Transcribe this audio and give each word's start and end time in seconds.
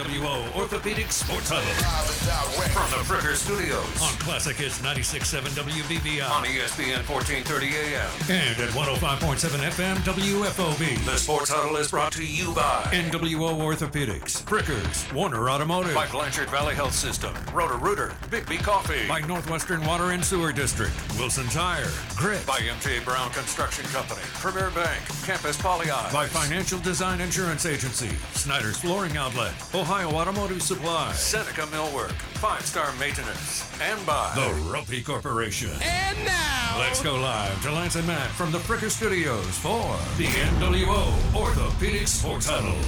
NWO 0.00 0.56
Orthopedic 0.56 1.12
Sports 1.12 1.50
Huddle. 1.52 1.68
From 2.72 2.88
the 2.90 3.04
Fricker 3.04 3.34
Studios. 3.34 3.84
On 4.00 4.16
Classic 4.18 4.56
Hits 4.56 4.78
96.7 4.78 5.50
WBVI. 5.50 6.30
On 6.30 6.42
ESPN 6.44 7.04
1430 7.04 7.66
AM. 7.76 8.08
And 8.30 8.56
at 8.60 8.70
105.7 8.70 9.60
FM 9.68 9.96
WFOB. 9.96 11.04
The 11.04 11.18
Sports 11.18 11.50
Huddle 11.50 11.76
is 11.76 11.90
brought 11.90 12.12
to 12.12 12.24
you 12.24 12.54
by 12.54 12.88
NWO 12.92 13.60
Orthopedics, 13.60 14.42
Frickers, 14.44 15.12
Warner 15.12 15.50
Automotive, 15.50 15.94
by 15.94 16.06
Blanchard 16.06 16.48
Valley 16.48 16.74
Health 16.74 16.94
System, 16.94 17.34
Roto-Rooter, 17.52 18.14
Big 18.30 18.48
B 18.48 18.56
Coffee, 18.56 19.06
by 19.06 19.20
Northwestern 19.20 19.84
Water 19.84 20.12
and 20.12 20.24
Sewer 20.24 20.50
District, 20.50 20.94
Wilson 21.18 21.46
Tire, 21.48 21.90
Grit, 22.16 22.46
by 22.46 22.58
MJ 22.60 23.04
Brown 23.04 23.30
Construction 23.32 23.84
Company, 23.86 24.22
Premier 24.34 24.70
Bank, 24.70 25.02
Campus 25.26 25.60
Poly 25.60 25.88
by 26.10 26.26
Financial 26.26 26.78
Design 26.78 27.20
Insurance 27.20 27.66
Agency, 27.66 28.08
Snyder's 28.32 28.78
Flooring 28.78 29.18
Outlet, 29.18 29.52
Ohio 29.74 29.89
Automotive 29.90 30.62
Supply, 30.62 31.10
Seneca 31.14 31.62
Millwork, 31.62 32.12
Five 32.38 32.64
Star 32.64 32.92
Maintenance, 33.00 33.68
and 33.82 34.06
by 34.06 34.30
the 34.36 34.42
Roppe 34.70 35.04
Corporation. 35.04 35.70
And 35.82 36.24
now, 36.24 36.76
Let's 36.78 37.02
go 37.02 37.16
live 37.16 37.60
to 37.64 37.72
Lance 37.72 37.96
and 37.96 38.06
Matt 38.06 38.30
from 38.30 38.52
the 38.52 38.58
Fricker 38.58 38.88
Studios 38.88 39.44
for 39.58 39.96
the 40.16 40.26
NWO 40.26 41.34
Orthopedic 41.34 42.06
Sports 42.06 42.48
Huddle. 42.48 42.78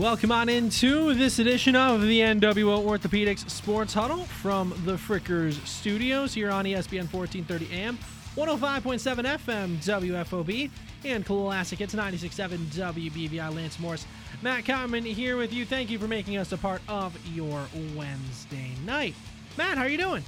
Welcome 0.00 0.32
on 0.32 0.48
into 0.48 1.12
this 1.12 1.40
edition 1.40 1.76
of 1.76 2.00
the 2.00 2.20
NWO 2.20 2.82
Orthopedics 2.82 3.50
Sports 3.50 3.92
Huddle 3.92 4.24
from 4.24 4.70
the 4.86 4.94
Frickers 4.94 5.62
Studios 5.66 6.32
here 6.32 6.50
on 6.50 6.64
ESPN 6.64 7.12
1430 7.12 7.70
AM, 7.70 7.98
105.7 8.34 9.38
FM 9.38 9.76
WFOB, 9.76 10.70
and 11.04 11.26
Classic. 11.26 11.82
It's 11.82 11.94
96.7 11.94 12.56
WBVI. 12.68 13.54
Lance 13.54 13.78
Morris, 13.78 14.06
Matt 14.42 14.66
Common 14.66 15.04
here 15.04 15.36
with 15.36 15.52
you. 15.52 15.64
Thank 15.64 15.90
you 15.90 15.98
for 15.98 16.06
making 16.06 16.36
us 16.36 16.52
a 16.52 16.58
part 16.58 16.82
of 16.88 17.16
your 17.28 17.66
Wednesday 17.94 18.70
night. 18.84 19.14
Matt, 19.56 19.78
how 19.78 19.84
are 19.84 19.88
you 19.88 19.96
doing? 19.96 20.22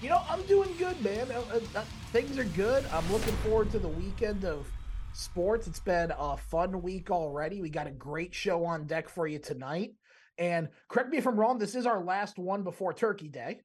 You 0.00 0.10
know, 0.10 0.22
I'm 0.28 0.42
doing 0.42 0.70
good, 0.78 1.02
man. 1.02 1.30
Uh, 1.30 1.42
uh, 1.52 1.60
uh, 1.80 1.84
things 2.12 2.38
are 2.38 2.44
good. 2.44 2.84
I'm 2.92 3.10
looking 3.12 3.34
forward 3.36 3.70
to 3.72 3.78
the 3.78 3.88
weekend 3.88 4.44
of 4.44 4.66
sports. 5.12 5.66
It's 5.66 5.80
been 5.80 6.12
a 6.16 6.36
fun 6.36 6.80
week 6.80 7.10
already. 7.10 7.60
We 7.60 7.70
got 7.70 7.86
a 7.86 7.90
great 7.90 8.34
show 8.34 8.64
on 8.64 8.86
deck 8.86 9.08
for 9.08 9.26
you 9.26 9.38
tonight. 9.38 9.94
And 10.38 10.68
correct 10.88 11.10
me 11.10 11.18
if 11.18 11.26
I'm 11.26 11.38
wrong, 11.38 11.58
this 11.58 11.74
is 11.74 11.86
our 11.86 12.02
last 12.02 12.38
one 12.38 12.62
before 12.62 12.94
Turkey 12.94 13.28
Day. 13.28 13.60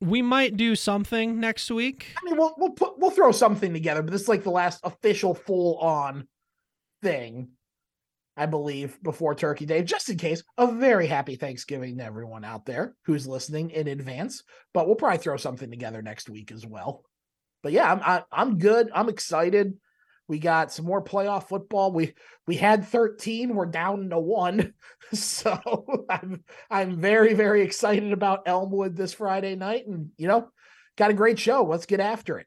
We 0.00 0.20
might 0.20 0.56
do 0.56 0.76
something 0.76 1.40
next 1.40 1.70
week. 1.70 2.08
I 2.20 2.24
mean, 2.24 2.36
we'll 2.36 2.54
we'll 2.58 2.70
put 2.70 2.98
we'll 2.98 3.10
throw 3.10 3.32
something 3.32 3.72
together, 3.72 4.02
but 4.02 4.10
this 4.10 4.22
is 4.22 4.28
like 4.28 4.42
the 4.42 4.50
last 4.50 4.80
official 4.84 5.32
full 5.32 5.78
on 5.78 6.26
thing, 7.02 7.48
I 8.36 8.46
believe, 8.46 8.98
before 9.02 9.34
Turkey 9.34 9.66
Day. 9.66 9.82
Just 9.82 10.08
in 10.08 10.16
case, 10.16 10.42
a 10.56 10.70
very 10.70 11.06
happy 11.06 11.36
Thanksgiving 11.36 11.98
to 11.98 12.04
everyone 12.04 12.44
out 12.44 12.64
there 12.64 12.94
who's 13.04 13.26
listening 13.26 13.70
in 13.70 13.88
advance. 13.88 14.42
But 14.72 14.86
we'll 14.86 14.96
probably 14.96 15.18
throw 15.18 15.36
something 15.36 15.70
together 15.70 16.02
next 16.02 16.30
week 16.30 16.50
as 16.50 16.66
well. 16.66 17.04
But 17.62 17.72
yeah, 17.72 17.92
I'm 17.92 18.00
I, 18.00 18.22
I'm 18.32 18.58
good. 18.58 18.90
I'm 18.94 19.08
excited. 19.08 19.74
We 20.28 20.38
got 20.38 20.72
some 20.72 20.86
more 20.86 21.04
playoff 21.04 21.48
football. 21.48 21.92
We 21.92 22.14
we 22.46 22.56
had 22.56 22.86
13. 22.86 23.54
We're 23.54 23.66
down 23.66 24.10
to 24.10 24.18
one. 24.18 24.74
So 25.12 25.84
I'm 26.08 26.42
I'm 26.70 26.98
very, 26.98 27.34
very 27.34 27.60
excited 27.60 28.12
about 28.12 28.44
Elmwood 28.46 28.96
this 28.96 29.12
Friday 29.12 29.56
night. 29.56 29.86
And 29.86 30.08
you 30.16 30.26
know, 30.26 30.48
got 30.96 31.10
a 31.10 31.14
great 31.14 31.38
show. 31.38 31.64
Let's 31.64 31.84
get 31.84 32.00
after 32.00 32.38
it. 32.38 32.46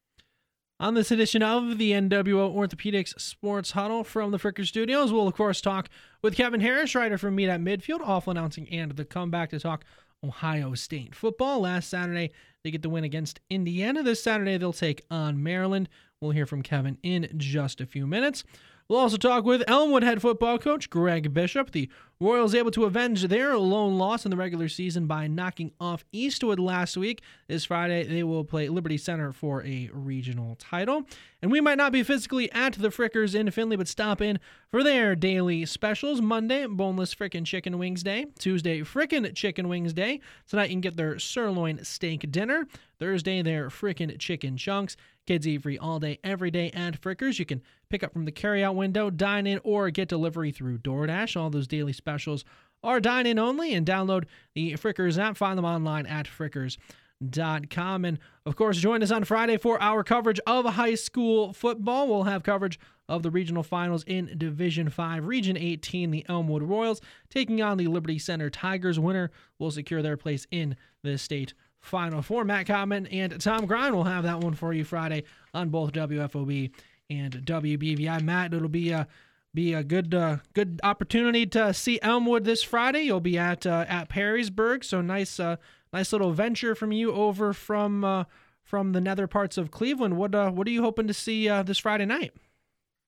On 0.77 0.93
this 0.93 1.09
edition 1.09 1.41
of 1.41 1.77
the 1.77 1.93
NWO 1.93 2.53
Orthopedics 2.53 3.17
Sports 3.17 3.71
Huddle 3.71 4.03
from 4.03 4.31
the 4.31 4.37
Fricker 4.37 4.67
Studios, 4.67 5.13
we'll 5.13 5.25
of 5.25 5.33
course 5.33 5.61
talk 5.61 5.87
with 6.21 6.35
Kevin 6.35 6.59
Harrish, 6.59 6.95
writer 6.95 7.17
from 7.17 7.35
Meet 7.35 7.47
at 7.47 7.61
Midfield, 7.61 8.01
awful 8.03 8.31
announcing 8.31 8.67
and 8.67 8.91
the 8.91 9.05
comeback 9.05 9.51
to 9.51 9.59
talk 9.59 9.85
Ohio 10.21 10.73
State 10.73 11.15
football. 11.15 11.61
Last 11.61 11.89
Saturday, 11.89 12.31
they 12.61 12.71
get 12.71 12.81
the 12.81 12.89
win 12.89 13.05
against 13.05 13.39
Indiana. 13.49 14.03
This 14.03 14.21
Saturday, 14.21 14.57
they'll 14.57 14.73
take 14.73 15.05
on 15.09 15.41
Maryland. 15.41 15.87
We'll 16.19 16.31
hear 16.31 16.45
from 16.45 16.61
Kevin 16.61 16.97
in 17.03 17.29
just 17.37 17.79
a 17.79 17.85
few 17.85 18.05
minutes. 18.05 18.43
We'll 18.87 18.99
also 18.99 19.17
talk 19.17 19.45
with 19.45 19.63
Elmwood 19.67 20.03
head 20.03 20.21
football 20.21 20.59
coach 20.59 20.91
Greg 20.91 21.33
Bishop. 21.33 21.71
The 21.71 21.89
Royals 22.19 22.55
able 22.55 22.71
to 22.71 22.85
avenge 22.85 23.23
their 23.23 23.57
lone 23.57 23.97
loss 23.97 24.25
in 24.25 24.31
the 24.31 24.37
regular 24.37 24.69
season 24.69 25.05
by 25.05 25.27
knocking 25.27 25.71
off 25.81 26.05
Eastwood 26.13 26.59
last 26.59 26.95
week. 26.95 27.21
This 27.47 27.65
Friday, 27.65 28.05
they 28.05 28.23
will 28.23 28.45
play 28.45 28.69
Liberty 28.69 28.97
Center 28.97 29.33
for 29.33 29.65
a 29.65 29.89
regional 29.91 30.55
title. 30.55 31.03
And 31.41 31.51
we 31.51 31.59
might 31.59 31.77
not 31.77 31.91
be 31.91 32.03
physically 32.03 32.49
at 32.53 32.73
the 32.73 32.87
Frickers 32.87 33.35
in 33.35 33.51
Findlay, 33.51 33.75
but 33.75 33.89
stop 33.89 34.21
in 34.21 34.39
for 34.69 34.81
their 34.81 35.13
daily 35.13 35.65
specials. 35.65 36.21
Monday, 36.21 36.65
boneless 36.67 37.13
frickin' 37.13 37.45
chicken 37.45 37.77
wings 37.77 38.01
day. 38.01 38.27
Tuesday, 38.39 38.81
frickin' 38.81 39.35
chicken 39.35 39.67
wings 39.67 39.91
day. 39.91 40.21
Tonight, 40.47 40.69
you 40.69 40.75
can 40.75 40.81
get 40.81 40.95
their 40.95 41.19
sirloin 41.19 41.83
steak 41.83 42.31
dinner. 42.31 42.65
Thursday, 42.97 43.41
their 43.41 43.67
frickin' 43.69 44.17
chicken 44.19 44.55
chunks. 44.55 44.95
Kids 45.25 45.47
eat 45.47 45.63
free 45.63 45.77
all 45.77 45.99
day, 45.99 46.19
every 46.23 46.51
day 46.51 46.69
at 46.71 47.01
Frickers. 47.01 47.39
You 47.39 47.45
can 47.45 47.61
pick 47.89 48.03
up 48.03 48.13
from 48.13 48.25
the 48.25 48.31
carryout 48.31 48.75
window, 48.75 49.09
dine 49.09 49.47
in, 49.47 49.59
or 49.63 49.89
get 49.89 50.07
delivery 50.07 50.51
through 50.51 50.77
DoorDash. 50.79 51.39
All 51.39 51.49
those 51.49 51.67
daily 51.67 51.93
specials 51.93 52.45
are 52.83 52.99
dine 52.99 53.25
in 53.25 53.39
only 53.39 53.73
and 53.73 53.87
download 53.87 54.25
the 54.53 54.73
Frickers 54.73 55.17
app. 55.17 55.35
Find 55.35 55.57
them 55.57 55.65
online 55.65 56.05
at 56.05 56.27
frickers.com. 56.27 58.05
And 58.05 58.19
of 58.45 58.55
course, 58.55 58.77
join 58.77 59.01
us 59.01 59.09
on 59.09 59.23
Friday 59.23 59.57
for 59.57 59.81
our 59.81 60.03
coverage 60.03 60.39
of 60.45 60.65
high 60.65 60.95
school 60.95 61.53
football. 61.53 62.07
We'll 62.07 62.23
have 62.23 62.43
coverage 62.43 62.79
of 63.09 63.23
the 63.23 63.31
regional 63.31 63.63
finals 63.63 64.03
in 64.05 64.31
Division 64.37 64.89
5, 64.89 65.25
Region 65.25 65.57
18, 65.57 66.11
the 66.11 66.25
Elmwood 66.29 66.63
Royals 66.63 67.01
taking 67.29 67.61
on 67.63 67.77
the 67.77 67.87
Liberty 67.87 68.19
Center 68.19 68.51
Tigers. 68.51 68.99
Winner 68.99 69.31
will 69.57 69.71
secure 69.71 70.01
their 70.03 70.17
place 70.17 70.45
in 70.51 70.75
the 71.03 71.17
state 71.17 71.55
final 71.85 72.21
four. 72.21 72.43
Matt 72.43 72.67
Common 72.67 73.07
and 73.07 73.39
Tom 73.39 73.65
Grind 73.65 73.95
will 73.95 74.03
have 74.03 74.23
that 74.23 74.39
one 74.39 74.53
for 74.53 74.73
you 74.73 74.83
Friday 74.83 75.23
on 75.53 75.69
both 75.69 75.91
WFOB 75.93 76.71
and 77.09 77.33
WBVI. 77.33 78.21
Matt, 78.21 78.53
it'll 78.53 78.67
be 78.67 78.91
a 78.91 79.07
be 79.53 79.73
a 79.73 79.83
good 79.83 80.13
uh, 80.13 80.37
good 80.53 80.79
opportunity 80.83 81.45
to 81.47 81.73
see 81.73 81.99
Elmwood 82.01 82.43
this 82.43 82.61
Friday. 82.61 83.03
You'll 83.03 83.21
be 83.21 83.37
at 83.37 83.65
uh, 83.65 83.85
at 83.87 84.09
Perrysburg, 84.09 84.83
so 84.83 85.01
nice 85.01 85.39
uh, 85.39 85.55
nice 85.93 86.11
little 86.11 86.31
venture 86.31 86.75
from 86.75 86.91
you 86.91 87.13
over 87.13 87.53
from 87.53 88.03
uh, 88.03 88.25
from 88.61 88.91
the 88.91 89.01
nether 89.01 89.27
parts 89.27 89.57
of 89.57 89.71
Cleveland. 89.71 90.17
What 90.17 90.35
uh, 90.35 90.51
what 90.51 90.67
are 90.67 90.71
you 90.71 90.83
hoping 90.83 91.07
to 91.07 91.13
see 91.13 91.47
uh, 91.47 91.63
this 91.63 91.77
Friday 91.77 92.05
night? 92.05 92.33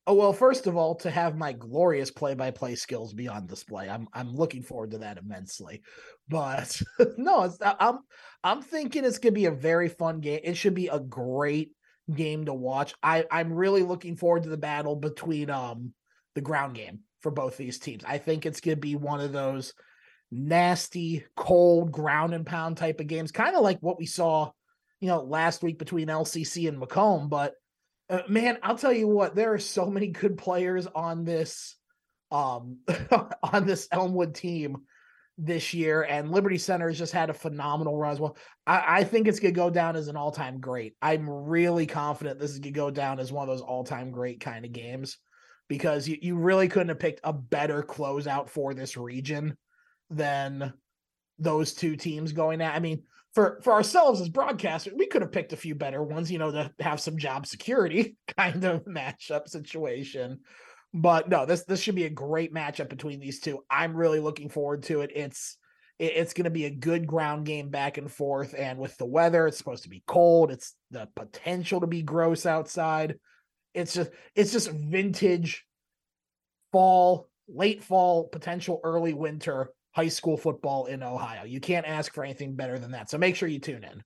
Oh 0.09 0.13
well, 0.13 0.31
first 0.31 0.67
of 0.67 0.77
all, 0.77 0.95
to 0.95 1.11
have 1.11 1.35
my 1.35 1.51
glorious 1.51 2.11
play-by-play 2.11 2.75
skills 2.75 3.13
be 3.13 3.27
on 3.27 3.45
display, 3.45 3.89
I'm 3.89 4.07
I'm 4.13 4.33
looking 4.33 4.63
forward 4.63 4.91
to 4.91 4.99
that 4.99 5.17
immensely. 5.17 5.81
But 6.29 6.81
no, 7.17 7.53
I'm 7.61 7.99
I'm 8.41 8.61
thinking 8.61 9.03
it's 9.03 9.17
gonna 9.19 9.33
be 9.33 9.47
a 9.47 9.51
very 9.51 9.89
fun 9.89 10.21
game. 10.21 10.39
It 10.45 10.55
should 10.55 10.75
be 10.75 10.87
a 10.87 10.99
great 10.99 11.71
game 12.15 12.45
to 12.45 12.53
watch. 12.53 12.93
I 13.03 13.25
I'm 13.29 13.51
really 13.51 13.83
looking 13.83 14.15
forward 14.15 14.43
to 14.43 14.49
the 14.49 14.55
battle 14.55 14.95
between 14.95 15.49
um 15.49 15.91
the 16.35 16.41
ground 16.41 16.75
game 16.75 17.01
for 17.19 17.29
both 17.29 17.57
these 17.57 17.77
teams. 17.77 18.05
I 18.07 18.17
think 18.17 18.45
it's 18.45 18.61
gonna 18.61 18.77
be 18.77 18.95
one 18.95 19.19
of 19.19 19.33
those 19.33 19.73
nasty, 20.31 21.25
cold 21.35 21.91
ground 21.91 22.33
and 22.33 22.45
pound 22.45 22.77
type 22.77 23.01
of 23.01 23.07
games, 23.07 23.33
kind 23.33 23.57
of 23.57 23.61
like 23.61 23.79
what 23.81 23.99
we 23.99 24.05
saw, 24.05 24.51
you 25.01 25.09
know, 25.09 25.21
last 25.21 25.63
week 25.63 25.77
between 25.77 26.07
LCC 26.07 26.69
and 26.69 26.81
McComb, 26.81 27.29
but 27.29 27.55
uh, 28.09 28.21
man, 28.27 28.57
I'll 28.63 28.77
tell 28.77 28.93
you 28.93 29.07
what, 29.07 29.35
there 29.35 29.53
are 29.53 29.59
so 29.59 29.87
many 29.87 30.07
good 30.07 30.37
players 30.37 30.87
on 30.87 31.25
this 31.25 31.75
um 32.31 32.79
on 33.43 33.65
this 33.65 33.87
Elmwood 33.91 34.35
team 34.35 34.77
this 35.37 35.73
year, 35.73 36.01
and 36.03 36.31
Liberty 36.31 36.57
Center 36.57 36.87
has 36.87 36.97
just 36.97 37.13
had 37.13 37.29
a 37.29 37.33
phenomenal 37.33 37.97
run 37.97 38.11
as 38.11 38.19
well. 38.19 38.37
I, 38.65 38.99
I 38.99 39.03
think 39.03 39.27
it's 39.27 39.39
gonna 39.39 39.51
go 39.51 39.69
down 39.69 39.95
as 39.95 40.07
an 40.07 40.17
all-time 40.17 40.59
great. 40.59 40.95
I'm 41.01 41.29
really 41.29 41.85
confident 41.85 42.39
this 42.39 42.51
is 42.51 42.59
gonna 42.59 42.71
go 42.71 42.89
down 42.89 43.19
as 43.19 43.31
one 43.31 43.47
of 43.47 43.55
those 43.55 43.61
all-time 43.65 44.11
great 44.11 44.39
kind 44.39 44.65
of 44.65 44.71
games 44.71 45.17
because 45.67 46.07
you, 46.07 46.17
you 46.21 46.37
really 46.37 46.67
couldn't 46.67 46.89
have 46.89 46.99
picked 46.99 47.21
a 47.23 47.33
better 47.33 47.83
closeout 47.83 48.49
for 48.49 48.73
this 48.73 48.97
region 48.97 49.57
than 50.09 50.73
those 51.39 51.73
two 51.73 51.95
teams 51.95 52.31
going 52.31 52.61
at. 52.61 52.75
I 52.75 52.79
mean, 52.79 53.03
for 53.37 53.59
for 53.61 53.73
ourselves 53.73 54.19
as 54.19 54.29
broadcasters, 54.29 54.97
we 54.97 55.05
could 55.05 55.21
have 55.21 55.31
picked 55.31 55.53
a 55.53 55.57
few 55.57 55.75
better 55.75 56.01
ones, 56.01 56.31
you 56.31 56.39
know, 56.39 56.49
to 56.49 56.73
have 56.79 56.99
some 56.99 57.19
job 57.19 57.45
security 57.45 58.17
kind 58.35 58.63
of 58.63 58.85
matchup 58.85 59.47
situation. 59.47 60.39
But 60.91 61.29
no, 61.29 61.45
this 61.45 61.63
this 61.65 61.79
should 61.79 61.93
be 61.93 62.05
a 62.05 62.09
great 62.09 62.51
matchup 62.51 62.89
between 62.89 63.19
these 63.19 63.39
two. 63.39 63.63
I'm 63.69 63.95
really 63.95 64.19
looking 64.19 64.49
forward 64.49 64.81
to 64.85 65.01
it. 65.01 65.11
It's 65.13 65.55
it, 65.99 66.13
it's 66.15 66.33
going 66.33 66.45
to 66.45 66.49
be 66.49 66.65
a 66.65 66.71
good 66.71 67.05
ground 67.05 67.45
game 67.45 67.69
back 67.69 67.99
and 67.99 68.11
forth, 68.11 68.55
and 68.57 68.79
with 68.79 68.97
the 68.97 69.05
weather, 69.05 69.45
it's 69.45 69.59
supposed 69.59 69.83
to 69.83 69.89
be 69.89 70.03
cold. 70.07 70.49
It's 70.49 70.73
the 70.89 71.07
potential 71.15 71.81
to 71.81 71.87
be 71.87 72.01
gross 72.01 72.47
outside. 72.47 73.19
It's 73.75 73.93
just 73.93 74.09
it's 74.33 74.51
just 74.51 74.71
vintage 74.71 75.63
fall, 76.71 77.29
late 77.47 77.83
fall, 77.83 78.29
potential 78.29 78.81
early 78.83 79.13
winter 79.13 79.69
high 79.97 80.07
school 80.09 80.37
football 80.37 80.85
in 80.85 81.01
Ohio. 81.01 81.43
You 81.43 81.59
can't 81.59 81.87
ask 81.87 82.13
for 82.13 82.23
anything 82.23 82.53
better 82.53 82.77
than 82.77 82.91
that. 82.91 83.09
So 83.09 83.17
make 83.17 83.35
sure 83.35 83.49
you 83.49 83.57
tune 83.57 83.83
in. 83.83 84.03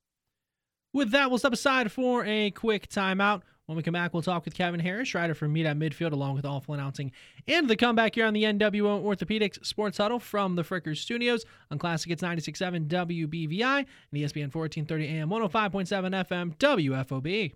With 0.94 1.12
that, 1.12 1.30
we'll 1.30 1.38
step 1.38 1.52
aside 1.52 1.92
for 1.92 2.24
a 2.24 2.52
quick 2.52 2.88
timeout. 2.88 3.42
When 3.66 3.76
we 3.76 3.84
come 3.84 3.92
back, 3.92 4.14
we'll 4.14 4.24
talk 4.24 4.46
with 4.46 4.54
Kevin 4.54 4.80
Harrish, 4.80 5.14
writer 5.14 5.34
from 5.34 5.52
Meet 5.52 5.66
at 5.66 5.78
Midfield, 5.78 6.14
along 6.14 6.36
with 6.36 6.46
awful 6.46 6.74
announcing 6.74 7.12
and 7.46 7.70
the 7.70 7.76
comeback 7.76 8.16
here 8.16 8.26
on 8.26 8.34
the 8.34 8.44
NWO 8.44 9.04
Orthopedics 9.04 9.66
Sports 9.66 9.98
Huddle 9.98 10.20
from 10.20 10.56
the 10.56 10.64
Frickers 10.64 10.98
Studios 10.98 11.44
on 11.70 11.78
Classic 11.78 12.10
Hits 12.10 12.24
96.7 12.24 12.88
WBVI 12.88 13.80
and 13.80 13.86
ESPN 14.14 14.56
1430 14.56 15.08
AM 15.08 15.30
105.7 15.30 16.26
FM 16.26 16.58
WFOB. 16.58 17.54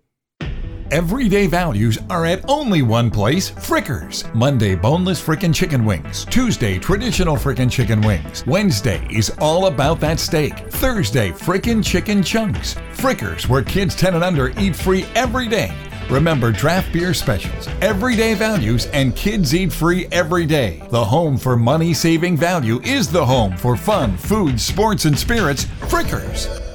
Everyday 0.92 1.48
values 1.48 1.98
are 2.08 2.24
at 2.24 2.48
only 2.48 2.82
one 2.82 3.10
place 3.10 3.50
Frickers. 3.50 4.32
Monday, 4.34 4.76
boneless 4.76 5.20
frickin' 5.20 5.52
chicken 5.52 5.84
wings. 5.84 6.24
Tuesday, 6.26 6.78
traditional 6.78 7.34
frickin' 7.34 7.70
chicken 7.70 8.00
wings. 8.02 8.46
Wednesday 8.46 9.04
is 9.10 9.30
all 9.40 9.66
about 9.66 9.98
that 9.98 10.20
steak. 10.20 10.56
Thursday, 10.70 11.30
frickin' 11.30 11.84
chicken 11.84 12.22
chunks. 12.22 12.74
Frickers, 12.92 13.48
where 13.48 13.62
kids 13.62 13.96
10 13.96 14.14
and 14.14 14.22
under 14.22 14.50
eat 14.60 14.76
free 14.76 15.04
every 15.16 15.48
day. 15.48 15.76
Remember 16.08 16.52
draft 16.52 16.92
beer 16.92 17.12
specials, 17.14 17.66
everyday 17.80 18.34
values, 18.34 18.86
and 18.86 19.16
kids 19.16 19.56
eat 19.56 19.72
free 19.72 20.06
every 20.12 20.46
day. 20.46 20.80
The 20.90 21.04
home 21.04 21.36
for 21.36 21.56
money 21.56 21.94
saving 21.94 22.36
value 22.36 22.80
is 22.82 23.10
the 23.10 23.26
home 23.26 23.56
for 23.56 23.76
fun, 23.76 24.16
food, 24.16 24.60
sports, 24.60 25.04
and 25.04 25.18
spirits. 25.18 25.64
Frickers. 25.88 26.65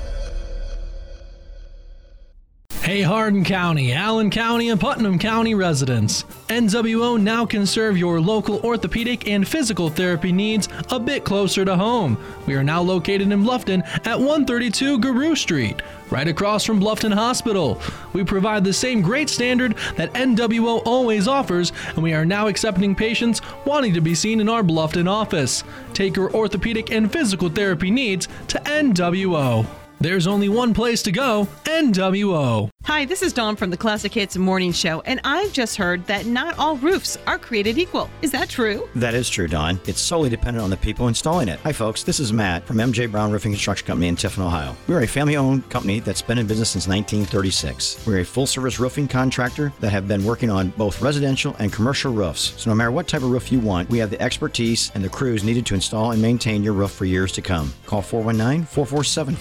Hey, 2.91 3.03
Hardin 3.03 3.45
County, 3.45 3.93
Allen 3.93 4.29
County, 4.29 4.67
and 4.67 4.77
Putnam 4.77 5.17
County 5.17 5.55
residents. 5.55 6.25
NWO 6.49 7.17
now 7.17 7.45
can 7.45 7.65
serve 7.65 7.97
your 7.97 8.19
local 8.19 8.59
orthopedic 8.65 9.29
and 9.29 9.47
physical 9.47 9.87
therapy 9.87 10.33
needs 10.33 10.67
a 10.89 10.99
bit 10.99 11.23
closer 11.23 11.63
to 11.63 11.77
home. 11.77 12.17
We 12.45 12.55
are 12.55 12.65
now 12.65 12.81
located 12.81 13.31
in 13.31 13.43
Bluffton 13.43 13.81
at 14.05 14.19
132 14.19 14.99
Garou 14.99 15.37
Street, 15.37 15.81
right 16.09 16.27
across 16.27 16.65
from 16.65 16.81
Bluffton 16.81 17.13
Hospital. 17.13 17.81
We 18.11 18.25
provide 18.25 18.65
the 18.65 18.73
same 18.73 19.01
great 19.01 19.29
standard 19.29 19.77
that 19.95 20.11
NWO 20.11 20.81
always 20.85 21.29
offers, 21.29 21.71
and 21.95 22.03
we 22.03 22.13
are 22.13 22.25
now 22.25 22.47
accepting 22.47 22.93
patients 22.93 23.39
wanting 23.63 23.93
to 23.93 24.01
be 24.01 24.15
seen 24.15 24.41
in 24.41 24.49
our 24.49 24.63
Bluffton 24.63 25.09
office. 25.09 25.63
Take 25.93 26.17
your 26.17 26.35
orthopedic 26.35 26.91
and 26.91 27.09
physical 27.09 27.47
therapy 27.47 27.89
needs 27.89 28.27
to 28.49 28.59
NWO. 28.59 29.65
There's 30.01 30.25
only 30.25 30.49
one 30.49 30.73
place 30.73 31.03
to 31.03 31.11
go 31.11 31.47
NWO. 31.65 32.71
Hi, 32.85 33.05
this 33.05 33.21
is 33.21 33.31
Dawn 33.31 33.55
from 33.55 33.69
the 33.69 33.77
Classic 33.77 34.11
Hits 34.11 34.35
Morning 34.35 34.71
Show, 34.71 35.01
and 35.01 35.21
I've 35.23 35.53
just 35.53 35.77
heard 35.77 36.03
that 36.07 36.25
not 36.25 36.57
all 36.57 36.77
roofs 36.77 37.15
are 37.27 37.37
created 37.37 37.77
equal. 37.77 38.09
Is 38.23 38.31
that 38.31 38.49
true? 38.49 38.89
That 38.95 39.13
is 39.13 39.29
true, 39.29 39.47
Dawn. 39.47 39.79
It's 39.85 40.01
solely 40.01 40.29
dependent 40.29 40.63
on 40.63 40.71
the 40.71 40.77
people 40.77 41.07
installing 41.07 41.47
it. 41.47 41.59
Hi, 41.59 41.71
folks. 41.71 42.01
This 42.01 42.19
is 42.19 42.33
Matt 42.33 42.65
from 42.65 42.77
MJ 42.77 43.09
Brown 43.09 43.31
Roofing 43.31 43.51
Construction 43.51 43.85
Company 43.85 44.07
in 44.07 44.15
Tiffin, 44.15 44.43
Ohio. 44.43 44.75
We're 44.87 45.03
a 45.03 45.07
family 45.07 45.37
owned 45.37 45.69
company 45.69 45.99
that's 45.99 46.23
been 46.23 46.39
in 46.39 46.47
business 46.47 46.71
since 46.71 46.87
1936. 46.87 48.05
We're 48.07 48.19
a 48.19 48.25
full 48.25 48.47
service 48.47 48.79
roofing 48.79 49.07
contractor 49.07 49.71
that 49.79 49.91
have 49.91 50.07
been 50.07 50.25
working 50.25 50.49
on 50.49 50.69
both 50.71 51.01
residential 51.03 51.55
and 51.59 51.71
commercial 51.71 52.11
roofs. 52.11 52.59
So, 52.59 52.71
no 52.71 52.75
matter 52.75 52.91
what 52.91 53.07
type 53.07 53.21
of 53.21 53.29
roof 53.29 53.51
you 53.51 53.59
want, 53.59 53.89
we 53.91 53.99
have 53.99 54.09
the 54.09 54.21
expertise 54.21 54.91
and 54.95 55.03
the 55.03 55.09
crews 55.09 55.43
needed 55.43 55.67
to 55.67 55.75
install 55.75 56.11
and 56.11 56.21
maintain 56.21 56.63
your 56.63 56.73
roof 56.73 56.91
for 56.91 57.05
years 57.05 57.31
to 57.33 57.41
come. 57.43 57.71
Call 57.85 58.01
419 58.01 58.65
447 58.65 59.35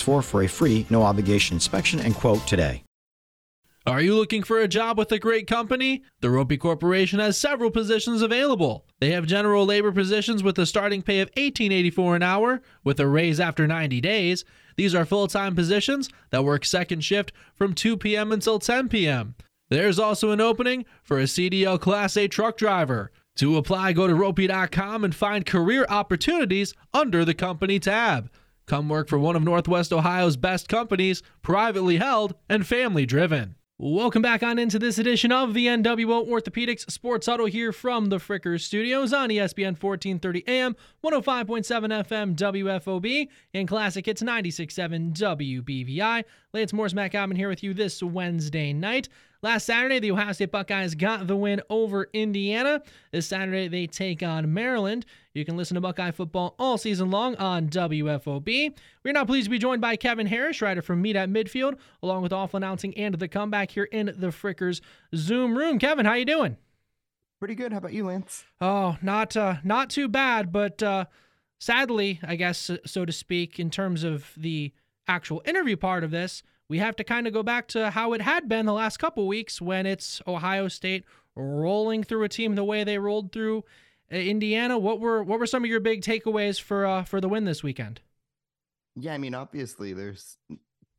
5864 0.00 0.22
for 0.22 0.42
a 0.42 0.48
free, 0.48 0.86
no 0.90 1.02
obligation 1.02 1.56
inspection 1.56 2.00
and 2.00 2.14
quote 2.14 2.46
today. 2.46 2.84
Are 3.86 4.02
you 4.02 4.14
looking 4.14 4.42
for 4.42 4.58
a 4.58 4.68
job 4.68 4.98
with 4.98 5.10
a 5.12 5.18
great 5.18 5.46
company? 5.46 6.02
The 6.20 6.28
Roppe 6.28 6.60
Corporation 6.60 7.20
has 7.20 7.38
several 7.38 7.70
positions 7.70 8.20
available. 8.20 8.84
They 9.00 9.12
have 9.12 9.24
general 9.24 9.64
labor 9.64 9.92
positions 9.92 10.42
with 10.42 10.58
a 10.58 10.66
starting 10.66 11.00
pay 11.00 11.20
of 11.20 11.30
$18.84 11.36 12.16
an 12.16 12.22
hour 12.22 12.60
with 12.84 13.00
a 13.00 13.06
raise 13.06 13.40
after 13.40 13.66
90 13.66 14.02
days. 14.02 14.44
These 14.76 14.94
are 14.94 15.06
full-time 15.06 15.54
positions 15.54 16.10
that 16.30 16.44
work 16.44 16.66
second 16.66 17.02
shift 17.02 17.32
from 17.54 17.72
2 17.72 17.96
p.m. 17.96 18.30
until 18.30 18.58
10 18.58 18.90
p.m. 18.90 19.36
There's 19.70 19.98
also 19.98 20.32
an 20.32 20.40
opening 20.40 20.84
for 21.02 21.18
a 21.18 21.24
CDL 21.24 21.80
Class 21.80 22.16
A 22.18 22.28
truck 22.28 22.58
driver. 22.58 23.10
To 23.36 23.56
apply, 23.56 23.92
go 23.94 24.06
to 24.06 24.14
roppe.com 24.14 25.04
and 25.04 25.14
find 25.14 25.46
career 25.46 25.86
opportunities 25.88 26.74
under 26.92 27.24
the 27.24 27.34
company 27.34 27.78
tab. 27.78 28.30
Come 28.68 28.90
work 28.90 29.08
for 29.08 29.18
one 29.18 29.34
of 29.34 29.42
Northwest 29.42 29.94
Ohio's 29.94 30.36
best 30.36 30.68
companies, 30.68 31.22
privately 31.40 31.96
held 31.96 32.34
and 32.50 32.66
family 32.66 33.06
driven. 33.06 33.54
Welcome 33.78 34.20
back 34.20 34.42
on 34.42 34.58
into 34.58 34.78
this 34.78 34.98
edition 34.98 35.32
of 35.32 35.54
the 35.54 35.68
NWO 35.68 36.28
Orthopedics 36.28 36.90
Sports 36.90 37.28
Huddle 37.28 37.46
here 37.46 37.72
from 37.72 38.10
the 38.10 38.18
Frickers 38.18 38.60
Studios 38.60 39.14
on 39.14 39.30
ESPN 39.30 39.82
1430 39.82 40.44
AM, 40.46 40.76
105.7 41.02 42.04
FM 42.04 42.36
WFOB, 42.36 43.28
and 43.54 43.66
Classic 43.66 44.04
Hits 44.04 44.20
96.7 44.20 45.14
WBVI. 45.14 46.24
Lance 46.52 46.72
Morris, 46.74 46.92
Matt 46.92 47.12
Godman 47.12 47.38
here 47.38 47.48
with 47.48 47.62
you 47.62 47.72
this 47.72 48.02
Wednesday 48.02 48.74
night. 48.74 49.08
Last 49.40 49.66
Saturday, 49.66 50.00
the 50.00 50.10
Ohio 50.10 50.32
State 50.32 50.50
Buckeyes 50.50 50.96
got 50.96 51.28
the 51.28 51.36
win 51.36 51.62
over 51.70 52.08
Indiana. 52.12 52.82
This 53.12 53.28
Saturday, 53.28 53.68
they 53.68 53.86
take 53.86 54.20
on 54.20 54.52
Maryland. 54.52 55.06
You 55.38 55.44
can 55.44 55.56
listen 55.56 55.76
to 55.76 55.80
Buckeye 55.80 56.10
football 56.10 56.56
all 56.58 56.76
season 56.78 57.12
long 57.12 57.36
on 57.36 57.68
WFOB. 57.68 58.74
We're 59.04 59.12
now 59.12 59.24
pleased 59.24 59.44
to 59.44 59.50
be 59.50 59.58
joined 59.58 59.80
by 59.80 59.94
Kevin 59.94 60.26
Harrish, 60.26 60.60
writer 60.60 60.82
from 60.82 61.00
Meet 61.00 61.14
at 61.14 61.30
Midfield, 61.30 61.78
along 62.02 62.22
with 62.22 62.32
awful 62.32 62.56
announcing 62.56 62.92
and 62.98 63.14
the 63.14 63.28
comeback 63.28 63.70
here 63.70 63.84
in 63.84 64.06
the 64.06 64.32
Frickers 64.32 64.80
Zoom 65.14 65.56
room. 65.56 65.78
Kevin, 65.78 66.06
how 66.06 66.14
you 66.14 66.24
doing? 66.24 66.56
Pretty 67.38 67.54
good. 67.54 67.70
How 67.70 67.78
about 67.78 67.92
you, 67.92 68.06
Lance? 68.06 68.46
Oh, 68.60 68.96
not 69.00 69.36
uh, 69.36 69.58
not 69.62 69.90
too 69.90 70.08
bad, 70.08 70.50
but 70.50 70.82
uh, 70.82 71.04
sadly, 71.60 72.18
I 72.24 72.34
guess 72.34 72.68
so 72.84 73.04
to 73.04 73.12
speak, 73.12 73.60
in 73.60 73.70
terms 73.70 74.02
of 74.02 74.32
the 74.36 74.72
actual 75.06 75.40
interview 75.44 75.76
part 75.76 76.02
of 76.02 76.10
this, 76.10 76.42
we 76.68 76.78
have 76.78 76.96
to 76.96 77.04
kind 77.04 77.28
of 77.28 77.32
go 77.32 77.44
back 77.44 77.68
to 77.68 77.90
how 77.90 78.12
it 78.12 78.22
had 78.22 78.48
been 78.48 78.66
the 78.66 78.72
last 78.72 78.96
couple 78.96 79.24
weeks 79.28 79.60
when 79.62 79.86
it's 79.86 80.20
Ohio 80.26 80.66
State 80.66 81.04
rolling 81.36 82.02
through 82.02 82.24
a 82.24 82.28
team 82.28 82.56
the 82.56 82.64
way 82.64 82.82
they 82.82 82.98
rolled 82.98 83.30
through 83.30 83.62
Indiana. 84.10 84.78
What 84.78 85.00
were 85.00 85.22
what 85.22 85.38
were 85.38 85.46
some 85.46 85.64
of 85.64 85.70
your 85.70 85.80
big 85.80 86.02
takeaways 86.02 86.60
for 86.60 86.86
uh, 86.86 87.04
for 87.04 87.20
the 87.20 87.28
win 87.28 87.44
this 87.44 87.62
weekend? 87.62 88.00
Yeah, 88.96 89.14
I 89.14 89.18
mean, 89.18 89.34
obviously, 89.34 89.92
there's 89.92 90.36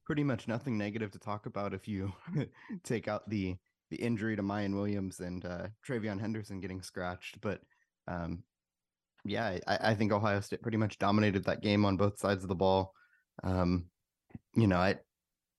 pretty 0.06 0.24
much 0.24 0.48
nothing 0.48 0.78
negative 0.78 1.12
to 1.12 1.20
talk 1.20 1.46
about 1.46 1.74
if 1.74 1.88
you 1.88 2.14
take 2.84 3.08
out 3.08 3.30
the 3.30 3.56
the 3.90 3.98
injury 3.98 4.36
to 4.36 4.44
Miyan 4.44 4.76
Williams 4.76 5.20
and 5.20 5.44
uh, 5.46 5.68
TreVeyon 5.88 6.20
Henderson 6.20 6.60
getting 6.60 6.82
scratched. 6.82 7.42
But 7.42 7.62
um, 8.08 8.44
yeah, 9.26 9.58
I, 9.68 9.78
I, 9.92 9.96
think 9.96 10.12
Ohio 10.12 10.40
State 10.42 10.62
pretty 10.62 10.78
much 10.78 11.00
dominated 11.00 11.44
that 11.46 11.62
game 11.62 11.86
on 11.86 11.98
both 11.98 12.20
sides 12.20 12.44
of 12.44 12.50
the 12.50 12.56
ball. 12.56 12.94
Um, 13.44 13.86
you 14.56 14.68
know, 14.68 14.78
I 14.78 14.98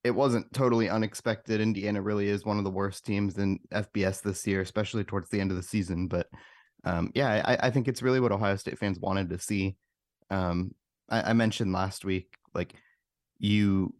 it 0.02 0.12
wasn't 0.12 0.52
totally 0.52 0.88
unexpected. 0.88 1.60
Indiana 1.60 2.00
really 2.00 2.28
is 2.28 2.44
one 2.44 2.58
of 2.58 2.64
the 2.64 2.70
worst 2.70 3.04
teams 3.04 3.36
in 3.36 3.58
FBS 3.72 4.22
this 4.22 4.46
year, 4.46 4.60
especially 4.60 5.04
towards 5.04 5.28
the 5.28 5.40
end 5.40 5.50
of 5.50 5.56
the 5.56 5.62
season. 5.62 6.08
But 6.08 6.26
um, 6.84 7.10
yeah, 7.14 7.42
I, 7.44 7.66
I, 7.66 7.70
think 7.70 7.88
it's 7.88 8.02
really 8.02 8.20
what 8.20 8.32
Ohio 8.32 8.56
State 8.56 8.78
fans 8.78 8.98
wanted 8.98 9.28
to 9.30 9.38
see. 9.38 9.76
Um, 10.30 10.74
I, 11.08 11.30
I, 11.30 11.32
mentioned 11.32 11.72
last 11.72 12.04
week, 12.04 12.34
like 12.54 12.74
you 13.38 13.94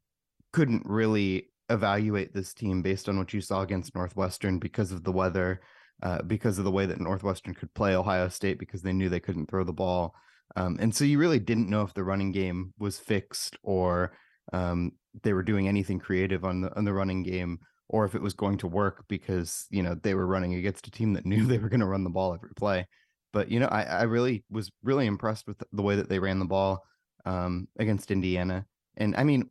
couldn't 0.53 0.83
really 0.87 1.51
evaluate 1.69 2.33
this 2.33 2.55
team 2.55 2.83
based 2.83 3.09
on 3.09 3.19
what 3.19 3.35
you 3.35 3.41
saw 3.41 3.61
against 3.61 3.95
Northwestern 3.95 4.59
because 4.59 4.93
of 4.93 5.05
the 5.05 5.13
weather, 5.13 5.61
uh, 6.03 6.23
because 6.23 6.59
of 6.59 6.65
the 6.65 6.71
way 6.71 6.87
that 6.87 7.01
Northwestern 7.01 7.55
could 7.55 7.73
play 7.75 7.95
Ohio 7.95 8.29
State, 8.29 8.59
because 8.59 8.83
they 8.83 8.93
knew 8.93 9.09
they 9.09 9.21
couldn't 9.21 9.51
throw 9.51 9.65
the 9.65 9.73
ball. 9.73 10.15
Um, 10.57 10.79
and 10.81 10.95
so 10.95 11.05
you 11.05 11.19
really 11.19 11.39
didn't 11.39 11.71
know 11.71 11.83
if 11.83 11.95
the 11.95 12.05
running 12.05 12.33
game 12.33 12.73
was 12.79 12.99
fixed 12.99 13.57
or 13.63 14.13
um, 14.53 14.93
they 15.23 15.33
were 15.33 15.43
doing 15.43 15.69
anything 15.69 15.99
creative 15.99 16.45
on 16.45 16.63
the 16.63 16.77
on 16.77 16.85
the 16.85 16.93
running 16.93 17.23
game 17.23 17.59
or 17.91 18.05
if 18.05 18.15
it 18.15 18.23
was 18.23 18.35
going 18.35 18.57
to 18.57 18.69
work 18.69 19.05
because 19.09 19.67
you 19.69 19.83
know 19.83 19.95
they 19.95 20.15
were 20.15 20.27
running 20.27 20.55
against 20.55 20.87
a 20.87 20.91
team 20.91 21.13
that 21.13 21.27
knew 21.27 21.45
they 21.45 21.59
were 21.59 21.69
going 21.69 21.81
to 21.81 21.87
run 21.87 22.05
the 22.05 22.11
ball 22.11 22.33
every 22.33 22.55
play. 22.57 22.87
But 23.33 23.51
you 23.51 23.61
know, 23.61 23.67
I, 23.67 23.83
I 23.83 24.03
really 24.03 24.45
was 24.51 24.71
really 24.83 25.07
impressed 25.07 25.47
with 25.47 25.63
the 25.73 25.83
way 25.83 25.97
that 25.97 26.09
they 26.09 26.19
ran 26.19 26.39
the 26.39 26.45
ball 26.45 26.85
um, 27.25 27.69
against 27.79 28.11
Indiana, 28.11 28.67
and 28.97 29.15
I 29.17 29.25
mean 29.25 29.51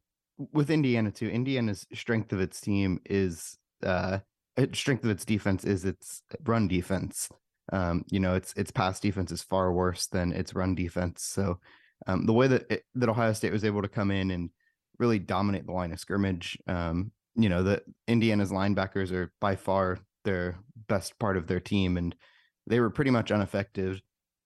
with 0.53 0.69
Indiana 0.71 1.11
too. 1.11 1.29
Indiana's 1.29 1.85
strength 1.93 2.33
of 2.33 2.39
its 2.39 2.59
team 2.61 2.99
is 3.05 3.57
uh, 3.85 4.19
strength 4.73 5.03
of 5.03 5.11
its 5.11 5.25
defense 5.25 5.63
is 5.63 5.85
its 5.85 6.21
run 6.45 6.67
defense. 6.67 7.29
Um, 7.71 8.03
you 8.09 8.19
know, 8.19 8.35
its 8.35 8.53
its 8.53 8.71
pass 8.71 8.99
defense 8.99 9.31
is 9.31 9.43
far 9.43 9.71
worse 9.71 10.07
than 10.07 10.31
its 10.33 10.55
run 10.55 10.75
defense. 10.75 11.23
So 11.23 11.59
um, 12.07 12.25
the 12.25 12.33
way 12.33 12.47
that 12.47 12.65
it, 12.69 12.83
that 12.95 13.09
Ohio 13.09 13.33
State 13.33 13.51
was 13.51 13.65
able 13.65 13.81
to 13.81 13.89
come 13.89 14.11
in 14.11 14.31
and 14.31 14.49
really 14.97 15.19
dominate 15.19 15.65
the 15.65 15.71
line 15.71 15.91
of 15.91 15.99
scrimmage. 15.99 16.57
Um, 16.67 17.11
you 17.41 17.49
know, 17.49 17.63
the 17.63 17.81
Indiana's 18.07 18.51
linebackers 18.51 19.11
are 19.11 19.31
by 19.39 19.55
far 19.55 19.99
their 20.25 20.59
best 20.87 21.17
part 21.19 21.37
of 21.37 21.47
their 21.47 21.59
team, 21.59 21.97
and 21.97 22.15
they 22.67 22.79
were 22.79 22.89
pretty 22.89 23.11
much 23.11 23.31
unaffected. 23.31 24.01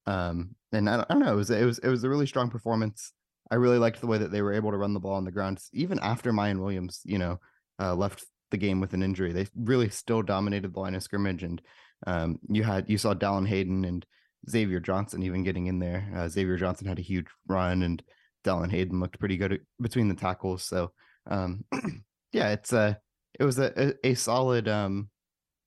Um, 0.06 0.56
and 0.72 0.90
I, 0.90 1.02
I 1.02 1.06
don't 1.14 1.24
know, 1.24 1.34
it 1.34 1.38
was 1.38 1.50
it 1.50 1.66
was 1.66 1.80
it 1.80 1.90
was 1.90 2.04
a 2.04 2.10
really 2.10 2.28
strong 2.28 2.50
performance. 2.50 3.12
I 3.52 3.56
really 3.56 3.78
liked 3.78 4.02
the 4.02 4.08
way 4.08 4.18
that 4.18 4.32
they 4.32 4.42
were 4.42 4.54
able 4.54 4.72
to 4.72 4.78
run 4.78 4.94
the 4.94 5.00
ball 5.00 5.16
on 5.16 5.26
the 5.26 5.32
ground, 5.32 5.60
even 5.74 6.00
after 6.00 6.32
Miyan 6.32 6.60
Williams, 6.60 7.02
you 7.04 7.18
know, 7.18 7.40
uh, 7.80 7.94
left 7.94 8.26
the 8.52 8.58
game 8.58 8.80
with 8.80 8.94
an 8.94 9.04
injury. 9.04 9.32
They 9.32 9.48
really 9.56 9.90
still 9.90 10.22
dominated 10.22 10.74
the 10.74 10.80
line 10.80 10.96
of 10.96 11.04
scrimmage, 11.04 11.44
and 11.44 11.62
um, 12.08 12.40
you 12.50 12.64
had 12.64 12.90
you 12.90 12.98
saw 12.98 13.14
Dallan 13.14 13.48
Hayden 13.48 13.86
and 13.86 14.06
Xavier 14.50 14.80
Johnson 14.80 15.24
even 15.24 15.44
getting 15.44 15.68
in 15.68 15.80
there. 15.80 16.12
Uh, 16.16 16.28
Xavier 16.28 16.58
Johnson 16.58 16.88
had 16.88 17.00
a 17.00 17.04
huge 17.04 17.28
run, 17.48 17.84
and 17.84 18.04
Dallan 18.44 18.72
Hayden 18.72 19.00
looked 19.00 19.20
pretty 19.20 19.38
good 19.38 19.62
between 19.82 20.08
the 20.08 20.16
tackles. 20.16 20.64
So, 20.64 20.92
um, 21.28 21.64
yeah, 22.34 22.50
it's 22.50 22.74
uh, 22.74 22.96
it 23.40 23.44
was 23.44 23.58
a, 23.60 23.94
a, 24.04 24.10
a 24.12 24.14
solid 24.16 24.68
um 24.68 25.10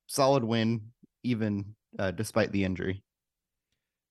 solid 0.07 0.45
win 0.45 0.93
even 1.23 1.75
uh, 1.99 2.11
despite 2.11 2.53
the 2.53 2.65
injury. 2.65 3.03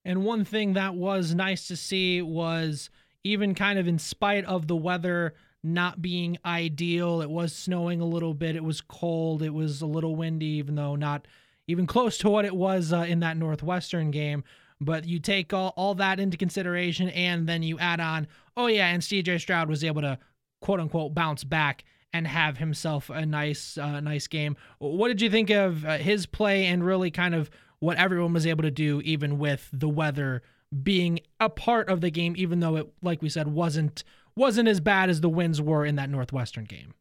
And 0.03 0.23
one 0.23 0.45
thing 0.45 0.73
that 0.73 0.95
was 0.95 1.33
nice 1.33 1.67
to 1.67 1.75
see 1.75 2.21
was 2.21 2.89
even 3.23 3.55
kind 3.55 3.79
of 3.79 3.87
in 3.87 3.97
spite 3.97 4.45
of 4.45 4.67
the 4.67 4.75
weather 4.75 5.33
not 5.63 6.01
being 6.01 6.37
ideal, 6.45 7.21
it 7.21 7.29
was 7.29 7.51
snowing 7.53 7.99
a 7.99 8.05
little 8.05 8.35
bit, 8.35 8.55
it 8.55 8.63
was 8.63 8.81
cold, 8.81 9.41
it 9.41 9.53
was 9.53 9.81
a 9.81 9.87
little 9.87 10.15
windy, 10.15 10.45
even 10.45 10.75
though 10.75 10.95
not 10.95 11.27
even 11.67 11.87
close 11.87 12.19
to 12.19 12.29
what 12.29 12.45
it 12.45 12.55
was 12.55 12.93
uh, 12.93 12.99
in 12.99 13.19
that 13.21 13.37
Northwestern 13.37 14.11
game. 14.11 14.43
But 14.79 15.05
you 15.05 15.19
take 15.19 15.53
all, 15.53 15.73
all 15.75 15.95
that 15.95 16.19
into 16.19 16.37
consideration, 16.37 17.09
and 17.09 17.47
then 17.47 17.63
you 17.63 17.79
add 17.79 17.99
on, 17.99 18.27
oh, 18.55 18.67
yeah, 18.67 18.89
and 18.89 19.01
CJ 19.01 19.39
Stroud 19.41 19.69
was 19.69 19.83
able 19.83 20.01
to 20.01 20.19
quote 20.61 20.79
unquote 20.79 21.15
bounce 21.15 21.43
back 21.43 21.83
and 22.15 22.27
have 22.27 22.57
himself 22.57 23.09
a 23.09 23.25
nice, 23.25 23.77
uh, 23.77 23.99
nice 23.99 24.27
game. 24.27 24.55
What 24.79 25.09
did 25.09 25.19
you 25.19 25.29
think 25.29 25.49
of 25.49 25.83
uh, 25.83 25.97
his 25.97 26.25
play 26.25 26.65
and 26.65 26.81
really 26.81 27.11
kind 27.11 27.35
of 27.35 27.49
what 27.79 27.97
everyone 27.97 28.31
was 28.31 28.47
able 28.47 28.63
to 28.63 28.71
do, 28.71 29.01
even 29.01 29.37
with 29.37 29.69
the 29.73 29.89
weather 29.89 30.41
being 30.81 31.19
a 31.41 31.49
part 31.49 31.89
of 31.89 31.99
the 31.99 32.09
game, 32.09 32.33
even 32.37 32.61
though 32.61 32.77
it, 32.77 32.93
like 33.01 33.21
we 33.21 33.27
said, 33.27 33.49
wasn't 33.49 34.05
wasn't 34.37 34.69
as 34.69 34.79
bad 34.79 35.09
as 35.09 35.19
the 35.19 35.29
winds 35.29 35.61
were 35.61 35.85
in 35.85 35.97
that 35.97 36.09
Northwestern 36.09 36.63
game. 36.63 36.93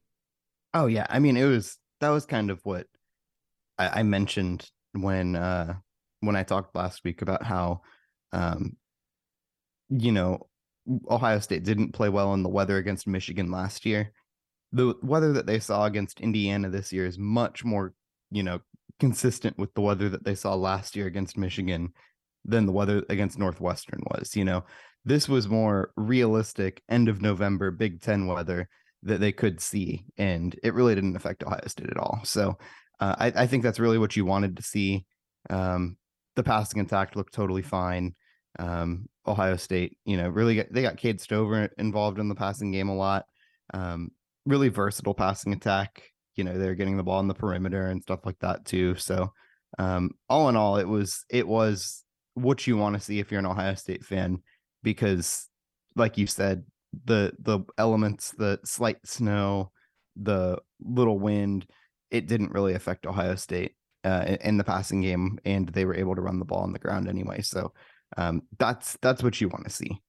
Oh 0.72 0.86
yeah, 0.86 1.06
I 1.08 1.20
mean 1.20 1.36
it 1.36 1.46
was 1.46 1.78
that 2.00 2.10
was 2.10 2.26
kind 2.26 2.50
of 2.50 2.60
what 2.64 2.88
I, 3.78 4.00
I 4.00 4.02
mentioned 4.02 4.68
when 4.94 5.36
uh 5.36 5.74
when 6.20 6.34
I 6.34 6.42
talked 6.42 6.74
last 6.74 7.04
week 7.04 7.22
about 7.22 7.44
how 7.44 7.82
um 8.32 8.76
you 9.90 10.10
know 10.10 10.48
Ohio 11.08 11.38
State 11.38 11.62
didn't 11.62 11.92
play 11.92 12.08
well 12.08 12.34
in 12.34 12.42
the 12.42 12.48
weather 12.48 12.78
against 12.78 13.06
Michigan 13.06 13.52
last 13.52 13.86
year. 13.86 14.10
The 14.74 14.94
weather 15.02 15.32
that 15.32 15.46
they 15.46 15.60
saw 15.60 15.86
against 15.86 16.20
Indiana 16.20 16.68
this 16.68 16.92
year 16.92 17.06
is 17.06 17.18
much 17.18 17.64
more, 17.64 17.94
you 18.30 18.42
know, 18.42 18.60
consistent 19.00 19.58
with 19.58 19.72
the 19.74 19.80
weather 19.80 20.08
that 20.08 20.24
they 20.24 20.34
saw 20.34 20.54
last 20.54 20.96
year 20.96 21.06
against 21.06 21.38
Michigan 21.38 21.92
than 22.44 22.66
the 22.66 22.72
weather 22.72 23.02
against 23.08 23.38
Northwestern 23.38 24.02
was. 24.10 24.36
You 24.36 24.44
know, 24.44 24.64
this 25.04 25.28
was 25.28 25.48
more 25.48 25.92
realistic 25.96 26.82
end 26.88 27.08
of 27.08 27.22
November 27.22 27.70
Big 27.70 28.00
Ten 28.02 28.26
weather 28.26 28.68
that 29.02 29.20
they 29.20 29.32
could 29.32 29.60
see, 29.60 30.04
and 30.16 30.58
it 30.62 30.74
really 30.74 30.94
didn't 30.94 31.16
affect 31.16 31.44
Ohio 31.44 31.66
State 31.66 31.90
at 31.90 31.96
all. 31.96 32.20
So 32.24 32.58
uh, 33.00 33.14
I, 33.18 33.26
I, 33.42 33.46
think 33.46 33.62
that's 33.62 33.80
really 33.80 33.98
what 33.98 34.16
you 34.16 34.24
wanted 34.24 34.56
to 34.56 34.62
see. 34.62 35.04
Um, 35.50 35.96
the 36.36 36.42
passing 36.42 36.80
attack 36.80 37.16
looked 37.16 37.34
totally 37.34 37.62
fine. 37.62 38.14
Um, 38.58 39.06
Ohio 39.26 39.56
State, 39.56 39.98
you 40.04 40.16
know, 40.16 40.28
really 40.28 40.56
got, 40.56 40.66
they 40.70 40.82
got 40.82 40.96
Cade 40.96 41.20
Stover 41.20 41.70
involved 41.78 42.18
in 42.18 42.28
the 42.28 42.34
passing 42.34 42.72
game 42.72 42.88
a 42.88 42.94
lot. 42.94 43.24
Um, 43.72 44.10
really 44.46 44.68
versatile 44.68 45.14
passing 45.14 45.52
attack 45.52 46.02
you 46.36 46.44
know 46.44 46.58
they're 46.58 46.74
getting 46.74 46.96
the 46.96 47.02
ball 47.02 47.20
in 47.20 47.28
the 47.28 47.34
perimeter 47.34 47.86
and 47.86 48.02
stuff 48.02 48.20
like 48.24 48.38
that 48.40 48.64
too. 48.64 48.94
So 48.96 49.32
um, 49.78 50.10
all 50.28 50.48
in 50.48 50.56
all, 50.56 50.76
it 50.76 50.88
was 50.88 51.24
it 51.30 51.46
was 51.46 52.04
what 52.34 52.66
you 52.66 52.76
want 52.76 52.94
to 52.94 53.00
see 53.00 53.20
if 53.20 53.30
you're 53.30 53.40
an 53.40 53.46
Ohio 53.46 53.74
State 53.74 54.04
fan 54.04 54.42
because, 54.82 55.48
like 55.96 56.18
you 56.18 56.26
said, 56.26 56.64
the 57.04 57.32
the 57.38 57.60
elements, 57.78 58.32
the 58.36 58.58
slight 58.64 58.98
snow, 59.04 59.70
the 60.16 60.58
little 60.80 61.18
wind, 61.18 61.66
it 62.10 62.26
didn't 62.26 62.52
really 62.52 62.74
affect 62.74 63.06
Ohio 63.06 63.36
State 63.36 63.74
uh, 64.04 64.36
in 64.40 64.56
the 64.56 64.64
passing 64.64 65.00
game, 65.00 65.38
and 65.44 65.68
they 65.68 65.84
were 65.84 65.96
able 65.96 66.14
to 66.14 66.22
run 66.22 66.38
the 66.38 66.44
ball 66.44 66.62
on 66.62 66.72
the 66.72 66.78
ground 66.78 67.08
anyway. 67.08 67.40
So 67.42 67.72
um, 68.16 68.42
that's 68.58 68.96
that's 69.02 69.22
what 69.22 69.40
you 69.40 69.48
want 69.48 69.64
to 69.64 69.70
see. 69.70 70.00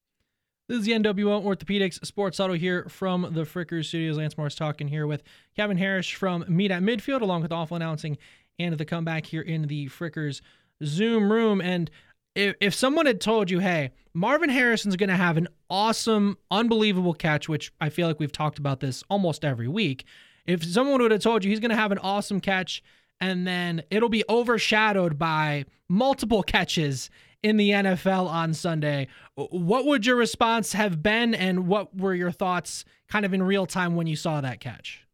This 0.67 0.79
is 0.79 0.85
the 0.85 0.93
NWO 0.93 1.43
Orthopedics 1.43 2.03
Sports 2.03 2.39
Auto 2.39 2.55
here 2.55 2.87
from 2.89 3.21
the 3.33 3.43
Frickers 3.43 3.85
Studios. 3.85 4.17
Lance 4.17 4.35
Morris 4.35 4.55
talking 4.55 4.87
here 4.87 5.05
with 5.05 5.21
Kevin 5.55 5.77
Harrish 5.77 6.15
from 6.15 6.43
Meet 6.47 6.71
at 6.71 6.81
Midfield, 6.81 7.21
along 7.21 7.43
with 7.43 7.51
Awful 7.51 7.77
Announcing 7.77 8.17
and 8.57 8.75
the 8.75 8.83
comeback 8.83 9.27
here 9.27 9.43
in 9.43 9.67
the 9.67 9.85
Frickers 9.89 10.41
Zoom 10.83 11.31
room. 11.31 11.61
And 11.61 11.91
if, 12.33 12.55
if 12.59 12.73
someone 12.73 13.05
had 13.05 13.21
told 13.21 13.51
you, 13.51 13.59
hey, 13.59 13.91
Marvin 14.15 14.49
Harrison's 14.49 14.95
going 14.95 15.11
to 15.11 15.15
have 15.15 15.37
an 15.37 15.47
awesome, 15.69 16.35
unbelievable 16.49 17.13
catch, 17.13 17.47
which 17.47 17.71
I 17.79 17.89
feel 17.89 18.07
like 18.07 18.19
we've 18.19 18.31
talked 18.31 18.57
about 18.57 18.79
this 18.79 19.03
almost 19.07 19.45
every 19.45 19.67
week. 19.67 20.05
If 20.47 20.63
someone 20.63 20.99
would 20.99 21.11
have 21.11 21.21
told 21.21 21.43
you 21.43 21.51
he's 21.51 21.59
going 21.59 21.69
to 21.69 21.77
have 21.77 21.91
an 21.91 21.99
awesome 21.99 22.41
catch 22.41 22.81
and 23.21 23.45
then 23.45 23.83
it'll 23.91 24.09
be 24.09 24.23
overshadowed 24.29 25.19
by 25.19 25.65
multiple 25.89 26.41
catches 26.47 27.11
in 27.43 27.57
the 27.57 27.71
NFL 27.71 28.27
on 28.27 28.53
Sunday. 28.53 29.07
What 29.35 29.85
would 29.85 30.05
your 30.05 30.15
response 30.15 30.73
have 30.73 31.01
been, 31.01 31.33
and 31.33 31.67
what 31.67 31.95
were 31.95 32.13
your 32.13 32.31
thoughts 32.31 32.85
kind 33.07 33.25
of 33.25 33.33
in 33.33 33.43
real 33.43 33.65
time 33.65 33.95
when 33.95 34.07
you 34.07 34.15
saw 34.15 34.41
that 34.41 34.59
catch? 34.59 35.05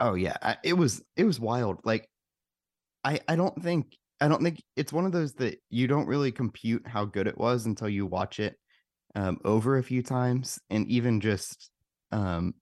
Oh 0.00 0.14
yeah, 0.14 0.56
it 0.62 0.74
was 0.74 1.02
it 1.16 1.24
was 1.24 1.40
wild. 1.40 1.80
Like, 1.84 2.08
I 3.04 3.20
I 3.28 3.36
don't 3.36 3.62
think 3.62 3.96
I 4.20 4.28
don't 4.28 4.42
think 4.42 4.62
it's 4.76 4.92
one 4.92 5.06
of 5.06 5.12
those 5.12 5.34
that 5.34 5.58
you 5.70 5.86
don't 5.86 6.06
really 6.06 6.32
compute 6.32 6.86
how 6.86 7.04
good 7.04 7.26
it 7.26 7.38
was 7.38 7.66
until 7.66 7.88
you 7.88 8.06
watch 8.06 8.40
it 8.40 8.56
um, 9.14 9.38
over 9.44 9.78
a 9.78 9.82
few 9.82 10.02
times, 10.02 10.58
and 10.70 10.86
even 10.88 11.20
just 11.20 11.70
um, 12.12 12.54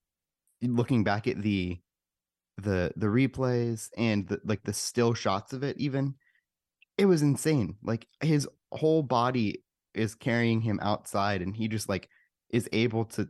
looking 0.62 1.04
back 1.04 1.26
at 1.26 1.42
the 1.42 1.78
the 2.58 2.92
the 2.96 3.06
replays 3.06 3.88
and 3.96 4.28
the, 4.28 4.40
like 4.44 4.62
the 4.62 4.72
still 4.72 5.12
shots 5.12 5.52
of 5.52 5.62
it 5.64 5.76
even 5.78 6.14
it 6.96 7.06
was 7.06 7.22
insane 7.22 7.74
like 7.82 8.06
his 8.20 8.48
whole 8.74 9.02
body 9.02 9.62
is 9.94 10.14
carrying 10.14 10.60
him 10.60 10.78
outside 10.82 11.42
and 11.42 11.54
he 11.54 11.68
just 11.68 11.88
like 11.88 12.08
is 12.50 12.68
able 12.72 13.04
to 13.04 13.28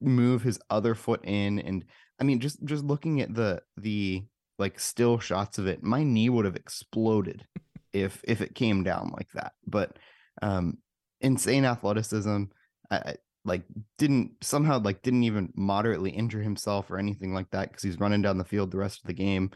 move 0.00 0.42
his 0.42 0.58
other 0.70 0.94
foot 0.94 1.20
in 1.24 1.58
and 1.60 1.84
i 2.20 2.24
mean 2.24 2.40
just 2.40 2.62
just 2.64 2.84
looking 2.84 3.20
at 3.20 3.34
the 3.34 3.60
the 3.76 4.22
like 4.58 4.78
still 4.78 5.18
shots 5.18 5.58
of 5.58 5.66
it 5.66 5.82
my 5.82 6.02
knee 6.02 6.28
would 6.28 6.44
have 6.44 6.56
exploded 6.56 7.44
if 7.92 8.20
if 8.24 8.40
it 8.40 8.54
came 8.54 8.82
down 8.82 9.10
like 9.16 9.28
that 9.32 9.52
but 9.66 9.98
um 10.42 10.76
insane 11.20 11.64
athleticism 11.64 12.44
I, 12.90 13.14
like 13.44 13.62
didn't 13.98 14.32
somehow 14.40 14.80
like 14.80 15.02
didn't 15.02 15.24
even 15.24 15.52
moderately 15.56 16.10
injure 16.10 16.42
himself 16.42 16.90
or 16.90 16.98
anything 16.98 17.34
like 17.34 17.50
that 17.50 17.70
because 17.70 17.82
he's 17.82 17.98
running 17.98 18.22
down 18.22 18.38
the 18.38 18.44
field 18.44 18.70
the 18.70 18.78
rest 18.78 19.00
of 19.00 19.06
the 19.06 19.14
game. 19.14 19.50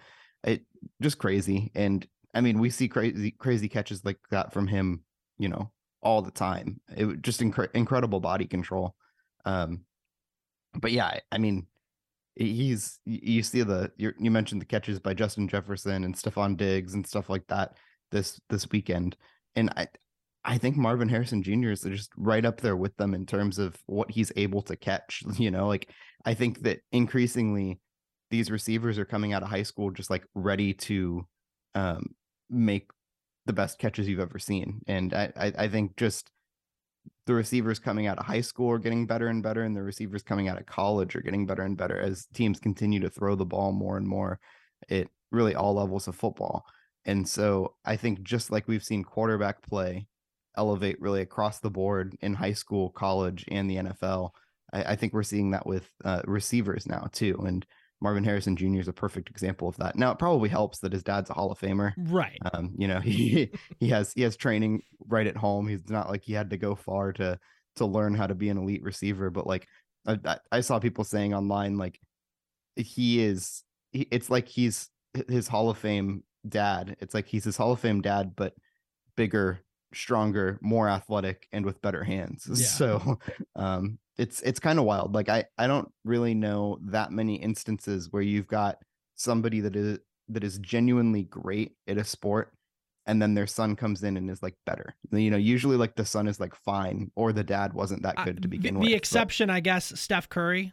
It 0.44 0.62
just 1.02 1.18
crazy 1.18 1.72
and 1.74 2.06
i 2.34 2.40
mean 2.40 2.60
we 2.60 2.70
see 2.70 2.88
crazy 2.88 3.32
crazy 3.32 3.68
catches 3.68 4.04
like 4.04 4.18
that 4.30 4.52
from 4.52 4.68
him 4.68 5.02
you 5.38 5.48
know, 5.48 5.70
all 6.02 6.22
the 6.22 6.30
time. 6.30 6.80
It 6.96 7.22
just 7.22 7.40
inc- 7.40 7.74
incredible 7.74 8.20
body 8.20 8.46
control. 8.46 8.94
Um, 9.44 9.80
but 10.74 10.92
yeah, 10.92 11.18
I 11.32 11.38
mean, 11.38 11.66
he's 12.34 12.98
you 13.04 13.42
see 13.42 13.62
the 13.62 13.90
you 13.96 14.30
mentioned 14.30 14.60
the 14.60 14.66
catches 14.66 15.00
by 15.00 15.14
Justin 15.14 15.48
Jefferson 15.48 16.04
and 16.04 16.14
Stefon 16.14 16.56
Diggs 16.56 16.94
and 16.94 17.06
stuff 17.06 17.30
like 17.30 17.46
that 17.48 17.76
this 18.10 18.40
this 18.50 18.70
weekend, 18.70 19.16
and 19.54 19.70
I 19.70 19.88
I 20.44 20.58
think 20.58 20.76
Marvin 20.76 21.08
Harrison 21.08 21.42
Jr. 21.42 21.70
is 21.70 21.82
just 21.82 22.10
right 22.16 22.44
up 22.44 22.60
there 22.60 22.76
with 22.76 22.96
them 22.96 23.14
in 23.14 23.26
terms 23.26 23.58
of 23.58 23.76
what 23.86 24.10
he's 24.10 24.30
able 24.36 24.62
to 24.62 24.76
catch. 24.76 25.22
You 25.38 25.50
know, 25.50 25.66
like 25.66 25.90
I 26.24 26.34
think 26.34 26.62
that 26.62 26.80
increasingly 26.92 27.80
these 28.30 28.50
receivers 28.50 28.98
are 28.98 29.04
coming 29.04 29.32
out 29.32 29.42
of 29.42 29.48
high 29.48 29.62
school 29.62 29.90
just 29.90 30.10
like 30.10 30.24
ready 30.34 30.74
to 30.74 31.26
um, 31.74 32.14
make 32.50 32.88
the 33.46 33.52
best 33.52 33.78
catches 33.78 34.08
you've 34.08 34.20
ever 34.20 34.38
seen. 34.38 34.80
And 34.86 35.14
I, 35.14 35.32
I, 35.36 35.52
I 35.58 35.68
think 35.68 35.96
just 35.96 36.30
the 37.26 37.34
receivers 37.34 37.78
coming 37.78 38.06
out 38.06 38.18
of 38.18 38.26
high 38.26 38.40
school 38.40 38.70
are 38.70 38.78
getting 38.78 39.06
better 39.06 39.28
and 39.28 39.42
better, 39.42 39.62
and 39.62 39.76
the 39.76 39.82
receivers 39.82 40.22
coming 40.22 40.48
out 40.48 40.58
of 40.58 40.66
college 40.66 41.16
are 41.16 41.22
getting 41.22 41.46
better 41.46 41.62
and 41.62 41.76
better 41.76 41.98
as 41.98 42.26
teams 42.34 42.60
continue 42.60 43.00
to 43.00 43.10
throw 43.10 43.34
the 43.34 43.44
ball 43.44 43.72
more 43.72 43.96
and 43.96 44.06
more 44.06 44.38
at 44.90 45.08
really 45.32 45.54
all 45.54 45.74
levels 45.74 46.08
of 46.08 46.14
football. 46.14 46.64
And 47.04 47.28
so 47.28 47.74
I 47.84 47.96
think 47.96 48.22
just 48.22 48.50
like 48.50 48.66
we've 48.66 48.82
seen 48.82 49.04
quarterback 49.04 49.62
play 49.62 50.06
elevate 50.56 51.00
really 51.00 51.20
across 51.20 51.60
the 51.60 51.70
board 51.70 52.16
in 52.20 52.34
high 52.34 52.52
school, 52.52 52.90
college, 52.90 53.44
and 53.48 53.70
the 53.70 53.76
NFL, 53.76 54.30
I, 54.72 54.82
I 54.92 54.96
think 54.96 55.12
we're 55.12 55.22
seeing 55.22 55.50
that 55.50 55.66
with 55.66 55.88
uh, 56.04 56.22
receivers 56.24 56.86
now 56.86 57.08
too. 57.12 57.44
And 57.46 57.64
Marvin 58.00 58.24
Harrison 58.24 58.56
Jr. 58.56 58.80
is 58.80 58.88
a 58.88 58.92
perfect 58.92 59.30
example 59.30 59.68
of 59.68 59.76
that. 59.78 59.96
Now 59.96 60.10
it 60.10 60.18
probably 60.18 60.48
helps 60.48 60.80
that 60.80 60.92
his 60.92 61.02
dad's 61.02 61.30
a 61.30 61.34
Hall 61.34 61.50
of 61.50 61.58
Famer, 61.58 61.92
right? 61.96 62.38
Um, 62.52 62.74
you 62.76 62.88
know, 62.88 63.00
he 63.00 63.50
he 63.78 63.88
has 63.88 64.12
he 64.12 64.22
has 64.22 64.36
training 64.36 64.82
right 65.06 65.26
at 65.26 65.36
home. 65.36 65.66
He's 65.66 65.88
not 65.88 66.10
like 66.10 66.22
he 66.24 66.32
had 66.32 66.50
to 66.50 66.56
go 66.56 66.74
far 66.74 67.12
to 67.14 67.38
to 67.76 67.86
learn 67.86 68.14
how 68.14 68.26
to 68.26 68.34
be 68.34 68.48
an 68.48 68.58
elite 68.58 68.82
receiver. 68.82 69.30
But 69.30 69.46
like 69.46 69.66
I, 70.06 70.38
I 70.52 70.60
saw 70.60 70.78
people 70.78 71.04
saying 71.04 71.34
online, 71.34 71.78
like 71.78 72.00
he 72.74 73.22
is, 73.22 73.62
he, 73.92 74.06
it's 74.10 74.30
like 74.30 74.48
he's 74.48 74.90
his 75.28 75.48
Hall 75.48 75.70
of 75.70 75.78
Fame 75.78 76.22
dad. 76.48 76.96
It's 77.00 77.14
like 77.14 77.26
he's 77.26 77.44
his 77.44 77.56
Hall 77.56 77.72
of 77.72 77.80
Fame 77.80 78.02
dad, 78.02 78.34
but 78.36 78.54
bigger, 79.16 79.60
stronger, 79.94 80.58
more 80.62 80.88
athletic, 80.88 81.48
and 81.52 81.64
with 81.64 81.82
better 81.82 82.04
hands. 82.04 82.46
Yeah. 82.48 82.66
So, 82.66 83.18
um, 83.54 83.98
it's 84.18 84.40
it's 84.42 84.60
kind 84.60 84.78
of 84.78 84.84
wild. 84.84 85.14
Like 85.14 85.28
I 85.28 85.44
I 85.58 85.66
don't 85.66 85.90
really 86.04 86.34
know 86.34 86.78
that 86.86 87.12
many 87.12 87.36
instances 87.36 88.08
where 88.10 88.22
you've 88.22 88.46
got 88.46 88.78
somebody 89.14 89.60
that 89.60 89.76
is 89.76 89.98
that 90.28 90.44
is 90.44 90.58
genuinely 90.58 91.24
great 91.24 91.72
at 91.86 91.98
a 91.98 92.04
sport 92.04 92.52
and 93.06 93.22
then 93.22 93.34
their 93.34 93.46
son 93.46 93.76
comes 93.76 94.02
in 94.02 94.16
and 94.16 94.30
is 94.30 94.42
like 94.42 94.56
better. 94.66 94.94
You 95.12 95.30
know, 95.30 95.36
usually 95.36 95.76
like 95.76 95.94
the 95.94 96.04
son 96.04 96.26
is 96.26 96.40
like 96.40 96.54
fine 96.54 97.10
or 97.14 97.32
the 97.32 97.44
dad 97.44 97.72
wasn't 97.72 98.02
that 98.02 98.16
good 98.24 98.42
to 98.42 98.48
begin 98.48 98.76
uh, 98.76 98.80
with. 98.80 98.88
The 98.88 98.94
exception, 98.94 99.48
but... 99.48 99.54
I 99.54 99.60
guess, 99.60 99.98
Steph 99.98 100.28
Curry. 100.28 100.72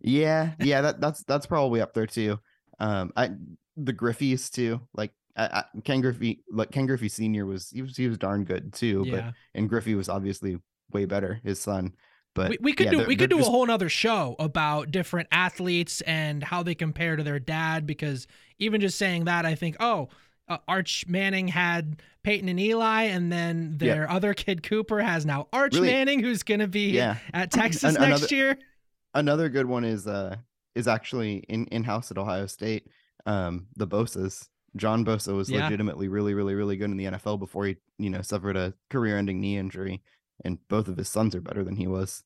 Yeah, 0.00 0.52
yeah, 0.60 0.82
that 0.82 1.00
that's 1.00 1.22
that's 1.24 1.46
probably 1.46 1.80
up 1.80 1.94
there 1.94 2.06
too. 2.06 2.38
Um, 2.78 3.12
I 3.16 3.30
the 3.76 3.92
Griffeys 3.92 4.50
too. 4.50 4.80
Like 4.94 5.12
I, 5.36 5.44
I, 5.44 5.64
Ken 5.84 6.00
Griffey, 6.00 6.44
like 6.50 6.70
Ken 6.70 6.86
Griffey 6.86 7.08
Senior 7.08 7.46
was 7.46 7.70
he 7.70 7.82
was 7.82 7.96
he 7.96 8.08
was 8.08 8.18
darn 8.18 8.44
good 8.44 8.72
too. 8.74 9.04
Yeah. 9.06 9.16
But 9.16 9.34
and 9.54 9.68
Griffey 9.68 9.94
was 9.94 10.08
obviously 10.08 10.58
way 10.92 11.06
better. 11.06 11.40
His 11.42 11.60
son. 11.60 11.94
But 12.34 12.50
we, 12.50 12.58
we 12.60 12.72
could 12.72 12.86
yeah, 12.86 13.02
do 13.02 13.04
we 13.06 13.16
could 13.16 13.30
do 13.30 13.38
just... 13.38 13.48
a 13.48 13.50
whole 13.50 13.70
other 13.70 13.88
show 13.88 14.36
about 14.38 14.90
different 14.90 15.28
athletes 15.30 16.00
and 16.02 16.42
how 16.42 16.62
they 16.62 16.74
compare 16.74 17.16
to 17.16 17.22
their 17.22 17.38
dad 17.38 17.86
because 17.86 18.26
even 18.58 18.80
just 18.80 18.96
saying 18.96 19.24
that 19.24 19.44
I 19.44 19.54
think 19.54 19.76
oh 19.80 20.08
uh, 20.48 20.58
Arch 20.66 21.04
Manning 21.08 21.48
had 21.48 22.02
Peyton 22.22 22.48
and 22.48 22.58
Eli, 22.58 23.04
and 23.04 23.32
then 23.32 23.76
their 23.78 24.04
yeah. 24.04 24.14
other 24.14 24.34
kid 24.34 24.62
Cooper 24.62 25.00
has 25.00 25.24
now 25.24 25.48
Arch 25.52 25.74
really? 25.74 25.88
Manning, 25.88 26.20
who's 26.20 26.42
going 26.42 26.60
to 26.60 26.68
be 26.68 26.90
yeah. 26.90 27.16
at 27.32 27.50
Texas 27.50 27.94
An- 27.94 28.00
next 28.00 28.20
another, 28.22 28.34
year. 28.34 28.58
Another 29.14 29.48
good 29.48 29.66
one 29.66 29.84
is 29.84 30.06
uh 30.06 30.36
is 30.74 30.88
actually 30.88 31.38
in 31.48 31.66
in 31.66 31.84
house 31.84 32.10
at 32.10 32.18
Ohio 32.18 32.46
State. 32.46 32.88
Um, 33.26 33.66
the 33.76 33.86
Bosa's 33.86 34.48
John 34.76 35.04
Bosa 35.04 35.34
was 35.36 35.50
yeah. 35.50 35.64
legitimately 35.64 36.08
really, 36.08 36.34
really, 36.34 36.54
really 36.54 36.76
good 36.76 36.90
in 36.90 36.96
the 36.96 37.04
NFL 37.04 37.38
before 37.38 37.66
he, 37.66 37.76
you 37.98 38.10
know, 38.10 38.22
suffered 38.22 38.56
a 38.56 38.72
career-ending 38.90 39.40
knee 39.40 39.58
injury, 39.58 40.02
and 40.42 40.58
both 40.68 40.88
of 40.88 40.96
his 40.96 41.08
sons 41.08 41.34
are 41.34 41.40
better 41.40 41.64
than 41.64 41.76
he 41.76 41.86
was. 41.86 42.22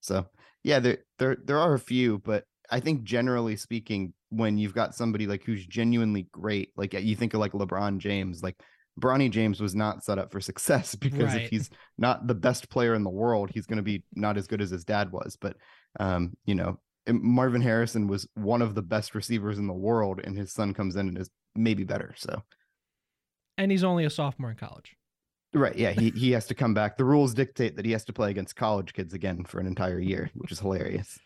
So 0.00 0.26
yeah, 0.62 0.78
there 0.78 0.98
there 1.18 1.36
there 1.44 1.58
are 1.58 1.74
a 1.74 1.78
few, 1.78 2.18
but 2.18 2.44
I 2.70 2.80
think 2.80 3.04
generally 3.04 3.56
speaking, 3.56 4.12
when 4.30 4.58
you've 4.58 4.74
got 4.74 4.94
somebody 4.94 5.26
like 5.26 5.44
who's 5.44 5.66
genuinely 5.66 6.28
great, 6.32 6.70
like 6.76 6.94
you 6.94 7.16
think 7.16 7.34
of 7.34 7.40
like 7.40 7.52
LeBron 7.52 7.98
James, 7.98 8.42
like 8.42 8.56
Bronny 9.00 9.30
James 9.30 9.60
was 9.60 9.74
not 9.74 10.04
set 10.04 10.18
up 10.18 10.32
for 10.32 10.40
success 10.40 10.94
because 10.94 11.34
right. 11.34 11.42
if 11.42 11.50
he's 11.50 11.70
not 11.96 12.26
the 12.26 12.34
best 12.34 12.68
player 12.68 12.94
in 12.94 13.04
the 13.04 13.10
world, 13.10 13.50
he's 13.52 13.66
going 13.66 13.78
to 13.78 13.82
be 13.82 14.02
not 14.14 14.36
as 14.36 14.46
good 14.46 14.60
as 14.60 14.70
his 14.70 14.84
dad 14.84 15.12
was. 15.12 15.36
But 15.40 15.56
um, 15.98 16.34
you 16.44 16.54
know, 16.54 16.78
Marvin 17.08 17.62
Harrison 17.62 18.06
was 18.06 18.28
one 18.34 18.62
of 18.62 18.74
the 18.74 18.82
best 18.82 19.14
receivers 19.14 19.58
in 19.58 19.66
the 19.66 19.72
world, 19.72 20.20
and 20.22 20.36
his 20.36 20.52
son 20.52 20.74
comes 20.74 20.96
in 20.96 21.08
and 21.08 21.18
is 21.18 21.30
maybe 21.54 21.84
better. 21.84 22.14
So, 22.16 22.42
and 23.56 23.70
he's 23.70 23.84
only 23.84 24.04
a 24.04 24.10
sophomore 24.10 24.50
in 24.50 24.56
college. 24.56 24.94
Right. 25.54 25.76
Yeah. 25.76 25.92
He 25.92 26.10
he 26.10 26.32
has 26.32 26.46
to 26.46 26.54
come 26.54 26.74
back. 26.74 26.96
The 26.96 27.04
rules 27.04 27.34
dictate 27.34 27.76
that 27.76 27.84
he 27.84 27.92
has 27.92 28.04
to 28.06 28.12
play 28.12 28.30
against 28.30 28.56
college 28.56 28.92
kids 28.92 29.14
again 29.14 29.44
for 29.44 29.60
an 29.60 29.66
entire 29.66 29.98
year, 29.98 30.30
which 30.34 30.52
is 30.52 30.60
hilarious. 30.60 31.18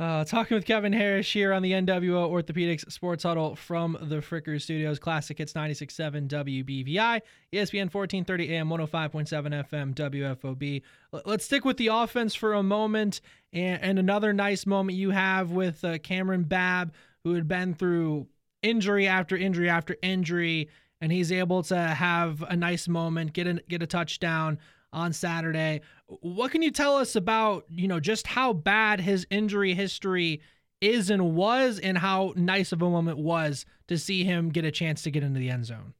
Uh, 0.00 0.24
talking 0.24 0.56
with 0.56 0.64
Kevin 0.64 0.92
Harrish 0.92 1.32
here 1.32 1.52
on 1.52 1.62
the 1.62 1.70
NWO 1.70 2.28
Orthopedics 2.28 2.90
Sports 2.90 3.22
Huddle 3.22 3.54
from 3.54 3.96
the 4.00 4.16
Fricker 4.16 4.60
Studios. 4.60 4.98
Classic 4.98 5.38
Hits 5.38 5.52
96.7 5.52 6.26
WBVI, 6.26 7.20
ESPN 7.52 7.92
1430 7.92 8.48
AM, 8.52 8.68
105.7 8.68 9.68
FM, 9.68 9.94
WFOB. 9.94 10.82
L- 11.14 11.22
let's 11.24 11.44
stick 11.44 11.64
with 11.64 11.76
the 11.76 11.86
offense 11.86 12.34
for 12.34 12.54
a 12.54 12.64
moment. 12.64 13.20
And, 13.52 13.80
and 13.80 13.98
another 14.00 14.32
nice 14.32 14.66
moment 14.66 14.98
you 14.98 15.10
have 15.10 15.52
with 15.52 15.84
uh, 15.84 15.98
Kamryn 15.98 16.48
Babb, 16.48 16.92
who 17.22 17.34
had 17.34 17.46
been 17.46 17.72
through 17.72 18.26
injury 18.60 19.06
after 19.06 19.36
injury 19.36 19.70
after 19.70 19.96
injury, 20.02 20.68
and 21.02 21.10
he's 21.10 21.32
able 21.32 21.64
to 21.64 21.76
have 21.76 22.42
a 22.48 22.54
nice 22.54 22.86
moment, 22.86 23.32
get 23.32 23.48
a, 23.48 23.54
get 23.68 23.82
a 23.82 23.86
touchdown 23.86 24.56
on 24.92 25.12
Saturday. 25.12 25.80
What 26.06 26.52
can 26.52 26.62
you 26.62 26.70
tell 26.70 26.96
us 26.96 27.16
about, 27.16 27.64
you 27.68 27.88
know, 27.88 27.98
just 27.98 28.28
how 28.28 28.52
bad 28.52 29.00
his 29.00 29.26
injury 29.28 29.74
history 29.74 30.42
is 30.80 31.10
and 31.10 31.34
was 31.34 31.80
and 31.80 31.98
how 31.98 32.32
nice 32.36 32.70
of 32.70 32.82
a 32.82 32.88
moment 32.88 33.18
was 33.18 33.66
to 33.88 33.98
see 33.98 34.22
him 34.22 34.50
get 34.50 34.64
a 34.64 34.70
chance 34.70 35.02
to 35.02 35.10
get 35.10 35.24
into 35.24 35.40
the 35.40 35.50
end 35.50 35.66
zone? 35.66 35.92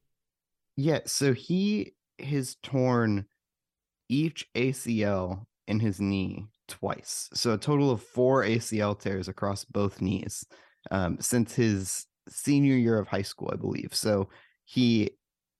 Yeah, 0.77 0.99
so 1.05 1.33
he 1.33 1.93
has 2.19 2.55
torn 2.63 3.25
each 4.07 4.47
ACL 4.55 5.45
in 5.67 5.81
his 5.81 5.99
knee 5.99 6.45
twice. 6.69 7.29
So 7.33 7.51
a 7.51 7.57
total 7.57 7.91
of 7.91 8.01
four 8.01 8.43
ACL 8.43 8.97
tears 8.97 9.27
across 9.27 9.65
both 9.65 10.01
knees 10.01 10.45
um, 10.91 11.17
since 11.19 11.55
his 11.55 12.07
senior 12.29 12.75
year 12.77 12.97
of 12.97 13.09
high 13.09 13.21
school, 13.21 13.49
I 13.51 13.57
believe. 13.57 13.89
So 13.91 14.29
he 14.73 15.11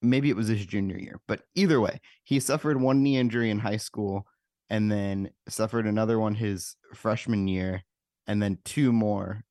maybe 0.02 0.32
it 0.32 0.36
was 0.36 0.48
his 0.48 0.66
junior 0.66 0.98
year, 0.98 1.22
but 1.28 1.42
either 1.54 1.80
way, 1.80 2.00
he 2.24 2.40
suffered 2.40 2.82
one 2.82 3.04
knee 3.04 3.18
injury 3.18 3.52
in 3.52 3.60
high 3.60 3.78
school 3.78 4.26
and 4.72 4.92
then 4.92 5.30
suffered 5.48 5.86
another 5.86 6.18
one 6.18 6.34
his 6.34 6.76
freshman 6.96 7.48
year 7.48 7.84
and 8.26 8.42
then 8.42 8.58
two 8.66 8.92
more 8.92 9.44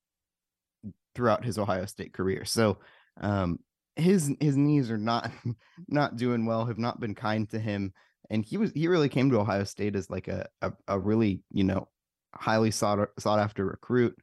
throughout 1.14 1.44
his 1.44 1.58
Ohio 1.58 1.87
State 1.87 2.12
career. 2.12 2.44
So 2.44 2.78
um, 3.20 3.60
his 3.94 4.34
his 4.40 4.56
knees 4.56 4.90
are 4.90 4.98
not 4.98 5.30
not 5.88 6.16
doing 6.16 6.44
well, 6.44 6.66
have 6.66 6.78
not 6.78 6.98
been 6.98 7.14
kind 7.14 7.48
to 7.50 7.60
him. 7.60 7.92
And 8.30 8.44
he 8.44 8.56
was 8.56 8.72
he 8.72 8.88
really 8.88 9.08
came 9.08 9.30
to 9.30 9.38
Ohio 9.38 9.62
State 9.62 9.94
as 9.94 10.10
like 10.10 10.26
a 10.26 10.48
a, 10.60 10.72
a 10.88 10.98
really, 10.98 11.42
you 11.52 11.62
know, 11.62 11.87
highly 12.34 12.72
sought 12.72 13.10
sought 13.20 13.38
after 13.38 13.64
recruit. 13.64 14.16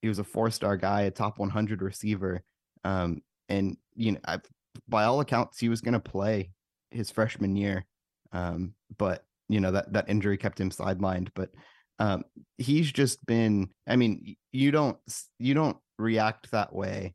He 0.00 0.08
was 0.08 0.18
a 0.18 0.24
four-star 0.24 0.78
guy, 0.78 1.02
a 1.02 1.10
top 1.10 1.38
100 1.38 1.82
receiver. 1.82 2.42
Um, 2.84 3.20
and 3.50 3.76
you 3.94 4.12
know, 4.12 4.20
I've 4.24 4.42
by 4.88 5.04
all 5.04 5.20
accounts, 5.20 5.58
he 5.58 5.68
was 5.68 5.80
going 5.80 5.94
to 5.94 6.00
play 6.00 6.50
his 6.90 7.10
freshman 7.10 7.56
year. 7.56 7.86
Um, 8.32 8.74
but 8.96 9.24
you 9.48 9.60
know 9.60 9.72
that 9.72 9.92
that 9.92 10.08
injury 10.08 10.36
kept 10.36 10.60
him 10.60 10.70
sidelined. 10.70 11.28
But 11.34 11.50
um, 11.98 12.24
he's 12.56 12.90
just 12.92 13.24
been. 13.26 13.70
I 13.86 13.96
mean, 13.96 14.36
you 14.52 14.70
don't 14.70 14.98
you 15.38 15.54
don't 15.54 15.76
react 15.98 16.50
that 16.50 16.74
way 16.74 17.14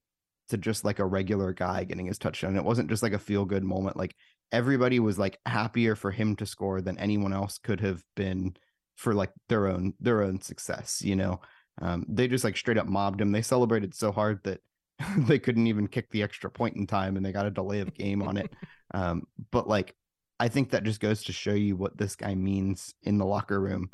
to 0.49 0.57
just 0.57 0.83
like 0.83 0.99
a 0.99 1.05
regular 1.05 1.53
guy 1.53 1.83
getting 1.83 2.05
his 2.05 2.17
touchdown. 2.17 2.55
It 2.55 2.63
wasn't 2.63 2.89
just 2.89 3.03
like 3.03 3.13
a 3.13 3.19
feel 3.19 3.45
good 3.45 3.63
moment. 3.63 3.97
Like 3.97 4.15
everybody 4.51 4.99
was 4.99 5.17
like 5.17 5.39
happier 5.45 5.95
for 5.95 6.11
him 6.11 6.35
to 6.37 6.45
score 6.45 6.81
than 6.81 6.97
anyone 6.97 7.33
else 7.33 7.57
could 7.57 7.81
have 7.81 8.03
been 8.15 8.55
for 8.95 9.13
like 9.13 9.31
their 9.49 9.67
own 9.67 9.93
their 9.99 10.21
own 10.21 10.41
success. 10.41 11.01
You 11.03 11.15
know, 11.15 11.41
um, 11.81 12.05
they 12.07 12.27
just 12.27 12.43
like 12.43 12.57
straight 12.57 12.77
up 12.77 12.87
mobbed 12.87 13.21
him. 13.21 13.31
They 13.31 13.41
celebrated 13.41 13.95
so 13.95 14.11
hard 14.11 14.39
that 14.43 14.59
they 15.17 15.39
couldn't 15.39 15.67
even 15.67 15.87
kick 15.87 16.09
the 16.11 16.23
extra 16.23 16.49
point 16.49 16.75
in 16.75 16.87
time 16.87 17.17
and 17.17 17.25
they 17.25 17.31
got 17.31 17.45
a 17.45 17.51
delay 17.51 17.79
of 17.79 17.93
game 17.93 18.21
on 18.21 18.37
it. 18.37 18.53
Um, 18.95 19.23
but 19.49 19.67
like, 19.67 19.95
I 20.39 20.49
think 20.49 20.69
that 20.69 20.83
just 20.83 20.99
goes 20.99 21.23
to 21.23 21.33
show 21.33 21.53
you 21.53 21.75
what 21.75 21.97
this 21.97 22.15
guy 22.15 22.35
means 22.35 22.93
in 23.01 23.17
the 23.17 23.25
locker 23.25 23.59
room, 23.59 23.89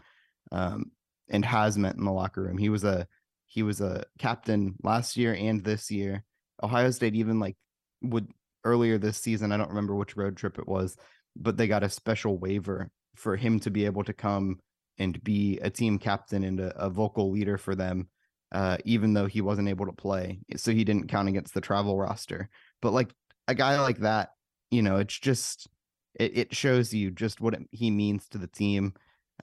um, 0.52 0.92
and 1.30 1.46
has 1.46 1.78
meant 1.78 1.96
in 1.96 2.04
the 2.04 2.12
locker 2.12 2.42
room. 2.42 2.58
He 2.58 2.68
was 2.68 2.84
a 2.84 3.08
he 3.46 3.64
was 3.64 3.80
a 3.80 4.04
captain 4.18 4.76
last 4.84 5.16
year 5.16 5.34
and 5.34 5.64
this 5.64 5.90
year. 5.90 6.26
Ohio 6.62 6.92
State 6.92 7.16
even 7.16 7.40
like 7.40 7.56
would 8.02 8.28
earlier 8.66 8.98
this 8.98 9.18
season. 9.18 9.54
I 9.54 9.58
don't 9.58 9.70
remember 9.70 9.96
which 9.96 10.18
road 10.18 10.36
trip 10.36 10.60
it 10.60 10.68
was, 10.68 10.98
but 11.36 11.56
they 11.56 11.68
got 11.68 11.84
a 11.84 11.90
special 11.90 12.38
waiver 12.38 12.92
for 13.16 13.38
him 13.38 13.62
to 13.62 13.72
be 13.72 13.86
able 13.86 14.04
to 14.04 14.14
come 14.14 14.60
and 14.98 15.24
be 15.24 15.60
a 15.60 15.70
team 15.70 15.98
captain 15.98 16.44
and 16.44 16.60
a, 16.60 16.78
a 16.78 16.90
vocal 16.90 17.32
leader 17.32 17.58
for 17.58 17.74
them 17.74 18.10
uh, 18.52 18.78
even 18.86 19.14
though 19.14 19.26
he 19.26 19.42
wasn't 19.42 19.68
able 19.68 19.86
to 19.86 19.92
play. 19.92 20.40
So 20.56 20.72
he 20.72 20.84
didn't 20.84 21.08
count 21.08 21.30
against 21.30 21.54
the 21.54 21.62
travel 21.62 21.98
roster. 21.98 22.50
But 22.82 22.94
like 22.94 23.14
a 23.48 23.56
guy 23.56 23.80
like 23.80 24.00
that, 24.00 24.30
you 24.72 24.82
know, 24.82 24.98
it's 24.98 25.18
just 25.18 25.68
it, 26.16 26.38
it 26.38 26.56
shows 26.56 26.94
you 26.94 27.12
just 27.12 27.42
what 27.42 27.54
it, 27.54 27.68
he 27.72 27.92
means 27.92 28.28
to 28.30 28.38
the 28.38 28.48
team. 28.48 28.94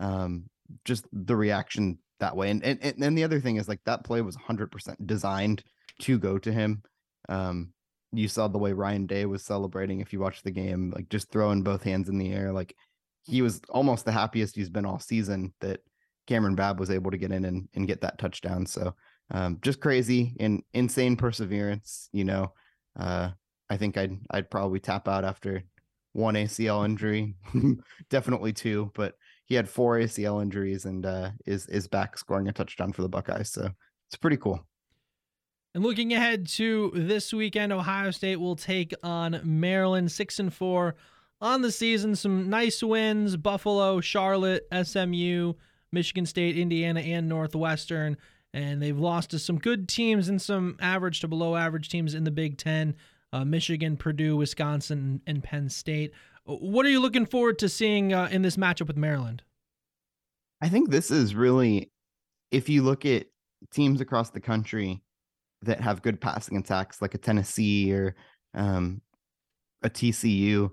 Um, 0.01 0.45
just 0.85 1.07
the 1.13 1.37
reaction 1.37 1.99
that 2.21 2.37
way. 2.37 2.51
And, 2.51 2.63
and 2.65 2.81
and 2.83 3.17
the 3.17 3.25
other 3.25 3.41
thing 3.41 3.57
is 3.57 3.69
like 3.69 3.81
that 3.85 4.05
play 4.05 4.21
was 4.21 4.37
100% 4.37 5.07
designed 5.07 5.63
to 6.01 6.19
go 6.19 6.39
to 6.39 6.53
him. 6.53 6.83
Um, 7.29 7.73
you 8.13 8.29
saw 8.29 8.49
the 8.49 8.59
way 8.59 8.73
Ryan 8.73 9.07
Day 9.07 9.27
was 9.27 9.43
celebrating 9.43 10.01
if 10.01 10.13
you 10.13 10.21
watched 10.21 10.45
the 10.45 10.51
game, 10.51 10.93
like 10.95 11.09
just 11.09 11.31
throwing 11.31 11.63
both 11.63 11.83
hands 11.83 12.09
in 12.09 12.19
the 12.19 12.33
air. 12.33 12.53
Like 12.53 12.75
he 13.25 13.43
was 13.43 13.61
almost 13.69 14.05
the 14.05 14.13
happiest 14.13 14.57
he's 14.57 14.71
been 14.71 14.87
all 14.87 14.99
season 14.99 15.53
that 15.61 15.81
Kamryn 16.27 16.57
Babb 16.57 16.81
was 16.81 16.91
able 16.91 17.11
to 17.11 17.19
get 17.19 17.33
in 17.33 17.45
and, 17.45 17.69
and 17.75 17.87
get 17.87 18.01
that 18.01 18.19
touchdown. 18.19 18.67
So 18.67 18.95
um, 19.31 19.59
just 19.63 19.81
crazy 19.81 20.35
and 20.41 20.63
insane 20.73 21.17
perseverance. 21.17 22.09
You 22.13 22.25
know, 22.25 22.53
uh, 22.99 23.31
I 23.69 23.77
think 23.77 23.97
I'd 23.97 24.19
I'd 24.31 24.51
probably 24.51 24.81
tap 24.81 25.09
out 25.09 25.25
after 25.25 25.63
one 26.13 26.35
ACL 26.35 26.85
injury, 26.85 27.35
definitely 28.11 28.53
two, 28.53 28.91
but 28.95 29.15
he 29.45 29.55
had 29.55 29.69
four 29.69 29.99
ACL 29.99 30.43
injuries 30.43 30.85
and 30.85 31.05
uh, 31.05 31.31
is 31.47 31.67
is 31.67 31.89
back 31.89 32.19
scoring 32.19 32.49
a 32.49 32.53
touchdown 32.53 32.93
for 32.93 33.03
the 33.03 33.09
Buckeyes. 33.09 33.51
So 33.51 33.69
it's 34.09 34.17
pretty 34.17 34.37
cool. 34.37 34.61
And 35.75 35.85
looking 35.85 36.15
ahead 36.15 36.47
to 36.49 36.91
this 36.95 37.35
weekend, 37.35 37.73
Ohio 37.73 38.11
State 38.11 38.37
will 38.37 38.57
take 38.57 38.95
on 39.03 39.41
Maryland, 39.45 40.11
six 40.11 40.39
and 40.39 40.53
four 40.53 40.97
on 41.41 41.61
the 41.61 41.71
season. 41.71 42.17
Some 42.17 42.49
nice 42.49 42.83
wins: 42.83 43.37
Buffalo, 43.37 44.01
Charlotte, 44.01 44.67
SMU. 44.73 45.53
Michigan 45.97 46.27
State, 46.27 46.57
Indiana, 46.59 47.01
and 47.01 47.29
Northwestern. 47.29 48.17
And 48.53 48.81
they've 48.83 48.99
lost 48.99 49.31
to 49.31 49.39
some 49.39 49.59
good 49.59 49.89
teams 49.89 50.29
and 50.29 50.41
some 50.41 50.77
average 50.81 51.21
to 51.21 51.29
below 51.29 51.57
average 51.57 51.89
teams 51.89 52.15
in 52.15 52.25
the 52.25 52.31
Big 52.31 52.59
Ten 52.59 52.95
uh, 53.33 53.45
Michigan, 53.45 53.97
Purdue, 53.97 54.37
Wisconsin, 54.37 55.21
and 55.27 55.43
Penn 55.43 55.69
State. 55.69 56.13
What 56.45 56.87
are 56.87 56.91
you 56.91 57.01
looking 57.01 57.27
forward 57.27 57.59
to 57.59 57.69
seeing 57.69 58.13
uh, 58.13 58.29
in 58.31 58.43
this 58.43 58.57
matchup 58.57 58.87
with 58.87 58.97
Maryland? 58.97 59.43
I 60.63 60.69
think 60.69 60.91
this 60.91 61.11
is 61.11 61.35
really, 61.35 61.91
if 62.51 62.69
you 62.69 62.83
look 62.83 63.05
at 63.05 63.27
teams 63.73 64.01
across 64.01 64.31
the 64.31 64.41
country 64.41 65.03
that 65.63 65.81
have 65.81 66.03
good 66.03 66.21
passing 66.21 66.57
attacks, 66.57 67.03
like 67.03 67.15
a 67.15 67.19
Tennessee 67.19 67.93
or 67.93 68.15
um, 68.55 69.03
a 69.83 69.91
TCU, 69.91 70.71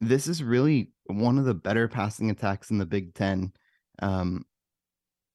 this 0.00 0.26
is 0.26 0.42
really 0.42 0.92
one 1.06 1.38
of 1.38 1.44
the 1.44 1.54
better 1.54 1.88
passing 1.88 2.30
attacks 2.30 2.70
in 2.70 2.78
the 2.78 2.86
Big 2.86 3.14
Ten. 3.14 3.52
Um, 4.00 4.44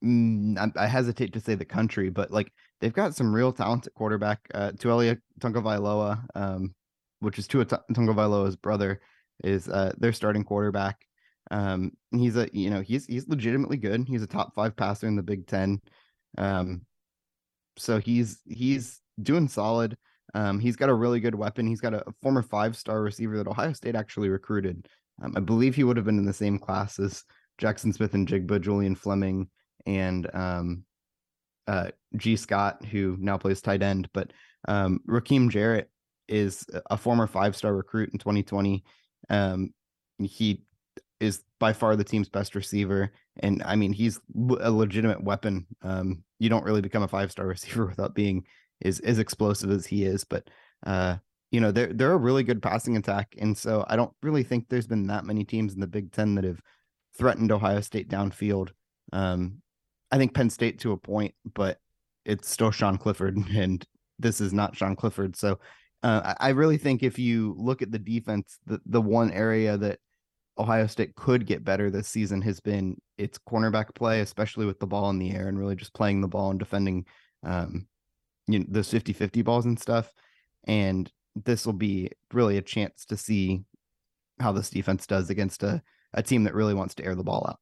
I, 0.04 0.88
hesitate 0.88 1.34
to 1.34 1.40
say 1.40 1.56
the 1.56 1.66
country, 1.66 2.10
but 2.10 2.32
like 2.32 2.52
they've 2.80 2.94
got 2.94 3.16
some 3.16 3.34
real 3.34 3.52
talent 3.52 3.88
at 3.88 3.94
quarterback. 3.94 4.40
Uh, 4.54 4.72
Tagovailoa, 4.72 6.24
um, 6.34 6.74
which 7.20 7.38
is 7.38 7.48
Tua 7.48 7.66
Tagovailoa's 7.66 8.56
brother, 8.56 9.00
is 9.44 9.68
uh, 9.68 9.92
their 9.98 10.14
starting 10.14 10.44
quarterback. 10.44 11.06
Um, 11.52 11.92
he's 12.12 12.36
a 12.36 12.50
you 12.52 12.70
know 12.70 12.82
he's 12.82 13.06
he's 13.06 13.28
legitimately 13.28 13.78
good. 13.78 14.08
He's 14.08 14.24
a 14.24 14.28
top 14.28 14.56
five 14.56 14.76
passer 14.76 15.08
in 15.08 15.16
the 15.16 15.24
Big 15.24 15.46
Ten. 15.46 15.82
Um, 16.38 16.82
so 17.78 18.00
he's 18.00 18.42
he's 18.48 19.02
doing 19.22 19.48
solid. 19.48 19.98
Um, 20.34 20.60
he's 20.60 20.76
got 20.76 20.90
a 20.90 20.94
really 20.94 21.20
good 21.20 21.36
weapon. 21.36 21.68
He's 21.68 21.82
got 21.82 21.94
a, 21.94 22.04
former 22.22 22.42
five 22.42 22.76
star 22.76 23.02
receiver 23.02 23.38
that 23.38 23.48
Ohio 23.48 23.74
State 23.74 23.96
actually 23.96 24.30
recruited. 24.30 24.88
Um, 25.22 25.34
I 25.36 25.42
believe 25.42 25.76
he 25.76 25.84
would 25.84 25.98
have 25.98 26.06
been 26.06 26.18
in 26.18 26.26
the 26.26 26.34
same 26.34 26.58
class 26.58 27.00
as 27.00 27.24
Jackson 27.58 27.94
Smith-Njigba, 27.94 28.62
Julian 28.62 28.96
Fleming, 28.96 29.50
and 29.86 30.28
um, 30.34 30.84
uh, 31.68 31.90
Gee 32.18 32.36
Scott, 32.36 32.86
who 32.86 33.18
now 33.20 33.38
plays 33.38 33.62
tight 33.62 33.82
end. 33.82 34.10
But 34.14 34.32
um, 34.68 35.02
Rakim 35.08 35.50
Jarrett 35.50 35.90
is 36.28 36.66
a 36.90 36.98
former 36.98 37.28
five 37.28 37.56
star 37.56 37.76
recruit 37.76 38.10
in 38.14 38.20
2020. 38.20 38.84
Um, 39.30 39.74
he 40.20 40.64
is 41.20 41.44
by 41.60 41.74
far 41.74 41.96
the 41.96 42.04
team's 42.04 42.30
best 42.30 42.56
receiver. 42.56 43.12
And 43.38 43.62
I 43.64 43.76
mean, 43.76 43.94
he's 43.94 44.20
a 44.60 44.72
legitimate 44.72 45.24
weapon. 45.24 45.68
Um, 45.84 46.24
you 46.40 46.50
don't 46.50 46.66
really 46.66 46.82
become 46.82 47.04
a 47.04 47.08
five 47.08 47.32
star 47.32 47.46
receiver 47.48 47.86
without 47.86 48.16
being 48.16 48.46
as, 48.84 49.00
as 49.00 49.20
explosive 49.20 49.70
as 49.70 49.86
he 49.86 50.04
is. 50.04 50.24
But, 50.24 50.50
uh, 50.86 51.18
you 51.52 51.60
know, 51.60 51.72
they're, 51.72 51.94
they're 51.94 52.14
a 52.14 52.18
really 52.18 52.44
good 52.44 52.62
passing 52.62 52.98
attack. 52.98 53.36
And 53.38 53.58
so 53.58 53.86
I 53.88 53.96
don't 53.96 54.14
really 54.24 54.44
think 54.44 54.68
there's 54.68 54.88
been 54.88 55.08
that 55.08 55.26
many 55.26 55.44
teams 55.44 55.74
in 55.74 55.80
the 55.80 55.88
Big 55.88 56.12
Ten 56.12 56.36
that 56.36 56.44
have 56.44 56.62
threatened 57.18 57.52
Ohio 57.52 57.82
State 57.82 58.10
downfield. 58.10 58.70
Um, 59.14 59.62
I 60.12 60.18
think 60.18 60.34
Penn 60.34 60.50
State 60.50 60.80
to 60.80 60.92
a 60.92 60.98
point, 60.98 61.34
but 61.54 61.80
it's 62.26 62.50
still 62.50 62.72
Sean 62.72 62.98
Clifford, 62.98 63.38
and 63.56 63.86
this 64.20 64.42
is 64.42 64.54
not 64.54 64.76
Sean 64.76 64.96
Clifford. 64.96 65.36
So 65.36 65.60
uh, 66.04 66.34
I 66.40 66.50
really 66.50 66.78
think 66.78 67.04
if 67.04 67.20
you 67.20 67.56
look 67.58 67.82
at 67.82 67.92
the 67.92 68.00
defense, 68.00 68.60
the 68.66 68.82
the 68.86 69.02
one 69.02 69.32
area 69.32 69.78
that 69.78 70.00
Ohio 70.58 70.88
State 70.88 71.16
could 71.16 71.46
get 71.46 71.64
better 71.64 71.90
this 71.90 72.08
season 72.08 72.42
has 72.42 72.60
been 72.60 72.98
its 73.18 73.40
cornerback 73.40 73.96
play, 73.96 74.20
especially 74.22 74.66
with 74.66 74.80
the 74.80 74.88
ball 74.88 75.10
in 75.10 75.20
the 75.20 75.32
air 75.32 75.48
and 75.48 75.58
really 75.58 75.76
just 75.76 75.94
playing 75.94 76.22
the 76.22 76.28
ball 76.28 76.52
and 76.52 76.60
defending 76.60 77.06
um, 77.44 77.88
you 78.48 78.60
know, 78.60 78.66
those 78.68 78.90
50 78.90 79.14
50 79.14 79.42
balls 79.42 79.66
and 79.66 79.80
stuff. 79.80 80.12
And 80.66 81.12
this 81.36 81.66
will 81.66 81.74
be 81.74 82.12
really 82.34 82.58
a 82.58 82.62
chance 82.62 83.06
to 83.06 83.18
see 83.18 83.64
how 84.40 84.52
this 84.52 84.70
defense 84.70 85.08
does 85.08 85.30
against 85.30 85.64
a, 85.64 85.82
a 86.14 86.22
team 86.22 86.44
that 86.44 86.54
really 86.54 86.74
wants 86.74 86.96
to 86.96 87.06
air 87.06 87.16
the 87.16 87.24
ball 87.24 87.46
out. 87.48 87.60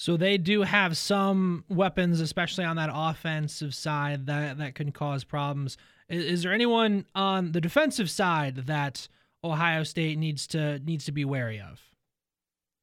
So 0.00 0.16
they 0.16 0.38
do 0.38 0.62
have 0.62 0.96
some 0.96 1.62
weapons, 1.68 2.22
especially 2.22 2.64
on 2.64 2.76
that 2.76 2.88
offensive 2.90 3.74
side, 3.74 4.24
that 4.28 4.56
that 4.56 4.74
can 4.74 4.92
cause 4.92 5.24
problems. 5.24 5.76
Is, 6.08 6.24
is 6.24 6.42
there 6.42 6.54
anyone 6.54 7.04
on 7.14 7.52
the 7.52 7.60
defensive 7.60 8.08
side 8.08 8.56
that 8.64 9.08
Ohio 9.44 9.82
State 9.82 10.16
needs 10.16 10.46
to 10.46 10.78
needs 10.78 11.04
to 11.04 11.12
be 11.12 11.26
wary 11.26 11.60
of? 11.60 11.82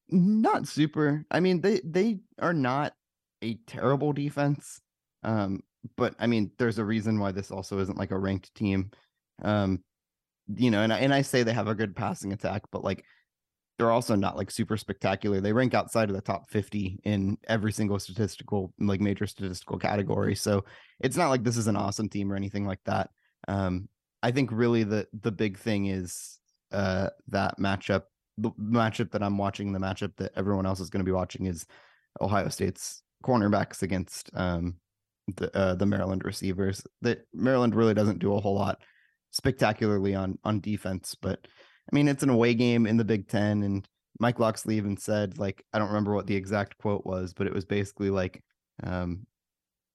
Not 0.10 0.68
super. 0.68 1.26
I 1.32 1.40
mean, 1.40 1.62
they 1.62 1.82
they 1.84 2.20
are 2.38 2.54
not 2.54 2.94
a 3.42 3.56
terrible 3.66 4.14
defense. 4.14 4.80
Um, 5.24 5.64
but 5.96 6.14
I 6.20 6.28
mean, 6.28 6.52
there's 6.60 6.78
a 6.78 6.86
reason 6.86 7.20
why 7.20 7.32
this 7.32 7.50
also 7.50 7.80
isn't 7.80 7.98
like 7.98 8.12
a 8.12 8.20
ranked 8.20 8.54
team. 8.54 8.92
Um, 9.42 9.84
you 10.56 10.70
know, 10.70 10.84
and 10.84 10.94
I, 10.94 11.00
and 11.00 11.12
I 11.12 11.24
say 11.24 11.42
they 11.42 11.54
have 11.54 11.68
a 11.68 11.74
good 11.74 11.96
passing 11.96 12.32
attack, 12.32 12.66
but 12.72 12.84
like 12.84 13.06
they're 13.78 13.92
also 13.92 14.16
not 14.16 14.36
like 14.36 14.50
super 14.50 14.76
spectacular. 14.76 15.40
They 15.40 15.54
rank 15.54 15.74
outside 15.74 16.10
of 16.10 16.16
the 16.16 16.22
top 16.22 16.50
50 16.50 17.00
in 17.04 17.38
every 17.48 17.72
single 17.72 18.00
statistical, 18.00 18.74
like 18.80 19.00
major 19.00 19.28
statistical 19.28 19.78
category. 19.78 20.36
So 20.36 20.66
it's 21.00 21.18
not 21.18 21.30
like 21.30 21.44
this 21.44 21.58
is 21.58 21.68
an 21.68 21.76
awesome 21.76 22.10
team 22.10 22.32
or 22.32 22.36
anything 22.36 22.66
like 22.66 22.84
that. 22.86 23.12
Um, 23.48 23.88
I 24.24 24.32
think 24.32 24.52
really 24.52 24.84
the 24.84 25.08
the 25.22 25.32
big 25.32 25.60
thing 25.60 25.88
is 25.88 26.40
uh, 26.72 27.10
that 27.28 27.60
matchup. 27.60 28.04
The 28.40 28.52
matchup 28.52 29.12
that 29.12 29.24
I'm 29.24 29.38
watching, 29.38 29.72
the 29.72 29.80
matchup 29.80 30.16
that 30.18 30.32
everyone 30.36 30.66
else 30.66 30.80
is 30.80 30.90
going 30.90 31.00
to 31.00 31.10
be 31.10 31.12
watching 31.12 31.46
is 31.46 31.66
Ohio 32.22 32.50
State's 32.50 33.02
cornerbacks 33.24 33.84
against 33.84 34.30
um, 34.36 34.76
the 35.36 35.56
uh, 35.56 35.76
the 35.76 35.86
Maryland 35.86 36.24
receivers. 36.26 36.84
That 37.02 37.26
Maryland 37.34 37.76
really 37.76 37.94
doesn't 37.94 38.20
do 38.20 38.34
a 38.34 38.42
whole 38.42 38.56
lot 38.56 38.82
spectacularly 39.32 40.16
on 40.16 40.40
on 40.44 40.60
defense, 40.60 41.16
but 41.22 41.48
I 41.92 41.96
mean 41.96 42.08
it's 42.08 42.24
an 42.24 42.30
away 42.30 42.54
game 42.54 42.86
in 42.86 42.98
the 42.98 43.06
Big 43.06 43.28
Ten, 43.28 43.64
and 43.64 43.88
Mike 44.20 44.40
Locksley 44.40 44.78
even 44.78 44.98
said 44.98 45.38
like 45.38 45.64
I 45.74 45.80
don't 45.80 45.90
remember 45.90 46.14
what 46.14 46.28
the 46.28 46.36
exact 46.36 46.78
quote 46.78 47.06
was, 47.06 47.34
but 47.34 47.48
it 47.48 47.54
was 47.54 47.66
basically 47.66 48.10
like 48.10 48.44
um, 48.84 49.26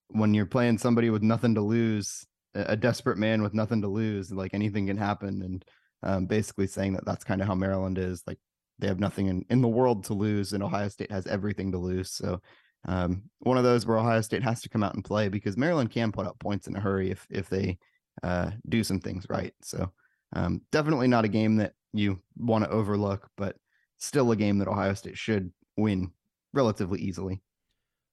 when 0.08 0.34
you're 0.34 0.46
playing 0.46 0.78
somebody 0.78 1.10
with 1.10 1.22
nothing 1.22 1.54
to 1.54 1.60
lose, 1.60 2.26
a 2.54 2.76
desperate 2.76 3.18
man 3.18 3.42
with 3.42 3.54
nothing 3.54 3.82
to 3.82 3.88
lose, 3.88 4.30
like 4.30 4.54
anything 4.54 4.86
can 4.86 4.96
happen, 4.96 5.42
and 5.42 5.64
um, 6.02 6.26
basically 6.26 6.66
saying 6.66 6.94
that 6.94 7.04
that's 7.04 7.24
kind 7.24 7.40
of 7.40 7.46
how 7.46 7.54
Maryland 7.54 7.98
is. 7.98 8.22
Like 8.26 8.38
they 8.78 8.86
have 8.88 9.00
nothing 9.00 9.26
in, 9.28 9.44
in 9.50 9.62
the 9.62 9.68
world 9.68 10.04
to 10.04 10.14
lose, 10.14 10.52
and 10.52 10.62
Ohio 10.62 10.88
State 10.88 11.10
has 11.10 11.26
everything 11.26 11.72
to 11.72 11.78
lose. 11.78 12.10
So 12.10 12.40
um, 12.86 13.22
one 13.40 13.58
of 13.58 13.64
those 13.64 13.86
where 13.86 13.98
Ohio 13.98 14.20
State 14.20 14.42
has 14.42 14.60
to 14.62 14.68
come 14.68 14.82
out 14.82 14.94
and 14.94 15.04
play 15.04 15.28
because 15.28 15.56
Maryland 15.56 15.90
can 15.90 16.12
put 16.12 16.26
up 16.26 16.38
points 16.38 16.66
in 16.66 16.76
a 16.76 16.80
hurry 16.80 17.10
if 17.10 17.26
if 17.30 17.48
they 17.48 17.78
uh, 18.22 18.50
do 18.68 18.84
some 18.84 19.00
things 19.00 19.26
right. 19.28 19.54
So 19.62 19.92
um, 20.34 20.62
definitely 20.72 21.08
not 21.08 21.24
a 21.24 21.28
game 21.28 21.56
that 21.56 21.72
you 21.92 22.20
want 22.36 22.64
to 22.64 22.70
overlook, 22.70 23.28
but 23.36 23.56
still 23.98 24.30
a 24.32 24.36
game 24.36 24.58
that 24.58 24.68
Ohio 24.68 24.94
State 24.94 25.18
should 25.18 25.52
win 25.76 26.12
relatively 26.52 27.00
easily. 27.00 27.40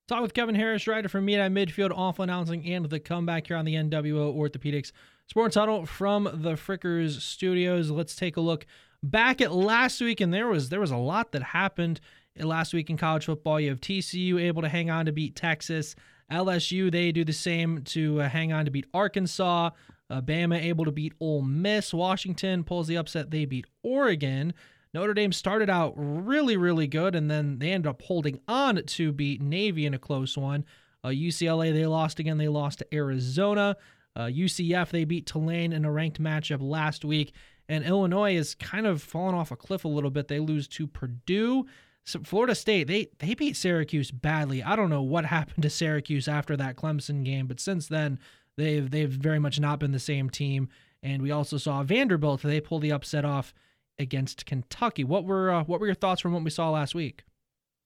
Talk 0.07 0.21
with 0.21 0.33
Kevin 0.33 0.55
Harrish, 0.55 0.87
writer 0.87 1.07
for 1.07 1.21
Meet 1.21 1.37
at 1.37 1.51
Midfield, 1.51 1.91
awful 1.95 2.23
announcing 2.23 2.65
and 2.65 2.85
the 2.85 2.99
comeback 2.99 3.47
here 3.47 3.57
on 3.57 3.65
the 3.65 3.75
NWO 3.75 4.35
Orthopedics 4.35 4.91
Sports 5.27 5.55
Huddle 5.55 5.85
from 5.85 6.23
the 6.23 6.53
Frickers 6.53 7.21
Studios. 7.21 7.91
Let's 7.91 8.15
take 8.15 8.35
a 8.35 8.41
look 8.41 8.65
back 9.03 9.39
at 9.39 9.51
last 9.51 10.01
week, 10.01 10.19
and 10.19 10.33
there 10.33 10.47
was 10.47 10.69
there 10.69 10.79
was 10.79 10.89
a 10.89 10.97
lot 10.97 11.31
that 11.33 11.43
happened 11.43 11.99
last 12.39 12.73
week 12.73 12.89
in 12.89 12.97
college 12.97 13.25
football. 13.25 13.59
You 13.59 13.69
have 13.69 13.81
TCU 13.81 14.41
able 14.41 14.63
to 14.63 14.69
hang 14.69 14.89
on 14.89 15.05
to 15.05 15.11
beat 15.11 15.35
Texas. 15.35 15.95
LSU 16.31 16.91
they 16.91 17.11
do 17.11 17.23
the 17.23 17.33
same 17.33 17.83
to 17.83 18.21
uh, 18.21 18.29
hang 18.29 18.51
on 18.51 18.65
to 18.65 18.71
beat 18.71 18.87
Arkansas. 18.93 19.69
Uh, 20.09 20.21
Bama 20.21 20.61
able 20.61 20.85
to 20.85 20.91
beat 20.91 21.13
Ole 21.19 21.41
Miss. 21.41 21.93
Washington 21.93 22.63
pulls 22.63 22.87
the 22.87 22.97
upset. 22.97 23.31
They 23.31 23.45
beat 23.45 23.65
Oregon. 23.83 24.53
Notre 24.93 25.13
Dame 25.13 25.31
started 25.31 25.69
out 25.69 25.93
really, 25.95 26.57
really 26.57 26.87
good, 26.87 27.13
and 27.13 27.29
then 27.29 27.59
they 27.59 27.71
ended 27.71 27.89
up 27.89 28.01
holding 28.01 28.39
on 28.47 28.83
to 28.83 29.11
beat 29.11 29.41
Navy 29.41 29.85
in 29.85 29.93
a 29.93 29.99
close 29.99 30.35
one. 30.35 30.65
Uh, 31.03 31.09
UCLA, 31.09 31.71
they 31.71 31.85
lost 31.85 32.19
again. 32.19 32.37
They 32.37 32.47
lost 32.47 32.79
to 32.79 32.93
Arizona. 32.93 33.77
Uh, 34.15 34.25
UCF, 34.25 34.89
they 34.89 35.05
beat 35.05 35.27
Tulane 35.27 35.73
in 35.73 35.85
a 35.85 35.91
ranked 35.91 36.21
matchup 36.21 36.61
last 36.61 37.05
week. 37.05 37.33
And 37.69 37.85
Illinois 37.85 38.35
is 38.35 38.55
kind 38.55 38.87
of 38.87 39.01
fallen 39.01 39.35
off 39.35 39.51
a 39.51 39.55
cliff 39.55 39.85
a 39.85 39.89
little 39.89 40.09
bit. 40.09 40.27
They 40.27 40.39
lose 40.39 40.67
to 40.69 40.87
Purdue. 40.87 41.67
So 42.03 42.19
Florida 42.23 42.55
State, 42.55 42.87
they 42.87 43.09
they 43.19 43.35
beat 43.35 43.55
Syracuse 43.55 44.09
badly. 44.09 44.63
I 44.63 44.75
don't 44.75 44.89
know 44.89 45.03
what 45.03 45.25
happened 45.37 45.61
to 45.61 45.69
Syracuse 45.69 46.27
after 46.27 46.57
that 46.57 46.75
Clemson 46.75 47.23
game, 47.23 47.45
but 47.45 47.59
since 47.59 47.87
then 47.87 48.17
they've 48.59 48.89
they've 48.89 49.09
very 49.09 49.39
much 49.39 49.59
not 49.59 49.79
been 49.79 49.91
the 49.91 49.99
same 49.99 50.29
team. 50.29 50.69
And 51.01 51.21
we 51.21 51.31
also 51.31 51.57
saw 51.57 51.81
Vanderbilt. 51.81 52.41
They 52.41 52.59
pull 52.59 52.79
the 52.79 52.91
upset 52.91 53.25
off 53.25 53.53
against 53.97 54.45
Kentucky. 54.45 55.03
What 55.03 55.25
were 55.25 55.51
uh, 55.51 55.63
what 55.63 55.79
were 55.79 55.85
your 55.85 55.95
thoughts 55.95 56.21
from 56.21 56.33
what 56.33 56.43
we 56.43 56.49
saw 56.49 56.69
last 56.69 56.93
week? 56.93 57.23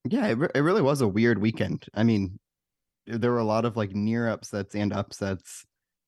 Yeah, 0.05 0.27
it, 0.27 0.38
re- 0.38 0.49
it 0.53 0.59
really 0.59 0.81
was 0.81 1.01
a 1.01 1.07
weird 1.07 1.39
weekend. 1.39 1.86
I 1.93 2.03
mean, 2.03 2.39
there 3.05 3.31
were 3.31 3.38
a 3.38 3.43
lot 3.45 3.65
of 3.65 3.77
like 3.77 3.95
near 3.95 4.27
upsets 4.27 4.75
and 4.75 4.91
upsets. 4.91 5.65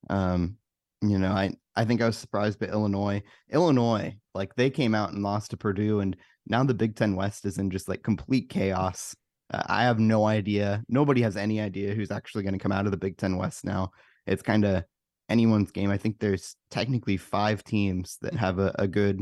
Um, 0.10 0.58
you 1.02 1.20
know, 1.20 1.32
I 1.32 1.54
I 1.76 1.86
think 1.86 2.02
I 2.02 2.08
was 2.08 2.18
surprised 2.18 2.60
by 2.60 2.68
Illinois. 2.68 3.22
Illinois, 3.52 4.16
like 4.34 4.56
they 4.56 4.70
came 4.70 4.96
out 4.96 5.14
and 5.14 5.24
lost 5.24 5.52
to 5.52 5.58
Purdue, 5.58 6.00
and 6.00 6.16
now 6.48 6.64
the 6.64 6.74
Big 6.74 6.96
Ten 6.96 7.16
West 7.16 7.46
is 7.46 7.58
in 7.58 7.70
just 7.70 7.88
like 7.88 8.04
complete 8.04 8.50
chaos. 8.50 9.16
Uh, 9.54 9.64
I 9.68 9.84
have 9.84 10.00
no 10.00 10.26
idea. 10.26 10.84
Nobody 10.90 11.22
has 11.22 11.38
any 11.38 11.62
idea 11.62 11.94
who's 11.94 12.12
actually 12.12 12.44
going 12.44 12.54
to 12.54 12.60
come 12.60 12.72
out 12.72 12.86
of 12.86 12.92
the 12.92 12.98
Big 12.98 13.18
Ten 13.18 13.38
West 13.38 13.64
now. 13.64 13.92
It's 14.28 14.42
kind 14.42 14.66
of 14.66 14.84
anyone's 15.30 15.72
game. 15.72 15.90
I 15.90 15.98
think 15.98 16.20
there's 16.20 16.56
technically 16.70 17.18
five 17.18 17.64
teams 17.64 18.18
that 18.22 18.36
have 18.36 18.60
a, 18.60 18.74
a 18.78 18.88
good 18.88 19.22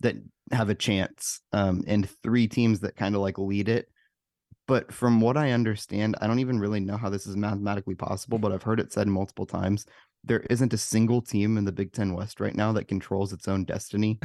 that 0.00 0.16
have 0.52 0.70
a 0.70 0.74
chance 0.74 1.40
um, 1.52 1.82
and 1.86 2.08
three 2.22 2.46
teams 2.46 2.80
that 2.80 2.96
kind 2.96 3.14
of 3.14 3.20
like 3.20 3.38
lead 3.38 3.68
it. 3.68 3.88
But 4.66 4.92
from 4.92 5.20
what 5.20 5.36
I 5.36 5.52
understand, 5.52 6.16
I 6.20 6.26
don't 6.26 6.40
even 6.40 6.60
really 6.60 6.80
know 6.80 6.96
how 6.96 7.08
this 7.08 7.26
is 7.26 7.36
mathematically 7.36 7.94
possible, 7.94 8.38
but 8.38 8.52
I've 8.52 8.62
heard 8.62 8.80
it 8.80 8.92
said 8.92 9.08
multiple 9.08 9.46
times. 9.46 9.86
There 10.24 10.40
isn't 10.50 10.74
a 10.74 10.78
single 10.78 11.22
team 11.22 11.56
in 11.56 11.64
the 11.64 11.72
Big 11.72 11.92
Ten 11.92 12.12
West 12.12 12.38
right 12.38 12.54
now 12.54 12.72
that 12.72 12.86
controls 12.86 13.32
its 13.32 13.48
own 13.48 13.64
destiny. 13.64 14.20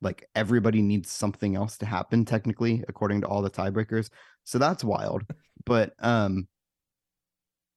like 0.00 0.28
everybody 0.34 0.82
needs 0.82 1.10
something 1.10 1.54
else 1.54 1.76
to 1.78 1.86
happen, 1.86 2.24
technically, 2.24 2.82
according 2.88 3.20
to 3.20 3.26
all 3.28 3.42
the 3.42 3.50
tiebreakers. 3.50 4.10
So 4.44 4.58
that's 4.58 4.82
wild. 4.82 5.24
But 5.64 5.92
um 6.00 6.48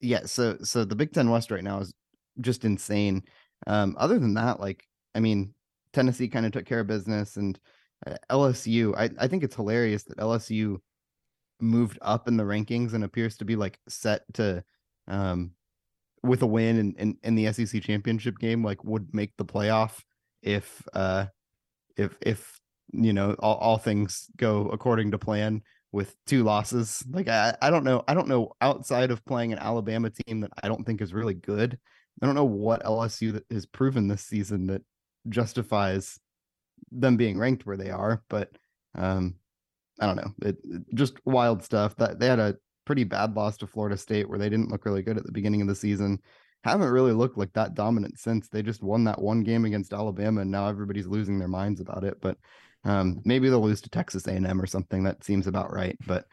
yeah, 0.06 0.26
so 0.26 0.58
so 0.64 0.86
the 0.86 0.96
Big 0.96 1.14
Ten 1.14 1.30
West 1.30 1.52
right 1.52 1.64
now 1.64 1.80
is 1.80 1.94
just 2.42 2.66
insane. 2.66 3.24
Um, 3.68 3.96
other 3.98 4.20
than 4.20 4.36
that, 4.36 4.60
like 4.60 4.86
I 5.14 5.20
mean, 5.20 5.54
Tennessee 5.94 6.28
kind 6.28 6.46
of 6.46 6.52
took 6.52 6.66
care 6.66 6.82
of 6.82 6.88
business, 6.88 7.38
and 7.38 7.60
uh, 8.06 8.16
LSU. 8.30 8.96
I 8.98 9.10
I 9.20 9.28
think 9.28 9.44
it's 9.44 9.56
hilarious 9.56 10.04
that 10.04 10.18
LSU 10.18 10.78
moved 11.60 11.98
up 12.02 12.28
in 12.28 12.38
the 12.38 12.44
rankings 12.44 12.94
and 12.94 13.04
appears 13.04 13.38
to 13.38 13.46
be 13.46 13.56
like 13.56 13.80
set 13.88 14.22
to 14.34 14.64
um 15.08 15.52
with 16.22 16.42
a 16.42 16.46
win 16.48 16.78
in, 16.78 16.96
in, 16.98 17.18
in 17.24 17.36
the 17.36 17.54
SEC 17.54 17.82
championship 17.84 18.38
game, 18.40 18.64
like 18.64 18.84
would 18.84 19.14
make 19.14 19.32
the 19.38 19.46
playoff 19.46 20.02
if 20.42 20.84
uh 20.94 21.26
if 21.98 22.18
if 22.22 22.60
you 22.92 23.14
know 23.14 23.36
all, 23.40 23.56
all 23.56 23.78
things 23.78 24.28
go 24.38 24.70
according 24.70 25.12
to 25.12 25.18
plan 25.18 25.62
with 25.96 26.14
two 26.26 26.44
losses. 26.44 27.02
Like 27.10 27.30
I, 27.30 27.56
I 27.62 27.70
don't 27.70 27.86
know. 27.86 28.04
I 28.06 28.14
don't 28.14 28.28
know 28.28 28.52
outside 28.60 29.12
of 29.12 29.24
playing 29.24 29.54
an 29.54 29.60
Alabama 29.60 30.10
team 30.10 30.42
that 30.42 30.52
I 30.62 30.68
don't 30.68 30.84
think 30.86 31.02
is 31.02 31.14
really 31.14 31.34
good. 31.34 31.80
I 32.22 32.26
don't 32.26 32.36
know 32.36 32.44
what 32.44 32.84
LSU 32.84 33.42
has 33.50 33.66
proven 33.66 34.10
this 34.10 34.26
season 34.26 34.68
that 34.68 34.82
justifies 35.30 36.20
them 36.92 37.16
being 37.16 37.40
ranked 37.40 37.66
where 37.66 37.78
they 37.78 37.92
are, 37.92 38.22
but 38.30 38.50
um 38.96 39.36
I 40.02 40.08
don't 40.08 40.18
know. 40.18 40.34
It, 40.42 40.58
it, 40.66 40.82
just 40.94 41.26
wild 41.26 41.64
stuff. 41.64 41.96
That 41.96 42.20
they 42.20 42.28
had 42.28 42.40
a 42.40 42.58
pretty 42.84 43.06
bad 43.06 43.34
loss 43.34 43.56
to 43.60 43.68
Florida 43.68 43.96
State 43.96 44.28
where 44.28 44.38
they 44.38 44.50
didn't 44.50 44.72
look 44.72 44.84
really 44.84 45.02
good 45.02 45.18
at 45.18 45.26
the 45.26 45.32
beginning 45.32 45.62
of 45.62 45.70
the 45.70 45.76
season. 45.76 46.20
Haven't 46.66 46.90
really 46.90 47.14
looked 47.14 47.38
like 47.38 47.54
that 47.54 47.74
dominant 47.74 48.20
since. 48.20 48.50
They 48.50 48.62
just 48.62 48.84
won 48.84 49.06
that 49.06 49.22
one 49.22 49.44
game 49.44 49.64
against 49.64 49.94
Alabama, 49.94 50.42
and 50.42 50.52
now 50.52 50.68
everybody's 50.68 51.08
losing 51.08 51.40
their 51.40 51.48
minds 51.48 51.80
about 51.80 52.04
it. 52.04 52.18
But 52.20 52.38
um, 52.86 53.22
maybe 53.26 53.50
they'll 53.50 53.62
lose 53.62 53.82
to 53.82 53.90
Texas 53.90 54.28
A&M 54.28 54.62
or 54.62 54.68
something. 54.68 55.04
That 55.04 55.24
seems 55.24 55.48
about 55.48 55.74
right. 55.74 55.98
But 56.06 56.26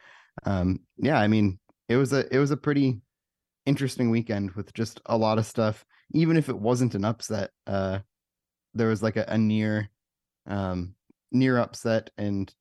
um, 0.45 0.81
yeah, 0.99 1.19
I 1.19 1.27
mean, 1.27 1.59
it 1.89 1.97
was 1.97 2.13
a 2.13 2.33
it 2.33 2.39
was 2.39 2.51
a 2.51 2.57
pretty 2.57 3.01
interesting 3.67 4.11
weekend 4.11 4.53
with 4.53 4.73
just 4.75 5.01
a 5.07 5.17
lot 5.17 5.39
of 5.39 5.47
stuff. 5.47 5.85
Even 6.15 6.37
if 6.37 6.49
it 6.49 6.59
wasn't 6.59 6.95
an 6.95 7.05
upset, 7.05 7.51
uh, 7.67 8.01
there 8.75 8.89
was 8.89 9.03
like 9.03 9.17
a, 9.17 9.25
a 9.29 9.39
near 9.39 9.89
um, 10.47 10.95
near 11.31 11.59
upset 11.59 12.11
and 12.19 12.53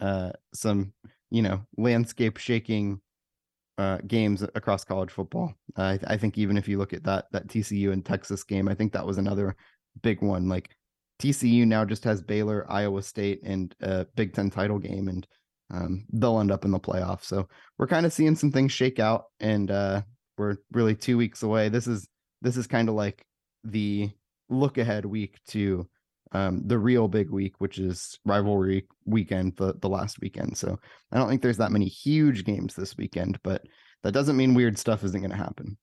uh, 0.00 0.30
some 0.52 0.92
you 1.30 1.42
know 1.42 1.60
landscape 1.76 2.36
shaking 2.36 3.00
uh, 3.78 3.98
games 4.06 4.42
across 4.42 4.84
college 4.84 5.10
football. 5.10 5.54
Uh, 5.76 5.96
I, 6.06 6.14
I 6.14 6.16
think 6.18 6.36
even 6.36 6.58
if 6.58 6.68
you 6.68 6.78
look 6.78 6.92
at 6.92 7.04
that 7.04 7.26
that 7.32 7.48
TCU 7.48 7.92
and 7.92 8.04
Texas 8.04 8.44
game, 8.44 8.68
I 8.68 8.74
think 8.74 8.92
that 8.92 9.06
was 9.06 9.16
another 9.16 9.56
big 10.02 10.20
one. 10.20 10.48
Like 10.48 10.70
TCU 11.18 11.66
now 11.66 11.84
just 11.84 12.04
has 12.04 12.22
Baylor, 12.22 12.66
Iowa 12.68 13.02
State, 13.02 13.40
and 13.42 13.74
a 13.80 14.06
Big 14.14 14.32
Ten 14.32 14.50
title 14.50 14.78
game, 14.78 15.08
and 15.08 15.26
um, 15.70 16.06
they'll 16.12 16.40
end 16.40 16.52
up 16.52 16.64
in 16.64 16.70
the 16.70 16.78
playoffs. 16.78 17.24
So 17.24 17.48
we're 17.78 17.86
kind 17.86 18.06
of 18.06 18.12
seeing 18.12 18.36
some 18.36 18.52
things 18.52 18.72
shake 18.72 18.98
out, 18.98 19.24
and 19.40 19.70
uh, 19.70 20.02
we're 20.36 20.56
really 20.72 20.94
two 20.94 21.16
weeks 21.16 21.42
away. 21.42 21.68
This 21.68 21.86
is 21.86 22.08
this 22.40 22.56
is 22.56 22.66
kind 22.66 22.88
of 22.88 22.94
like 22.94 23.24
the 23.64 24.10
look 24.48 24.78
ahead 24.78 25.04
week 25.04 25.38
to 25.48 25.88
um, 26.32 26.62
the 26.66 26.78
real 26.78 27.08
big 27.08 27.30
week, 27.30 27.54
which 27.58 27.78
is 27.78 28.18
rivalry 28.24 28.86
weekend, 29.04 29.56
the 29.56 29.74
the 29.80 29.88
last 29.88 30.20
weekend. 30.20 30.56
So 30.56 30.78
I 31.10 31.18
don't 31.18 31.28
think 31.28 31.42
there's 31.42 31.58
that 31.58 31.72
many 31.72 31.86
huge 31.86 32.44
games 32.44 32.74
this 32.74 32.96
weekend, 32.96 33.38
but 33.42 33.62
that 34.02 34.12
doesn't 34.12 34.36
mean 34.36 34.54
weird 34.54 34.78
stuff 34.78 35.04
isn't 35.04 35.20
going 35.20 35.30
to 35.30 35.36
happen. 35.36 35.76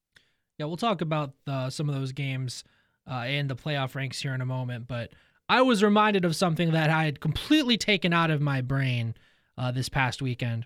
Yeah, 0.57 0.67
we'll 0.67 0.77
talk 0.77 1.01
about 1.01 1.33
uh, 1.47 1.69
some 1.69 1.89
of 1.89 1.95
those 1.95 2.13
games 2.13 2.63
uh, 3.09 3.23
and 3.25 3.49
the 3.49 3.55
playoff 3.55 3.95
ranks 3.95 4.21
here 4.21 4.33
in 4.33 4.41
a 4.41 4.45
moment, 4.45 4.87
but 4.87 5.11
I 5.47 5.61
was 5.61 5.83
reminded 5.83 6.25
of 6.25 6.35
something 6.35 6.71
that 6.71 6.89
I 6.89 7.05
had 7.05 7.19
completely 7.19 7.77
taken 7.77 8.13
out 8.13 8.31
of 8.31 8.41
my 8.41 8.61
brain 8.61 9.15
uh, 9.57 9.71
this 9.71 9.89
past 9.89 10.21
weekend. 10.21 10.65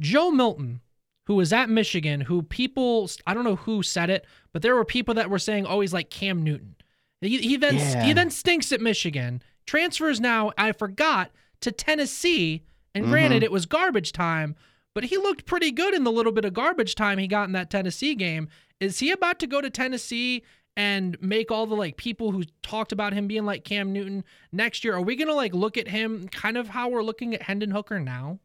Joe 0.00 0.30
Milton, 0.30 0.80
who 1.26 1.34
was 1.34 1.52
at 1.52 1.68
Michigan, 1.68 2.22
who 2.22 2.42
people, 2.42 3.10
I 3.26 3.34
don't 3.34 3.44
know 3.44 3.56
who 3.56 3.82
said 3.82 4.10
it, 4.10 4.26
but 4.52 4.62
there 4.62 4.74
were 4.74 4.84
people 4.84 5.14
that 5.14 5.30
were 5.30 5.38
saying, 5.38 5.66
oh, 5.66 5.80
he's 5.80 5.92
like 5.92 6.10
Cam 6.10 6.42
Newton. 6.42 6.76
He, 7.20 7.38
he 7.38 7.56
then 7.56 7.76
yeah. 7.76 8.02
he 8.04 8.12
then 8.12 8.30
stinks 8.30 8.72
at 8.72 8.80
Michigan, 8.80 9.42
transfers 9.64 10.20
now, 10.20 10.52
I 10.58 10.72
forgot, 10.72 11.30
to 11.60 11.70
Tennessee. 11.70 12.64
And 12.94 13.06
granted, 13.06 13.36
mm-hmm. 13.36 13.44
it 13.44 13.52
was 13.52 13.66
garbage 13.66 14.12
time, 14.12 14.56
but 14.94 15.04
he 15.04 15.16
looked 15.16 15.46
pretty 15.46 15.70
good 15.70 15.94
in 15.94 16.04
the 16.04 16.12
little 16.12 16.32
bit 16.32 16.44
of 16.44 16.52
garbage 16.52 16.94
time 16.94 17.18
he 17.18 17.26
got 17.26 17.44
in 17.44 17.52
that 17.52 17.70
Tennessee 17.70 18.14
game. 18.14 18.48
Is 18.80 18.98
he 18.98 19.12
about 19.12 19.38
to 19.38 19.46
go 19.46 19.60
to 19.60 19.70
Tennessee 19.70 20.42
and 20.76 21.20
make 21.20 21.50
all 21.50 21.66
the 21.66 21.74
like 21.74 21.96
people 21.96 22.30
who 22.30 22.44
talked 22.62 22.92
about 22.92 23.12
him 23.12 23.26
being 23.26 23.44
like 23.44 23.64
Cam 23.64 23.92
Newton 23.92 24.24
next 24.52 24.84
year. 24.84 24.94
Are 24.94 25.02
we 25.02 25.16
gonna 25.16 25.34
like 25.34 25.54
look 25.54 25.76
at 25.76 25.88
him 25.88 26.28
kind 26.28 26.56
of 26.56 26.68
how 26.68 26.88
we're 26.88 27.02
looking 27.02 27.34
at 27.34 27.42
Hendon 27.42 27.70
Hooker 27.70 28.00
now? 28.00 28.38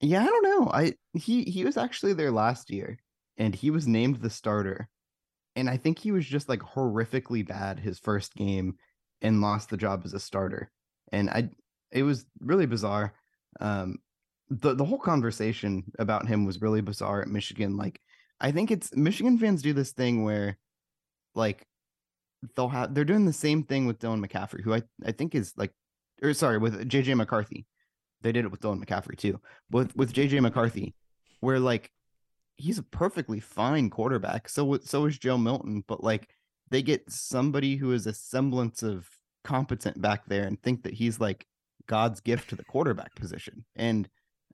Yeah, 0.00 0.22
I 0.22 0.26
don't 0.26 0.44
know. 0.44 0.70
I 0.72 0.94
he 1.14 1.44
he 1.44 1.64
was 1.64 1.76
actually 1.76 2.14
there 2.14 2.30
last 2.30 2.70
year 2.70 2.98
and 3.36 3.54
he 3.54 3.70
was 3.70 3.86
named 3.86 4.16
the 4.16 4.30
starter. 4.30 4.88
And 5.56 5.68
I 5.68 5.76
think 5.76 5.98
he 5.98 6.12
was 6.12 6.24
just 6.24 6.48
like 6.48 6.60
horrifically 6.60 7.46
bad 7.46 7.80
his 7.80 7.98
first 7.98 8.34
game 8.34 8.76
and 9.22 9.40
lost 9.40 9.70
the 9.70 9.76
job 9.76 10.02
as 10.04 10.14
a 10.14 10.20
starter. 10.20 10.70
And 11.12 11.28
I 11.30 11.50
it 11.90 12.04
was 12.04 12.26
really 12.40 12.66
bizarre. 12.66 13.14
Um 13.60 13.98
the 14.50 14.74
the 14.74 14.84
whole 14.84 14.98
conversation 14.98 15.84
about 15.98 16.26
him 16.26 16.46
was 16.46 16.62
really 16.62 16.80
bizarre 16.80 17.20
at 17.20 17.28
Michigan. 17.28 17.76
Like 17.76 18.00
I 18.40 18.52
think 18.52 18.70
it's 18.70 18.94
Michigan 18.96 19.36
fans 19.36 19.62
do 19.62 19.72
this 19.72 19.92
thing 19.92 20.22
where 20.24 20.58
like 21.38 21.64
they'll 22.54 22.68
have 22.68 22.94
they're 22.94 23.04
doing 23.04 23.24
the 23.24 23.32
same 23.32 23.62
thing 23.62 23.86
with 23.86 23.98
Dylan 23.98 24.24
McCaffrey, 24.24 24.62
who 24.62 24.74
I, 24.74 24.82
I 25.04 25.12
think 25.12 25.34
is 25.34 25.54
like 25.56 25.72
or 26.22 26.34
sorry, 26.34 26.58
with 26.58 26.88
JJ 26.88 27.16
McCarthy. 27.16 27.66
They 28.20 28.32
did 28.32 28.44
it 28.44 28.50
with 28.50 28.60
Dylan 28.60 28.84
McCaffrey 28.84 29.16
too. 29.16 29.40
With 29.70 29.94
with 29.96 30.12
JJ 30.12 30.40
McCarthy, 30.42 30.94
where 31.40 31.60
like 31.60 31.90
he's 32.56 32.78
a 32.78 32.82
perfectly 32.82 33.40
fine 33.40 33.88
quarterback. 33.90 34.48
So 34.48 34.78
so 34.82 35.06
is 35.06 35.18
Joe 35.18 35.38
Milton, 35.38 35.84
but 35.86 36.02
like 36.02 36.28
they 36.70 36.82
get 36.82 37.10
somebody 37.10 37.76
who 37.76 37.92
is 37.92 38.06
a 38.06 38.12
semblance 38.12 38.82
of 38.82 39.08
competent 39.44 40.00
back 40.00 40.26
there 40.26 40.44
and 40.44 40.60
think 40.62 40.82
that 40.82 40.94
he's 40.94 41.18
like 41.18 41.46
God's 41.86 42.20
gift 42.20 42.50
to 42.50 42.56
the 42.56 42.64
quarterback 42.64 43.14
position. 43.14 43.64
And 43.76 44.08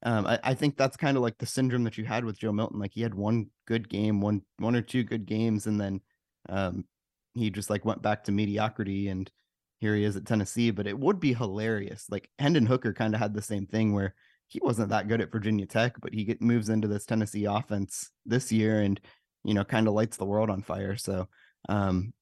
um, 0.04 0.26
I, 0.26 0.38
I, 0.44 0.54
think 0.54 0.76
that's 0.76 0.96
kind 0.96 1.16
of 1.16 1.22
like 1.22 1.38
the 1.38 1.46
syndrome 1.46 1.82
that 1.84 1.96
you 1.96 2.04
had 2.04 2.24
with 2.24 2.38
Joe 2.38 2.52
Milton. 2.52 2.78
Like 2.78 2.92
he 2.92 3.00
had 3.00 3.14
one 3.14 3.46
good 3.66 3.88
game, 3.88 4.20
one 4.20 4.42
one 4.58 4.76
or 4.76 4.82
two 4.82 5.02
good 5.02 5.24
games, 5.24 5.66
and 5.66 5.80
then 5.80 6.00
um, 6.48 6.84
he 7.34 7.50
just 7.50 7.70
like 7.70 7.84
went 7.84 8.02
back 8.02 8.24
to 8.24 8.32
mediocrity 8.32 9.08
and 9.08 9.30
here 9.80 9.94
he 9.94 10.04
is 10.04 10.16
at 10.16 10.26
Tennessee. 10.26 10.70
But 10.70 10.86
it 10.86 10.98
would 10.98 11.20
be 11.20 11.34
hilarious. 11.34 12.06
Like 12.10 12.30
Hendon 12.38 12.66
Hooker 12.66 12.92
kind 12.92 13.14
of 13.14 13.20
had 13.20 13.34
the 13.34 13.42
same 13.42 13.66
thing 13.66 13.92
where 13.92 14.14
he 14.46 14.60
wasn't 14.62 14.90
that 14.90 15.08
good 15.08 15.20
at 15.20 15.32
Virginia 15.32 15.66
Tech, 15.66 15.94
but 16.00 16.14
he 16.14 16.24
get, 16.24 16.40
moves 16.40 16.68
into 16.68 16.88
this 16.88 17.04
Tennessee 17.04 17.44
offense 17.44 18.10
this 18.24 18.52
year 18.52 18.80
and 18.80 19.00
you 19.42 19.54
know 19.54 19.64
kind 19.64 19.88
of 19.88 19.94
lights 19.94 20.16
the 20.16 20.24
world 20.24 20.50
on 20.50 20.62
fire. 20.62 20.96
So 20.96 21.28
um, 21.68 22.12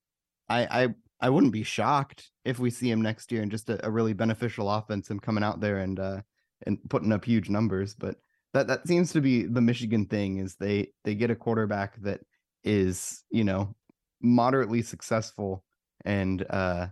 I 0.48 0.84
I 0.84 0.88
I 1.20 1.30
wouldn't 1.30 1.52
be 1.52 1.62
shocked 1.62 2.30
if 2.44 2.58
we 2.58 2.70
see 2.70 2.90
him 2.90 3.02
next 3.02 3.30
year 3.30 3.42
and 3.42 3.50
just 3.50 3.70
a, 3.70 3.84
a 3.86 3.90
really 3.90 4.12
beneficial 4.12 4.70
offense 4.70 5.08
him 5.08 5.20
coming 5.20 5.44
out 5.44 5.60
there 5.60 5.78
and 5.78 6.00
uh 6.00 6.20
and 6.66 6.78
putting 6.88 7.12
up 7.12 7.24
huge 7.24 7.48
numbers. 7.48 7.94
But 7.94 8.16
that 8.54 8.66
that 8.66 8.86
seems 8.86 9.12
to 9.12 9.20
be 9.20 9.44
the 9.44 9.60
Michigan 9.60 10.06
thing 10.06 10.38
is 10.38 10.56
they 10.56 10.88
they 11.04 11.14
get 11.14 11.30
a 11.30 11.36
quarterback 11.36 12.00
that 12.02 12.20
is 12.64 13.24
you 13.30 13.44
know 13.44 13.74
moderately 14.22 14.82
successful 14.82 15.64
and 16.04 16.44
uh 16.50 16.86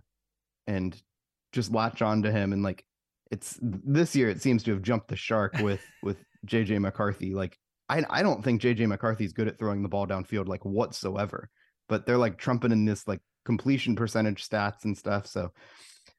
and 0.67 1.01
just 1.51 1.71
latch 1.71 2.01
on 2.01 2.23
to 2.23 2.31
him 2.31 2.53
and 2.53 2.63
like 2.63 2.85
it's 3.29 3.57
this 3.61 4.15
year 4.15 4.29
it 4.29 4.41
seems 4.41 4.63
to 4.63 4.71
have 4.71 4.81
jumped 4.81 5.07
the 5.07 5.15
shark 5.15 5.57
with 5.61 5.81
with 6.03 6.17
JJ 6.45 6.79
McCarthy 6.79 7.33
like 7.33 7.57
I 7.89 8.03
I 8.09 8.23
don't 8.23 8.43
think 8.43 8.61
JJ 8.61 8.87
McCarthy's 8.87 9.33
good 9.33 9.47
at 9.47 9.57
throwing 9.59 9.83
the 9.83 9.89
ball 9.89 10.07
downfield 10.07 10.47
like 10.47 10.65
whatsoever 10.65 11.49
but 11.89 12.05
they're 12.05 12.17
like 12.17 12.37
trumpeting 12.37 12.85
this 12.85 13.07
like 13.07 13.21
completion 13.45 13.95
percentage 13.95 14.47
stats 14.47 14.85
and 14.85 14.97
stuff 14.97 15.27
so 15.27 15.51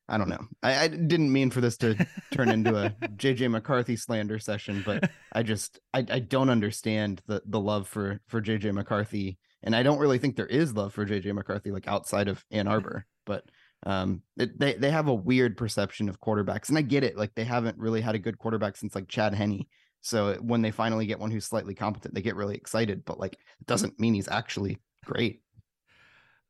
I 0.09 0.19
don't 0.19 0.29
know. 0.29 0.45
I, 0.63 0.85
I, 0.85 0.89
didn't 0.89 1.33
mean 1.33 1.51
for 1.51 1.61
this 1.61 1.77
to 1.79 1.95
turn 2.33 2.51
into 2.51 2.77
a 2.77 2.91
JJ 3.17 3.51
McCarthy 3.51 3.97
slander 3.97 4.39
session, 4.39 4.83
but 4.85 5.11
I 5.33 5.43
just 5.43 5.79
I, 5.95 6.05
I 6.11 6.19
don't 6.19 6.51
understand 6.51 7.23
the 7.27 7.41
the 7.47 7.61
love 7.61 7.89
for 7.89 8.21
for 8.27 8.43
JJ 8.43 8.75
McCarthy 8.75 9.39
and 9.63 9.75
I 9.77 9.83
don't 9.83 9.99
really 9.99 10.19
think 10.19 10.37
there 10.37 10.47
is 10.47 10.75
love 10.75 10.93
for 10.93 11.07
JJ 11.07 11.33
McCarthy 11.35 11.71
like 11.71 11.89
outside 11.89 12.29
of 12.29 12.45
Ann 12.51 12.69
Arbor, 12.69 13.07
but 13.27 13.45
um, 13.85 14.23
it, 14.37 14.59
they 14.59 14.75
they 14.75 14.91
have 14.91 15.09
a 15.09 15.15
weird 15.15 15.57
perception 15.57 16.09
of 16.09 16.21
quarterbacks, 16.21 16.69
and 16.69 16.79
I 16.79 16.83
get 16.83 17.05
it. 17.05 17.17
Like 17.17 17.35
they 17.35 17.45
haven't 17.45 17.79
really 17.79 18.01
had 18.01 18.15
a 18.15 18.19
good 18.19 18.39
quarterback 18.39 18.77
since 18.77 18.95
like 18.95 19.09
Chad 19.09 19.35
Henne. 19.35 19.67
So 20.01 20.35
when 20.41 20.63
they 20.63 20.71
finally 20.71 21.07
get 21.07 21.21
one 21.21 21.31
who's 21.31 21.47
slightly 21.47 21.75
competent, 21.75 22.15
they 22.15 22.23
get 22.23 22.37
really 22.37 22.57
excited. 22.57 23.05
But 23.05 23.21
like, 23.21 23.35
it 23.35 23.67
doesn't 23.67 24.01
mean 24.01 24.15
he's 24.15 24.29
actually 24.29 24.79
great. 25.05 25.43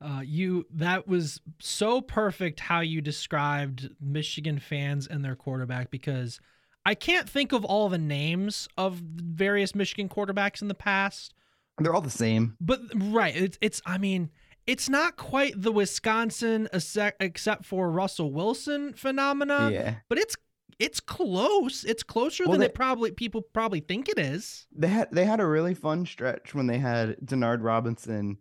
Uh, 0.01 0.21
you 0.25 0.67
that 0.73 1.07
was 1.07 1.41
so 1.61 2.01
perfect 2.01 2.59
how 2.59 2.81
you 2.81 3.01
described 3.01 3.89
Michigan 4.01 4.59
fans 4.59 5.07
and 5.07 5.25
their 5.25 5.37
quarterback 5.37 5.91
because 5.91 6.41
I 6.85 6.95
can't 6.95 7.31
think 7.31 7.53
of 7.53 7.65
all 7.65 7.89
the 7.89 7.99
names 7.99 8.69
of 8.77 8.95
various 8.97 9.75
Michigan 9.75 10.09
quarterbacks 10.09 10.61
in 10.61 10.69
the 10.69 10.75
past. 10.75 11.35
They're 11.83 11.95
all 11.95 12.01
the 12.01 12.11
same. 12.11 12.57
But 12.61 12.81
right, 12.95 13.35
it's 13.35 13.59
it's 13.61 13.83
I 13.87 13.99
mean, 13.99 14.31
it's 14.67 14.89
not 14.89 15.17
quite 15.17 15.61
the 15.61 15.73
Wisconsin 15.73 16.69
except 16.73 17.65
for 17.65 17.91
Russell 17.91 18.33
Wilson 18.33 18.93
phenomena. 18.95 19.71
Yeah. 19.73 19.95
But 20.09 20.19
it's 20.19 20.37
it's 20.79 21.01
close. 21.01 21.85
It's 21.85 22.03
closer 22.03 22.45
well, 22.45 22.53
than 22.53 22.61
they, 22.61 22.67
it 22.67 22.75
probably 22.75 23.13
people 23.13 23.43
probably 23.43 23.81
think 23.81 24.09
it 24.09 24.19
is. 24.19 24.67
They 24.75 24.89
had 24.89 25.09
they 25.13 25.25
had 25.25 25.41
a 25.41 25.47
really 25.47 25.75
fun 25.75 26.07
stretch 26.07 26.55
when 26.55 26.67
they 26.67 26.79
had 26.79 27.17
Denard 27.25 27.63
Robinson 27.63 28.39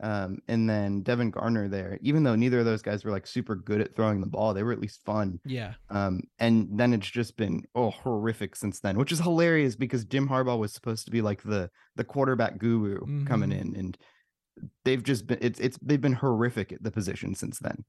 um, 0.00 0.38
and 0.48 0.68
then 0.68 1.02
Devin 1.02 1.30
Gardner 1.30 1.68
there, 1.68 1.98
even 2.02 2.24
though 2.24 2.34
neither 2.34 2.58
of 2.58 2.64
those 2.64 2.82
guys 2.82 3.04
were 3.04 3.12
like 3.12 3.26
super 3.26 3.54
good 3.54 3.80
at 3.80 3.94
throwing 3.94 4.20
the 4.20 4.26
ball, 4.26 4.52
they 4.52 4.62
were 4.62 4.72
at 4.72 4.80
least 4.80 5.04
fun. 5.04 5.38
Yeah. 5.44 5.74
Um, 5.88 6.22
and 6.38 6.68
then 6.72 6.92
it's 6.92 7.10
just 7.10 7.36
been 7.36 7.62
oh 7.74 7.90
horrific 7.90 8.56
since 8.56 8.80
then, 8.80 8.98
which 8.98 9.12
is 9.12 9.20
hilarious 9.20 9.76
because 9.76 10.04
Jim 10.04 10.28
Harbaugh 10.28 10.58
was 10.58 10.72
supposed 10.72 11.04
to 11.04 11.10
be 11.10 11.22
like 11.22 11.42
the 11.42 11.70
the 11.96 12.04
quarterback 12.04 12.58
guru 12.58 13.00
mm-hmm. 13.00 13.24
coming 13.24 13.52
in, 13.52 13.76
and 13.76 13.96
they've 14.84 15.02
just 15.02 15.26
been 15.26 15.38
it's 15.40 15.60
it's 15.60 15.78
they've 15.80 16.00
been 16.00 16.14
horrific 16.14 16.72
at 16.72 16.82
the 16.82 16.90
position 16.90 17.34
since 17.34 17.60
then. 17.60 17.84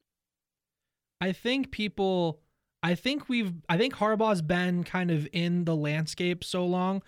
I 1.22 1.32
think 1.32 1.72
people 1.72 2.42
I 2.84 2.94
think 2.94 3.28
we've 3.30 3.52
I 3.68 3.78
think 3.80 3.96
Harbaugh's 3.96 4.44
been 4.44 4.84
kind 4.84 5.10
of 5.10 5.28
in 5.34 5.66
the 5.66 5.76
landscape 5.76 6.44
so 6.44 6.66
long. 6.68 7.02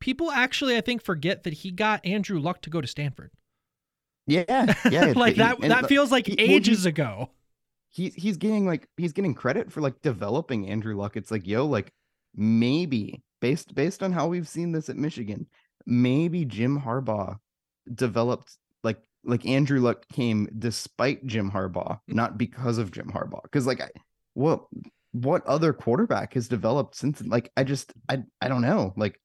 People 0.00 0.32
actually 0.32 0.76
I 0.76 0.80
think 0.80 1.04
forget 1.04 1.44
that 1.44 1.52
he 1.52 1.70
got 1.70 2.04
Andrew 2.04 2.40
Luck 2.40 2.62
to 2.62 2.70
go 2.70 2.80
to 2.80 2.88
Stanford. 2.88 3.30
Yeah, 4.30 4.74
yeah, 4.90 5.12
like 5.16 5.36
that. 5.36 5.60
that 5.60 5.88
feels 5.88 6.12
like 6.12 6.26
he, 6.26 6.34
ages 6.34 6.84
well, 6.84 6.88
ago. 6.88 7.30
He's 7.90 8.14
he's 8.14 8.36
getting 8.36 8.66
like 8.66 8.86
he's 8.96 9.12
getting 9.12 9.34
credit 9.34 9.72
for 9.72 9.80
like 9.80 10.00
developing 10.02 10.68
Andrew 10.68 10.96
Luck. 10.96 11.16
It's 11.16 11.30
like 11.30 11.46
yo, 11.46 11.66
like 11.66 11.92
maybe 12.34 13.22
based 13.40 13.74
based 13.74 14.02
on 14.02 14.12
how 14.12 14.28
we've 14.28 14.48
seen 14.48 14.72
this 14.72 14.88
at 14.88 14.96
Michigan, 14.96 15.46
maybe 15.86 16.44
Jim 16.44 16.80
Harbaugh 16.80 17.38
developed 17.92 18.56
like 18.84 18.98
like 19.24 19.44
Andrew 19.46 19.80
Luck 19.80 20.06
came 20.08 20.48
despite 20.58 21.26
Jim 21.26 21.50
Harbaugh, 21.50 21.98
mm. 22.08 22.14
not 22.14 22.38
because 22.38 22.78
of 22.78 22.92
Jim 22.92 23.10
Harbaugh. 23.12 23.42
Because 23.42 23.66
like 23.66 23.80
I, 23.80 23.90
what 24.34 24.64
what 25.12 25.44
other 25.46 25.72
quarterback 25.72 26.34
has 26.34 26.46
developed 26.46 26.94
since? 26.94 27.20
Like 27.22 27.50
I 27.56 27.64
just 27.64 27.92
I 28.08 28.22
I 28.40 28.48
don't 28.48 28.62
know. 28.62 28.94
Like 28.96 29.20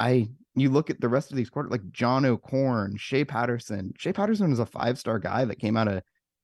I 0.00 0.28
you 0.54 0.70
look 0.70 0.90
at 0.90 1.00
the 1.00 1.08
rest 1.08 1.30
of 1.30 1.36
these 1.36 1.50
quarter 1.50 1.68
like 1.68 1.90
John 1.90 2.24
O'Korn, 2.24 2.96
Shea 2.98 3.24
Patterson. 3.24 3.92
Shea 3.96 4.12
Patterson 4.12 4.50
was 4.50 4.58
a 4.58 4.66
five 4.66 4.98
star 4.98 5.18
guy 5.18 5.44
that 5.44 5.58
came 5.58 5.76
out 5.76 5.88
of 5.88 6.02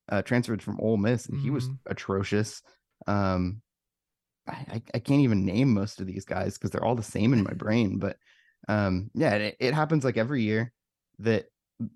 uh, 0.08 0.22
transferred 0.22 0.62
from 0.62 0.78
Ole 0.80 0.96
Miss, 0.96 1.26
and 1.26 1.36
mm-hmm. 1.36 1.44
he 1.44 1.50
was 1.50 1.64
mm-hmm. 1.64 1.90
atrocious. 1.90 2.62
Um, 3.06 3.60
I, 4.48 4.82
I 4.94 4.98
can't 4.98 5.20
even 5.20 5.44
name 5.44 5.74
most 5.74 6.00
of 6.00 6.06
these 6.06 6.24
guys 6.24 6.54
because 6.54 6.70
they're 6.70 6.84
all 6.84 6.94
the 6.94 7.02
same 7.02 7.32
in 7.32 7.42
my 7.42 7.52
brain. 7.54 7.98
But 7.98 8.16
um, 8.68 9.10
yeah, 9.14 9.34
it, 9.34 9.56
it 9.60 9.74
happens 9.74 10.04
like 10.04 10.16
every 10.16 10.42
year 10.42 10.72
that 11.18 11.46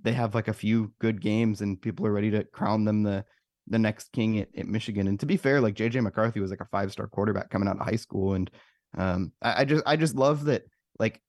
they 0.02 0.12
have 0.12 0.34
like 0.34 0.48
a 0.48 0.52
few 0.52 0.92
good 1.00 1.20
games 1.20 1.60
and 1.60 1.80
people 1.80 2.06
are 2.06 2.12
ready 2.12 2.30
to 2.30 2.44
crown 2.44 2.84
them 2.84 3.02
the 3.02 3.24
the 3.68 3.78
next 3.78 4.12
king 4.12 4.38
at, 4.38 4.48
at 4.56 4.66
Michigan. 4.66 5.06
And 5.06 5.18
to 5.20 5.26
be 5.26 5.36
fair, 5.36 5.60
like 5.60 5.74
JJ 5.74 6.02
McCarthy 6.02 6.40
was 6.40 6.50
like 6.50 6.60
a 6.60 6.66
five 6.66 6.92
star 6.92 7.06
quarterback 7.06 7.50
coming 7.50 7.68
out 7.68 7.80
of 7.80 7.86
high 7.86 7.96
school, 7.96 8.34
and 8.34 8.50
um, 8.98 9.32
I, 9.40 9.62
I 9.62 9.64
just 9.64 9.82
I 9.86 9.96
just 9.96 10.14
love 10.14 10.44
that 10.44 10.64
like 10.98 11.20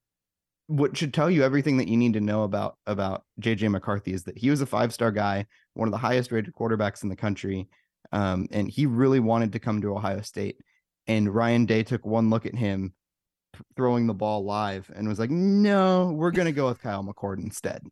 what 0.66 0.96
should 0.96 1.12
tell 1.12 1.30
you 1.30 1.42
everything 1.42 1.76
that 1.76 1.88
you 1.88 1.96
need 1.96 2.14
to 2.14 2.20
know 2.20 2.44
about 2.44 2.76
about 2.86 3.24
JJ 3.40 3.70
McCarthy 3.70 4.12
is 4.12 4.24
that 4.24 4.38
he 4.38 4.50
was 4.50 4.60
a 4.60 4.66
five 4.66 4.92
star 4.92 5.10
guy, 5.10 5.46
one 5.74 5.88
of 5.88 5.92
the 5.92 5.98
highest 5.98 6.32
rated 6.32 6.54
quarterbacks 6.54 7.02
in 7.02 7.08
the 7.08 7.16
country, 7.16 7.68
um, 8.12 8.48
and 8.50 8.70
he 8.70 8.86
really 8.86 9.20
wanted 9.20 9.52
to 9.52 9.58
come 9.58 9.80
to 9.82 9.94
Ohio 9.94 10.22
State. 10.22 10.56
And 11.06 11.34
Ryan 11.34 11.66
Day 11.66 11.82
took 11.82 12.06
one 12.06 12.30
look 12.30 12.46
at 12.46 12.54
him 12.54 12.94
throwing 13.76 14.06
the 14.06 14.14
ball 14.14 14.44
live 14.44 14.90
and 14.94 15.06
was 15.06 15.18
like, 15.18 15.30
"No, 15.30 16.12
we're 16.12 16.30
gonna 16.30 16.52
go 16.52 16.66
with 16.66 16.80
Kyle 16.80 17.04
McCord 17.04 17.38
instead." 17.38 17.82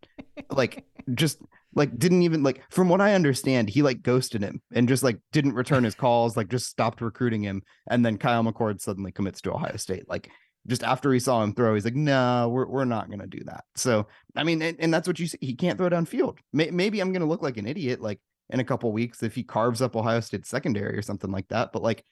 like, 0.50 0.86
just 1.14 1.38
like 1.74 1.98
didn't 1.98 2.22
even 2.22 2.42
like 2.42 2.62
from 2.70 2.88
what 2.88 3.02
I 3.02 3.14
understand, 3.14 3.68
he 3.68 3.82
like 3.82 4.02
ghosted 4.02 4.42
him 4.42 4.62
and 4.72 4.88
just 4.88 5.02
like 5.02 5.18
didn't 5.32 5.54
return 5.54 5.84
his 5.84 5.94
calls, 5.94 6.38
like 6.38 6.48
just 6.48 6.68
stopped 6.68 7.02
recruiting 7.02 7.42
him, 7.42 7.62
and 7.90 8.04
then 8.04 8.16
Kyle 8.16 8.42
McCord 8.42 8.80
suddenly 8.80 9.12
commits 9.12 9.42
to 9.42 9.52
Ohio 9.52 9.76
State. 9.76 10.08
Like 10.08 10.30
just 10.66 10.82
after 10.84 11.12
he 11.12 11.18
saw 11.18 11.42
him 11.42 11.54
throw, 11.54 11.74
he's 11.74 11.84
like, 11.84 11.94
no, 11.94 12.48
we're, 12.48 12.66
we're 12.66 12.84
not 12.84 13.08
going 13.08 13.20
to 13.20 13.26
do 13.26 13.42
that. 13.44 13.64
So, 13.74 14.06
I 14.36 14.44
mean, 14.44 14.62
and, 14.62 14.78
and, 14.78 14.94
that's 14.94 15.08
what 15.08 15.18
you 15.18 15.26
see. 15.26 15.38
He 15.40 15.54
can't 15.54 15.76
throw 15.76 15.90
downfield. 15.90 16.38
May, 16.52 16.70
maybe 16.70 17.00
I'm 17.00 17.12
going 17.12 17.22
to 17.22 17.28
look 17.28 17.42
like 17.42 17.56
an 17.56 17.66
idiot, 17.66 18.00
like 18.00 18.20
in 18.50 18.60
a 18.60 18.64
couple 18.64 18.92
weeks, 18.92 19.22
if 19.22 19.34
he 19.34 19.42
carves 19.42 19.82
up 19.82 19.96
Ohio 19.96 20.20
State 20.20 20.46
secondary 20.46 20.96
or 20.96 21.02
something 21.02 21.32
like 21.32 21.48
that. 21.48 21.72
But 21.72 21.82
like, 21.82 22.04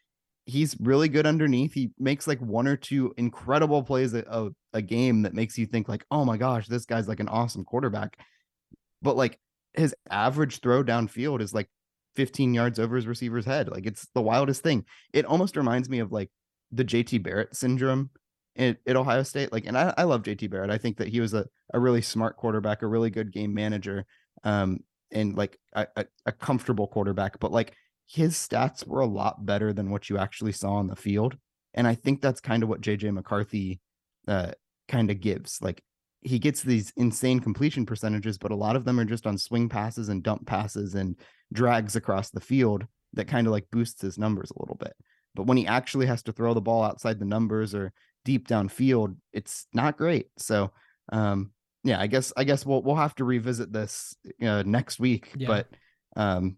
he's 0.47 0.77
really 0.81 1.09
good 1.09 1.27
underneath. 1.27 1.73
He 1.73 1.93
makes 1.99 2.27
like 2.27 2.41
one 2.41 2.67
or 2.67 2.77
two 2.77 3.15
incredible 3.17 3.83
plays 3.83 4.15
a, 4.15 4.25
a, 4.29 4.51
a 4.73 4.83
game 4.83 5.23
that 5.23 5.35
makes 5.35 5.57
you 5.57 5.67
think 5.67 5.89
like, 5.89 6.05
oh 6.11 6.25
my 6.25 6.37
gosh, 6.37 6.67
this 6.67 6.87
guy's 6.87 7.09
like 7.09 7.21
an 7.21 7.29
awesome 7.29 7.65
quarterback. 7.65 8.19
But 9.03 9.17
like 9.17 9.39
his 9.75 9.95
average 10.11 10.61
throw 10.61 10.83
downfield 10.83 11.41
is 11.41 11.55
like 11.55 11.69
15 12.17 12.55
yards 12.55 12.79
over 12.79 12.97
his 12.97 13.07
receiver's 13.07 13.45
head. 13.45 13.69
Like 13.69 13.87
it's 13.87 14.09
the 14.15 14.23
wildest 14.23 14.63
thing. 14.63 14.85
It 15.13 15.25
almost 15.25 15.57
reminds 15.57 15.89
me 15.89 16.01
of 16.01 16.11
like 16.11 16.31
the 16.73 16.85
JT 16.85 17.23
Barrett 17.23 17.55
syndrome 17.55 18.11
at, 18.61 18.77
at 18.87 18.97
Ohio 18.97 19.23
State. 19.23 19.53
Like, 19.53 19.67
and 19.67 19.77
I, 19.77 19.93
I 19.97 20.05
love 20.05 20.23
JT 20.23 20.51
Barrett. 20.51 20.71
I 20.71 20.79
think 20.79 20.99
that 20.99 21.09
he 21.09 21.21
was 21.21 21.35
a, 21.35 21.47
a 21.73 21.81
really 21.81 22.03
smart 22.03 22.37
quarterback, 22.37 22.83
a 22.83 22.87
really 22.87 23.11
good 23.11 23.33
game 23.33 23.55
manager, 23.55 24.05
um, 24.45 24.79
and 25.11 25.37
like 25.37 25.59
a, 25.73 25.87
a, 25.97 26.05
a 26.27 26.33
comfortable 26.33 26.87
quarterback. 26.87 27.41
But 27.41 27.53
like 27.53 27.75
his 28.07 28.35
stats 28.35 28.87
were 28.87 29.01
a 29.01 29.07
lot 29.07 29.45
better 29.47 29.73
than 29.73 29.91
what 29.91 30.11
you 30.11 30.19
actually 30.19 30.53
saw 30.53 30.75
on 30.75 30.87
the 30.87 30.97
field. 30.97 31.37
And 31.75 31.87
I 31.87 31.95
think 31.95 32.21
that's 32.21 32.41
kind 32.41 32.63
of 32.63 32.69
what 32.69 32.81
JJ 32.81 33.13
McCarthy 33.13 33.81
uh, 34.29 34.53
kind 34.89 35.11
of 35.11 35.21
gives. 35.21 35.61
Like 35.63 35.83
he 36.21 36.39
gets 36.39 36.63
these 36.63 36.93
insane 36.97 37.41
completion 37.41 37.87
percentages, 37.87 38.37
but 38.37 38.51
a 38.51 38.57
lot 38.57 38.77
of 38.77 38.85
them 38.85 39.01
are 39.01 39.05
just 39.05 39.27
on 39.27 39.39
swing 39.39 39.69
passes 39.69 40.09
and 40.09 40.23
dump 40.23 40.47
passes 40.47 40.95
and 40.95 41.17
drags 41.53 41.97
across 41.97 42.31
the 42.31 42.41
field 42.41 42.85
that 43.15 43.29
kind 43.29 43.47
of 43.47 43.53
like 43.53 43.71
boosts 43.73 44.03
his 44.03 44.19
numbers 44.19 44.51
a 44.51 44.61
little 44.61 44.77
bit. 44.77 44.93
But 45.35 45.47
when 45.47 45.57
he 45.57 45.67
actually 45.67 46.07
has 46.07 46.23
to 46.25 46.33
throw 46.33 46.55
the 46.55 46.61
ball 46.61 46.83
outside 46.83 47.19
the 47.19 47.25
numbers 47.25 47.75
or 47.75 47.93
deep 48.31 48.47
downfield, 48.47 49.17
it's 49.33 49.67
not 49.75 49.97
great. 49.97 50.29
So, 50.39 50.71
um, 51.11 51.51
yeah, 51.83 52.01
I 52.01 52.07
guess 52.07 52.33
I 52.37 52.45
guess 52.45 52.65
we'll 52.65 52.81
we'll 52.81 52.95
have 52.95 53.17
to 53.17 53.25
revisit 53.25 53.73
this 53.73 54.15
uh, 54.41 54.63
next 54.65 55.01
week. 55.01 55.33
Yeah. 55.37 55.49
But 55.49 55.69
um, 56.15 56.57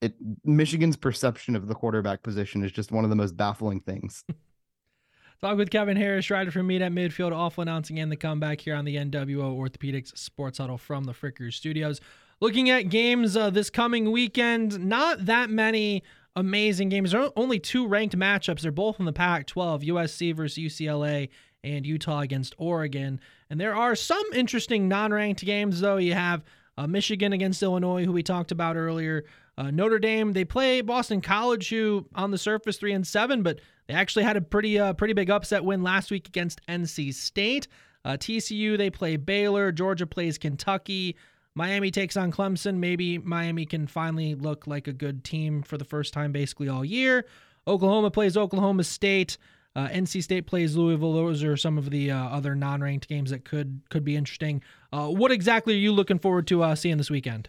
it 0.00 0.14
Michigan's 0.44 0.96
perception 0.96 1.56
of 1.56 1.68
the 1.68 1.74
quarterback 1.74 2.22
position 2.22 2.64
is 2.64 2.72
just 2.72 2.90
one 2.90 3.04
of 3.04 3.10
the 3.10 3.16
most 3.16 3.36
baffling 3.36 3.80
things. 3.80 4.24
Talk 5.42 5.58
with 5.58 5.68
Kevin 5.68 5.98
Harrish, 5.98 6.30
rider 6.30 6.50
from 6.50 6.68
Meet 6.68 6.80
at 6.80 6.92
Midfield, 6.92 7.32
awful 7.32 7.60
announcing 7.60 7.98
and 7.98 8.10
the 8.10 8.16
comeback 8.16 8.62
here 8.62 8.74
on 8.74 8.86
the 8.86 8.96
NWO 8.96 9.58
Orthopedics 9.58 10.16
Sports 10.16 10.56
Huddle 10.56 10.78
from 10.78 11.04
the 11.04 11.12
Frickers 11.12 11.52
Studios. 11.52 12.00
Looking 12.40 12.70
at 12.70 12.88
games 12.88 13.36
uh, 13.36 13.50
this 13.50 13.68
coming 13.68 14.10
weekend, 14.10 14.80
not 14.80 15.26
that 15.26 15.50
many 15.50 16.02
amazing 16.36 16.88
games. 16.88 17.12
There 17.12 17.22
are 17.22 17.32
only 17.36 17.58
two 17.58 17.86
ranked 17.86 18.16
matchups. 18.16 18.60
They're 18.60 18.72
both 18.72 18.98
in 18.98 19.06
the 19.06 19.12
Pac 19.12 19.46
12 19.46 19.82
USC 19.82 20.34
versus 20.34 20.58
UCLA 20.58 21.28
and 21.62 21.86
Utah 21.86 22.20
against 22.20 22.54
Oregon. 22.58 23.20
And 23.50 23.60
there 23.60 23.74
are 23.74 23.94
some 23.94 24.24
interesting 24.34 24.88
non 24.88 25.12
ranked 25.12 25.44
games, 25.44 25.80
though. 25.80 25.96
You 25.96 26.14
have 26.14 26.44
uh, 26.76 26.86
Michigan 26.86 27.32
against 27.32 27.62
Illinois, 27.62 28.04
who 28.04 28.12
we 28.12 28.22
talked 28.22 28.52
about 28.52 28.76
earlier. 28.76 29.24
Uh, 29.56 29.70
Notre 29.70 30.00
Dame, 30.00 30.32
they 30.32 30.44
play 30.44 30.80
Boston 30.80 31.20
College, 31.20 31.68
who 31.68 32.06
on 32.14 32.32
the 32.32 32.38
surface 32.38 32.76
three 32.76 32.92
and 32.92 33.06
seven, 33.06 33.42
but 33.42 33.60
they 33.86 33.94
actually 33.94 34.24
had 34.24 34.36
a 34.36 34.40
pretty 34.40 34.78
uh, 34.78 34.92
pretty 34.94 35.14
big 35.14 35.30
upset 35.30 35.64
win 35.64 35.82
last 35.82 36.10
week 36.10 36.26
against 36.26 36.60
NC 36.66 37.14
State. 37.14 37.68
Uh, 38.04 38.16
TCU, 38.18 38.76
they 38.76 38.90
play 38.90 39.16
Baylor. 39.16 39.72
Georgia 39.72 40.06
plays 40.06 40.36
Kentucky. 40.36 41.16
Miami 41.54 41.90
takes 41.90 42.16
on 42.16 42.32
Clemson. 42.32 42.76
Maybe 42.76 43.18
Miami 43.18 43.64
can 43.66 43.86
finally 43.86 44.34
look 44.34 44.66
like 44.66 44.88
a 44.88 44.92
good 44.92 45.24
team 45.24 45.62
for 45.62 45.78
the 45.78 45.84
first 45.84 46.12
time 46.12 46.32
basically 46.32 46.68
all 46.68 46.84
year. 46.84 47.26
Oklahoma 47.66 48.10
plays 48.10 48.36
Oklahoma 48.36 48.84
State. 48.84 49.38
Uh, 49.76 49.88
NC 49.88 50.22
State 50.22 50.46
plays 50.46 50.76
Louisville. 50.76 51.12
Those 51.12 51.42
are 51.42 51.56
some 51.56 51.78
of 51.78 51.90
the 51.90 52.10
uh, 52.10 52.16
other 52.16 52.54
non-ranked 52.54 53.08
games 53.08 53.30
that 53.30 53.44
could 53.44 53.80
could 53.90 54.04
be 54.04 54.16
interesting. 54.16 54.62
Uh, 54.92 55.08
what 55.08 55.32
exactly 55.32 55.74
are 55.74 55.78
you 55.78 55.92
looking 55.92 56.18
forward 56.18 56.46
to 56.48 56.62
uh, 56.62 56.74
seeing 56.74 56.96
this 56.96 57.10
weekend? 57.10 57.48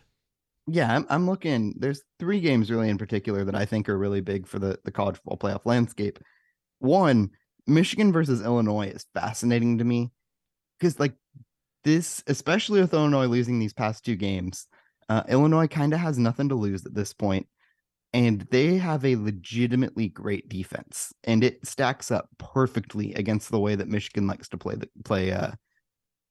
Yeah, 0.67 0.95
I'm, 0.95 1.05
I'm 1.09 1.27
looking. 1.27 1.75
There's 1.77 2.01
three 2.19 2.39
games 2.39 2.71
really 2.71 2.89
in 2.89 2.97
particular 2.97 3.43
that 3.43 3.53
I 3.53 3.65
think 3.65 3.87
are 3.87 3.97
really 3.97 4.21
big 4.21 4.47
for 4.47 4.57
the 4.57 4.79
the 4.83 4.91
college 4.91 5.17
football 5.17 5.37
playoff 5.37 5.65
landscape. 5.65 6.19
One, 6.79 7.31
Michigan 7.67 8.11
versus 8.11 8.41
Illinois 8.41 8.87
is 8.87 9.05
fascinating 9.13 9.77
to 9.77 9.83
me 9.83 10.11
because 10.79 10.99
like 10.99 11.13
this, 11.85 12.21
especially 12.27 12.81
with 12.81 12.93
Illinois 12.93 13.27
losing 13.27 13.59
these 13.59 13.73
past 13.73 14.03
two 14.03 14.17
games, 14.17 14.67
uh, 15.07 15.23
Illinois 15.29 15.67
kind 15.67 15.93
of 15.93 15.99
has 15.99 16.17
nothing 16.17 16.49
to 16.49 16.55
lose 16.55 16.85
at 16.85 16.95
this 16.95 17.13
point, 17.13 17.47
and 18.11 18.41
they 18.51 18.75
have 18.75 19.05
a 19.05 19.15
legitimately 19.15 20.09
great 20.09 20.49
defense, 20.49 21.13
and 21.23 21.43
it 21.43 21.65
stacks 21.65 22.11
up 22.11 22.27
perfectly 22.37 23.13
against 23.13 23.51
the 23.51 23.59
way 23.59 23.75
that 23.75 23.87
Michigan 23.87 24.27
likes 24.27 24.49
to 24.49 24.57
play 24.57 24.75
the 24.75 24.89
play 25.05 25.31
uh, 25.31 25.51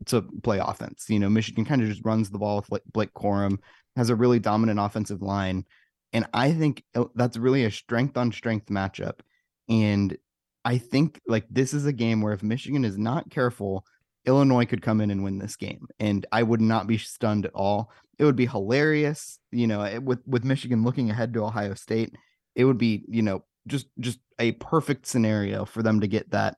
to 0.07 0.23
play 0.43 0.59
offense. 0.59 1.07
You 1.09 1.21
know, 1.21 1.31
Michigan 1.31 1.65
kind 1.65 1.81
of 1.81 1.89
just 1.89 2.05
runs 2.05 2.29
the 2.29 2.39
ball 2.39 2.65
with 2.69 2.83
Blake 2.93 3.15
Corum, 3.15 3.59
has 3.97 4.11
a 4.11 4.17
really 4.17 4.41
dominant 4.41 4.81
offensive 4.81 5.23
line, 5.23 5.65
and 6.13 6.27
I 6.35 6.53
think 6.53 6.83
that's 7.15 7.37
really 7.37 7.65
a 7.65 7.71
strength 7.71 8.17
on 8.17 8.33
strength 8.33 8.67
matchup. 8.67 9.21
And 9.69 10.17
I 10.65 10.79
think 10.79 11.21
like 11.29 11.47
this 11.49 11.73
is 11.73 11.87
a 11.87 11.93
game 11.93 12.21
where 12.21 12.33
if 12.33 12.43
Michigan 12.43 12.85
is 12.85 12.99
not 12.99 13.31
careful, 13.31 13.85
Illinois 14.27 14.65
could 14.65 14.83
come 14.83 15.01
in 15.01 15.11
and 15.11 15.23
win 15.23 15.39
this 15.39 15.57
game, 15.57 15.87
and 15.99 16.27
I 16.33 16.43
would 16.43 16.61
not 16.61 16.87
be 16.87 16.99
stunned 16.99 17.47
at 17.47 17.55
all. 17.55 17.91
It 18.19 18.25
would 18.25 18.37
be 18.37 18.47
hilarious, 18.47 19.39
you 19.51 19.67
know, 19.67 19.83
it, 19.83 20.03
with 20.03 20.21
with 20.27 20.45
Michigan 20.45 20.85
looking 20.85 21.11
ahead 21.11 21.35
to 21.35 21.45
Ohio 21.45 21.75
State. 21.75 22.15
It 22.55 22.65
would 22.65 22.79
be, 22.79 23.05
you 23.09 23.23
know, 23.23 23.45
just 23.67 23.87
just 23.99 24.19
a 24.39 24.53
perfect 24.53 25.07
scenario 25.07 25.65
for 25.65 25.83
them 25.83 26.01
to 26.01 26.07
get 26.07 26.31
that 26.31 26.57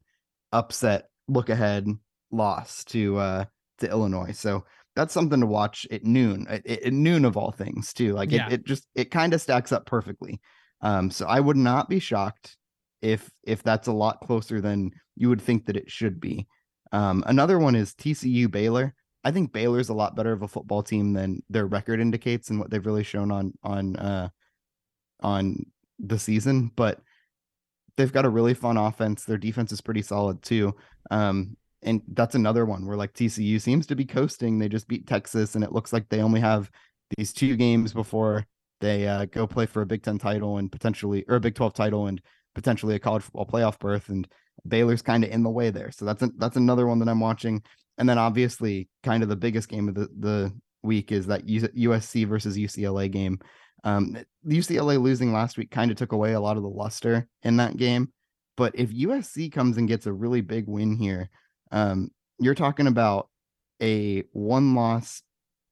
upset 0.53 1.09
look 1.29 1.49
ahead 1.49 1.89
loss 2.31 2.85
to 2.85 3.17
uh 3.17 3.45
to 3.79 3.89
Illinois. 3.89 4.33
So 4.33 4.65
that's 4.95 5.13
something 5.13 5.41
to 5.41 5.47
watch 5.47 5.87
at 5.91 6.05
noon, 6.05 6.47
at, 6.49 6.67
at 6.67 6.93
noon 6.93 7.25
of 7.25 7.37
all 7.37 7.53
things 7.53 7.93
too. 7.93 8.15
Like 8.15 8.31
yeah. 8.33 8.47
it, 8.47 8.53
it 8.55 8.65
just 8.65 8.87
it 8.95 9.11
kind 9.11 9.35
of 9.35 9.41
stacks 9.41 9.71
up 9.71 9.87
perfectly. 9.87 10.41
Um, 10.81 11.11
so 11.11 11.27
I 11.27 11.41
would 11.41 11.57
not 11.57 11.89
be 11.89 12.01
shocked 12.01 12.57
if 13.03 13.31
if 13.45 13.63
that's 13.63 13.89
a 13.89 13.93
lot 13.93 14.21
closer 14.21 14.61
than 14.61 14.91
you 15.15 15.29
would 15.29 15.43
think 15.43 15.67
that 15.67 15.77
it 15.77 15.91
should 15.91 16.21
be. 16.21 16.47
Um, 16.93 17.25
another 17.27 17.59
one 17.59 17.75
is 17.75 17.95
TCU 17.95 18.51
Baylor. 18.51 18.95
I 19.25 19.33
think 19.33 19.53
Baylor's 19.53 19.89
a 19.89 19.95
lot 19.95 20.15
better 20.15 20.33
of 20.33 20.43
a 20.43 20.49
football 20.49 20.83
team 20.83 21.13
than 21.13 21.43
their 21.51 21.67
record 21.67 22.01
indicates 22.01 22.51
and 22.51 22.61
what 22.61 22.71
they've 22.71 22.85
really 22.85 23.03
shown 23.03 23.33
on 23.33 23.53
on 23.65 23.97
uh 23.97 24.29
on 25.21 25.67
the 25.99 26.19
season, 26.19 26.71
but 26.77 27.01
they've 27.97 28.13
got 28.13 28.27
a 28.27 28.31
really 28.31 28.55
fun 28.55 28.77
offense. 28.77 29.25
Their 29.25 29.39
defense 29.39 29.73
is 29.73 29.81
pretty 29.81 30.03
solid 30.03 30.43
too. 30.43 30.75
Um, 31.11 31.57
and 31.83 32.03
that's 32.13 32.35
another 32.35 32.67
one 32.67 32.87
where 32.87 32.97
like 32.97 33.15
TCU 33.15 33.61
seems 33.61 33.87
to 33.87 33.97
be 33.97 34.05
coasting. 34.05 34.59
They 34.59 34.69
just 34.69 34.89
beat 34.89 35.07
Texas, 35.07 35.55
and 35.55 35.65
it 35.65 35.73
looks 35.73 35.93
like 35.93 36.09
they 36.09 36.21
only 36.21 36.41
have 36.41 36.71
these 37.17 37.33
two 37.33 37.57
games 37.57 37.93
before 37.93 38.47
they 38.81 39.07
uh, 39.07 39.25
go 39.27 39.47
play 39.47 39.67
for 39.67 39.83
a 39.83 39.87
Big 39.87 40.03
Ten 40.03 40.19
title 40.19 40.59
and 40.59 40.71
potentially 40.71 41.25
or 41.29 41.37
a 41.37 41.41
Big 41.41 41.55
Twelve 41.55 41.75
title 41.75 42.07
and 42.07 42.21
potentially 42.57 42.97
a 42.97 42.99
college 42.99 43.23
football 43.23 43.47
playoff 43.47 43.79
berth. 43.79 44.09
And 44.09 44.27
Baylor's 44.67 45.03
kind 45.03 45.23
of 45.23 45.31
in 45.31 45.45
the 45.45 45.51
way 45.51 45.71
there, 45.71 45.93
so 45.93 46.05
that's 46.05 46.23
a, 46.23 46.31
that's 46.39 46.57
another 46.57 46.87
one 46.87 46.99
that 46.99 47.09
I'm 47.09 47.21
watching. 47.21 47.63
And 47.99 48.09
then 48.09 48.19
obviously, 48.19 48.89
kind 49.05 49.23
of 49.23 49.29
the 49.29 49.37
biggest 49.37 49.69
game 49.69 49.89
of 49.89 49.95
the 49.95 50.09
the 50.19 50.53
week 50.83 51.13
is 51.13 51.27
that 51.27 51.47
USC 51.47 52.27
versus 52.27 52.57
UCLA 52.57 53.11
game. 53.11 53.39
Um, 53.85 54.17
UCLA 54.47 55.01
losing 55.01 55.33
last 55.33 55.59
week 55.59 55.71
kind 55.71 55.91
of 55.91 55.97
took 55.97 56.13
away 56.13 56.33
a 56.33 56.41
lot 56.41 56.57
of 56.57 56.63
the 56.63 56.69
luster 56.69 57.29
in 57.43 57.59
that 57.59 57.77
game. 57.77 58.13
But 58.57 58.73
if 58.75 58.91
USC 58.91 59.53
comes 59.53 59.77
and 59.77 59.87
gets 59.87 60.07
a 60.07 60.13
really 60.13 60.41
big 60.41 60.67
win 60.67 60.97
here, 60.97 61.29
um, 61.71 62.11
you're 62.39 62.55
talking 62.55 62.87
about 62.87 63.29
a 63.83 64.25
one 64.33 64.75
loss 64.75 65.23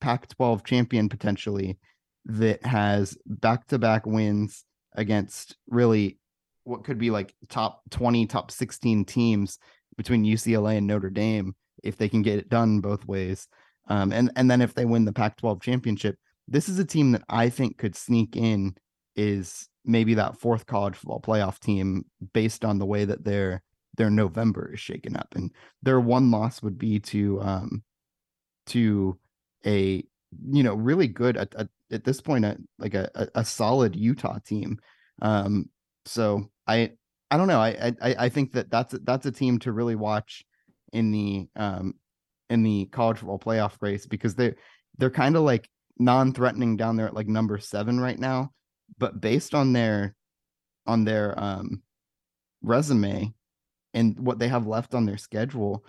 Pac 0.01 0.29
12 0.29 0.65
champion 0.65 1.09
potentially 1.09 1.79
that 2.27 2.65
has 2.65 3.17
back 3.27 3.67
to 3.69 3.79
back 3.79 4.07
wins 4.07 4.65
against 4.95 5.57
really 5.67 6.19
what 6.65 6.85
could 6.85 6.99
be 6.99 7.11
like 7.11 7.35
top 7.49 7.83
20, 7.91 8.27
top 8.27 8.51
16 8.51 9.05
teams 9.05 9.59
between 9.97 10.25
UCLA 10.25 10.79
and 10.79 10.87
Notre 10.87 11.11
Dame 11.11 11.55
if 11.83 11.97
they 11.97 12.09
can 12.09 12.23
get 12.23 12.39
it 12.39 12.49
done 12.49 12.81
both 12.81 13.07
ways. 13.07 13.47
Um, 13.89 14.13
and, 14.13 14.31
and 14.37 14.51
then 14.51 14.63
if 14.63 14.75
they 14.75 14.85
win 14.85 15.05
the 15.05 15.13
Pac 15.13 15.37
12 15.37 15.61
championship, 15.61 16.17
this 16.49 16.69
is 16.69 16.79
a 16.79 16.85
team 16.85 17.13
that 17.13 17.23
I 17.29 17.49
think 17.49 17.79
could 17.79 17.97
sneak 17.97 18.37
in 18.37 18.75
is 19.17 19.69
maybe 19.85 20.15
that 20.15 20.41
fourth 20.41 20.67
college 20.67 20.97
football 20.97 21.21
playoff 21.21 21.59
team 21.61 22.05
based 22.33 22.65
on 22.65 22.79
the 22.79 22.87
way 22.87 23.05
that 23.05 23.25
their 23.25 23.63
their 23.97 24.11
November 24.11 24.73
is 24.73 24.81
shaken 24.81 25.17
up. 25.17 25.29
And 25.37 25.53
their 25.83 26.01
one 26.01 26.31
loss 26.31 26.63
would 26.63 26.79
be 26.79 26.99
to 27.01 27.41
um 27.41 27.83
to 28.67 29.19
a 29.65 30.05
you 30.47 30.63
know 30.63 30.75
really 30.75 31.07
good 31.07 31.37
at, 31.37 31.55
at, 31.55 31.69
at 31.93 32.05
this 32.05 32.21
point 32.21 32.45
a, 32.45 32.57
like 32.79 32.95
a, 32.95 33.29
a 33.35 33.45
solid 33.45 33.95
Utah 33.95 34.39
team. 34.45 34.79
Um 35.23 35.71
so 36.07 36.49
I 36.67 36.93
I 37.31 37.37
don't 37.37 37.49
know. 37.49 37.61
I 37.61 37.93
I 38.01 38.15
I 38.19 38.29
think 38.29 38.53
that 38.53 38.71
that's 38.71 38.95
that's 39.03 39.27
a 39.27 39.33
team 39.33 39.59
to 39.61 39.73
really 39.73 39.97
watch 39.97 40.45
in 40.93 41.11
the 41.11 41.49
um 41.57 41.95
in 42.51 42.63
the 42.63 42.87
college 42.87 43.19
football 43.19 43.39
playoff 43.39 43.73
race 43.81 44.07
because 44.07 44.35
they 44.35 44.55
they're 44.99 45.11
kind 45.11 45.37
of 45.37 45.43
like 45.43 45.69
non-threatening 45.99 46.77
down 46.77 46.97
there 46.97 47.07
at 47.07 47.15
like 47.15 47.29
number 47.29 47.59
seven 47.59 48.01
right 48.01 48.19
now, 48.19 48.51
but 48.99 49.21
based 49.21 49.55
on 49.55 49.73
their 49.73 50.15
on 50.87 51.05
their 51.05 51.39
um 51.39 51.83
resume 52.63 53.33
and 53.95 54.19
what 54.19 54.39
they 54.39 54.49
have 54.49 54.67
left 54.67 54.95
on 54.95 55.07
their 55.07 55.17
schedule, 55.17 55.85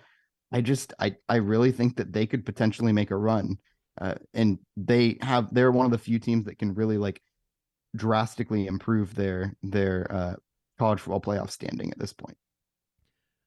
I 0.51 0.61
just 0.61 0.93
I 0.99 1.15
I 1.27 1.37
really 1.37 1.71
think 1.71 1.97
that 1.97 2.13
they 2.13 2.25
could 2.25 2.45
potentially 2.45 2.93
make 2.93 3.11
a 3.11 3.17
run. 3.17 3.57
Uh, 3.99 4.15
and 4.33 4.59
they 4.75 5.17
have 5.21 5.53
they're 5.53 5.71
one 5.71 5.85
of 5.85 5.91
the 5.91 5.97
few 5.97 6.19
teams 6.19 6.45
that 6.45 6.59
can 6.59 6.73
really 6.73 6.97
like 6.97 7.21
drastically 7.95 8.67
improve 8.67 9.15
their 9.15 9.55
their 9.63 10.07
uh, 10.11 10.35
college 10.77 10.99
football 10.99 11.21
playoff 11.21 11.49
standing 11.49 11.91
at 11.91 11.99
this 11.99 12.13
point. 12.13 12.37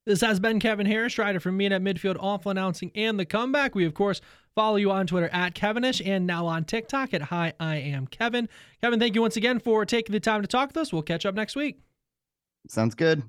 This 0.06 0.22
has 0.22 0.40
been 0.40 0.58
Kevin 0.58 0.86
Harrish, 0.86 1.18
writer 1.18 1.38
from 1.38 1.58
Meet 1.58 1.72
at 1.72 1.82
Midfield, 1.82 2.16
awful 2.18 2.50
announcing 2.50 2.90
and 2.94 3.20
the 3.20 3.26
comeback. 3.26 3.74
We, 3.74 3.84
of 3.84 3.92
course, 3.92 4.22
follow 4.54 4.76
you 4.76 4.90
on 4.90 5.06
Twitter 5.06 5.28
at 5.34 5.54
Kevinish 5.54 6.00
and 6.00 6.26
now 6.26 6.46
on 6.46 6.64
TikTok 6.64 7.12
at 7.12 7.22
Hi, 7.22 7.52
I 7.60 7.76
am 7.76 8.06
Kevin. 8.06 8.48
Kevin, 8.80 8.98
thank 8.98 9.14
you 9.14 9.20
once 9.20 9.36
again 9.36 9.60
for 9.60 9.84
taking 9.84 10.14
the 10.14 10.20
time 10.20 10.40
to 10.40 10.48
talk 10.48 10.70
with 10.70 10.78
us. 10.78 10.94
We'll 10.94 11.02
catch 11.02 11.26
up 11.26 11.34
next 11.34 11.56
week. 11.56 11.80
Sounds 12.68 12.94
good. 12.94 13.22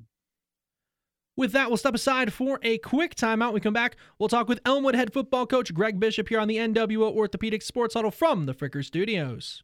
With 1.36 1.52
that, 1.52 1.70
we'll 1.70 1.78
step 1.78 1.96
aside 1.96 2.32
for 2.32 2.60
a 2.64 2.78
quick 2.78 3.14
timeout. 3.14 3.52
We 3.52 3.60
come 3.60 3.74
back, 3.74 3.98
we'll 4.18 4.30
talk 4.30 4.48
with 4.48 4.62
Elmwood 4.66 4.96
head 4.96 5.12
football 5.12 5.46
coach 5.46 5.74
Greg 5.74 6.00
Bishop 6.00 6.30
here 6.30 6.40
on 6.40 6.48
the 6.48 6.58
NWO 6.58 7.14
Orthopedic 7.14 7.62
Sports 7.62 7.94
Huddle 7.94 8.12
from 8.12 8.46
the 8.46 8.54
Fricker 8.54 8.86
Studios. 8.86 9.64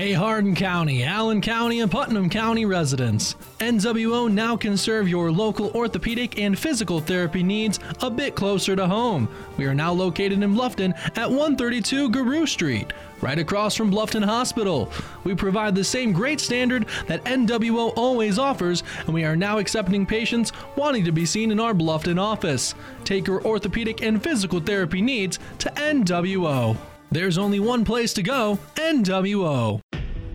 Hey, 0.00 0.14
Hardin 0.14 0.54
County, 0.54 1.04
Allen 1.04 1.42
County, 1.42 1.80
and 1.80 1.90
Putnam 1.90 2.30
County 2.30 2.64
residents. 2.64 3.36
NWO 3.58 4.32
now 4.32 4.56
can 4.56 4.78
serve 4.78 5.10
your 5.10 5.30
local 5.30 5.70
orthopedic 5.72 6.38
and 6.38 6.58
physical 6.58 7.00
therapy 7.00 7.42
needs 7.42 7.78
a 8.00 8.08
bit 8.08 8.34
closer 8.34 8.74
to 8.74 8.86
home. 8.86 9.28
We 9.58 9.66
are 9.66 9.74
now 9.74 9.92
located 9.92 10.42
in 10.42 10.54
Bluffton 10.54 10.94
at 11.18 11.28
132 11.28 12.08
Guru 12.08 12.46
Street, 12.46 12.94
right 13.20 13.38
across 13.38 13.76
from 13.76 13.90
Bluffton 13.90 14.24
Hospital. 14.24 14.90
We 15.24 15.34
provide 15.34 15.74
the 15.74 15.84
same 15.84 16.12
great 16.12 16.40
standard 16.40 16.86
that 17.06 17.22
NWO 17.24 17.92
always 17.94 18.38
offers, 18.38 18.82
and 19.00 19.12
we 19.12 19.24
are 19.24 19.36
now 19.36 19.58
accepting 19.58 20.06
patients 20.06 20.50
wanting 20.76 21.04
to 21.04 21.12
be 21.12 21.26
seen 21.26 21.50
in 21.50 21.60
our 21.60 21.74
Bluffton 21.74 22.18
office. 22.18 22.74
Take 23.04 23.26
your 23.26 23.44
orthopedic 23.44 24.00
and 24.02 24.22
physical 24.22 24.60
therapy 24.60 25.02
needs 25.02 25.38
to 25.58 25.68
NWO. 25.72 26.78
There's 27.12 27.38
only 27.38 27.58
one 27.58 27.84
place 27.84 28.12
to 28.14 28.22
go 28.22 28.56
NWO. 28.76 29.80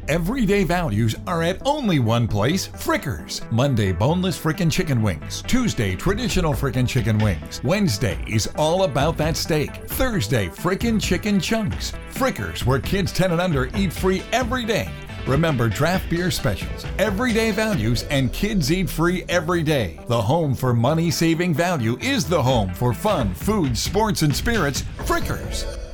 Everyday 0.10 0.66
values 0.66 1.16
are 1.26 1.42
at 1.42 1.66
only 1.66 2.00
one 2.00 2.28
place 2.28 2.68
Frickers. 2.68 3.50
Monday, 3.50 3.94
boneless 3.94 4.38
frickin' 4.38 4.70
chicken 4.70 5.02
wings. 5.02 5.42
Tuesday, 5.44 5.96
traditional 5.96 6.54
frickin' 6.54 6.86
chicken 6.86 7.18
wings. 7.20 7.64
Wednesday 7.64 8.22
is 8.28 8.48
all 8.58 8.84
about 8.84 9.16
that 9.16 9.38
steak. 9.38 9.74
Thursday, 9.88 10.48
frickin' 10.48 11.02
chicken 11.02 11.40
chunks. 11.40 11.94
Frickers, 12.12 12.66
where 12.66 12.80
kids 12.80 13.14
10 13.14 13.32
and 13.32 13.40
under 13.40 13.70
eat 13.78 13.94
free 13.94 14.22
every 14.34 14.66
day. 14.66 14.90
Remember 15.26 15.70
draft 15.70 16.10
beer 16.10 16.30
specials, 16.30 16.86
everyday 17.00 17.52
values, 17.52 18.04
and 18.12 18.34
kids 18.34 18.70
eat 18.70 18.90
free 18.90 19.24
every 19.30 19.64
day. 19.64 19.98
The 20.08 20.22
home 20.22 20.54
for 20.54 20.74
money 20.74 21.10
saving 21.10 21.54
value 21.54 21.98
is 22.02 22.26
the 22.26 22.44
home 22.44 22.74
for 22.74 22.94
fun, 22.94 23.34
food, 23.34 23.78
sports, 23.78 24.24
and 24.24 24.36
spirits. 24.36 24.84
Frickers. 24.98 25.85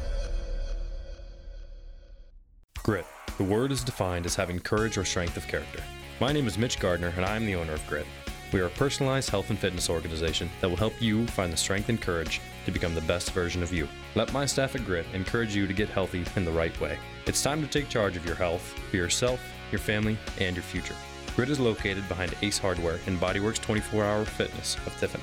The 3.38 3.44
word 3.44 3.72
is 3.72 3.84
defined 3.84 4.26
as 4.26 4.36
having 4.36 4.60
courage 4.60 4.98
or 4.98 5.06
strength 5.06 5.38
of 5.38 5.48
character. 5.48 5.82
My 6.20 6.32
name 6.32 6.48
is 6.48 6.58
Mitch 6.58 6.80
Gardner, 6.80 7.14
and 7.16 7.26
I 7.26 7.36
am 7.36 7.46
the 7.46 7.56
owner 7.56 7.74
of 7.74 7.88
Grit. 7.88 8.06
We 8.54 8.60
are 8.60 8.66
a 8.66 8.72
personalized 8.72 9.30
health 9.30 9.50
and 9.50 9.58
fitness 9.58 9.90
organization 9.90 10.50
that 10.60 10.70
will 10.70 10.78
help 10.78 11.02
you 11.02 11.26
find 11.28 11.52
the 11.52 11.58
strength 11.58 11.90
and 11.90 12.00
courage 12.00 12.42
to 12.66 12.72
become 12.72 12.94
the 12.94 13.02
best 13.02 13.32
version 13.32 13.64
of 13.64 13.74
you. 13.74 13.88
Let 14.14 14.34
my 14.34 14.46
staff 14.46 14.76
at 14.76 14.86
Grit 14.86 15.06
encourage 15.14 15.56
you 15.56 15.66
to 15.66 15.74
get 15.74 15.90
healthy 15.90 16.26
in 16.36 16.46
the 16.46 16.52
right 16.52 16.78
way. 16.82 17.00
It's 17.26 17.42
time 17.42 17.62
to 17.62 17.68
take 17.68 17.90
charge 17.90 18.18
of 18.18 18.26
your 18.26 18.36
health 18.36 18.62
for 18.90 18.98
yourself, 18.98 19.40
your 19.72 19.80
family, 19.80 20.18
and 20.40 20.56
your 20.56 20.64
future. 20.64 20.96
Grit 21.36 21.50
is 21.50 21.60
located 21.60 22.08
behind 22.10 22.36
Ace 22.42 22.58
Hardware 22.58 23.00
in 23.08 23.18
Bodyworks 23.18 23.62
24 23.62 24.04
Hour 24.04 24.26
Fitness 24.26 24.76
of 24.86 24.96
Tiffin. 25.00 25.22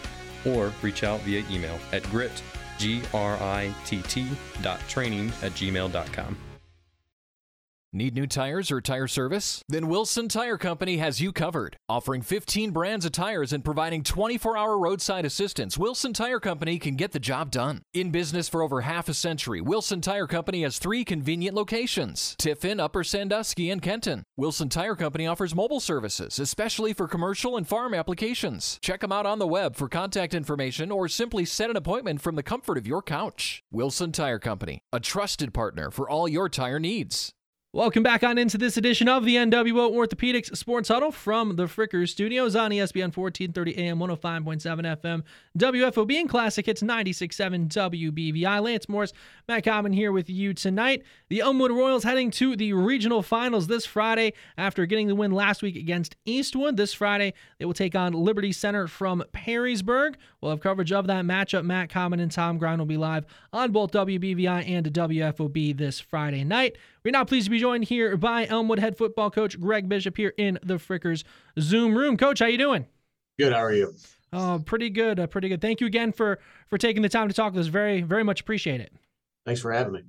Or 0.50 0.72
reach 0.82 1.04
out 1.04 1.20
via 1.20 1.44
email 1.50 1.78
at 1.92 2.02
grit, 2.04 2.42
G-R-I-T-T 2.78 4.28
dot 4.62 4.80
training 4.88 5.28
at 5.42 5.52
gmail.com. 5.52 6.36
Need 7.90 8.14
new 8.14 8.26
tires 8.26 8.70
or 8.70 8.82
tire 8.82 9.06
service? 9.06 9.62
Then 9.66 9.88
Wilson 9.88 10.28
Tire 10.28 10.58
Company 10.58 10.98
has 10.98 11.22
you 11.22 11.32
covered. 11.32 11.78
Offering 11.88 12.20
15 12.20 12.70
brands 12.70 13.06
of 13.06 13.12
tires 13.12 13.50
and 13.50 13.64
providing 13.64 14.02
24 14.02 14.58
hour 14.58 14.78
roadside 14.78 15.24
assistance, 15.24 15.78
Wilson 15.78 16.12
Tire 16.12 16.38
Company 16.38 16.78
can 16.78 16.96
get 16.96 17.12
the 17.12 17.18
job 17.18 17.50
done. 17.50 17.80
In 17.94 18.10
business 18.10 18.46
for 18.46 18.62
over 18.62 18.82
half 18.82 19.08
a 19.08 19.14
century, 19.14 19.62
Wilson 19.62 20.02
Tire 20.02 20.26
Company 20.26 20.64
has 20.64 20.78
three 20.78 21.02
convenient 21.02 21.56
locations 21.56 22.36
Tiffin, 22.38 22.78
Upper 22.78 23.02
Sandusky, 23.02 23.70
and 23.70 23.80
Kenton. 23.80 24.22
Wilson 24.36 24.68
Tire 24.68 24.94
Company 24.94 25.26
offers 25.26 25.54
mobile 25.54 25.80
services, 25.80 26.38
especially 26.38 26.92
for 26.92 27.08
commercial 27.08 27.56
and 27.56 27.66
farm 27.66 27.94
applications. 27.94 28.78
Check 28.82 29.00
them 29.00 29.12
out 29.12 29.24
on 29.24 29.38
the 29.38 29.46
web 29.46 29.76
for 29.76 29.88
contact 29.88 30.34
information 30.34 30.90
or 30.92 31.08
simply 31.08 31.46
set 31.46 31.70
an 31.70 31.76
appointment 31.76 32.20
from 32.20 32.34
the 32.34 32.42
comfort 32.42 32.76
of 32.76 32.86
your 32.86 33.00
couch. 33.00 33.62
Wilson 33.70 34.12
Tire 34.12 34.38
Company, 34.38 34.82
a 34.92 35.00
trusted 35.00 35.54
partner 35.54 35.90
for 35.90 36.10
all 36.10 36.28
your 36.28 36.50
tire 36.50 36.78
needs. 36.78 37.32
Welcome 37.74 38.02
back 38.02 38.24
on 38.24 38.38
into 38.38 38.56
this 38.56 38.78
edition 38.78 39.10
of 39.10 39.26
the 39.26 39.36
NWO 39.36 39.92
Orthopedics 39.92 40.56
Sports 40.56 40.88
Huddle 40.88 41.12
from 41.12 41.56
the 41.56 41.66
Fricker 41.66 42.08
Studios 42.08 42.56
on 42.56 42.70
ESPN 42.70 43.14
1430 43.14 43.76
AM 43.76 43.98
105.7 43.98 44.96
FM 44.96 45.22
WFOB 45.58 46.18
and 46.18 46.30
Classic 46.30 46.64
Hits 46.64 46.80
96.7 46.80 47.68
WBVI. 47.68 48.62
Lance 48.62 48.88
Morris, 48.88 49.12
Matt 49.46 49.64
Common 49.64 49.92
here 49.92 50.12
with 50.12 50.30
you 50.30 50.54
tonight. 50.54 51.02
The 51.28 51.40
Elmwood 51.40 51.70
Royals 51.70 52.04
heading 52.04 52.30
to 52.32 52.56
the 52.56 52.72
regional 52.72 53.20
finals 53.20 53.66
this 53.66 53.84
Friday 53.84 54.32
after 54.56 54.86
getting 54.86 55.08
the 55.08 55.14
win 55.14 55.32
last 55.32 55.60
week 55.60 55.76
against 55.76 56.16
Eastwood. 56.24 56.78
This 56.78 56.94
Friday, 56.94 57.34
they 57.58 57.66
will 57.66 57.74
take 57.74 57.94
on 57.94 58.14
Liberty 58.14 58.50
Center 58.50 58.88
from 58.88 59.22
Perrysburg. 59.34 60.14
We'll 60.40 60.52
have 60.52 60.60
coverage 60.60 60.90
of 60.90 61.06
that 61.08 61.26
matchup. 61.26 61.66
Matt 61.66 61.90
Common 61.90 62.18
and 62.18 62.32
Tom 62.32 62.56
Grind 62.56 62.78
will 62.78 62.86
be 62.86 62.96
live 62.96 63.26
on 63.52 63.72
both 63.72 63.92
WBVI 63.92 64.66
and 64.66 64.86
WFOB 64.86 65.76
this 65.76 66.00
Friday 66.00 66.44
night. 66.44 66.78
We're 67.04 67.12
now 67.12 67.24
pleased 67.24 67.46
to 67.46 67.50
be 67.50 67.58
joined 67.58 67.84
here 67.84 68.16
by 68.16 68.46
Elmwood 68.46 68.78
head 68.78 68.96
football 68.96 69.30
coach 69.30 69.58
Greg 69.60 69.88
Bishop 69.88 70.16
here 70.16 70.34
in 70.36 70.58
the 70.62 70.74
Frickers 70.74 71.24
Zoom 71.58 71.96
room. 71.96 72.16
Coach, 72.16 72.40
how 72.40 72.46
you 72.46 72.58
doing? 72.58 72.86
Good. 73.38 73.52
How 73.52 73.60
are 73.60 73.72
you? 73.72 73.94
Oh, 74.32 74.62
pretty 74.64 74.90
good, 74.90 75.18
uh, 75.18 75.26
pretty 75.26 75.48
good. 75.48 75.60
Thank 75.60 75.80
you 75.80 75.86
again 75.86 76.12
for 76.12 76.38
for 76.68 76.76
taking 76.76 77.02
the 77.02 77.08
time 77.08 77.28
to 77.28 77.34
talk 77.34 77.54
with 77.54 77.62
us. 77.62 77.66
Very, 77.68 78.02
very 78.02 78.24
much 78.24 78.40
appreciate 78.40 78.80
it. 78.80 78.92
Thanks 79.46 79.60
for 79.60 79.72
having 79.72 79.92
me. 79.92 80.02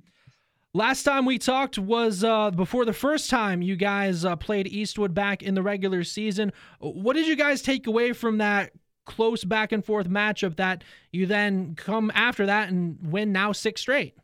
Last 0.72 1.02
time 1.02 1.24
we 1.24 1.38
talked 1.38 1.78
was 1.78 2.22
uh, 2.22 2.50
before 2.50 2.84
the 2.84 2.92
first 2.92 3.28
time 3.30 3.60
you 3.60 3.74
guys 3.74 4.24
uh, 4.24 4.36
played 4.36 4.68
Eastwood 4.68 5.14
back 5.14 5.42
in 5.42 5.54
the 5.54 5.62
regular 5.62 6.04
season. 6.04 6.52
What 6.78 7.14
did 7.14 7.26
you 7.26 7.34
guys 7.34 7.60
take 7.62 7.86
away 7.86 8.12
from 8.12 8.38
that 8.38 8.72
close 9.06 9.42
back 9.42 9.72
and 9.72 9.84
forth 9.84 10.08
matchup 10.08 10.56
that 10.56 10.84
you 11.10 11.26
then 11.26 11.74
come 11.74 12.12
after 12.14 12.46
that 12.46 12.68
and 12.68 12.98
win 13.02 13.32
now 13.32 13.50
six 13.50 13.80
straight? 13.80 14.14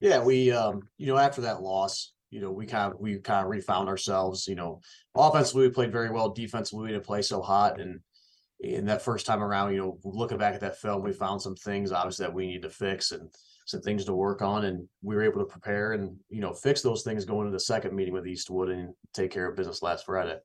Yeah, 0.00 0.22
we 0.22 0.50
um, 0.50 0.82
you 0.98 1.06
know 1.06 1.16
after 1.16 1.40
that 1.42 1.62
loss, 1.62 2.12
you 2.30 2.40
know 2.40 2.50
we 2.52 2.66
kind 2.66 2.92
of 2.92 3.00
we 3.00 3.18
kind 3.18 3.44
of 3.44 3.50
refound 3.50 3.88
ourselves. 3.88 4.46
You 4.46 4.54
know, 4.54 4.80
offensively 5.14 5.68
we 5.68 5.72
played 5.72 5.92
very 5.92 6.10
well. 6.10 6.30
Defensively 6.30 6.84
we 6.84 6.92
didn't 6.92 7.06
play 7.06 7.22
so 7.22 7.40
hot, 7.40 7.80
and 7.80 8.00
in 8.60 8.86
that 8.86 9.02
first 9.02 9.26
time 9.26 9.42
around, 9.42 9.72
you 9.72 9.78
know, 9.78 9.98
looking 10.04 10.38
back 10.38 10.54
at 10.54 10.60
that 10.60 10.78
film, 10.78 11.02
we 11.02 11.12
found 11.12 11.40
some 11.40 11.54
things 11.56 11.92
obviously 11.92 12.24
that 12.24 12.34
we 12.34 12.46
need 12.46 12.62
to 12.62 12.70
fix 12.70 13.12
and 13.12 13.28
some 13.66 13.80
things 13.80 14.04
to 14.04 14.14
work 14.14 14.42
on, 14.42 14.64
and 14.64 14.88
we 15.02 15.14
were 15.14 15.22
able 15.22 15.40
to 15.40 15.46
prepare 15.46 15.92
and 15.92 16.16
you 16.28 16.40
know 16.40 16.52
fix 16.52 16.82
those 16.82 17.02
things 17.02 17.24
going 17.24 17.46
into 17.46 17.56
the 17.56 17.60
second 17.60 17.94
meeting 17.94 18.14
with 18.14 18.26
Eastwood 18.26 18.70
and 18.70 18.94
take 19.12 19.30
care 19.30 19.48
of 19.48 19.56
business 19.56 19.82
last 19.82 20.06
Friday. 20.06 20.38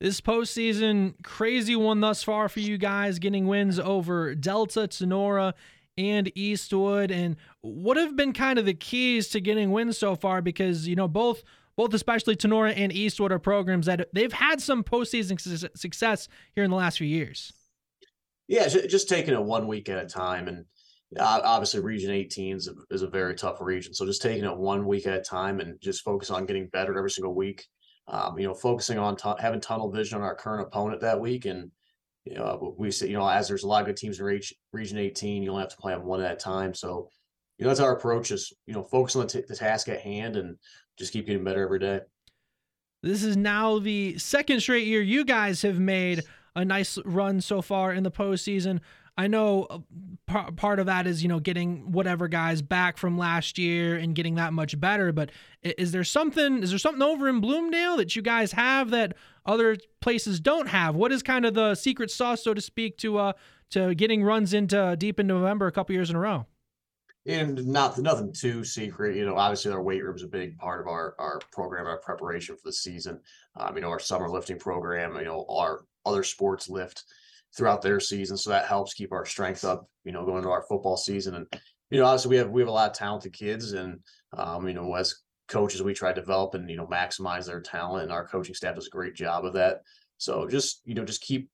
This 0.00 0.18
postseason, 0.18 1.12
crazy 1.22 1.76
one 1.76 2.00
thus 2.00 2.22
far 2.22 2.48
for 2.48 2.60
you 2.60 2.78
guys, 2.78 3.18
getting 3.18 3.46
wins 3.46 3.78
over 3.78 4.34
Delta, 4.34 4.88
Tinora, 4.88 5.52
and 6.00 6.32
Eastwood. 6.34 7.10
And 7.10 7.36
what 7.60 7.96
have 7.96 8.16
been 8.16 8.32
kind 8.32 8.58
of 8.58 8.64
the 8.66 8.74
keys 8.74 9.28
to 9.30 9.40
getting 9.40 9.70
wins 9.70 9.98
so 9.98 10.16
far? 10.16 10.40
Because 10.40 10.88
you 10.88 10.96
know 10.96 11.08
both 11.08 11.42
both 11.76 11.94
especially 11.94 12.36
Tinora 12.36 12.74
and 12.76 12.92
Eastwood 12.92 13.32
are 13.32 13.38
programs 13.38 13.86
that 13.86 14.08
they've 14.12 14.32
had 14.32 14.60
some 14.60 14.82
postseason 14.84 15.38
success 15.76 16.28
here 16.54 16.64
in 16.64 16.70
the 16.70 16.76
last 16.76 16.98
few 16.98 17.06
years. 17.06 17.52
Yeah, 18.48 18.66
just 18.66 19.08
taking 19.08 19.32
it 19.32 19.42
one 19.42 19.68
week 19.68 19.88
at 19.88 20.04
a 20.04 20.08
time, 20.08 20.48
and 20.48 20.64
obviously 21.18 21.80
Region 21.80 22.10
18 22.10 22.56
is 22.56 22.68
a, 22.68 22.74
is 22.94 23.02
a 23.02 23.08
very 23.08 23.34
tough 23.34 23.60
region. 23.60 23.94
So 23.94 24.04
just 24.04 24.22
taking 24.22 24.44
it 24.44 24.56
one 24.56 24.86
week 24.86 25.06
at 25.06 25.18
a 25.18 25.22
time 25.22 25.60
and 25.60 25.80
just 25.80 26.02
focus 26.02 26.30
on 26.30 26.46
getting 26.46 26.66
better 26.68 26.96
every 26.96 27.10
single 27.10 27.34
week. 27.34 27.66
Um, 28.08 28.38
you 28.38 28.46
know, 28.46 28.54
focusing 28.54 28.98
on 28.98 29.16
t- 29.16 29.30
having 29.38 29.60
tunnel 29.60 29.90
vision 29.90 30.18
on 30.18 30.24
our 30.24 30.34
current 30.34 30.66
opponent 30.66 31.00
that 31.02 31.20
week, 31.20 31.44
and 31.44 31.70
Uh, 32.30 32.34
you 32.34 32.38
know, 32.38 32.74
we 32.78 32.90
say 32.90 33.08
you 33.08 33.18
know 33.18 33.28
as 33.28 33.48
there's 33.48 33.64
a 33.64 33.66
lot 33.66 33.80
of 33.80 33.86
good 33.86 33.96
teams 33.96 34.18
in 34.18 34.24
Region 34.24 34.56
Region 34.72 34.98
18, 34.98 35.42
you 35.42 35.50
only 35.50 35.62
have 35.62 35.70
to 35.70 35.76
play 35.76 35.92
them 35.92 36.04
one 36.04 36.20
at 36.22 36.32
a 36.32 36.36
time. 36.36 36.74
So 36.74 37.08
you 37.58 37.64
know 37.64 37.70
that's 37.70 37.80
our 37.80 37.94
approach 37.94 38.30
is 38.30 38.52
you 38.66 38.74
know 38.74 38.82
focus 38.84 39.16
on 39.16 39.22
the, 39.22 39.28
t- 39.28 39.44
the 39.48 39.56
task 39.56 39.88
at 39.88 40.00
hand 40.00 40.36
and 40.36 40.56
just 40.98 41.12
keep 41.12 41.26
getting 41.26 41.44
better 41.44 41.62
every 41.62 41.78
day. 41.78 42.00
This 43.02 43.22
is 43.22 43.36
now 43.36 43.78
the 43.78 44.18
second 44.18 44.60
straight 44.60 44.86
year 44.86 45.00
you 45.00 45.24
guys 45.24 45.62
have 45.62 45.78
made 45.78 46.22
a 46.54 46.64
nice 46.64 46.98
run 47.04 47.40
so 47.40 47.62
far 47.62 47.92
in 47.92 48.02
the 48.02 48.10
postseason. 48.10 48.80
I 49.20 49.26
know 49.26 49.66
uh, 50.28 50.50
part 50.52 50.78
of 50.78 50.86
that 50.86 51.06
is 51.06 51.22
you 51.22 51.28
know 51.28 51.40
getting 51.40 51.92
whatever 51.92 52.26
guys 52.26 52.62
back 52.62 52.96
from 52.96 53.18
last 53.18 53.58
year 53.58 53.96
and 53.96 54.14
getting 54.14 54.36
that 54.36 54.54
much 54.54 54.80
better. 54.80 55.12
But 55.12 55.30
is 55.62 55.92
there 55.92 56.04
something 56.04 56.62
is 56.62 56.70
there 56.70 56.78
something 56.78 57.02
over 57.02 57.28
in 57.28 57.40
Bloomdale 57.40 57.98
that 57.98 58.16
you 58.16 58.22
guys 58.22 58.52
have 58.52 58.88
that 58.90 59.14
other 59.44 59.76
places 60.00 60.40
don't 60.40 60.68
have? 60.68 60.94
What 60.94 61.12
is 61.12 61.22
kind 61.22 61.44
of 61.44 61.52
the 61.52 61.74
secret 61.74 62.10
sauce, 62.10 62.42
so 62.42 62.54
to 62.54 62.62
speak, 62.62 62.96
to 62.98 63.18
uh 63.18 63.32
to 63.72 63.94
getting 63.94 64.24
runs 64.24 64.54
into 64.54 64.96
deep 64.96 65.20
in 65.20 65.26
November 65.26 65.66
a 65.66 65.72
couple 65.72 65.94
years 65.94 66.08
in 66.08 66.16
a 66.16 66.20
row? 66.20 66.46
And 67.26 67.66
not 67.66 67.98
nothing 67.98 68.32
too 68.32 68.64
secret, 68.64 69.16
you 69.16 69.26
know. 69.26 69.36
Obviously, 69.36 69.70
our 69.70 69.82
weight 69.82 70.02
room 70.02 70.16
is 70.16 70.22
a 70.22 70.28
big 70.28 70.56
part 70.56 70.80
of 70.80 70.86
our 70.86 71.14
our 71.18 71.40
program, 71.52 71.86
our 71.86 71.98
preparation 71.98 72.56
for 72.56 72.62
the 72.64 72.72
season. 72.72 73.20
Um, 73.54 73.76
you 73.76 73.82
know, 73.82 73.90
our 73.90 74.00
summer 74.00 74.30
lifting 74.30 74.58
program, 74.58 75.14
you 75.16 75.24
know, 75.24 75.44
our 75.50 75.84
other 76.06 76.22
sports 76.22 76.70
lift 76.70 77.04
throughout 77.56 77.82
their 77.82 78.00
season. 78.00 78.36
So 78.36 78.50
that 78.50 78.66
helps 78.66 78.94
keep 78.94 79.12
our 79.12 79.26
strength 79.26 79.64
up, 79.64 79.86
you 80.04 80.12
know, 80.12 80.24
going 80.24 80.38
into 80.38 80.50
our 80.50 80.64
football 80.68 80.96
season. 80.96 81.34
And, 81.34 81.46
you 81.90 81.98
know, 81.98 82.06
obviously 82.06 82.30
we 82.30 82.36
have 82.36 82.50
we 82.50 82.60
have 82.62 82.68
a 82.68 82.72
lot 82.72 82.90
of 82.90 82.96
talented 82.96 83.32
kids 83.32 83.72
and 83.72 83.98
um, 84.36 84.68
you 84.68 84.74
know, 84.74 84.94
as 84.94 85.16
coaches 85.48 85.82
we 85.82 85.92
try 85.92 86.12
to 86.12 86.20
develop 86.20 86.54
and, 86.54 86.70
you 86.70 86.76
know, 86.76 86.86
maximize 86.86 87.46
their 87.46 87.60
talent 87.60 88.04
and 88.04 88.12
our 88.12 88.26
coaching 88.26 88.54
staff 88.54 88.76
does 88.76 88.86
a 88.86 88.90
great 88.90 89.14
job 89.14 89.44
of 89.44 89.54
that. 89.54 89.80
So 90.18 90.46
just, 90.46 90.82
you 90.84 90.94
know, 90.94 91.04
just 91.04 91.22
keep 91.22 91.48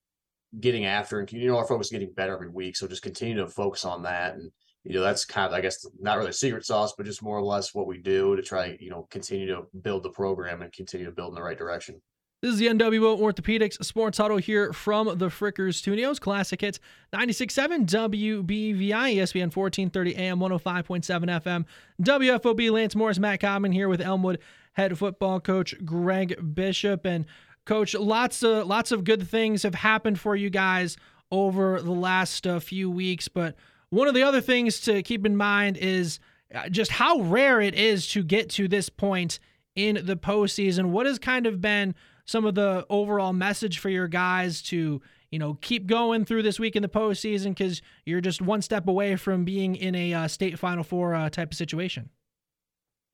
getting 0.60 0.86
after 0.86 1.18
and 1.18 1.30
you 1.32 1.48
know 1.48 1.58
our 1.58 1.66
focus 1.66 1.88
is 1.88 1.92
getting 1.92 2.12
better 2.12 2.34
every 2.34 2.48
week. 2.48 2.76
So 2.76 2.86
just 2.86 3.02
continue 3.02 3.36
to 3.36 3.46
focus 3.46 3.84
on 3.84 4.02
that. 4.02 4.34
And, 4.34 4.50
you 4.84 4.94
know, 4.94 5.02
that's 5.02 5.24
kind 5.24 5.46
of 5.46 5.52
I 5.52 5.60
guess 5.60 5.84
not 5.98 6.18
really 6.18 6.30
a 6.30 6.34
secret 6.34 6.64
sauce, 6.64 6.94
but 6.96 7.06
just 7.06 7.22
more 7.22 7.38
or 7.38 7.42
less 7.42 7.74
what 7.74 7.86
we 7.86 7.98
do 7.98 8.36
to 8.36 8.42
try, 8.42 8.76
you 8.80 8.90
know, 8.90 9.06
continue 9.10 9.46
to 9.48 9.62
build 9.82 10.02
the 10.02 10.10
program 10.10 10.62
and 10.62 10.72
continue 10.72 11.06
to 11.06 11.12
build 11.12 11.30
in 11.30 11.34
the 11.34 11.42
right 11.42 11.58
direction. 11.58 12.00
This 12.42 12.52
is 12.52 12.58
the 12.58 12.66
NWO 12.66 13.18
Orthopedics 13.18 13.82
Sports 13.82 14.18
Huddle 14.18 14.36
here 14.36 14.70
from 14.74 15.06
the 15.16 15.28
Frickers 15.28 15.76
Studios. 15.76 16.18
Classic 16.18 16.60
hits 16.60 16.78
96.7 17.14 17.86
WBVI, 17.86 19.16
ESPN 19.16 19.56
1430 19.56 20.16
AM, 20.16 20.38
105.7 20.38 21.42
FM, 21.42 21.64
WFOB. 22.02 22.70
Lance 22.70 22.94
Morris, 22.94 23.18
Matt 23.18 23.40
Common 23.40 23.72
here 23.72 23.88
with 23.88 24.02
Elmwood 24.02 24.38
head 24.74 24.98
football 24.98 25.40
coach 25.40 25.74
Greg 25.82 26.54
Bishop. 26.54 27.06
And 27.06 27.24
coach, 27.64 27.94
lots 27.94 28.42
of 28.42 28.66
lots 28.66 28.92
of 28.92 29.04
good 29.04 29.26
things 29.26 29.62
have 29.62 29.74
happened 29.74 30.20
for 30.20 30.36
you 30.36 30.50
guys 30.50 30.98
over 31.30 31.80
the 31.80 31.90
last 31.90 32.46
uh, 32.46 32.60
few 32.60 32.90
weeks. 32.90 33.28
But 33.28 33.56
one 33.88 34.08
of 34.08 34.14
the 34.14 34.22
other 34.22 34.42
things 34.42 34.80
to 34.80 35.02
keep 35.02 35.24
in 35.24 35.38
mind 35.38 35.78
is 35.78 36.20
uh, 36.54 36.68
just 36.68 36.90
how 36.90 37.18
rare 37.20 37.62
it 37.62 37.74
is 37.74 38.06
to 38.08 38.22
get 38.22 38.50
to 38.50 38.68
this 38.68 38.90
point 38.90 39.38
in 39.74 40.04
the 40.04 40.16
postseason. 40.16 40.90
What 40.90 41.06
has 41.06 41.18
kind 41.18 41.46
of 41.46 41.62
been 41.62 41.94
some 42.26 42.44
of 42.44 42.54
the 42.54 42.84
overall 42.90 43.32
message 43.32 43.78
for 43.78 43.88
your 43.88 44.08
guys 44.08 44.60
to 44.62 45.00
you 45.30 45.38
know 45.38 45.54
keep 45.60 45.86
going 45.86 46.24
through 46.24 46.42
this 46.42 46.60
week 46.60 46.76
in 46.76 46.82
the 46.82 46.88
postseason 46.88 47.50
because 47.50 47.80
you're 48.04 48.20
just 48.20 48.42
one 48.42 48.60
step 48.60 48.86
away 48.88 49.16
from 49.16 49.44
being 49.44 49.74
in 49.76 49.94
a 49.94 50.12
uh, 50.12 50.28
state 50.28 50.58
final 50.58 50.84
four 50.84 51.14
uh, 51.14 51.30
type 51.30 51.52
of 51.52 51.56
situation. 51.56 52.10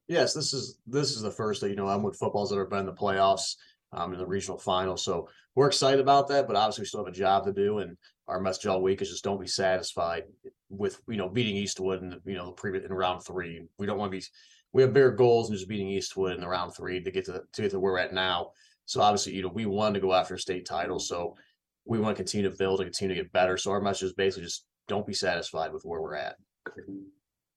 Yes, 0.09 0.35
this 0.35 0.53
is 0.53 0.79
this 0.87 1.11
is 1.11 1.23
the 1.23 1.31
first 1.31 1.61
that 1.61 1.71
you 1.71 1.77
know 1.77 1.89
Elmwood 1.89 2.17
football's 2.17 2.51
that 2.51 2.57
ever 2.57 2.67
been 2.67 2.81
in 2.81 2.87
the 2.87 2.93
playoffs 2.93 3.57
um, 3.93 4.13
in 4.13 4.19
the 4.19 4.27
regional 4.27 4.59
final, 4.59 4.97
so 4.97 5.29
we're 5.55 5.69
excited 5.69 6.01
about 6.01 6.29
that. 6.29 6.47
But 6.47 6.57
obviously, 6.57 6.83
we 6.83 6.87
still 6.87 7.05
have 7.05 7.13
a 7.13 7.17
job 7.17 7.45
to 7.45 7.53
do, 7.53 7.79
and 7.79 7.97
our 8.29 8.41
message 8.41 8.67
all 8.67 8.83
week 8.83 9.03
is 9.03 9.11
just 9.11 9.25
don't 9.25 9.41
be 9.41 9.47
satisfied 9.47 10.25
with 10.71 11.01
you 11.09 11.17
know 11.17 11.29
beating 11.29 11.57
Eastwood 11.57 12.03
in 12.03 12.21
you 12.25 12.35
know 12.35 12.47
the 12.47 12.53
previous 12.53 12.85
in 12.85 12.93
round 12.93 13.25
three. 13.25 13.63
We 13.79 13.87
don't 13.87 13.99
want 13.99 14.13
to 14.13 14.19
be 14.19 14.25
we 14.73 14.83
have 14.83 14.93
bigger 14.93 15.13
goals 15.13 15.49
than 15.49 15.57
just 15.57 15.69
beating 15.69 15.89
Eastwood 15.89 16.35
in 16.35 16.41
the 16.41 16.49
round 16.49 16.75
three 16.75 17.03
to 17.03 17.11
get 17.11 17.27
to 17.27 17.43
to 17.53 17.63
get 17.63 17.71
to 17.71 17.81
where 17.81 17.93
we're 17.93 17.99
at 17.99 18.15
now. 18.15 18.53
So 18.93 19.01
obviously, 19.01 19.35
you 19.35 19.43
know, 19.43 19.49
we 19.49 19.65
want 19.65 19.95
to 19.95 20.01
go 20.03 20.13
after 20.13 20.37
state 20.37 20.67
title. 20.67 20.99
So 20.99 21.35
we 21.87 21.99
want 21.99 22.15
to 22.15 22.23
continue 22.23 22.51
to 22.51 22.55
build 22.55 22.81
and 22.81 22.89
continue 22.89 23.15
to 23.15 23.23
get 23.23 23.33
better. 23.33 23.57
So 23.57 23.71
our 23.71 23.81
message 23.81 24.09
is 24.09 24.13
basically 24.13 24.45
just 24.45 24.67
don't 24.87 25.07
be 25.07 25.15
satisfied 25.15 25.73
with 25.73 25.83
where 25.85 26.03
we're 26.03 26.17
at. 26.17 26.37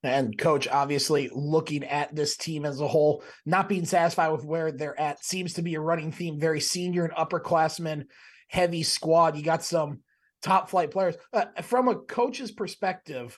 And 0.01 0.37
coach, 0.37 0.69
obviously 0.69 1.29
looking 1.33 1.83
at 1.83 2.15
this 2.15 2.37
team 2.37 2.63
as 2.63 2.79
a 2.79 2.87
whole, 2.87 3.21
not 3.45 3.67
being 3.67 3.83
satisfied 3.83 4.29
with 4.29 4.45
where 4.45 4.71
they're 4.71 4.97
at 4.97 5.25
seems 5.25 5.51
to 5.55 5.61
be 5.61 5.75
a 5.75 5.81
running 5.81 6.13
theme. 6.13 6.39
Very 6.39 6.61
senior 6.61 7.03
and 7.03 7.13
upperclassmen 7.13 8.05
heavy 8.47 8.83
squad. 8.83 9.35
You 9.35 9.43
got 9.43 9.61
some 9.61 9.99
top 10.41 10.69
flight 10.69 10.91
players. 10.91 11.15
Uh, 11.33 11.47
from 11.63 11.89
a 11.89 11.95
coach's 11.95 12.53
perspective, 12.53 13.37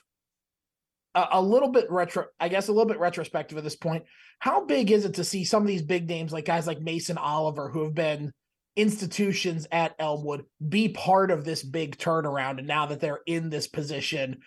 a, 1.32 1.42
little 1.42 1.68
bit 1.68 1.90
retro, 1.90 2.26
I 2.38 2.48
guess, 2.48 2.68
a 2.68 2.72
little 2.72 2.88
bit 2.88 2.98
retrospective 2.98 3.58
at 3.58 3.64
this 3.64 3.76
point. 3.76 4.04
How 4.38 4.64
big 4.64 4.90
is 4.90 5.04
it 5.04 5.14
to 5.14 5.24
see 5.24 5.44
some 5.44 5.62
of 5.62 5.68
these 5.68 5.82
big 5.82 6.08
names 6.08 6.32
like 6.32 6.44
guys 6.44 6.66
like 6.66 6.80
Mason 6.80 7.18
Oliver, 7.18 7.68
who 7.68 7.84
have 7.84 7.94
been 7.94 8.32
institutions 8.76 9.66
at 9.72 9.94
Elmwood, 9.98 10.44
be 10.68 10.88
part 10.88 11.30
of 11.30 11.44
this 11.44 11.62
big 11.62 11.98
turnaround? 11.98 12.58
And 12.58 12.66
now 12.66 12.86
that 12.86 13.00
they're 13.00 13.20
in 13.26 13.50
this 13.50 13.66
position, 13.66 14.40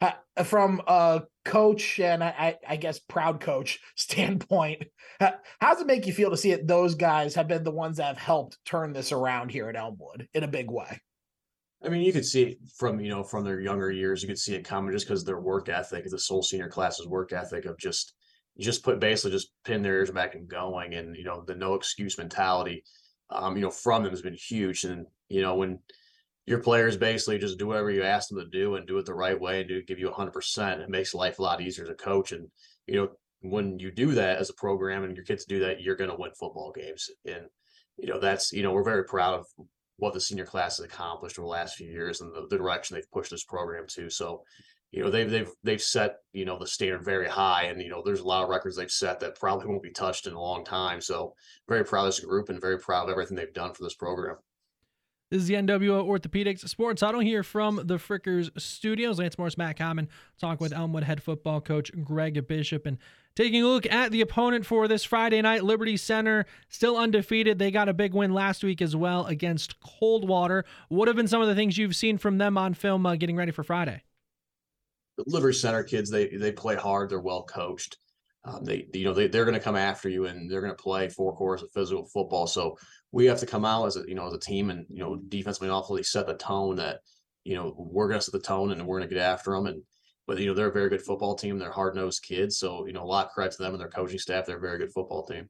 uh, 0.00 0.12
from 0.44 0.80
a 0.86 1.22
coach 1.44 1.98
and 1.98 2.22
I, 2.22 2.56
I, 2.66 2.76
guess 2.76 3.00
proud 3.00 3.40
coach 3.40 3.80
standpoint, 3.96 4.84
uh, 5.20 5.32
how 5.60 5.72
does 5.72 5.82
it 5.82 5.86
make 5.86 6.06
you 6.06 6.12
feel 6.12 6.30
to 6.30 6.36
see 6.36 6.52
it? 6.52 6.66
Those 6.66 6.94
guys 6.94 7.34
have 7.34 7.48
been 7.48 7.64
the 7.64 7.72
ones 7.72 7.96
that 7.96 8.06
have 8.06 8.18
helped 8.18 8.58
turn 8.64 8.92
this 8.92 9.10
around 9.12 9.50
here 9.50 9.68
at 9.68 9.76
Elmwood 9.76 10.28
in 10.34 10.44
a 10.44 10.48
big 10.48 10.70
way. 10.70 11.00
I 11.84 11.88
mean, 11.88 12.02
you 12.02 12.12
could 12.12 12.26
see 12.26 12.42
it 12.42 12.58
from 12.76 13.00
you 13.00 13.08
know 13.08 13.22
from 13.22 13.44
their 13.44 13.60
younger 13.60 13.90
years. 13.90 14.22
You 14.22 14.28
could 14.28 14.38
see 14.38 14.54
it 14.54 14.64
coming 14.64 14.92
just 14.92 15.06
because 15.06 15.24
their 15.24 15.40
work 15.40 15.68
ethic, 15.68 16.04
the 16.04 16.18
Soul 16.18 16.42
Senior 16.42 16.68
class's 16.68 17.06
work 17.06 17.32
ethic 17.32 17.66
of 17.66 17.78
just 17.78 18.14
just 18.58 18.82
put 18.82 18.98
basically 18.98 19.30
just 19.30 19.52
pin 19.64 19.82
their 19.82 19.94
ears 19.94 20.10
back 20.10 20.34
and 20.34 20.48
going, 20.48 20.94
and 20.94 21.14
you 21.16 21.24
know 21.24 21.44
the 21.46 21.54
no 21.54 21.74
excuse 21.74 22.18
mentality, 22.18 22.82
um, 23.30 23.56
you 23.56 23.62
know 23.62 23.70
from 23.70 24.02
them 24.02 24.12
has 24.12 24.22
been 24.22 24.34
huge. 24.34 24.84
And 24.84 25.06
you 25.28 25.40
know 25.40 25.54
when 25.54 25.78
your 26.46 26.58
players 26.60 26.96
basically 26.96 27.38
just 27.38 27.58
do 27.58 27.68
whatever 27.68 27.90
you 27.90 28.02
ask 28.02 28.28
them 28.28 28.38
to 28.38 28.46
do 28.46 28.74
and 28.74 28.86
do 28.86 28.98
it 28.98 29.06
the 29.06 29.14
right 29.14 29.38
way 29.38 29.60
and 29.60 29.68
do 29.68 29.82
give 29.82 30.00
you 30.00 30.10
hundred 30.10 30.32
percent, 30.32 30.80
it 30.80 30.90
makes 30.90 31.14
life 31.14 31.38
a 31.38 31.42
lot 31.42 31.60
easier 31.60 31.84
as 31.84 31.90
a 31.90 31.94
coach. 31.94 32.32
And 32.32 32.48
you 32.86 32.96
know 32.96 33.08
when 33.42 33.78
you 33.78 33.92
do 33.92 34.12
that 34.12 34.38
as 34.38 34.50
a 34.50 34.54
program 34.54 35.04
and 35.04 35.14
your 35.14 35.24
kids 35.24 35.44
do 35.44 35.60
that, 35.60 35.80
you're 35.80 35.94
going 35.94 36.10
to 36.10 36.16
win 36.16 36.32
football 36.32 36.72
games. 36.72 37.08
And 37.24 37.46
you 37.98 38.08
know 38.08 38.18
that's 38.18 38.52
you 38.52 38.64
know 38.64 38.72
we're 38.72 38.82
very 38.82 39.04
proud 39.04 39.34
of 39.34 39.46
what 39.98 40.14
the 40.14 40.20
senior 40.20 40.46
class 40.46 40.78
has 40.78 40.86
accomplished 40.86 41.38
over 41.38 41.46
the 41.46 41.50
last 41.50 41.76
few 41.76 41.90
years 41.90 42.20
and 42.20 42.32
the, 42.32 42.46
the 42.48 42.56
direction 42.56 42.94
they've 42.94 43.10
pushed 43.10 43.30
this 43.30 43.44
program 43.44 43.84
to. 43.88 44.08
So, 44.08 44.42
you 44.92 45.02
know, 45.02 45.10
they've 45.10 45.30
they've 45.30 45.50
they've 45.62 45.82
set 45.82 46.16
you 46.32 46.46
know 46.46 46.58
the 46.58 46.66
standard 46.66 47.04
very 47.04 47.28
high, 47.28 47.64
and 47.64 47.82
you 47.82 47.90
know, 47.90 48.02
there's 48.02 48.20
a 48.20 48.26
lot 48.26 48.42
of 48.42 48.48
records 48.48 48.76
they've 48.76 48.90
set 48.90 49.20
that 49.20 49.38
probably 49.38 49.66
won't 49.66 49.82
be 49.82 49.90
touched 49.90 50.26
in 50.26 50.32
a 50.32 50.40
long 50.40 50.64
time. 50.64 51.00
So, 51.00 51.34
very 51.68 51.84
proud 51.84 52.06
of 52.06 52.14
this 52.14 52.24
group 52.24 52.48
and 52.48 52.60
very 52.60 52.78
proud 52.78 53.04
of 53.04 53.10
everything 53.10 53.36
they've 53.36 53.52
done 53.52 53.74
for 53.74 53.82
this 53.82 53.94
program. 53.94 54.36
This 55.30 55.42
is 55.42 55.48
the 55.48 55.54
NWO 55.56 56.06
Orthopedics 56.06 56.66
Sports 56.66 57.02
Huddle 57.02 57.20
here 57.20 57.42
from 57.42 57.82
the 57.84 57.96
Frickers 57.98 58.48
Studios. 58.58 59.18
Lance 59.18 59.36
Morris, 59.36 59.58
Matt 59.58 59.76
Common, 59.76 60.08
talk 60.40 60.58
with 60.58 60.72
Elmwood 60.72 61.02
head 61.02 61.22
football 61.22 61.60
coach 61.60 61.92
Greg 62.02 62.46
Bishop, 62.46 62.86
and 62.86 62.96
taking 63.36 63.62
a 63.62 63.66
look 63.66 63.84
at 63.92 64.10
the 64.10 64.22
opponent 64.22 64.64
for 64.64 64.88
this 64.88 65.04
Friday 65.04 65.42
night. 65.42 65.64
Liberty 65.64 65.98
Center 65.98 66.46
still 66.70 66.96
undefeated. 66.96 67.58
They 67.58 67.70
got 67.70 67.90
a 67.90 67.92
big 67.92 68.14
win 68.14 68.32
last 68.32 68.64
week 68.64 68.80
as 68.80 68.96
well 68.96 69.26
against 69.26 69.78
Coldwater. 69.80 70.64
What 70.88 71.08
have 71.08 71.16
been 71.16 71.28
some 71.28 71.42
of 71.42 71.48
the 71.48 71.54
things 71.54 71.76
you've 71.76 71.94
seen 71.94 72.16
from 72.16 72.38
them 72.38 72.56
on 72.56 72.72
film 72.72 73.04
uh, 73.04 73.16
getting 73.16 73.36
ready 73.36 73.52
for 73.52 73.62
Friday? 73.62 74.02
The 75.18 75.24
Liberty 75.26 75.58
Center 75.58 75.82
kids, 75.82 76.08
they 76.08 76.28
they 76.28 76.52
play 76.52 76.76
hard. 76.76 77.10
They're 77.10 77.20
well 77.20 77.42
coached. 77.42 77.98
Um, 78.44 78.64
they 78.64 78.86
you 78.94 79.04
know 79.04 79.12
they 79.12 79.26
they're 79.26 79.44
going 79.44 79.58
to 79.58 79.60
come 79.60 79.76
after 79.76 80.08
you 80.08 80.26
and 80.26 80.50
they're 80.50 80.60
going 80.60 80.74
to 80.74 80.82
play 80.82 81.08
four 81.08 81.34
quarters 81.34 81.62
of 81.62 81.72
physical 81.72 82.06
football. 82.06 82.46
So 82.46 82.78
we 83.12 83.26
have 83.26 83.40
to 83.40 83.46
come 83.46 83.64
out 83.64 83.86
as 83.86 83.96
a 83.96 84.04
you 84.06 84.14
know 84.14 84.26
as 84.26 84.32
a 84.32 84.38
team 84.38 84.70
and 84.70 84.86
you 84.88 85.00
know 85.00 85.16
defensively 85.16 85.68
offensively 85.68 86.02
set 86.02 86.26
the 86.26 86.34
tone 86.34 86.76
that 86.76 87.00
you 87.44 87.56
know 87.56 87.74
we're 87.76 88.08
going 88.08 88.20
to 88.20 88.24
set 88.24 88.32
the 88.32 88.40
tone 88.40 88.70
and 88.70 88.86
we're 88.86 88.98
going 88.98 89.08
to 89.08 89.14
get 89.14 89.22
after 89.22 89.52
them 89.52 89.66
and 89.66 89.82
but 90.26 90.38
you 90.38 90.46
know 90.46 90.54
they're 90.54 90.68
a 90.68 90.72
very 90.72 90.90
good 90.90 91.02
football 91.02 91.34
team. 91.34 91.58
They're 91.58 91.72
hard 91.72 91.96
nosed 91.96 92.22
kids. 92.22 92.58
So 92.58 92.86
you 92.86 92.92
know 92.92 93.02
a 93.02 93.04
lot 93.04 93.26
of 93.26 93.32
credit 93.32 93.56
to 93.56 93.62
them 93.62 93.72
and 93.72 93.80
their 93.80 93.88
coaching 93.88 94.18
staff. 94.18 94.46
They're 94.46 94.58
a 94.58 94.60
very 94.60 94.78
good 94.78 94.92
football 94.92 95.24
team. 95.24 95.48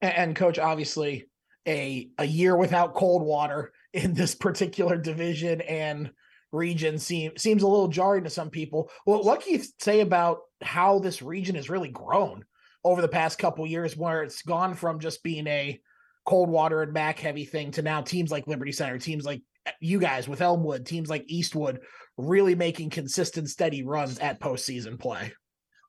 And, 0.00 0.14
and 0.14 0.36
coach 0.36 0.58
obviously 0.58 1.28
a 1.68 2.08
a 2.18 2.24
year 2.24 2.56
without 2.56 2.94
Coldwater 2.94 3.72
in 3.92 4.14
this 4.14 4.34
particular 4.34 4.96
division 4.96 5.60
and 5.60 6.10
region 6.52 6.98
seem, 6.98 7.36
seems 7.36 7.62
a 7.62 7.68
little 7.68 7.88
jarring 7.88 8.24
to 8.24 8.30
some 8.30 8.50
people 8.50 8.90
well 9.06 9.22
what 9.22 9.42
can 9.42 9.54
you 9.54 9.62
say 9.80 10.00
about 10.00 10.40
how 10.62 10.98
this 10.98 11.22
region 11.22 11.54
has 11.54 11.70
really 11.70 11.88
grown 11.88 12.44
over 12.84 13.02
the 13.02 13.08
past 13.08 13.38
couple 13.38 13.66
years 13.66 13.96
where 13.96 14.22
it's 14.22 14.42
gone 14.42 14.74
from 14.74 14.98
just 14.98 15.22
being 15.22 15.46
a 15.46 15.80
Coldwater 16.26 16.82
and 16.82 16.94
back 16.94 17.18
heavy 17.18 17.44
thing 17.44 17.70
to 17.72 17.82
now 17.82 18.02
teams 18.02 18.30
like 18.30 18.46
Liberty 18.46 18.72
Center, 18.72 18.98
teams 18.98 19.24
like 19.24 19.42
eh, 19.66 19.72
you 19.80 19.98
guys 19.98 20.28
with 20.28 20.40
Elmwood, 20.42 20.86
teams 20.86 21.08
like 21.08 21.24
Eastwood 21.26 21.80
really 22.16 22.54
making 22.54 22.90
consistent, 22.90 23.48
steady 23.48 23.82
runs 23.82 24.18
at 24.18 24.40
postseason 24.40 24.98
play. 24.98 25.32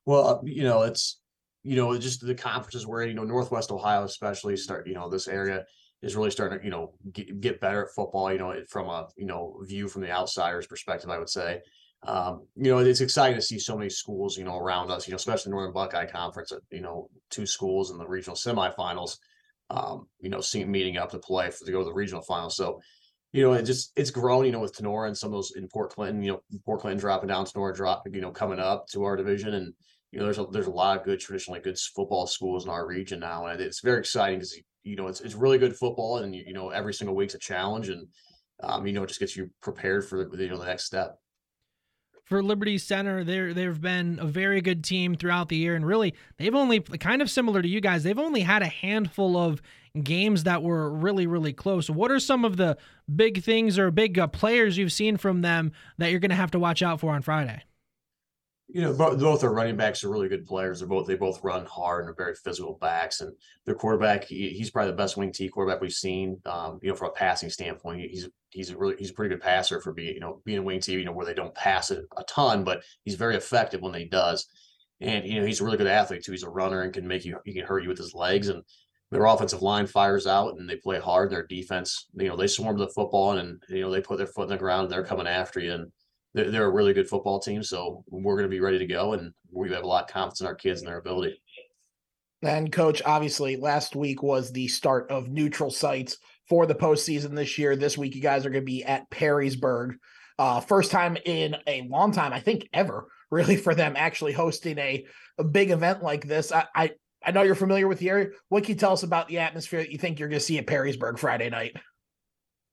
Well, 0.06 0.26
uh, 0.26 0.38
you 0.42 0.64
know, 0.64 0.82
it's 0.82 1.20
you 1.62 1.76
know 1.76 1.96
just 1.98 2.26
the 2.26 2.34
conferences 2.34 2.86
where 2.86 3.06
you 3.06 3.14
know 3.14 3.24
Northwest 3.24 3.70
Ohio, 3.70 4.04
especially 4.04 4.56
start 4.56 4.86
you 4.86 4.94
know 4.94 5.08
this 5.08 5.28
area 5.28 5.64
is 6.02 6.16
really 6.16 6.30
starting 6.30 6.58
to 6.58 6.64
you 6.64 6.70
know 6.70 6.92
get, 7.12 7.40
get 7.40 7.60
better 7.60 7.84
at 7.84 7.94
football. 7.94 8.32
You 8.32 8.38
know, 8.38 8.54
from 8.68 8.88
a 8.88 9.08
you 9.16 9.26
know 9.26 9.60
view 9.66 9.88
from 9.88 10.02
the 10.02 10.10
outsider's 10.10 10.66
perspective, 10.66 11.10
I 11.10 11.18
would 11.18 11.30
say 11.30 11.60
um, 12.04 12.46
you 12.56 12.70
know, 12.70 12.78
it's 12.78 13.00
exciting 13.00 13.36
to 13.36 13.42
see 13.42 13.58
so 13.58 13.76
many 13.76 13.88
schools, 13.88 14.36
you 14.36 14.44
know, 14.44 14.58
around 14.58 14.90
us, 14.90 15.06
you 15.06 15.12
know, 15.12 15.16
especially 15.16 15.50
the 15.50 15.54
Northern 15.54 15.72
Buckeye 15.72 16.06
Conference, 16.06 16.52
you 16.70 16.80
know, 16.80 17.08
two 17.30 17.46
schools 17.46 17.92
in 17.92 17.98
the 17.98 18.06
regional 18.06 18.36
semifinals, 18.36 19.18
um, 19.70 20.08
you 20.18 20.28
know, 20.28 20.40
seeing 20.40 20.70
meeting 20.70 20.96
up 20.96 21.10
to 21.10 21.18
play 21.18 21.50
for 21.50 21.64
to 21.64 21.70
go 21.70 21.78
to 21.78 21.84
the 21.84 21.92
regional 21.92 22.22
finals. 22.22 22.56
So, 22.56 22.80
you 23.32 23.42
know, 23.44 23.52
it 23.52 23.62
just 23.62 23.92
it's 23.94 24.10
grown, 24.10 24.44
you 24.46 24.52
know, 24.52 24.58
with 24.58 24.76
Tinora 24.76 25.06
and 25.06 25.16
some 25.16 25.28
of 25.28 25.34
those 25.34 25.52
in 25.54 25.68
Port 25.68 25.90
Clinton, 25.90 26.22
you 26.22 26.32
know, 26.32 26.42
Port 26.66 26.80
Clinton 26.80 26.98
dropping 26.98 27.28
down, 27.28 27.46
Tinora 27.46 27.74
drop, 27.74 28.02
you 28.10 28.20
know, 28.20 28.32
coming 28.32 28.58
up 28.58 28.86
to 28.88 29.04
our 29.04 29.16
division. 29.16 29.54
And, 29.54 29.72
you 30.10 30.18
know, 30.18 30.24
there's 30.24 30.38
a 30.38 30.46
there's 30.50 30.66
a 30.66 30.70
lot 30.70 30.98
of 30.98 31.04
good 31.04 31.20
traditionally 31.20 31.60
good 31.60 31.78
football 31.94 32.26
schools 32.26 32.64
in 32.64 32.70
our 32.70 32.84
region 32.84 33.20
now. 33.20 33.46
And 33.46 33.60
it's 33.60 33.80
very 33.80 34.00
exciting 34.00 34.40
because 34.40 34.60
you 34.82 34.96
know, 34.96 35.06
it's 35.06 35.20
it's 35.20 35.34
really 35.34 35.58
good 35.58 35.76
football 35.76 36.18
and 36.18 36.34
you, 36.34 36.52
know, 36.52 36.70
every 36.70 36.94
single 36.94 37.14
week's 37.14 37.34
a 37.34 37.38
challenge 37.38 37.88
and 37.88 38.06
um, 38.62 38.86
you 38.86 38.92
know, 38.92 39.02
it 39.02 39.08
just 39.08 39.20
gets 39.20 39.36
you 39.36 39.50
prepared 39.60 40.08
for 40.08 40.24
the 40.24 40.36
you 40.36 40.48
know 40.48 40.58
the 40.58 40.66
next 40.66 40.84
step 40.84 41.18
for 42.24 42.42
Liberty 42.42 42.78
Center. 42.78 43.24
There, 43.24 43.52
they've 43.52 43.80
been 43.80 44.18
a 44.20 44.26
very 44.26 44.60
good 44.60 44.82
team 44.82 45.14
throughout 45.14 45.48
the 45.48 45.56
year, 45.56 45.74
and 45.74 45.86
really, 45.86 46.14
they've 46.38 46.54
only 46.54 46.80
kind 46.80 47.20
of 47.20 47.30
similar 47.30 47.60
to 47.60 47.68
you 47.68 47.80
guys. 47.80 48.04
They've 48.04 48.18
only 48.18 48.40
had 48.40 48.62
a 48.62 48.68
handful 48.68 49.36
of 49.36 49.60
games 50.02 50.44
that 50.44 50.62
were 50.62 50.90
really, 50.90 51.26
really 51.26 51.52
close. 51.52 51.90
What 51.90 52.10
are 52.10 52.20
some 52.20 52.44
of 52.44 52.56
the 52.56 52.78
big 53.14 53.42
things 53.42 53.78
or 53.78 53.90
big 53.90 54.18
uh, 54.18 54.28
players 54.28 54.78
you've 54.78 54.92
seen 54.92 55.16
from 55.16 55.42
them 55.42 55.72
that 55.98 56.10
you're 56.10 56.20
going 56.20 56.30
to 56.30 56.36
have 56.36 56.52
to 56.52 56.58
watch 56.58 56.82
out 56.82 57.00
for 57.00 57.12
on 57.12 57.22
Friday? 57.22 57.62
You 58.68 58.80
know, 58.80 58.92
both, 58.94 59.18
both 59.18 59.40
their 59.40 59.50
running 59.50 59.76
backs 59.76 60.02
are 60.02 60.08
really 60.08 60.28
good 60.28 60.46
players. 60.46 60.78
They're 60.78 60.88
both 60.88 61.06
they 61.06 61.14
both 61.14 61.44
run 61.44 61.66
hard 61.66 62.04
and 62.04 62.10
are 62.10 62.14
very 62.14 62.34
physical 62.34 62.78
backs. 62.80 63.20
And 63.20 63.32
their 63.66 63.74
quarterback, 63.74 64.24
he, 64.24 64.48
he's 64.50 64.70
probably 64.70 64.92
the 64.92 64.96
best 64.96 65.16
wing 65.16 65.32
T 65.32 65.48
quarterback 65.48 65.82
we've 65.82 65.92
seen. 65.92 66.40
Um, 66.46 66.78
you 66.82 66.88
know, 66.88 66.96
from 66.96 67.10
a 67.10 67.12
passing 67.12 67.50
standpoint, 67.50 68.00
he's 68.00 68.28
he's 68.50 68.70
a 68.70 68.76
really 68.76 68.96
he's 68.98 69.10
a 69.10 69.14
pretty 69.14 69.34
good 69.34 69.42
passer 69.42 69.80
for 69.80 69.92
being 69.92 70.14
you 70.14 70.20
know 70.20 70.40
being 70.44 70.58
a 70.58 70.62
wing 70.62 70.80
T. 70.80 70.92
You 70.92 71.04
know, 71.04 71.12
where 71.12 71.26
they 71.26 71.34
don't 71.34 71.54
pass 71.54 71.90
it 71.90 72.04
a 72.16 72.24
ton, 72.24 72.64
but 72.64 72.82
he's 73.04 73.16
very 73.16 73.36
effective 73.36 73.82
when 73.82 73.94
he 73.94 74.06
does. 74.06 74.46
And 75.00 75.26
you 75.26 75.40
know, 75.40 75.46
he's 75.46 75.60
a 75.60 75.64
really 75.64 75.76
good 75.76 75.86
athlete 75.86 76.24
too. 76.24 76.32
He's 76.32 76.44
a 76.44 76.48
runner 76.48 76.82
and 76.82 76.94
can 76.94 77.06
make 77.06 77.24
you 77.24 77.38
he 77.44 77.52
can 77.52 77.66
hurt 77.66 77.82
you 77.82 77.90
with 77.90 77.98
his 77.98 78.14
legs. 78.14 78.48
And 78.48 78.62
their 79.10 79.26
offensive 79.26 79.60
line 79.60 79.86
fires 79.86 80.26
out 80.26 80.56
and 80.56 80.68
they 80.68 80.76
play 80.76 80.98
hard. 80.98 81.28
Their 81.28 81.46
defense, 81.46 82.08
you 82.14 82.28
know, 82.28 82.36
they 82.36 82.46
swarm 82.46 82.78
the 82.78 82.88
football 82.88 83.32
and 83.32 83.62
you 83.68 83.82
know 83.82 83.90
they 83.90 84.00
put 84.00 84.16
their 84.16 84.26
foot 84.26 84.44
in 84.44 84.48
the 84.48 84.56
ground 84.56 84.84
and 84.84 84.90
they're 84.90 85.04
coming 85.04 85.26
after 85.26 85.60
you. 85.60 85.74
And 85.74 85.92
they're, 86.34 86.50
they're 86.50 86.66
a 86.66 86.70
really 86.70 86.92
good 86.92 87.08
football 87.08 87.40
team. 87.40 87.62
So 87.62 88.04
we're 88.08 88.36
going 88.36 88.48
to 88.48 88.54
be 88.54 88.60
ready 88.60 88.78
to 88.78 88.86
go, 88.86 89.12
and 89.12 89.32
we 89.50 89.70
have 89.70 89.84
a 89.84 89.86
lot 89.86 90.04
of 90.04 90.10
confidence 90.10 90.40
in 90.40 90.46
our 90.46 90.54
kids 90.54 90.80
and 90.80 90.88
their 90.88 90.98
ability. 90.98 91.40
And 92.42 92.72
coach, 92.72 93.02
obviously, 93.04 93.56
last 93.56 93.94
week 93.94 94.22
was 94.22 94.50
the 94.50 94.68
start 94.68 95.10
of 95.10 95.28
neutral 95.28 95.70
sites 95.70 96.18
for 96.48 96.66
the 96.66 96.74
postseason 96.74 97.36
this 97.36 97.56
year. 97.56 97.76
This 97.76 97.96
week, 97.96 98.14
you 98.14 98.22
guys 98.22 98.44
are 98.44 98.50
going 98.50 98.62
to 98.62 98.66
be 98.66 98.84
at 98.84 99.08
Perrysburg. 99.10 99.96
Uh, 100.38 100.60
first 100.60 100.90
time 100.90 101.16
in 101.24 101.56
a 101.66 101.82
long 101.82 102.10
time, 102.10 102.32
I 102.32 102.40
think 102.40 102.68
ever, 102.72 103.06
really, 103.30 103.56
for 103.56 103.74
them 103.74 103.94
actually 103.96 104.32
hosting 104.32 104.78
a, 104.78 105.06
a 105.38 105.44
big 105.44 105.70
event 105.70 106.02
like 106.02 106.26
this. 106.26 106.50
I, 106.50 106.66
I 106.74 106.90
I 107.24 107.30
know 107.30 107.42
you're 107.42 107.54
familiar 107.54 107.86
with 107.86 108.00
the 108.00 108.10
area. 108.10 108.30
What 108.48 108.64
can 108.64 108.74
you 108.74 108.80
tell 108.80 108.92
us 108.92 109.04
about 109.04 109.28
the 109.28 109.38
atmosphere 109.38 109.80
that 109.80 109.92
you 109.92 109.98
think 109.98 110.18
you're 110.18 110.28
going 110.28 110.40
to 110.40 110.44
see 110.44 110.58
at 110.58 110.66
Perrysburg 110.66 111.18
Friday 111.18 111.50
night? 111.50 111.76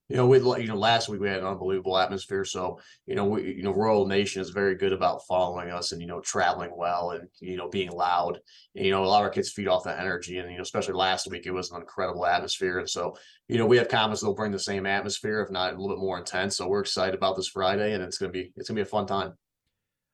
You 0.09 0.15
know, 0.15 0.25
we 0.25 0.39
you 0.39 0.67
know 0.67 0.75
last 0.75 1.07
week 1.07 1.21
we 1.21 1.29
had 1.29 1.39
an 1.39 1.45
unbelievable 1.45 1.95
atmosphere. 1.95 2.43
So 2.43 2.79
you 3.05 3.13
know, 3.15 3.25
we 3.25 3.53
you 3.53 3.63
know 3.63 3.73
Royal 3.73 4.07
Nation 4.07 4.41
is 4.41 4.49
very 4.49 4.75
good 4.75 4.91
about 4.91 5.21
following 5.27 5.69
us 5.69 5.91
and 5.91 6.01
you 6.01 6.07
know 6.07 6.19
traveling 6.19 6.71
well 6.75 7.11
and 7.11 7.27
you 7.39 7.57
know 7.57 7.69
being 7.69 7.91
loud. 7.91 8.39
And, 8.75 8.85
you 8.85 8.91
know, 8.91 9.03
a 9.03 9.05
lot 9.05 9.19
of 9.19 9.25
our 9.25 9.29
kids 9.29 9.51
feed 9.51 9.67
off 9.67 9.83
that 9.83 9.99
energy, 9.99 10.39
and 10.39 10.49
you 10.49 10.57
know, 10.57 10.63
especially 10.63 10.95
last 10.95 11.29
week 11.29 11.45
it 11.45 11.51
was 11.51 11.71
an 11.71 11.79
incredible 11.79 12.25
atmosphere. 12.25 12.79
And 12.79 12.89
so 12.89 13.15
you 13.47 13.59
know, 13.59 13.67
we 13.67 13.77
have 13.77 13.87
confidence 13.87 14.21
they'll 14.21 14.33
bring 14.33 14.51
the 14.51 14.59
same 14.59 14.87
atmosphere, 14.87 15.41
if 15.41 15.51
not 15.51 15.73
a 15.73 15.77
little 15.77 15.95
bit 15.95 16.01
more 16.01 16.17
intense. 16.17 16.57
So 16.57 16.67
we're 16.67 16.81
excited 16.81 17.13
about 17.13 17.35
this 17.35 17.47
Friday, 17.47 17.93
and 17.93 18.03
it's 18.03 18.17
gonna 18.17 18.31
be 18.31 18.51
it's 18.55 18.67
gonna 18.67 18.79
be 18.79 18.83
a 18.83 18.85
fun 18.85 19.05
time. 19.05 19.33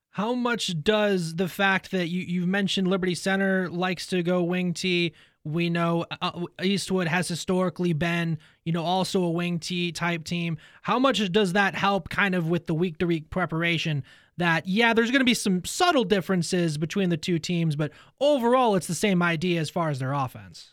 How 0.10 0.34
much 0.34 0.82
does 0.82 1.36
the 1.36 1.48
fact 1.48 1.92
that 1.92 2.10
you 2.10 2.22
you've 2.22 2.50
mentioned 2.50 2.90
Liberty 2.90 3.16
Center 3.16 3.70
likes 3.70 4.08
to 4.08 4.24
go 4.24 4.44
wing 4.44 4.74
T 4.74 5.14
we 5.46 5.70
know 5.70 6.06
uh, 6.10 6.32
uh, 6.34 6.46
Eastwood 6.62 7.08
has 7.08 7.28
historically 7.28 7.94
been, 7.94 8.38
you 8.66 8.74
know, 8.74 8.84
also 8.84 9.24
a 9.24 9.30
wing 9.30 9.60
T 9.60 9.92
type 9.92 10.26
team. 10.26 10.58
How 10.82 11.00
much 11.00 11.32
does 11.32 11.54
that 11.54 11.76
help 11.76 12.10
kind 12.10 12.36
of 12.36 12.50
with 12.50 12.66
the 12.66 12.74
week 12.74 12.98
to 12.98 13.06
week 13.06 13.30
preparation? 13.30 14.04
That, 14.38 14.68
yeah, 14.68 14.94
there's 14.94 15.12
going 15.12 15.22
to 15.22 15.26
be 15.26 15.34
some 15.34 15.64
subtle 15.64 16.04
differences 16.04 16.78
between 16.78 17.10
the 17.10 17.16
two 17.16 17.40
teams, 17.40 17.78
but 17.78 17.92
overall, 18.20 18.76
it's 18.76 18.88
the 18.88 18.96
same 18.96 19.24
idea 19.24 19.62
as 19.62 19.70
far 19.70 19.90
as 19.90 20.00
their 20.00 20.12
offense. 20.12 20.72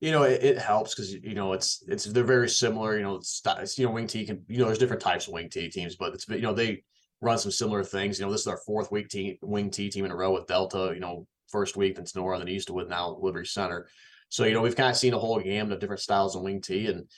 You 0.00 0.10
know, 0.10 0.24
it, 0.24 0.42
it 0.42 0.58
helps 0.58 0.94
because 0.94 1.14
you 1.14 1.34
know 1.34 1.54
it's 1.54 1.82
it's 1.88 2.04
they're 2.04 2.24
very 2.24 2.48
similar. 2.48 2.96
You 2.96 3.04
know, 3.04 3.14
it's, 3.14 3.40
it's 3.46 3.78
you 3.78 3.86
know 3.86 3.92
wing 3.92 4.06
T 4.06 4.26
can 4.26 4.44
you 4.48 4.58
know 4.58 4.66
there's 4.66 4.76
different 4.76 5.00
types 5.00 5.28
of 5.28 5.32
wing 5.32 5.48
T 5.48 5.70
teams, 5.70 5.96
but 5.96 6.12
it's 6.12 6.28
you 6.28 6.42
know 6.42 6.52
they 6.52 6.82
run 7.22 7.38
some 7.38 7.52
similar 7.52 7.82
things. 7.82 8.18
You 8.18 8.26
know, 8.26 8.32
this 8.32 8.42
is 8.42 8.46
our 8.48 8.58
fourth 8.66 8.92
week 8.92 9.08
team 9.08 9.38
wing 9.40 9.70
T 9.70 9.88
team 9.88 10.04
in 10.04 10.10
a 10.10 10.16
row 10.16 10.32
with 10.32 10.46
Delta. 10.46 10.90
You 10.92 11.00
know, 11.00 11.26
first 11.48 11.76
week, 11.76 11.96
then 11.96 12.04
Tinora, 12.04 12.38
then 12.38 12.48
Eastwood, 12.48 12.88
now 12.88 13.18
Liberty 13.20 13.46
Center. 13.46 13.88
So, 14.28 14.44
you 14.44 14.54
know, 14.54 14.62
we've 14.62 14.76
kind 14.76 14.90
of 14.90 14.96
seen 14.96 15.14
a 15.14 15.18
whole 15.18 15.40
gamut 15.40 15.72
of 15.72 15.80
different 15.80 16.02
styles 16.02 16.34
of 16.34 16.42
wing 16.42 16.60
T 16.60 16.86
and, 16.86 17.08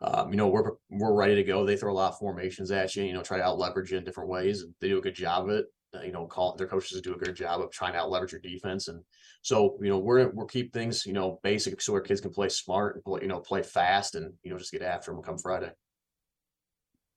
um, 0.00 0.30
you 0.30 0.36
know, 0.36 0.48
we're, 0.48 0.72
we're 0.90 1.14
ready 1.14 1.36
to 1.36 1.44
go. 1.44 1.64
They 1.64 1.76
throw 1.76 1.92
a 1.92 1.94
lot 1.94 2.12
of 2.12 2.18
formations 2.18 2.70
at 2.70 2.94
you, 2.96 3.04
you 3.04 3.12
know, 3.12 3.22
try 3.22 3.38
to 3.38 3.44
out 3.44 3.58
leverage 3.58 3.92
you 3.92 3.98
in 3.98 4.04
different 4.04 4.28
ways. 4.28 4.62
And 4.62 4.74
they 4.80 4.88
do 4.88 4.98
a 4.98 5.02
good 5.02 5.14
job 5.14 5.44
of 5.44 5.50
it. 5.50 5.66
Uh, 5.94 6.02
you 6.02 6.12
know, 6.12 6.26
call 6.26 6.56
their 6.56 6.66
coaches 6.66 7.00
do 7.00 7.14
a 7.14 7.18
good 7.18 7.36
job 7.36 7.60
of 7.60 7.70
trying 7.70 7.92
to 7.92 8.00
out 8.00 8.10
leverage 8.10 8.32
your 8.32 8.40
defense. 8.40 8.88
And 8.88 9.00
so, 9.42 9.78
you 9.80 9.88
know, 9.88 9.98
we're, 9.98 10.28
we'll 10.30 10.46
keep 10.46 10.72
things, 10.72 11.06
you 11.06 11.12
know, 11.12 11.38
basic 11.42 11.80
so 11.80 11.94
our 11.94 12.00
kids 12.00 12.20
can 12.20 12.32
play 12.32 12.48
smart 12.48 12.96
and 12.96 13.04
play, 13.04 13.22
you 13.22 13.28
know, 13.28 13.38
play 13.38 13.62
fast 13.62 14.16
and, 14.16 14.32
you 14.42 14.50
know, 14.50 14.58
just 14.58 14.72
get 14.72 14.82
after 14.82 15.12
them 15.12 15.22
come 15.22 15.38
Friday. 15.38 15.70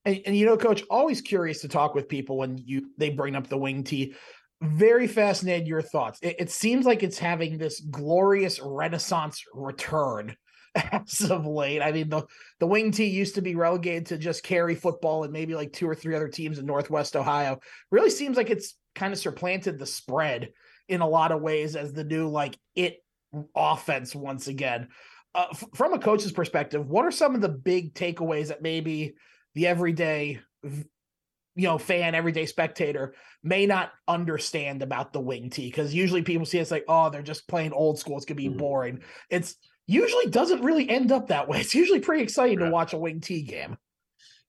And, 0.06 0.22
and, 0.28 0.38
you 0.38 0.46
know, 0.46 0.56
coach, 0.56 0.84
always 0.90 1.22
curious 1.22 1.62
to 1.62 1.68
talk 1.68 1.96
with 1.96 2.08
people 2.08 2.38
when 2.38 2.58
you 2.60 2.92
they 2.98 3.10
bring 3.10 3.36
up 3.36 3.48
the 3.48 3.58
wing 3.58 3.84
T 3.84 4.14
very 4.62 5.08
fascinated 5.08 5.68
your 5.68 5.82
thoughts. 5.82 6.20
It, 6.22 6.38
it, 6.40 6.50
seems 6.50 6.86
like 6.86 7.04
it's 7.04 7.20
having 7.20 7.58
this 7.58 7.80
glorious 7.80 8.60
renaissance 8.60 9.44
return 9.54 10.36
as 10.76 11.30
of 11.30 11.46
late. 11.46 11.82
I 11.82 11.92
mean, 11.92 12.10
the 12.10 12.24
the 12.60 12.68
wing 12.68 12.92
T 12.92 13.06
used 13.06 13.36
to 13.36 13.42
be 13.42 13.56
relegated 13.56 14.08
to 14.08 14.18
just 14.18 14.44
Carey 14.44 14.76
football 14.76 15.24
and 15.24 15.34
maybe 15.34 15.56
like 15.56 15.74
two 15.74 15.88
or 15.88 15.96
three 15.96 16.16
other 16.16 16.28
teams 16.28 16.58
in 16.58 16.66
Northwest 16.66 17.16
Ohio. 17.16 17.60
Really 17.92 18.10
seems 18.10 18.38
like 18.38 18.50
it's 18.50 18.76
kind 18.96 19.14
of 19.14 19.20
supplanted 19.20 19.78
the 19.78 19.86
spread 19.86 20.50
in 20.90 21.02
a 21.02 21.08
lot 21.08 21.32
of 21.32 21.42
ways 21.42 21.76
as 21.76 21.94
the 21.94 22.04
new 22.04 22.28
like 22.28 22.58
it 22.76 23.04
offense 23.56 24.16
once 24.16 24.48
again. 24.48 24.88
Uh, 25.36 25.48
f- 25.52 25.66
from 25.76 25.94
a 25.94 26.00
coach's 26.00 26.32
perspective, 26.32 26.88
what 26.88 27.06
are 27.06 27.12
some 27.12 27.36
of 27.36 27.42
the 27.42 27.50
big 27.50 27.94
takeaways 27.94 28.48
that 28.48 28.62
maybe 28.62 29.14
the 29.54 29.68
everyday 29.68 30.40
you 31.58 31.68
know 31.68 31.78
fan 31.78 32.16
everyday 32.16 32.46
spectator 32.46 33.14
may 33.44 33.66
not 33.66 33.92
understand 34.08 34.82
about 34.82 35.12
the 35.12 35.20
wing 35.20 35.50
T 35.50 35.68
because 35.68 35.94
usually 35.94 36.22
people 36.22 36.46
see 36.46 36.60
it's 36.60 36.72
like 36.72 36.86
oh 36.88 37.10
they're 37.10 37.22
just 37.22 37.48
playing 37.48 37.74
old 37.74 38.00
school 38.00 38.16
it's 38.16 38.26
gonna 38.26 38.36
be 38.36 38.48
mm-hmm. 38.48 38.58
boring 38.58 39.02
it's 39.30 39.58
usually 39.88 40.28
doesn't 40.28 40.62
really 40.62 40.88
end 40.90 41.12
up 41.12 41.28
that 41.28 41.48
way. 41.48 41.60
It's 41.62 41.74
usually 41.74 42.00
pretty 42.00 42.24
exciting 42.24 42.60
to 42.60 42.70
watch 42.70 42.94
a 42.94 42.98
wing 42.98 43.22
T 43.22 43.42
game. 43.42 43.78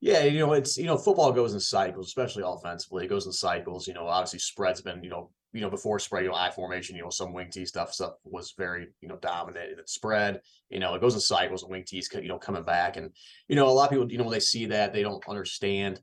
Yeah, 0.01 0.25
you 0.25 0.39
know, 0.39 0.53
it's 0.53 0.77
you 0.77 0.85
know, 0.85 0.99
football 0.99 1.33
goes 1.33 1.55
in 1.55 1.61
cycles, 1.61 2.09
especially 2.09 2.43
offensively. 2.47 3.05
It 3.05 3.09
goes 3.09 3.27
in 3.27 3.33
cycles. 3.33 3.89
You 3.89 3.95
know, 3.95 4.07
obviously 4.07 4.41
spreads 4.41 4.81
been, 4.81 5.03
you 5.03 5.11
know, 5.11 5.31
you 5.53 5.61
know, 5.61 5.71
before 5.71 5.99
spread, 5.99 6.25
you 6.25 6.31
know, 6.31 6.37
I 6.37 6.51
formation, 6.51 6.95
you 6.95 7.03
know, 7.03 7.11
some 7.11 7.33
wing 7.33 7.49
T 7.51 7.65
stuff 7.65 7.93
stuff 7.95 8.15
was 8.23 8.55
very, 8.57 8.89
you 9.01 9.09
know, 9.09 9.17
dominant 9.17 9.79
in 9.79 9.87
spread. 9.87 10.41
You 10.69 10.79
know, 10.79 10.95
it 10.95 11.01
goes 11.01 11.15
in 11.15 11.21
cycles 11.21 11.63
and 11.63 11.73
wing 11.73 11.85
T's 11.87 12.09
you 12.13 12.29
know, 12.29 12.39
coming 12.39 12.65
back. 12.65 12.97
And, 12.97 13.11
you 13.49 13.57
know, 13.57 13.67
a 13.67 13.71
lot 13.71 13.85
of 13.85 13.91
people, 13.91 14.11
you 14.13 14.19
know, 14.19 14.25
when 14.25 14.33
they 14.33 14.41
see 14.41 14.67
that, 14.67 14.93
they 14.93 15.03
don't 15.03 15.27
understand 15.29 16.01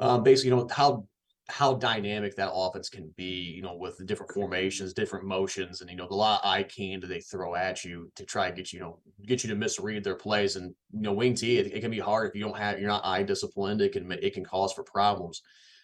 um 0.00 0.22
basically, 0.22 0.50
you 0.50 0.56
know, 0.56 0.68
how 0.70 1.06
how 1.50 1.74
dynamic 1.74 2.36
that 2.36 2.52
offense 2.52 2.88
can 2.88 3.12
be, 3.16 3.24
you 3.24 3.62
know, 3.62 3.74
with 3.74 3.98
the 3.98 4.04
different 4.04 4.32
formations, 4.32 4.92
different 4.92 5.24
motions, 5.24 5.80
and 5.80 5.90
you 5.90 5.96
know, 5.96 6.06
the 6.08 6.14
lot 6.14 6.40
of 6.42 6.48
eye 6.48 6.62
candy 6.62 7.06
they 7.06 7.20
throw 7.20 7.54
at 7.54 7.84
you 7.84 8.10
to 8.14 8.24
try 8.24 8.48
to 8.48 8.54
get 8.54 8.72
you, 8.72 8.78
you 8.78 8.84
know, 8.84 8.98
get 9.26 9.42
you 9.42 9.50
to 9.50 9.56
misread 9.56 10.04
their 10.04 10.14
plays. 10.14 10.56
And 10.56 10.74
you 10.92 11.02
know, 11.02 11.12
wing 11.12 11.34
T, 11.34 11.58
it, 11.58 11.72
it 11.72 11.80
can 11.80 11.90
be 11.90 11.98
hard 11.98 12.28
if 12.28 12.34
you 12.34 12.42
don't 12.42 12.56
have 12.56 12.78
you're 12.78 12.88
not 12.88 13.04
eye 13.04 13.22
disciplined. 13.22 13.80
It 13.80 13.92
can 13.92 14.10
it 14.10 14.32
can 14.32 14.44
cause 14.44 14.72
for 14.72 14.84
problems. 14.84 15.42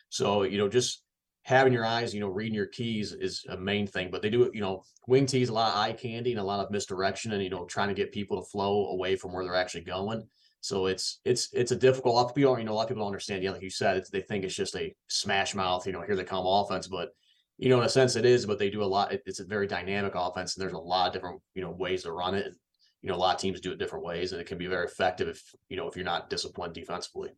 So 0.09 0.45
you 0.45 0.59
know, 0.59 0.69
just 0.69 1.03
having 1.43 1.73
your 1.73 1.85
eyes, 1.85 2.14
you 2.14 2.21
know, 2.21 2.29
reading 2.29 2.55
your 2.55 2.67
keys 2.67 3.12
is 3.12 3.45
a 3.49 3.57
main 3.57 3.87
thing. 3.87 4.11
But 4.11 4.23
they 4.23 4.31
do 4.31 4.45
it, 4.45 4.55
you 4.55 4.61
know, 4.61 4.83
wing 5.07 5.27
T 5.27 5.43
is 5.43 5.49
a 5.49 5.53
lot 5.53 5.73
of 5.73 5.79
eye 5.79 5.93
candy 5.93 6.31
and 6.31 6.41
a 6.41 6.45
lot 6.45 6.64
of 6.64 6.71
misdirection, 6.71 7.33
and 7.33 7.43
you 7.43 7.51
know, 7.51 7.64
trying 7.67 7.89
to 7.89 7.95
get 7.95 8.12
people 8.12 8.41
to 8.41 8.49
flow 8.49 8.89
away 8.89 9.17
from 9.17 9.33
where 9.33 9.45
they're 9.45 9.55
actually 9.55 9.85
going. 9.85 10.27
So 10.61 10.87
it's 10.87 11.21
it's 11.25 11.53
it's 11.53 11.71
a 11.71 11.77
difficult. 11.77 12.15
A 12.15 12.17
lot 12.17 12.27
of 12.27 12.35
people, 12.35 12.59
you 12.59 12.65
know, 12.65 12.73
a 12.73 12.75
lot 12.75 12.83
of 12.83 12.89
people 12.89 13.03
don't 13.03 13.09
understand. 13.09 13.43
Yeah, 13.43 13.53
like 13.53 13.63
you 13.63 13.71
said, 13.71 14.05
they 14.13 14.21
think 14.21 14.45
it's 14.45 14.55
just 14.55 14.75
a 14.77 14.95
smash 15.09 15.55
mouth. 15.55 15.87
You 15.87 15.93
know, 15.93 16.03
here 16.03 16.17
they 16.17 16.25
come 16.25 16.47
offense, 16.47 16.89
but 16.89 17.11
you 17.59 17.69
know, 17.69 17.79
in 17.79 17.87
a 17.87 17.89
sense, 17.89 18.17
it 18.17 18.25
is. 18.25 18.47
But 18.47 18.59
they 18.59 18.71
do 18.71 18.83
a 18.83 18.85
lot. 18.85 19.13
It, 19.13 19.23
it's 19.27 19.41
a 19.41 19.45
very 19.45 19.67
dynamic 19.67 20.15
offense, 20.17 20.57
and 20.57 20.63
there's 20.63 20.73
a 20.73 20.79
lot 20.79 21.09
of 21.09 21.13
different 21.13 21.41
you 21.55 21.63
know 21.63 21.71
ways 21.71 22.03
to 22.03 22.13
run 22.13 22.35
it. 22.35 22.47
And, 22.47 22.57
you 23.03 23.09
know, 23.09 23.15
a 23.15 23.19
lot 23.19 23.37
of 23.37 23.41
teams 23.41 23.61
do 23.61 23.71
it 23.71 23.79
different 23.79 24.05
ways, 24.05 24.33
and 24.33 24.41
it 24.41 24.47
can 24.47 24.59
be 24.59 24.67
very 24.67 24.87
effective 24.87 25.29
if 25.29 25.55
you 25.69 25.77
know 25.77 25.87
if 25.87 25.95
you're 25.95 26.05
not 26.05 26.31
disciplined 26.31 26.75
defensively. 26.75 27.31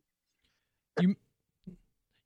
You 0.99 1.15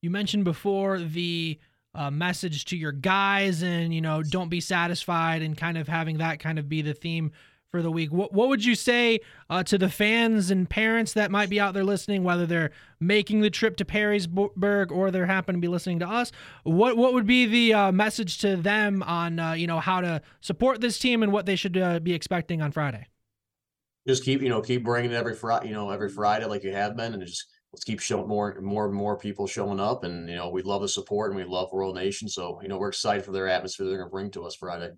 you 0.01 0.09
mentioned 0.09 0.45
before 0.45 0.99
the 0.99 1.59
uh, 1.95 2.11
message 2.11 2.65
to 2.65 2.77
your 2.77 2.91
guys, 2.91 3.61
and 3.61 3.93
you 3.93 4.01
know, 4.01 4.23
don't 4.23 4.49
be 4.49 4.61
satisfied, 4.61 5.41
and 5.41 5.57
kind 5.57 5.77
of 5.77 5.87
having 5.87 6.19
that 6.19 6.39
kind 6.39 6.59
of 6.59 6.69
be 6.69 6.81
the 6.81 6.93
theme 6.93 7.31
for 7.73 7.81
the 7.81 7.91
week. 7.91 8.11
What 8.11 8.31
what 8.31 8.49
would 8.49 8.63
you 8.63 8.75
say 8.75 9.19
uh, 9.49 9.63
to 9.63 9.79
the 9.79 9.89
fans 9.89 10.51
and 10.51 10.69
parents 10.69 11.13
that 11.13 11.31
might 11.31 11.49
be 11.49 11.59
out 11.59 11.73
there 11.73 11.83
listening, 11.83 12.23
whether 12.23 12.45
they're 12.45 12.69
making 12.99 13.41
the 13.41 13.49
trip 13.49 13.77
to 13.77 13.85
Perrysburg 13.85 14.91
or 14.91 15.09
they're 15.09 15.25
happen 15.25 15.55
to 15.55 15.59
be 15.59 15.67
listening 15.67 15.97
to 15.99 16.07
us? 16.07 16.31
What 16.65 16.97
what 16.97 17.15
would 17.15 17.25
be 17.25 17.47
the 17.47 17.73
uh, 17.73 17.91
message 17.91 18.37
to 18.39 18.57
them 18.57 19.01
on 19.01 19.39
uh, 19.39 19.53
you 19.53 19.65
know 19.65 19.79
how 19.79 20.01
to 20.01 20.21
support 20.39 20.81
this 20.81 20.99
team 20.99 21.23
and 21.23 21.31
what 21.31 21.47
they 21.47 21.55
should 21.55 21.75
uh, 21.75 21.99
be 21.99 22.13
expecting 22.13 22.61
on 22.61 22.71
Friday? 22.71 23.07
Just 24.07 24.23
keep 24.23 24.43
you 24.43 24.49
know 24.49 24.61
keep 24.61 24.83
bringing 24.83 25.11
it 25.11 25.15
every 25.15 25.33
Friday 25.33 25.69
you 25.69 25.73
know 25.73 25.89
every 25.89 26.09
Friday 26.09 26.45
like 26.45 26.63
you 26.63 26.73
have 26.73 26.95
been, 26.95 27.15
and 27.15 27.25
just 27.25 27.43
let's 27.73 27.83
keep 27.83 27.99
showing 27.99 28.27
more 28.27 28.55
more 28.61 28.85
and 28.85 28.93
more 28.93 29.17
people 29.17 29.47
showing 29.47 29.79
up, 29.79 30.03
and 30.03 30.29
you 30.29 30.35
know 30.35 30.51
we 30.51 30.61
love 30.61 30.83
the 30.83 30.87
support 30.87 31.31
and 31.31 31.39
we 31.39 31.43
love 31.43 31.69
Royal 31.73 31.95
Nation, 31.95 32.29
so 32.29 32.59
you 32.61 32.67
know 32.67 32.77
we're 32.77 32.89
excited 32.89 33.25
for 33.25 33.31
their 33.31 33.47
atmosphere 33.47 33.87
they're 33.87 33.97
going 33.97 34.09
to 34.09 34.11
bring 34.11 34.29
to 34.29 34.43
us 34.43 34.53
Friday. 34.53 34.91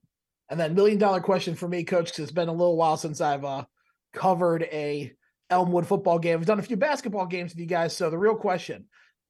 And 0.49 0.59
then 0.59 0.75
million 0.75 0.99
dollar 0.99 1.21
question 1.21 1.55
for 1.55 1.67
me, 1.67 1.83
coach, 1.83 2.05
because 2.05 2.19
it's 2.19 2.31
been 2.31 2.49
a 2.49 2.53
little 2.53 2.77
while 2.77 2.97
since 2.97 3.19
I've 3.21 3.45
uh, 3.45 3.65
covered 4.13 4.63
a 4.63 5.11
Elmwood 5.49 5.87
football 5.87 6.19
game. 6.19 6.39
I've 6.39 6.45
done 6.45 6.59
a 6.59 6.63
few 6.63 6.77
basketball 6.77 7.25
games 7.25 7.53
with 7.53 7.59
you 7.59 7.65
guys. 7.65 7.95
So 7.95 8.09
the 8.09 8.17
real 8.17 8.35
question, 8.35 8.85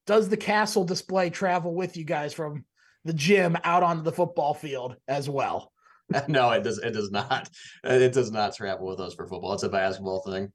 does 0.05 0.30
the 0.30 0.38
castle 0.38 0.84
display 0.84 1.30
travel 1.30 1.74
with 1.74 1.97
you 1.97 2.03
guys 2.03 2.34
from 2.34 2.66
the 3.05 3.13
gym 3.13 3.57
out 3.63 3.84
onto 3.84 4.03
the 4.03 4.11
football 4.11 4.53
field 4.53 4.95
as 5.07 5.30
well? 5.30 5.72
no, 6.28 6.51
it 6.51 6.63
does. 6.63 6.78
It 6.80 6.91
does 6.91 7.11
not. 7.11 7.49
It 7.84 8.13
does 8.13 8.32
not 8.32 8.55
travel 8.55 8.88
with 8.88 8.99
us 8.99 9.16
for 9.16 9.28
football. 9.28 9.53
It's 9.53 9.63
a 9.63 9.70
basketball 9.70 10.22
thing. 10.22 10.51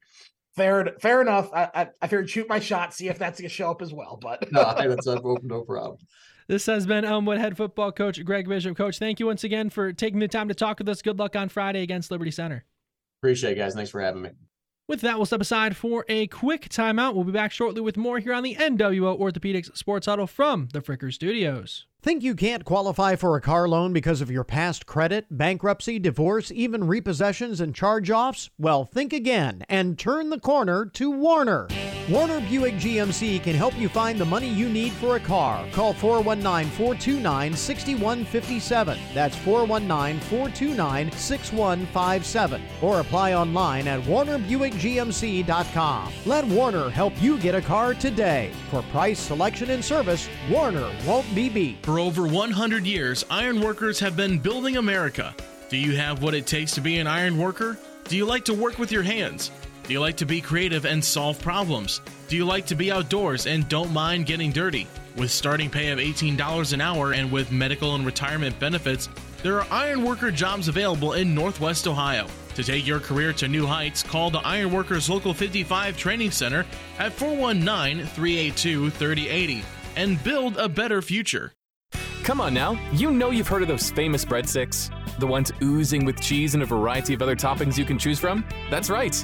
Fair, 0.56 0.94
fair 1.00 1.22
enough. 1.22 1.50
I, 1.52 1.70
I, 1.74 1.88
I 2.02 2.06
figured 2.06 2.28
shoot 2.28 2.48
my 2.48 2.60
shot, 2.60 2.92
see 2.92 3.08
if 3.08 3.18
that's 3.18 3.40
gonna 3.40 3.48
show 3.48 3.70
up 3.70 3.82
as 3.82 3.92
well. 3.92 4.18
But 4.20 4.50
no, 4.52 4.62
that's 4.76 5.06
no, 5.06 5.38
no 5.42 5.62
problem. 5.62 5.98
This 6.50 6.66
has 6.66 6.84
been 6.84 7.04
Elmwood 7.04 7.38
head 7.38 7.56
football 7.56 7.92
coach 7.92 8.24
Greg 8.24 8.48
Bishop. 8.48 8.76
Coach, 8.76 8.98
thank 8.98 9.20
you 9.20 9.26
once 9.26 9.44
again 9.44 9.70
for 9.70 9.92
taking 9.92 10.18
the 10.18 10.26
time 10.26 10.48
to 10.48 10.54
talk 10.54 10.80
with 10.80 10.88
us. 10.88 11.00
Good 11.00 11.16
luck 11.16 11.36
on 11.36 11.48
Friday 11.48 11.80
against 11.80 12.10
Liberty 12.10 12.32
Center. 12.32 12.64
Appreciate 13.22 13.52
it, 13.52 13.54
guys. 13.54 13.72
Thanks 13.72 13.90
for 13.90 14.00
having 14.00 14.22
me. 14.22 14.30
With 14.88 15.00
that, 15.02 15.16
we'll 15.16 15.26
step 15.26 15.40
aside 15.40 15.76
for 15.76 16.04
a 16.08 16.26
quick 16.26 16.68
timeout. 16.68 17.14
We'll 17.14 17.22
be 17.22 17.30
back 17.30 17.52
shortly 17.52 17.80
with 17.80 17.96
more 17.96 18.18
here 18.18 18.32
on 18.32 18.42
the 18.42 18.56
NWO 18.56 19.16
Orthopedics 19.16 19.76
Sports 19.76 20.06
Huddle 20.06 20.26
from 20.26 20.66
the 20.72 20.80
Fricker 20.80 21.14
Studios. 21.14 21.86
Think 22.02 22.24
you 22.24 22.34
can't 22.34 22.64
qualify 22.64 23.14
for 23.14 23.36
a 23.36 23.40
car 23.40 23.68
loan 23.68 23.92
because 23.92 24.20
of 24.20 24.28
your 24.28 24.42
past 24.42 24.86
credit, 24.86 25.26
bankruptcy, 25.30 26.00
divorce, 26.00 26.50
even 26.50 26.82
repossessions 26.82 27.60
and 27.60 27.76
charge 27.76 28.10
offs? 28.10 28.50
Well, 28.58 28.84
think 28.84 29.12
again 29.12 29.62
and 29.68 29.96
turn 29.96 30.30
the 30.30 30.40
corner 30.40 30.84
to 30.84 31.12
Warner. 31.12 31.68
Warner 32.10 32.40
Buick 32.40 32.74
GMC 32.74 33.40
can 33.44 33.54
help 33.54 33.78
you 33.78 33.88
find 33.88 34.18
the 34.18 34.24
money 34.24 34.48
you 34.48 34.68
need 34.68 34.92
for 34.94 35.14
a 35.14 35.20
car. 35.20 35.64
Call 35.70 35.92
419 35.92 36.68
429 36.72 37.54
6157. 37.54 38.98
That's 39.14 39.36
419 39.36 40.20
429 40.22 41.12
6157. 41.12 42.62
Or 42.82 42.98
apply 42.98 43.34
online 43.34 43.86
at 43.86 44.00
warnerbuickgmc.com. 44.00 46.12
Let 46.26 46.44
Warner 46.46 46.90
help 46.90 47.12
you 47.22 47.38
get 47.38 47.54
a 47.54 47.62
car 47.62 47.94
today. 47.94 48.50
For 48.70 48.82
price, 48.90 49.20
selection, 49.20 49.70
and 49.70 49.84
service, 49.84 50.28
Warner 50.50 50.90
won't 51.06 51.32
be 51.32 51.48
beat. 51.48 51.80
For 51.84 52.00
over 52.00 52.26
100 52.26 52.86
years, 52.86 53.24
iron 53.30 53.60
workers 53.60 54.00
have 54.00 54.16
been 54.16 54.40
building 54.40 54.78
America. 54.78 55.32
Do 55.68 55.76
you 55.76 55.94
have 55.94 56.24
what 56.24 56.34
it 56.34 56.48
takes 56.48 56.72
to 56.72 56.80
be 56.80 56.98
an 56.98 57.06
iron 57.06 57.38
worker? 57.38 57.78
Do 58.08 58.16
you 58.16 58.26
like 58.26 58.44
to 58.46 58.54
work 58.54 58.80
with 58.80 58.90
your 58.90 59.04
hands? 59.04 59.52
Do 59.86 59.92
you 59.92 60.00
like 60.00 60.16
to 60.18 60.26
be 60.26 60.40
creative 60.40 60.84
and 60.84 61.04
solve 61.04 61.40
problems? 61.40 62.00
Do 62.28 62.36
you 62.36 62.44
like 62.44 62.66
to 62.66 62.74
be 62.74 62.92
outdoors 62.92 63.46
and 63.46 63.68
don't 63.68 63.92
mind 63.92 64.26
getting 64.26 64.52
dirty? 64.52 64.86
With 65.16 65.30
starting 65.30 65.68
pay 65.68 65.88
of 65.88 65.98
$18 65.98 66.72
an 66.72 66.80
hour 66.80 67.12
and 67.12 67.32
with 67.32 67.50
medical 67.50 67.94
and 67.94 68.06
retirement 68.06 68.58
benefits, 68.58 69.08
there 69.42 69.60
are 69.60 69.66
iron 69.70 70.04
worker 70.04 70.30
jobs 70.30 70.68
available 70.68 71.14
in 71.14 71.34
Northwest 71.34 71.88
Ohio. 71.88 72.26
To 72.54 72.62
take 72.62 72.86
your 72.86 73.00
career 73.00 73.32
to 73.34 73.48
new 73.48 73.66
heights, 73.66 74.02
call 74.02 74.30
the 74.30 74.40
Iron 74.40 74.72
Workers 74.72 75.08
Local 75.08 75.32
55 75.32 75.96
Training 75.96 76.30
Center 76.30 76.66
at 76.98 77.12
419 77.12 78.06
382 78.06 78.90
3080 78.90 79.64
and 79.96 80.22
build 80.22 80.56
a 80.56 80.68
better 80.68 81.02
future. 81.02 81.52
Come 82.22 82.40
on 82.40 82.54
now, 82.54 82.78
you 82.92 83.10
know 83.10 83.30
you've 83.30 83.48
heard 83.48 83.62
of 83.62 83.68
those 83.68 83.90
famous 83.90 84.24
breadsticks? 84.24 84.90
The 85.20 85.26
ones 85.26 85.52
oozing 85.62 86.06
with 86.06 86.18
cheese 86.18 86.54
and 86.54 86.62
a 86.62 86.66
variety 86.66 87.12
of 87.12 87.20
other 87.20 87.36
toppings 87.36 87.76
you 87.76 87.84
can 87.84 87.98
choose 87.98 88.18
from? 88.18 88.42
That's 88.70 88.88
right, 88.88 89.14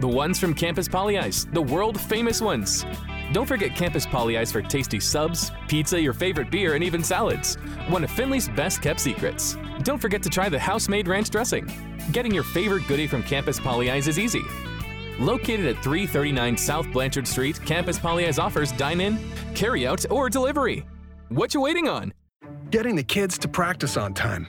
the 0.00 0.06
ones 0.06 0.38
from 0.38 0.52
Campus 0.52 0.86
Pollyeyes, 0.86 1.50
the 1.54 1.62
world 1.62 1.98
famous 1.98 2.42
ones. 2.42 2.84
Don't 3.32 3.46
forget 3.46 3.74
Campus 3.74 4.04
Pollyeyes 4.04 4.52
for 4.52 4.60
tasty 4.60 5.00
subs, 5.00 5.50
pizza, 5.66 5.98
your 5.98 6.12
favorite 6.12 6.50
beer, 6.50 6.74
and 6.74 6.84
even 6.84 7.02
salads. 7.02 7.56
One 7.88 8.04
of 8.04 8.10
Findlay's 8.10 8.50
best 8.50 8.82
kept 8.82 9.00
secrets. 9.00 9.56
Don't 9.82 9.98
forget 9.98 10.22
to 10.24 10.28
try 10.28 10.50
the 10.50 10.58
house 10.58 10.90
made 10.90 11.08
ranch 11.08 11.30
dressing. 11.30 11.66
Getting 12.12 12.34
your 12.34 12.44
favorite 12.44 12.86
goodie 12.86 13.06
from 13.06 13.22
Campus 13.22 13.58
Pollyeyes 13.58 14.08
is 14.08 14.18
easy. 14.18 14.42
Located 15.18 15.64
at 15.64 15.82
339 15.82 16.58
South 16.58 16.92
Blanchard 16.92 17.26
Street, 17.26 17.58
Campus 17.64 17.98
Pollyeyes 17.98 18.38
offers 18.38 18.72
dine 18.72 19.00
in, 19.00 19.18
carry 19.54 19.86
out, 19.86 20.04
or 20.10 20.28
delivery. 20.28 20.84
What 21.30 21.54
you 21.54 21.62
waiting 21.62 21.88
on? 21.88 22.12
Getting 22.68 22.94
the 22.94 23.04
kids 23.04 23.38
to 23.38 23.48
practice 23.48 23.96
on 23.96 24.12
time. 24.12 24.48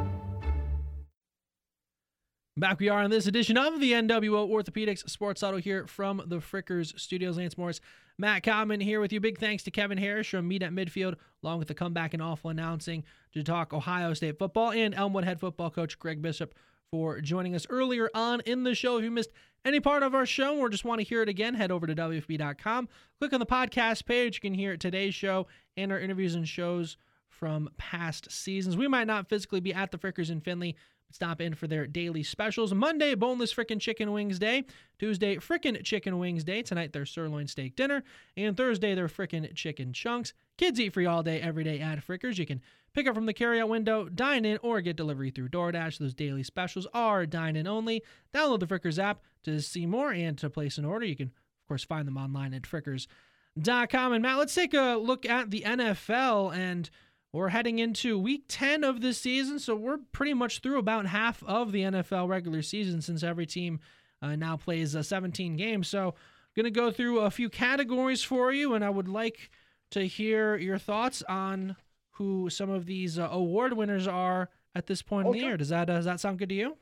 Back 2.57 2.81
we 2.81 2.89
are 2.89 3.01
on 3.01 3.09
this 3.09 3.27
edition 3.27 3.57
of 3.57 3.79
the 3.79 3.93
NWO 3.93 4.49
Orthopedics 4.49 5.09
Sports 5.09 5.41
Auto 5.41 5.55
here 5.55 5.87
from 5.87 6.21
the 6.25 6.39
Frickers 6.39 6.99
Studios. 6.99 7.37
Lance 7.37 7.57
Morris, 7.57 7.79
Matt 8.17 8.43
Common 8.43 8.81
here 8.81 8.99
with 8.99 9.13
you. 9.13 9.21
Big 9.21 9.39
thanks 9.39 9.63
to 9.63 9.71
Kevin 9.71 9.97
Harrish 9.97 10.31
from 10.31 10.49
Meet 10.49 10.63
at 10.63 10.73
Midfield, 10.73 11.15
along 11.41 11.59
with 11.59 11.69
the 11.69 11.73
comeback 11.73 12.13
and 12.13 12.21
awful 12.21 12.49
announcing 12.49 13.05
to 13.31 13.41
talk 13.41 13.71
Ohio 13.71 14.13
State 14.13 14.37
football, 14.37 14.71
and 14.71 14.93
Elmwood 14.93 15.23
head 15.23 15.39
football 15.39 15.69
coach 15.69 15.97
Greg 15.97 16.21
Bishop 16.21 16.53
for 16.91 17.21
joining 17.21 17.55
us 17.55 17.65
earlier 17.69 18.09
on 18.13 18.41
in 18.41 18.65
the 18.65 18.75
show. 18.75 18.97
If 18.97 19.05
you 19.05 19.11
missed 19.11 19.31
any 19.63 19.79
part 19.79 20.03
of 20.03 20.13
our 20.13 20.25
show 20.25 20.57
or 20.57 20.67
just 20.67 20.83
want 20.83 20.99
to 20.99 21.07
hear 21.07 21.21
it 21.21 21.29
again, 21.29 21.53
head 21.53 21.71
over 21.71 21.87
to 21.87 21.95
WFB.com. 21.95 22.89
Click 23.17 23.31
on 23.31 23.39
the 23.39 23.45
podcast 23.45 24.05
page. 24.05 24.35
You 24.35 24.41
can 24.41 24.53
hear 24.53 24.75
today's 24.75 25.15
show 25.15 25.47
and 25.77 25.89
our 25.89 25.99
interviews 26.01 26.35
and 26.35 26.45
shows 26.45 26.97
from 27.29 27.69
past 27.77 28.29
seasons. 28.29 28.75
We 28.77 28.89
might 28.89 29.07
not 29.07 29.29
physically 29.29 29.61
be 29.61 29.73
at 29.73 29.91
the 29.91 29.97
Frickers 29.97 30.29
in 30.29 30.41
Findlay 30.41 30.75
Stop 31.13 31.41
in 31.41 31.53
for 31.53 31.67
their 31.67 31.85
daily 31.87 32.23
specials. 32.23 32.73
Monday, 32.73 33.15
boneless 33.15 33.53
frickin' 33.53 33.79
chicken 33.79 34.11
wings 34.11 34.39
day. 34.39 34.63
Tuesday, 34.99 35.37
frickin' 35.37 35.83
chicken 35.83 36.19
wings 36.19 36.43
day. 36.43 36.61
Tonight, 36.61 36.93
their 36.93 37.05
sirloin 37.05 37.47
steak 37.47 37.75
dinner. 37.75 38.03
And 38.37 38.55
Thursday, 38.55 38.95
their 38.95 39.07
frickin' 39.07 39.53
chicken 39.55 39.93
chunks. 39.93 40.33
Kids 40.57 40.79
eat 40.79 40.93
free 40.93 41.05
all 41.05 41.23
day, 41.23 41.41
every 41.41 41.63
day 41.63 41.79
at 41.79 42.05
Frickers. 42.05 42.37
You 42.37 42.45
can 42.45 42.61
pick 42.93 43.07
up 43.07 43.15
from 43.15 43.25
the 43.25 43.33
carryout 43.33 43.67
window, 43.67 44.07
dine 44.07 44.45
in, 44.45 44.57
or 44.61 44.81
get 44.81 44.95
delivery 44.95 45.31
through 45.31 45.49
DoorDash. 45.49 45.97
Those 45.97 46.13
daily 46.13 46.43
specials 46.43 46.87
are 46.93 47.25
dine 47.25 47.55
in 47.55 47.67
only. 47.67 48.03
Download 48.33 48.59
the 48.59 48.67
Frickers 48.67 48.99
app 48.99 49.21
to 49.43 49.59
see 49.59 49.85
more 49.85 50.11
and 50.11 50.37
to 50.37 50.49
place 50.49 50.77
an 50.77 50.85
order. 50.85 51.05
You 51.05 51.15
can, 51.15 51.27
of 51.27 51.67
course, 51.67 51.83
find 51.83 52.07
them 52.07 52.17
online 52.17 52.53
at 52.53 52.63
frickers.com. 52.63 54.13
And 54.13 54.21
Matt, 54.21 54.37
let's 54.37 54.55
take 54.55 54.73
a 54.73 54.97
look 55.01 55.25
at 55.25 55.51
the 55.51 55.63
NFL 55.65 56.55
and 56.55 56.89
we're 57.33 57.49
heading 57.49 57.79
into 57.79 58.17
week 58.19 58.45
10 58.47 58.83
of 58.83 59.01
this 59.01 59.19
season, 59.19 59.59
so 59.59 59.75
we're 59.75 59.99
pretty 60.11 60.33
much 60.33 60.59
through 60.59 60.79
about 60.79 61.05
half 61.05 61.43
of 61.43 61.71
the 61.71 61.81
NFL 61.81 62.27
regular 62.27 62.61
season 62.61 63.01
since 63.01 63.23
every 63.23 63.45
team 63.45 63.79
uh, 64.21 64.35
now 64.35 64.57
plays 64.57 64.95
uh, 64.95 65.03
17 65.03 65.55
games. 65.55 65.87
So, 65.87 66.13
I'm 66.51 66.63
going 66.63 66.73
to 66.73 66.79
go 66.79 66.91
through 66.91 67.19
a 67.21 67.31
few 67.31 67.49
categories 67.49 68.21
for 68.21 68.51
you, 68.51 68.73
and 68.73 68.83
I 68.83 68.89
would 68.89 69.07
like 69.07 69.49
to 69.91 70.05
hear 70.05 70.57
your 70.57 70.77
thoughts 70.77 71.23
on 71.29 71.77
who 72.11 72.49
some 72.49 72.69
of 72.69 72.85
these 72.85 73.17
uh, 73.17 73.29
award 73.31 73.73
winners 73.73 74.05
are 74.05 74.49
at 74.75 74.87
this 74.87 75.01
point 75.01 75.27
okay. 75.27 75.37
in 75.37 75.41
the 75.41 75.47
year. 75.47 75.57
Does 75.57 75.69
that 75.69 75.89
uh, 75.89 75.95
does 75.95 76.05
that 76.05 76.19
sound 76.19 76.39
good 76.39 76.49
to 76.49 76.55
you? 76.55 76.77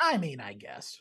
I 0.00 0.18
mean, 0.18 0.40
I 0.40 0.52
guess. 0.52 1.00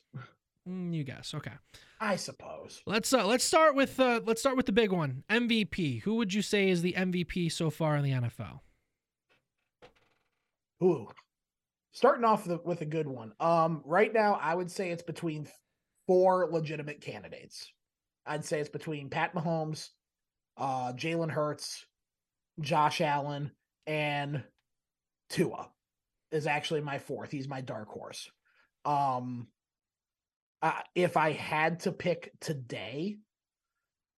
Mm, 0.68 0.94
you 0.94 1.04
guess. 1.04 1.34
Okay. 1.34 1.52
I 2.00 2.16
suppose. 2.16 2.82
Let's 2.86 3.14
uh, 3.14 3.26
let's 3.26 3.44
start 3.44 3.76
with 3.76 4.00
uh, 4.00 4.22
let's 4.26 4.42
start 4.42 4.58
with 4.58 4.66
the 4.66 4.72
big 4.72 4.92
one. 4.92 5.24
MVP. 5.30 6.02
Who 6.02 6.16
would 6.16 6.34
you 6.34 6.42
say 6.42 6.70
is 6.70 6.82
the 6.82 6.94
MVP 6.94 7.52
so 7.52 7.70
far 7.70 7.96
in 7.96 8.04
the 8.04 8.12
NFL? 8.12 8.62
Ooh, 10.84 11.08
starting 11.92 12.26
off 12.26 12.46
the, 12.46 12.60
with 12.64 12.82
a 12.82 12.86
good 12.86 13.08
one. 13.08 13.34
Um, 13.40 13.82
right 13.86 14.14
now, 14.14 14.40
I 14.42 14.54
would 14.54 14.72
say 14.72 14.92
it's 14.92 15.04
between 15.04 15.48
four 16.06 16.50
legitimate 16.52 17.02
candidates. 17.02 17.72
I'd 18.26 18.46
say 18.46 18.60
it's 18.60 18.70
between 18.70 19.10
Pat 19.10 19.34
Mahomes, 19.34 19.90
uh, 20.58 20.94
Jalen 20.94 21.32
Hurts, 21.32 21.86
Josh 22.60 23.02
Allen, 23.02 23.52
and 23.86 24.44
Tua 25.30 25.70
is 26.32 26.46
actually 26.46 26.82
my 26.82 27.00
fourth. 27.00 27.32
He's 27.32 27.48
my 27.48 27.62
dark 27.62 27.88
horse. 27.90 28.30
Um, 28.86 29.48
uh, 30.62 30.82
if 30.96 31.18
I 31.18 31.32
had 31.32 31.82
to 31.82 31.92
pick 31.92 32.32
today, 32.40 33.18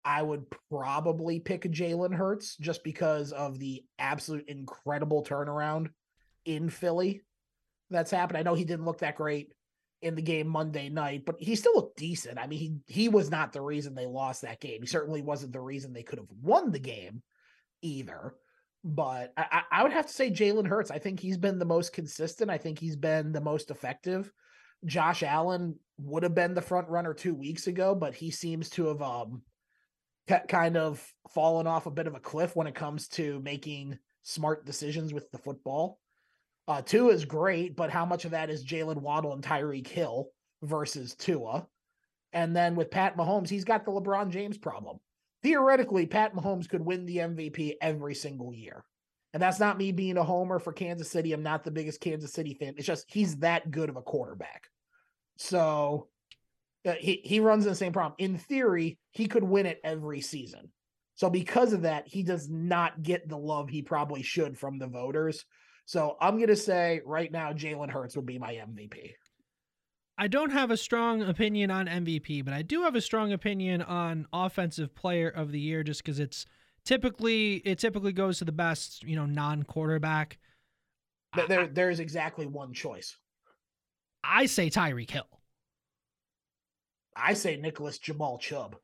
I 0.04 0.22
would 0.22 0.46
probably 0.72 1.40
pick 1.40 1.64
Jalen 1.64 2.16
Hurts 2.16 2.56
just 2.58 2.84
because 2.84 3.32
of 3.32 3.60
the 3.60 3.84
absolute 4.00 4.46
incredible 4.48 5.24
turnaround 5.24 5.90
in 6.46 6.70
Philly 6.70 7.22
that's 7.90 8.12
happened. 8.12 8.38
I 8.38 8.44
know 8.44 8.54
he 8.54 8.66
didn't 8.66 8.86
look 8.86 9.00
that 9.00 9.16
great 9.16 9.54
in 10.02 10.16
the 10.16 10.22
game 10.22 10.48
Monday 10.48 10.90
night, 10.90 11.24
but 11.26 11.36
he 11.40 11.56
still 11.56 11.76
looked 11.76 11.98
decent. 11.98 12.40
I 12.40 12.48
mean, 12.48 12.60
he 12.60 12.94
he 12.94 13.10
was 13.10 13.30
not 13.30 13.52
the 13.52 13.62
reason 13.62 13.96
they 13.96 14.06
lost 14.06 14.44
that 14.44 14.62
game. 14.62 14.82
He 14.82 14.88
certainly 14.88 15.22
wasn't 15.22 15.54
the 15.54 15.60
reason 15.60 15.92
they 15.92 16.04
could 16.04 16.20
have 16.20 16.32
won 16.42 16.72
the 16.72 16.80
game 16.80 17.22
either. 17.82 18.36
But 18.84 19.34
I, 19.36 19.64
I 19.72 19.84
would 19.84 19.92
have 19.92 20.08
to 20.08 20.14
say 20.14 20.32
Jalen 20.32 20.68
Hurts. 20.68 20.90
I 20.90 21.00
think 21.00 21.20
he's 21.20 21.38
been 21.38 21.60
the 21.60 21.66
most 21.66 21.92
consistent. 21.92 22.50
I 22.50 22.58
think 22.58 22.80
he's 22.80 22.96
been 22.96 23.34
the 23.34 23.42
most 23.42 23.72
effective. 23.72 24.32
Josh 24.86 25.22
Allen 25.22 25.76
would 25.98 26.24
have 26.24 26.34
been 26.36 26.54
the 26.54 26.62
front 26.62 26.88
runner 26.88 27.14
two 27.14 27.34
weeks 27.34 27.68
ago, 27.68 27.94
but 27.94 28.16
he 28.16 28.32
seems 28.32 28.70
to 28.72 28.88
have 28.88 29.02
um 29.02 29.42
kind 30.48 30.78
of 30.78 31.04
fallen 31.30 31.66
off 31.66 31.88
a 31.88 31.92
bit 31.92 32.08
of 32.08 32.16
a 32.16 32.20
cliff 32.20 32.56
when 32.56 32.68
it 32.68 32.76
comes 32.76 33.08
to 33.08 33.42
making 33.42 33.98
smart 34.22 34.66
decisions 34.66 35.12
with 35.12 35.30
the 35.32 35.40
football. 35.40 36.00
Uh, 36.70 36.84
Tua 36.84 37.12
is 37.12 37.26
great, 37.26 37.76
but 37.76 37.90
how 37.90 38.06
much 38.06 38.26
of 38.26 38.32
that 38.32 38.52
is 38.52 38.64
Jaylen 38.64 39.02
Waddle 39.02 39.34
and 39.34 39.44
Tyreek 39.44 39.88
Hill 39.88 40.30
versus 40.62 41.16
Tua? 41.16 41.68
And 42.32 42.56
then 42.56 42.76
with 42.76 42.92
Pat 42.92 43.18
Mahomes, 43.18 43.50
he's 43.50 43.64
got 43.64 43.86
the 43.86 43.92
LeBron 43.92 44.30
James 44.30 44.56
problem. 44.56 45.00
Theoretically, 45.42 46.06
Pat 46.06 46.36
Mahomes 46.36 46.70
could 46.70 46.86
win 46.86 47.08
the 47.08 47.18
MVP 47.18 47.74
every 47.82 48.14
single 48.14 48.54
year. 48.54 48.86
And 49.34 49.42
that's 49.42 49.60
not 49.60 49.80
me 49.80 49.92
being 49.92 50.18
a 50.18 50.24
homer 50.24 50.60
for 50.60 50.72
Kansas 50.72 51.10
City. 51.10 51.34
I'm 51.34 51.42
not 51.42 51.64
the 51.64 51.72
biggest 51.72 52.02
Kansas 52.02 52.34
City 52.34 52.54
fan. 52.54 52.76
It's 52.78 52.86
just 52.86 53.06
he's 53.08 53.38
that 53.38 53.72
good 53.72 53.90
of 53.90 53.96
a 53.96 54.04
quarterback. 54.04 54.68
So 55.38 56.08
uh, 56.86 56.94
he, 57.00 57.22
he 57.24 57.40
runs 57.40 57.66
the 57.66 57.74
same 57.74 57.94
problem. 57.94 58.14
In 58.20 58.38
theory, 58.38 59.00
he 59.10 59.26
could 59.26 59.44
win 59.44 59.66
it 59.66 59.80
every 59.84 60.22
season. 60.22 60.72
So 61.16 61.32
because 61.32 61.74
of 61.74 61.82
that, 61.82 62.08
he 62.08 62.22
does 62.22 62.48
not 62.48 63.02
get 63.02 63.28
the 63.28 63.38
love 63.38 63.70
he 63.70 63.82
probably 63.82 64.22
should 64.22 64.56
from 64.56 64.78
the 64.78 64.88
voters. 64.88 65.46
So 65.90 66.18
I'm 66.22 66.36
going 66.36 66.50
to 66.50 66.56
say 66.56 67.02
right 67.04 67.32
now, 67.32 67.52
Jalen 67.52 67.90
Hurts 67.90 68.16
would 68.16 68.28
be 68.28 68.38
my 68.38 68.54
MVP. 68.54 69.14
I 70.20 70.28
don't 70.28 70.52
have 70.52 70.70
a 70.70 70.78
strong 70.78 71.24
opinion 71.24 71.72
on 71.72 71.88
MVP, 71.88 72.46
but 72.46 72.54
I 72.54 72.62
do 72.62 72.84
have 72.84 72.94
a 72.94 73.02
strong 73.02 73.34
opinion 73.34 73.82
on 73.82 74.28
offensive 74.32 74.94
player 74.94 75.30
of 75.30 75.52
the 75.52 75.60
year 75.60 75.82
just 75.82 76.04
because 76.04 76.20
it's 76.20 76.46
typically 76.86 77.56
it 77.66 77.80
typically 77.80 78.12
goes 78.12 78.38
to 78.38 78.46
the 78.46 78.52
best, 78.52 79.02
you 79.02 79.16
know, 79.16 79.26
non-quarterback. 79.26 80.38
There 81.48 81.66
there's 81.66 82.00
exactly 82.00 82.46
one 82.46 82.72
choice. 82.72 83.18
I 84.24 84.46
say 84.46 84.70
Tyreek 84.70 85.10
Hill. 85.10 85.26
I 87.16 87.34
say 87.34 87.58
Nicholas 87.58 87.98
Jamal 87.98 88.38
Chubb. 88.38 88.76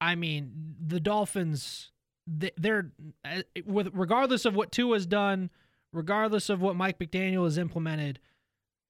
I 0.00 0.14
mean, 0.14 0.76
the 0.80 0.98
Dolphins 0.98 1.89
they're 2.30 2.92
uh, 3.24 3.42
with 3.66 3.90
regardless 3.92 4.44
of 4.44 4.54
what 4.54 4.72
Tua 4.72 4.96
has 4.96 5.06
done, 5.06 5.50
regardless 5.92 6.48
of 6.48 6.60
what 6.60 6.76
Mike 6.76 6.98
McDaniel 6.98 7.44
has 7.44 7.58
implemented, 7.58 8.20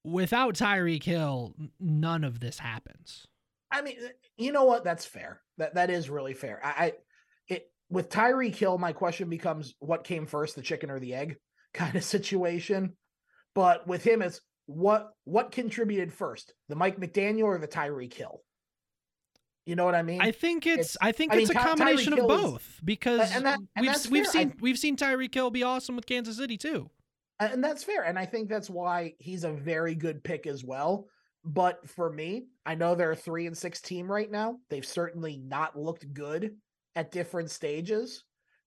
without 0.05 0.55
Tyreek 0.55 1.03
Hill, 1.03 1.55
none 1.79 2.25
of 2.25 2.41
this 2.41 2.59
happens. 2.59 3.27
I 3.71 3.83
mean, 3.83 3.97
you 4.37 4.53
know 4.53 4.65
what? 4.65 4.85
That's 4.85 5.07
fair. 5.07 5.41
That 5.59 5.75
that 5.75 5.91
is 5.91 6.11
really 6.11 6.35
fair. 6.35 6.61
I, 6.63 6.69
I 6.69 6.93
it 7.49 7.71
with 7.89 8.11
Tyreek 8.11 8.57
Hill, 8.57 8.79
my 8.79 8.93
question 8.93 9.31
becomes 9.31 9.75
what 9.79 10.05
came 10.05 10.27
first, 10.27 10.57
the 10.57 10.63
chicken 10.63 10.91
or 10.91 11.01
the 11.01 11.15
egg 11.15 11.37
kind 11.75 11.97
of 11.97 12.05
situation. 12.05 12.97
But 13.55 13.87
with 13.87 14.05
him, 14.05 14.23
it's 14.23 14.41
what 14.67 15.11
what 15.25 15.53
contributed 15.53 16.13
first, 16.13 16.53
the 16.69 16.77
Mike 16.77 17.01
McDaniel 17.01 17.45
or 17.45 17.59
the 17.59 17.69
Tyreek 17.69 18.13
Hill? 18.13 18.43
You 19.67 19.77
know 19.77 19.85
what 19.85 19.95
I 19.95 20.03
mean? 20.03 20.21
I 20.21 20.31
think 20.31 20.67
it's, 20.67 20.95
it's 20.95 20.97
I 21.01 21.13
think 21.13 21.33
I 21.33 21.37
it's 21.39 21.51
mean, 21.51 21.59
a 21.59 21.63
combination 21.65 22.13
of 22.15 22.27
both 22.27 22.63
is, 22.63 22.81
because 22.83 23.35
and 23.35 23.45
that, 23.47 23.59
and 23.77 23.87
we've 23.87 24.11
we've 24.11 24.27
seen 24.27 24.49
I, 24.49 24.55
we've 24.61 24.79
seen 24.79 24.97
Tyreek 24.97 25.35
Hill 25.35 25.51
be 25.51 25.63
awesome 25.63 25.97
with 25.97 26.07
Kansas 26.07 26.39
City 26.39 26.57
too. 26.57 26.91
And 27.39 27.65
that's 27.65 27.85
fair. 27.85 28.05
And 28.05 28.19
I 28.19 28.27
think 28.27 28.49
that's 28.49 28.69
why 28.69 29.15
he's 29.19 29.45
a 29.45 29.53
very 29.53 29.95
good 29.95 30.23
pick 30.23 30.47
as 30.47 30.63
well. 30.63 31.07
But 31.43 31.89
for 31.89 32.11
me, 32.13 32.49
I 32.67 32.75
know 32.75 32.95
they're 32.95 33.13
a 33.13 33.17
three 33.17 33.47
and 33.47 33.57
six 33.57 33.81
team 33.81 34.11
right 34.11 34.31
now. 34.31 34.59
They've 34.69 34.85
certainly 34.85 35.39
not 35.39 35.79
looked 35.79 36.13
good 36.13 36.57
at 36.97 37.13
different 37.13 37.51
stages. 37.51 38.25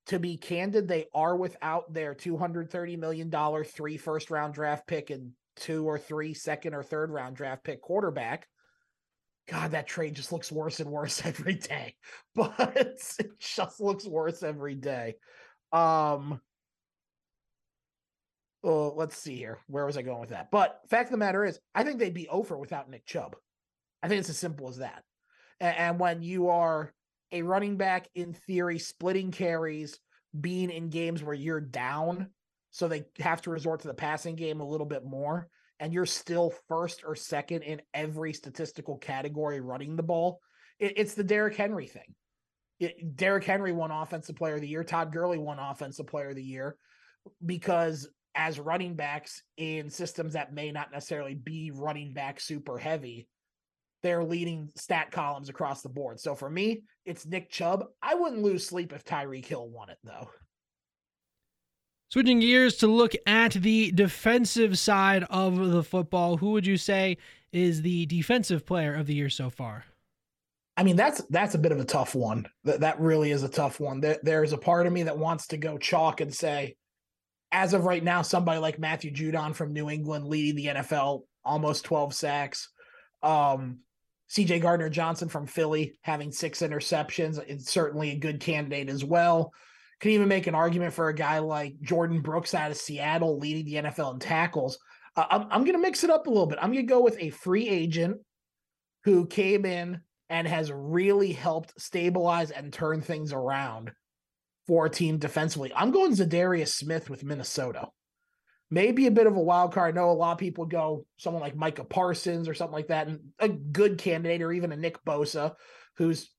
To 0.08 0.20
be 0.20 0.38
candid, 0.38 0.88
they 0.88 1.06
are 1.14 1.36
without 1.36 1.94
their 1.94 2.16
$230 2.16 2.98
million 2.98 3.32
three 3.64 3.98
first 3.98 4.32
round 4.32 4.56
draft 4.56 4.88
pick 4.88 5.12
and 5.12 5.32
two 5.56 5.86
or 5.86 6.00
three 6.00 6.34
second 6.34 6.74
or 6.74 6.84
third 6.84 7.12
round 7.12 7.36
draft 7.36 7.64
pick 7.64 7.82
quarterback. 7.82 8.48
God, 9.48 9.72
that 9.72 9.88
trade 9.88 10.16
just 10.16 10.32
looks 10.32 10.52
worse 10.52 10.80
and 10.80 10.90
worse 10.90 11.22
every 11.26 11.56
day. 11.56 11.96
But 12.36 12.54
it 12.76 13.02
just 13.40 13.80
looks 13.80 14.06
worse 14.06 14.44
every 14.44 14.76
day. 14.76 15.16
Um 15.72 16.40
Oh, 18.66 18.94
let's 18.96 19.18
see 19.18 19.36
here. 19.36 19.60
Where 19.68 19.86
was 19.86 19.98
I 19.98 20.04
going 20.04 20.22
with 20.22 20.30
that? 20.30 20.50
But 20.50 20.80
fact 20.88 21.08
of 21.08 21.12
the 21.12 21.18
matter 21.18 21.44
is, 21.44 21.60
I 21.76 21.84
think 21.84 22.00
they'd 22.00 22.14
be 22.14 22.30
over 22.30 22.58
without 22.58 22.90
Nick 22.90 23.06
Chubb. 23.06 23.36
I 24.02 24.08
think 24.08 24.20
it's 24.20 24.30
as 24.30 24.38
simple 24.38 24.70
as 24.70 24.78
that. 24.78 25.04
And, 25.60 25.76
and 25.78 26.00
when 26.00 26.22
you 26.22 26.48
are 26.48 26.94
a 27.34 27.42
running 27.42 27.76
back 27.76 28.08
in 28.16 28.32
theory, 28.32 28.80
splitting 28.80 29.32
carries, 29.32 30.00
being 30.40 30.70
in 30.70 30.90
games 30.90 31.22
where 31.22 31.36
you're 31.36 31.60
down, 31.60 32.30
so 32.72 32.88
they 32.88 33.04
have 33.20 33.42
to 33.42 33.50
resort 33.50 33.82
to 33.82 33.88
the 33.90 33.94
passing 33.94 34.36
game 34.36 34.62
a 34.62 34.68
little 34.68 34.88
bit 34.88 35.04
more 35.04 35.50
and 35.84 35.94
you're 35.94 36.06
still 36.06 36.54
first 36.70 37.04
or 37.06 37.14
second 37.14 37.62
in 37.64 37.82
every 37.94 38.32
statistical 38.32 38.98
category 38.98 39.60
running 39.60 39.98
the 39.98 40.02
ball, 40.02 40.40
it, 40.80 40.94
it's 40.96 41.14
the 41.14 41.26
Derrick 41.26 41.58
Henry 41.58 41.88
thing. 41.88 42.16
It, 42.80 43.18
Derrick 43.18 43.44
Henry 43.44 43.74
won 43.74 43.92
Offensive 43.92 44.38
Player 44.38 44.56
of 44.56 44.62
the 44.62 44.68
Year. 44.70 44.86
Todd 44.86 45.12
Gurley 45.12 45.38
won 45.38 45.60
Offensive 45.60 46.08
Player 46.08 46.30
of 46.30 46.38
the 46.38 46.44
Year 46.44 46.78
because 47.46 48.08
as 48.34 48.62
running 48.62 48.96
backs 48.96 49.44
in 49.58 49.90
systems 49.90 50.34
that 50.34 50.54
may 50.54 50.72
not 50.72 50.90
necessarily 50.94 51.36
be 51.36 51.72
running 51.76 52.14
back 52.14 52.40
super 52.40 52.78
heavy, 52.78 53.28
they're 54.04 54.24
leading 54.24 54.70
stat 54.78 55.12
columns 55.12 55.50
across 55.50 55.82
the 55.82 55.90
board. 55.90 56.18
So 56.18 56.34
for 56.34 56.50
me, 56.50 56.84
it's 57.04 57.26
Nick 57.26 57.50
Chubb. 57.50 57.88
I 58.02 58.16
wouldn't 58.16 58.42
lose 58.42 58.66
sleep 58.66 58.94
if 58.94 59.04
Tyreek 59.04 59.46
Hill 59.46 59.68
won 59.68 59.90
it 59.90 59.98
though. 60.06 60.30
Switching 62.14 62.42
gears 62.42 62.76
to 62.76 62.86
look 62.86 63.14
at 63.26 63.54
the 63.54 63.92
defensive 63.92 64.78
side 64.78 65.24
of 65.32 65.72
the 65.72 65.82
football, 65.82 66.38
who 66.38 66.52
would 66.52 66.68
you 66.68 66.78
say 66.78 67.18
is 67.52 67.82
the 67.82 68.06
defensive 68.06 68.68
player 68.68 68.94
of 68.94 69.08
the 69.08 69.16
year 69.16 69.32
so 69.32 69.50
far? 69.50 69.86
I 70.78 70.84
mean, 70.84 70.96
that's 70.96 71.24
that's 71.32 71.56
a 71.56 71.58
bit 71.58 71.72
of 71.72 71.80
a 71.80 71.84
tough 71.84 72.14
one. 72.14 72.46
That 72.66 72.82
that 72.82 73.00
really 73.00 73.32
is 73.32 73.42
a 73.42 73.50
tough 73.50 73.80
one. 73.80 74.00
There, 74.00 74.20
there's 74.22 74.54
a 74.54 74.60
part 74.60 74.86
of 74.86 74.94
me 74.94 75.02
that 75.02 75.18
wants 75.18 75.48
to 75.48 75.58
go 75.58 75.80
chalk 75.80 76.22
and 76.22 76.32
say 76.32 76.76
as 77.52 77.74
of 77.74 77.84
right 77.84 78.04
now, 78.04 78.22
somebody 78.22 78.60
like 78.60 78.78
Matthew 78.78 79.10
Judon 79.10 79.56
from 79.56 79.74
New 79.74 79.90
England 79.90 80.28
leading 80.28 80.56
the 80.56 80.68
NFL, 80.68 81.24
almost 81.44 81.84
12 81.84 82.14
sacks. 82.14 82.70
Um, 83.24 83.80
CJ 84.30 84.62
Gardner 84.62 84.90
Johnson 84.90 85.30
from 85.30 85.48
Philly 85.48 85.98
having 86.02 86.32
six 86.32 86.60
interceptions. 86.60 87.44
It's 87.48 87.72
certainly 87.72 88.12
a 88.12 88.20
good 88.20 88.40
candidate 88.40 88.90
as 88.90 89.04
well. 89.04 89.52
Can 90.04 90.12
even 90.12 90.28
make 90.28 90.48
an 90.48 90.54
argument 90.54 90.94
for 90.94 91.08
a 91.08 91.16
guy 91.16 91.40
like 91.40 91.80
Jordyn 91.80 92.22
Brooks 92.22 92.54
out 92.54 92.70
of 92.70 92.76
Seattle 92.76 93.40
leading 93.40 93.64
the 93.64 93.90
NFL 93.90 94.16
in 94.16 94.20
tackles. 94.20 94.78
Uh, 95.16 95.24
I'm, 95.30 95.44
I'm 95.44 95.64
going 95.64 95.78
to 95.78 95.82
mix 95.82 96.04
it 96.04 96.10
up 96.10 96.28
a 96.28 96.30
little 96.30 96.46
bit. 96.46 96.60
I'm 96.62 96.74
going 96.74 96.86
to 96.86 96.94
go 96.94 97.02
with 97.02 97.16
a 97.22 97.30
free 97.30 97.70
agent 97.70 98.18
who 99.06 99.26
came 99.26 99.66
in 99.66 100.02
and 100.28 100.46
has 100.46 100.74
really 100.74 101.32
helped 101.32 101.80
stabilize 101.80 102.52
and 102.52 102.74
turn 102.74 103.00
things 103.00 103.32
around 103.32 103.94
for 104.68 104.88
a 104.88 104.90
team 104.90 105.20
defensively. 105.20 105.72
I'm 105.74 105.92
going 105.92 106.12
Za'Darius 106.12 106.74
Smith 106.74 107.10
with 107.10 107.24
Minnesota. 107.24 107.88
Maybe 108.70 109.08
a 109.08 109.12
bit 109.12 109.26
of 109.26 109.38
a 109.38 109.42
wild 109.42 109.72
card. 109.72 109.96
I 109.96 110.02
know 110.02 110.10
a 110.10 110.12
lot 110.12 110.34
of 110.34 110.38
people 110.38 110.66
go 110.66 111.06
someone 111.16 111.42
like 111.42 111.56
Micah 111.56 111.86
Parsons 111.86 112.50
or 112.50 112.54
something 112.54 112.76
like 112.76 112.88
that, 112.88 113.08
and 113.08 113.22
a 113.40 113.48
good 113.48 114.00
candidate, 114.00 114.42
or 114.42 114.52
even 114.52 114.74
a 114.74 114.76
Nick 114.76 115.02
Bosa, 115.06 115.54
who's 115.96 116.30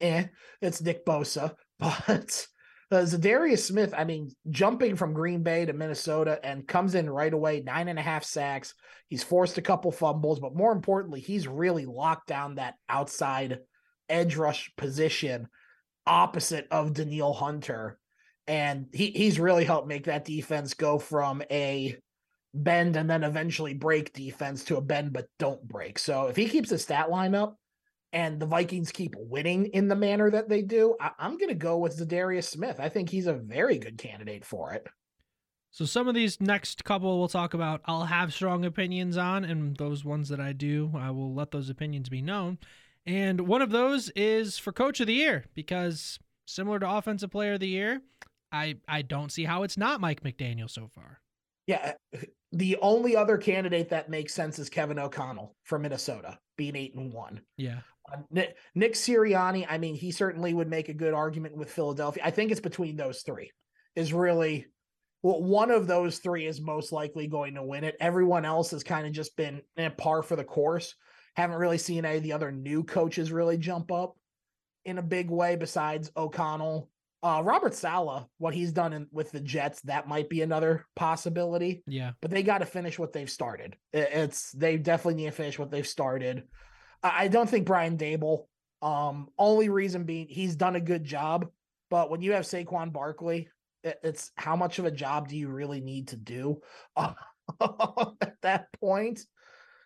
eh, 0.00 0.26
it's 0.62 0.80
Nick 0.80 1.04
Bosa. 1.04 1.56
But 1.80 2.46
uh, 2.90 2.96
Za'Darius 2.96 3.64
Smith, 3.64 3.92
I 3.96 4.04
mean, 4.04 4.30
jumping 4.50 4.96
from 4.96 5.12
Green 5.12 5.42
Bay 5.42 5.66
to 5.66 5.72
Minnesota 5.72 6.40
and 6.42 6.66
comes 6.66 6.94
in 6.94 7.10
right 7.10 7.32
away, 7.32 7.60
nine 7.60 7.88
and 7.88 7.98
a 7.98 8.02
half 8.02 8.24
sacks. 8.24 8.74
He's 9.08 9.22
forced 9.22 9.58
a 9.58 9.62
couple 9.62 9.92
fumbles, 9.92 10.40
but 10.40 10.54
more 10.54 10.72
importantly, 10.72 11.20
he's 11.20 11.46
really 11.46 11.84
locked 11.84 12.28
down 12.28 12.54
that 12.54 12.74
outside 12.88 13.60
edge 14.08 14.36
rush 14.36 14.72
position 14.76 15.48
opposite 16.06 16.66
of 16.70 16.94
Danielle 16.94 17.34
Hunter. 17.34 17.98
And 18.46 18.86
he, 18.92 19.10
he's 19.10 19.38
really 19.38 19.64
helped 19.64 19.88
make 19.88 20.04
that 20.04 20.24
defense 20.24 20.72
go 20.72 20.98
from 20.98 21.42
a 21.50 21.96
bend 22.54 22.96
and 22.96 23.10
then 23.10 23.22
eventually 23.22 23.74
break 23.74 24.14
defense 24.14 24.64
to 24.64 24.78
a 24.78 24.80
bend 24.80 25.12
but 25.12 25.26
don't 25.38 25.66
break. 25.68 25.98
So 25.98 26.28
if 26.28 26.36
he 26.36 26.48
keeps 26.48 26.70
his 26.70 26.82
stat 26.82 27.10
line 27.10 27.34
up 27.34 27.58
and 28.12 28.40
the 28.40 28.46
Vikings 28.46 28.90
keep 28.90 29.14
winning 29.16 29.66
in 29.66 29.88
the 29.88 29.96
manner 29.96 30.30
that 30.30 30.48
they 30.48 30.62
do, 30.62 30.96
I, 31.00 31.10
am 31.18 31.36
going 31.36 31.48
to 31.48 31.54
go 31.54 31.78
with 31.78 31.98
Za'Darius 31.98 32.44
Smith. 32.44 32.80
I 32.80 32.88
think 32.88 33.10
he's 33.10 33.26
a 33.26 33.34
very 33.34 33.78
good 33.78 33.98
candidate 33.98 34.44
for 34.44 34.72
it. 34.72 34.86
So 35.70 35.84
some 35.84 36.08
of 36.08 36.14
these 36.14 36.40
next 36.40 36.84
couple 36.84 37.18
we'll 37.18 37.28
talk 37.28 37.52
about, 37.52 37.82
I'll 37.84 38.06
have 38.06 38.32
strong 38.32 38.64
opinions 38.64 39.16
on, 39.16 39.44
and 39.44 39.76
those 39.76 40.04
ones 40.04 40.30
that 40.30 40.40
I 40.40 40.52
do, 40.52 40.92
I 40.96 41.10
will 41.10 41.34
let 41.34 41.50
those 41.50 41.68
opinions 41.68 42.08
be 42.08 42.22
known. 42.22 42.58
And 43.04 43.42
one 43.42 43.62
of 43.62 43.70
those 43.70 44.10
is 44.10 44.58
for 44.58 44.72
coach 44.72 45.00
of 45.00 45.06
the 45.06 45.14
year 45.14 45.44
because 45.54 46.18
similar 46.46 46.78
to 46.78 46.90
offensive 46.90 47.30
player 47.30 47.54
of 47.54 47.60
the 47.60 47.68
year, 47.68 48.00
I 48.50 48.76
I 48.88 49.02
don't 49.02 49.30
see 49.30 49.44
how 49.44 49.62
it's 49.62 49.76
not 49.76 50.00
Mike 50.00 50.22
McDaniel 50.22 50.70
so 50.70 50.88
far. 50.88 51.20
Yeah, 51.66 51.92
the 52.52 52.76
only 52.80 53.16
other 53.16 53.36
candidate 53.36 53.90
that 53.90 54.08
makes 54.08 54.34
sense 54.34 54.58
is 54.58 54.70
Kevin 54.70 54.98
O'Connell 54.98 55.54
from 55.64 55.82
Minnesota, 55.82 56.38
being 56.56 56.76
8 56.76 56.94
and 56.94 57.12
1. 57.12 57.40
Yeah. 57.56 57.80
Uh, 58.10 58.18
Nick, 58.30 58.56
Nick 58.74 58.94
Sirianni, 58.94 59.66
I 59.68 59.78
mean, 59.78 59.94
he 59.94 60.10
certainly 60.10 60.54
would 60.54 60.68
make 60.68 60.88
a 60.88 60.94
good 60.94 61.12
argument 61.12 61.56
with 61.56 61.70
Philadelphia. 61.70 62.22
I 62.24 62.30
think 62.30 62.50
it's 62.50 62.60
between 62.60 62.96
those 62.96 63.22
three. 63.22 63.50
Is 63.94 64.12
really 64.12 64.66
well, 65.22 65.42
one 65.42 65.70
of 65.70 65.86
those 65.86 66.18
three 66.18 66.46
is 66.46 66.60
most 66.60 66.92
likely 66.92 67.26
going 67.26 67.54
to 67.54 67.62
win 67.62 67.84
it. 67.84 67.96
Everyone 68.00 68.44
else 68.44 68.70
has 68.70 68.84
kind 68.84 69.06
of 69.06 69.12
just 69.12 69.36
been 69.36 69.62
in 69.76 69.92
par 69.92 70.22
for 70.22 70.36
the 70.36 70.44
course. 70.44 70.94
Haven't 71.34 71.56
really 71.58 71.78
seen 71.78 72.04
any 72.04 72.18
of 72.18 72.22
the 72.22 72.32
other 72.32 72.52
new 72.52 72.84
coaches 72.84 73.32
really 73.32 73.58
jump 73.58 73.90
up 73.90 74.16
in 74.84 74.98
a 74.98 75.02
big 75.02 75.30
way 75.30 75.56
besides 75.56 76.10
O'Connell. 76.16 76.88
Uh, 77.22 77.42
Robert 77.44 77.74
Saleh, 77.74 78.24
what 78.38 78.54
he's 78.54 78.72
done 78.72 78.92
in, 78.92 79.06
with 79.10 79.32
the 79.32 79.40
Jets, 79.40 79.80
that 79.82 80.06
might 80.06 80.28
be 80.28 80.42
another 80.42 80.86
possibility. 80.94 81.82
Yeah. 81.86 82.12
But 82.20 82.30
they 82.30 82.44
got 82.44 82.58
to 82.58 82.66
finish 82.66 82.98
what 82.98 83.12
they've 83.12 83.30
started. 83.30 83.76
It's 83.92 84.52
they 84.52 84.76
definitely 84.76 85.22
need 85.22 85.30
to 85.30 85.36
finish 85.36 85.58
what 85.58 85.70
they've 85.70 85.86
started. 85.86 86.44
I 87.02 87.28
don't 87.28 87.48
think 87.48 87.66
Brian 87.66 87.96
Daboll. 87.96 88.46
Um, 88.80 89.28
only 89.36 89.68
reason 89.68 90.04
being 90.04 90.28
he's 90.28 90.54
done 90.54 90.76
a 90.76 90.80
good 90.80 91.02
job, 91.02 91.46
but 91.90 92.10
when 92.10 92.22
you 92.22 92.32
have 92.32 92.44
Saquon 92.44 92.92
Barkley, 92.92 93.48
it's 93.82 94.30
how 94.36 94.54
much 94.54 94.78
of 94.78 94.84
a 94.84 94.90
job 94.90 95.28
do 95.28 95.36
you 95.36 95.48
really 95.48 95.80
need 95.80 96.08
to 96.08 96.16
do 96.16 96.60
uh, 96.96 97.14
at 98.20 98.36
that 98.42 98.66
point? 98.80 99.20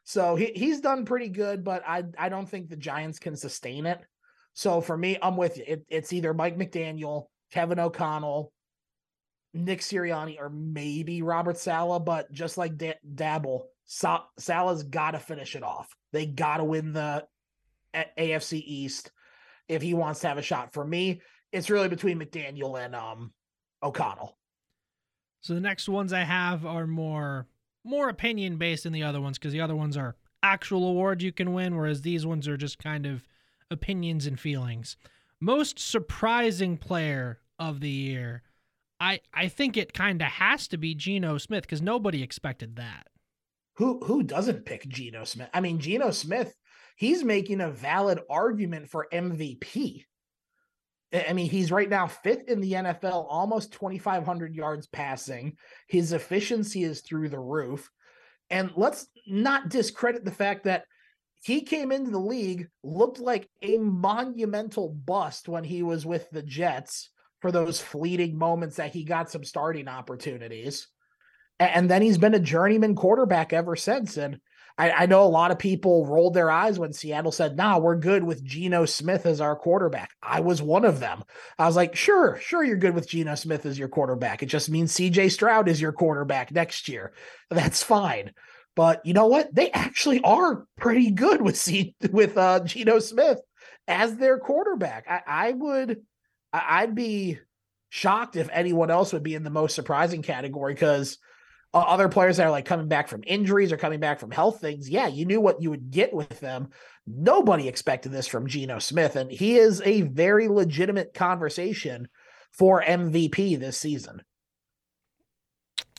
So 0.05 0.37
he, 0.37 0.53
he's 0.55 0.81
done 0.81 1.05
pretty 1.05 1.29
good, 1.29 1.65
but 1.65 1.83
I 1.87 2.05
I 2.19 2.29
don't 2.29 2.49
think 2.49 2.69
the 2.69 2.77
Giants 2.77 3.19
can 3.19 3.37
sustain 3.37 3.87
it. 3.87 4.01
So 4.55 4.81
for 4.81 4.97
me, 4.97 5.19
I'm 5.23 5.37
with 5.37 5.59
you. 5.59 5.65
It, 5.67 5.87
it's 5.89 6.13
either 6.13 6.35
Mike 6.35 6.59
McDaniel, 6.59 7.27
Kevin 7.51 7.79
O'Connell, 7.79 8.53
Nick 9.55 9.81
Sirianni, 9.81 10.39
or 10.39 10.51
maybe 10.51 11.23
Robert 11.23 11.59
Saleh. 11.59 12.05
But 12.05 12.31
just 12.33 12.59
like 12.59 12.77
D- 12.77 12.95
Daboll, 13.15 13.65
Sa- 13.85 14.25
Saleh's 14.39 14.83
got 14.83 15.13
to 15.13 15.19
finish 15.19 15.57
it 15.57 15.63
off. 15.63 15.95
They 16.13 16.27
got 16.27 16.59
to 16.59 16.65
win 16.65 16.93
the 16.93 17.27
AFC 17.95 18.63
East 18.65 19.11
if 19.69 19.83
he 19.83 19.95
wants 19.95 20.21
to 20.21 20.29
have 20.29 20.39
a 20.39 20.43
shot. 20.43 20.73
For 20.73 20.85
me, 20.85 21.21
it's 21.53 21.71
really 21.71 21.89
between 21.89 22.19
McDaniel 22.19 22.83
and 22.83 22.95
um 22.95 23.33
O'Connell. 23.83 24.37
So 25.41 25.55
the 25.55 25.61
next 25.61 25.89
ones 25.89 26.13
I 26.13 26.21
have 26.21 26.65
are 26.65 26.87
more 26.87 27.47
more 27.85 28.09
opinion 28.09 28.57
based 28.57 28.85
than 28.85 28.93
the 28.93 29.03
other 29.03 29.21
ones 29.21 29.39
because 29.39 29.53
the 29.53 29.61
other 29.61 29.75
ones 29.75 29.97
are 29.97 30.17
actual 30.43 30.89
awards 30.89 31.25
you 31.25 31.33
can 31.33 31.53
win, 31.53 31.77
whereas 31.77 32.03
these 32.03 32.25
ones 32.25 32.47
are 32.49 32.57
just 32.57 32.79
kind 32.79 33.07
of 33.07 33.27
opinions 33.73 34.27
and 34.27 34.39
feelings. 34.39 34.97
Most 35.41 35.79
surprising 35.79 36.77
player 36.77 37.41
of 37.59 37.81
the 37.81 37.91
year. 37.91 38.43
I 39.01 39.21
I 39.35 39.49
think 39.49 39.77
it 39.77 39.93
kind 39.93 40.23
of 40.23 40.29
has 40.29 40.69
to 40.69 40.77
be 40.77 40.95
Geno 40.95 41.39
Smith 41.39 41.63
because 41.63 41.83
nobody 41.83 42.23
expected 42.23 42.77
that. 42.77 43.09
Who 43.77 43.99
who 44.05 44.23
doesn't 44.23 44.65
pick 44.65 44.87
Geno 44.87 45.25
Smith? 45.25 45.49
I 45.53 45.61
mean, 45.61 45.81
Geno 45.81 46.13
Smith, 46.13 46.55
he's 46.97 47.25
making 47.25 47.61
a 47.61 47.71
valid 47.71 48.21
argument 48.31 48.89
for 48.89 49.09
MVP. 49.13 50.05
I 51.13 51.33
mean, 51.33 51.51
he's 51.51 51.73
right 51.73 51.91
now 51.91 52.07
fifth 52.07 52.49
in 52.49 52.61
the 52.61 52.73
NFL, 52.73 53.27
almost 53.29 53.73
2,500 53.73 54.55
yards 54.55 54.87
passing. 54.87 55.57
His 55.89 56.13
efficiency 56.13 56.85
is 56.85 57.01
through 57.01 57.29
the 57.29 57.41
roof. 57.41 57.91
And 58.49 58.71
let's 58.77 59.09
not 59.27 59.69
discredit 59.69 60.25
the 60.25 60.31
fact 60.31 60.65
that 60.65 60.85
he 61.43 61.63
came 61.63 61.91
into 61.91 62.11
the 62.11 62.21
league, 62.21 62.69
looked 62.85 63.19
like 63.19 63.49
a 63.63 63.77
monumental 63.79 64.89
bust 64.89 65.49
when 65.49 65.65
he 65.65 65.83
was 65.83 66.07
with 66.07 66.31
the 66.31 66.43
Jets 66.43 67.11
for 67.41 67.51
those 67.51 67.81
fleeting 67.81 68.39
moments 68.39 68.77
that 68.77 68.93
he 68.93 69.03
got 69.03 69.31
some 69.31 69.43
starting 69.43 69.89
opportunities. 69.89 70.87
And 71.59 71.91
then 71.91 72.01
he's 72.01 72.19
been 72.19 72.35
a 72.35 72.41
journeyman 72.41 72.95
quarterback 72.95 73.53
ever 73.53 73.75
since. 73.75 74.17
And 74.17 74.39
I, 74.79 74.91
I, 74.91 75.07
know 75.07 75.25
a 75.25 75.27
lot 75.27 75.51
of 75.51 75.59
people 75.59 76.07
rolled 76.07 76.35
their 76.35 76.51
eyes 76.51 76.79
when 76.79 76.93
Seattle 76.93 77.33
said, 77.33 77.57
nah, 77.57 77.79
we're 77.79 77.97
good 77.97 78.25
with 78.25 78.45
Geno 78.45 78.87
Smith 78.87 79.27
as 79.27 79.41
our 79.41 79.55
quarterback. 79.57 80.11
I 80.23 80.41
was 80.41 80.63
one 80.63 80.85
of 80.85 81.01
them. 81.01 81.25
I 81.59 81.67
was 81.67 81.77
like, 81.77 81.95
sure, 81.95 82.39
sure, 82.41 82.65
you're 82.65 82.77
good 82.77 82.95
with 82.95 83.09
Geno 83.09 83.35
Smith 83.35 83.67
as 83.67 83.79
your 83.79 83.89
quarterback. 83.89 84.43
It 84.43 84.47
just 84.47 84.71
means 84.71 84.95
CJ 84.95 85.31
Stroud 85.33 85.69
is 85.69 85.81
your 85.81 85.93
quarterback 85.93 86.53
next 86.53 86.89
year. 86.89 87.13
That's 87.51 87.83
fine. 87.83 88.33
But 88.75 89.05
you 89.05 89.13
know 89.13 89.27
what? 89.27 89.55
They 89.55 89.71
actually 89.71 90.23
are 90.23 90.67
pretty 90.79 91.11
good 91.11 91.43
with 91.43 91.57
C 91.57 91.95
with 92.11 92.37
uh 92.37 92.61
Geno 92.61 92.99
Smith 92.99 93.41
as 93.87 94.17
their 94.17 94.39
quarterback. 94.39 95.07
I, 95.09 95.21
I 95.27 95.53
would 95.53 96.03
I'd 96.53 96.95
be 96.95 97.39
shocked 97.91 98.37
if 98.37 98.49
anyone 98.53 98.91
else 98.91 99.13
would 99.13 99.23
be 99.23 99.35
in 99.35 99.43
the 99.43 99.51
most 99.51 99.75
surprising 99.75 100.23
category 100.23 100.75
because– 100.75 101.19
other 101.75 102.09
players 102.09 102.37
that 102.37 102.47
are 102.47 102.51
like 102.51 102.65
coming 102.67 102.89
back 102.89 103.09
from 103.09 103.25
injuries 103.27 103.73
or 103.73 103.77
coming 103.77 104.01
back 104.01 104.21
from 104.21 104.31
health 104.31 104.61
things, 104.61 104.91
yeah, 104.91 105.07
you 105.07 105.25
knew 105.25 105.41
what 105.41 105.63
you 105.63 105.71
would 105.71 105.91
get 105.91 106.13
with 106.13 106.41
them. 106.41 106.69
Nobody 107.07 107.67
expected 107.67 108.13
this 108.13 108.27
from 108.27 108.47
Geno 108.47 108.79
Smith, 108.79 109.17
and 109.17 109.31
he 109.31 109.57
is 109.57 109.81
a 109.85 110.03
very 110.03 110.49
legitimate 110.49 111.15
conversation 111.15 112.09
for 112.53 112.83
MVP 112.83 113.59
this 113.59 113.79
season. 113.79 114.23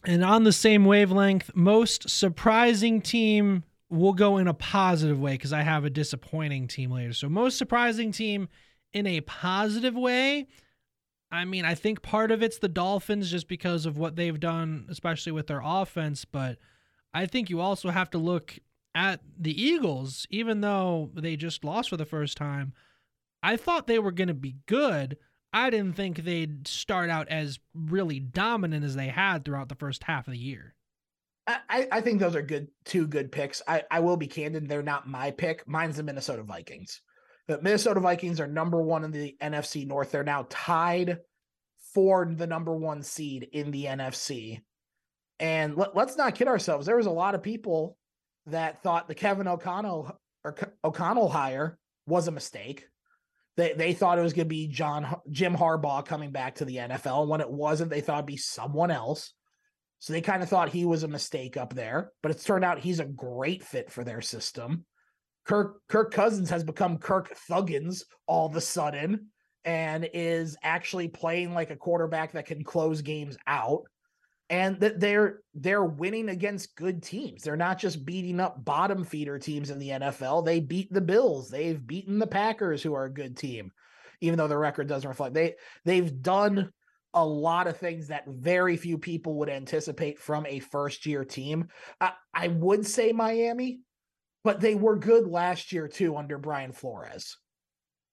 And 0.05 0.23
on 0.23 0.43
the 0.43 0.51
same 0.51 0.85
wavelength, 0.85 1.51
most 1.55 2.09
surprising 2.09 3.01
team 3.01 3.63
will 3.89 4.13
go 4.13 4.37
in 4.37 4.47
a 4.47 4.53
positive 4.53 5.19
way 5.19 5.33
because 5.33 5.53
I 5.53 5.61
have 5.61 5.85
a 5.85 5.89
disappointing 5.89 6.67
team 6.67 6.91
later. 6.91 7.13
So, 7.13 7.29
most 7.29 7.57
surprising 7.57 8.11
team 8.11 8.49
in 8.91 9.07
a 9.07 9.21
positive 9.21 9.95
way 9.95 10.47
I 11.33 11.45
mean, 11.45 11.65
I 11.65 11.73
think 11.73 12.03
part 12.03 12.29
of 12.29 12.43
it's 12.43 12.59
the 12.59 12.69
Dolphins 12.69 13.31
just 13.31 13.47
because 13.47 13.87
of 13.87 13.97
what 13.97 14.15
they've 14.15 14.39
done, 14.39 14.85
especially 14.87 15.31
with 15.31 15.47
their 15.47 15.61
offense. 15.63 16.25
But 16.25 16.59
I 17.11 17.25
think 17.25 17.49
you 17.49 17.59
also 17.59 17.89
have 17.89 18.11
to 18.11 18.19
look 18.19 18.59
at 18.93 19.19
the 19.39 19.59
Eagles, 19.59 20.27
even 20.29 20.61
though 20.61 21.09
they 21.15 21.35
just 21.35 21.63
lost 21.63 21.89
for 21.89 21.97
the 21.97 22.05
first 22.05 22.37
time. 22.37 22.73
I 23.41 23.57
thought 23.57 23.87
they 23.87 23.97
were 23.97 24.11
going 24.11 24.27
to 24.27 24.35
be 24.35 24.57
good. 24.67 25.17
I 25.53 25.69
didn't 25.69 25.95
think 25.95 26.17
they'd 26.17 26.67
start 26.67 27.09
out 27.09 27.27
as 27.29 27.59
really 27.75 28.19
dominant 28.19 28.83
as 28.83 28.95
they 28.95 29.07
had 29.07 29.45
throughout 29.45 29.69
the 29.69 29.75
first 29.75 30.03
half 30.03 30.27
of 30.27 30.33
the 30.33 30.39
year. 30.39 30.73
I, 31.45 31.87
I 31.91 32.01
think 32.01 32.19
those 32.19 32.35
are 32.35 32.41
good, 32.41 32.69
two 32.85 33.05
good 33.05 33.31
picks. 33.31 33.61
I, 33.67 33.83
I 33.91 33.99
will 33.99 34.15
be 34.15 34.27
candid; 34.27 34.69
they're 34.69 34.81
not 34.81 35.09
my 35.09 35.31
pick. 35.31 35.67
Mine's 35.67 35.97
the 35.97 36.03
Minnesota 36.03 36.41
Vikings. 36.43 37.01
The 37.47 37.61
Minnesota 37.61 37.99
Vikings 37.99 38.39
are 38.39 38.47
number 38.47 38.81
one 38.81 39.03
in 39.03 39.11
the 39.11 39.35
NFC 39.41 39.85
North. 39.85 40.11
They're 40.11 40.23
now 40.23 40.47
tied 40.49 41.19
for 41.93 42.25
the 42.33 42.47
number 42.47 42.73
one 42.73 43.03
seed 43.03 43.49
in 43.51 43.71
the 43.71 43.85
NFC. 43.85 44.61
And 45.39 45.75
let, 45.75 45.95
us 45.97 46.17
not 46.17 46.35
kid 46.35 46.47
ourselves. 46.47 46.85
There 46.85 46.95
was 46.95 47.05
a 47.05 47.11
lot 47.11 47.35
of 47.35 47.43
people 47.43 47.97
that 48.45 48.81
thought 48.81 49.09
the 49.09 49.15
Kevin 49.15 49.47
O'Connell 49.47 50.17
or 50.45 50.55
O'Connell 50.83 51.29
hire 51.29 51.77
was 52.07 52.27
a 52.27 52.31
mistake. 52.31 52.87
They 53.55 53.73
they 53.73 53.93
thought 53.93 54.17
it 54.17 54.23
was 54.23 54.33
going 54.33 54.45
to 54.45 54.49
be 54.49 54.67
John 54.67 55.15
Jim 55.29 55.55
Harbaugh 55.55 56.05
coming 56.05 56.31
back 56.31 56.55
to 56.55 56.65
the 56.65 56.77
NFL. 56.77 57.27
When 57.27 57.41
it 57.41 57.49
wasn't, 57.49 57.91
they 57.91 58.01
thought 58.01 58.19
it'd 58.19 58.25
be 58.25 58.37
someone 58.37 58.91
else. 58.91 59.33
So 59.99 60.11
they 60.11 60.21
kind 60.21 60.43
of 60.43 60.49
thought 60.49 60.69
he 60.69 60.85
was 60.85 61.03
a 61.03 61.07
mistake 61.07 61.55
up 61.55 61.73
there, 61.73 62.11
but 62.21 62.31
it's 62.31 62.43
turned 62.43 62.65
out 62.65 62.79
he's 62.79 62.99
a 62.99 63.05
great 63.05 63.63
fit 63.63 63.89
for 63.91 64.03
their 64.03 64.21
system. 64.21 64.85
Kirk 65.45 65.81
Kirk 65.87 66.11
Cousins 66.11 66.49
has 66.49 66.63
become 66.63 66.97
Kirk 66.97 67.35
Thuggins 67.49 68.03
all 68.27 68.47
of 68.47 68.55
a 68.55 68.61
sudden 68.61 69.27
and 69.65 70.09
is 70.13 70.57
actually 70.63 71.07
playing 71.07 71.53
like 71.53 71.69
a 71.69 71.75
quarterback 71.75 72.33
that 72.33 72.45
can 72.45 72.63
close 72.63 73.01
games 73.01 73.37
out 73.47 73.83
and 74.53 74.79
that 74.81 74.99
they're 74.99 75.39
they're 75.55 75.83
winning 75.83 76.29
against 76.29 76.75
good 76.75 77.01
teams. 77.01 77.41
They're 77.41 77.55
not 77.55 77.79
just 77.79 78.05
beating 78.05 78.39
up 78.39 78.63
bottom 78.63 79.03
feeder 79.03 79.39
teams 79.39 79.71
in 79.71 79.79
the 79.79 79.89
NFL. 79.89 80.45
They 80.45 80.59
beat 80.59 80.93
the 80.93 81.01
Bills. 81.01 81.49
They've 81.49 81.85
beaten 81.85 82.19
the 82.19 82.27
Packers 82.27 82.83
who 82.83 82.93
are 82.93 83.05
a 83.05 83.13
good 83.13 83.35
team 83.35 83.71
even 84.21 84.37
though 84.37 84.47
the 84.47 84.57
record 84.57 84.87
doesn't 84.87 85.09
reflect. 85.09 85.33
They 85.33 85.55
they've 85.83 86.21
done 86.21 86.71
a 87.13 87.25
lot 87.25 87.67
of 87.67 87.77
things 87.77 88.07
that 88.07 88.27
very 88.27 88.77
few 88.77 88.97
people 88.97 89.35
would 89.39 89.49
anticipate 89.49 90.17
from 90.17 90.45
a 90.45 90.59
first 90.59 91.05
year 91.05 91.25
team. 91.25 91.67
I, 91.99 92.13
I 92.33 92.47
would 92.47 92.85
say 92.85 93.11
Miami, 93.11 93.81
but 94.43 94.61
they 94.61 94.75
were 94.75 94.95
good 94.95 95.27
last 95.27 95.73
year 95.73 95.87
too 95.87 96.15
under 96.15 96.37
Brian 96.37 96.71
Flores. 96.71 97.37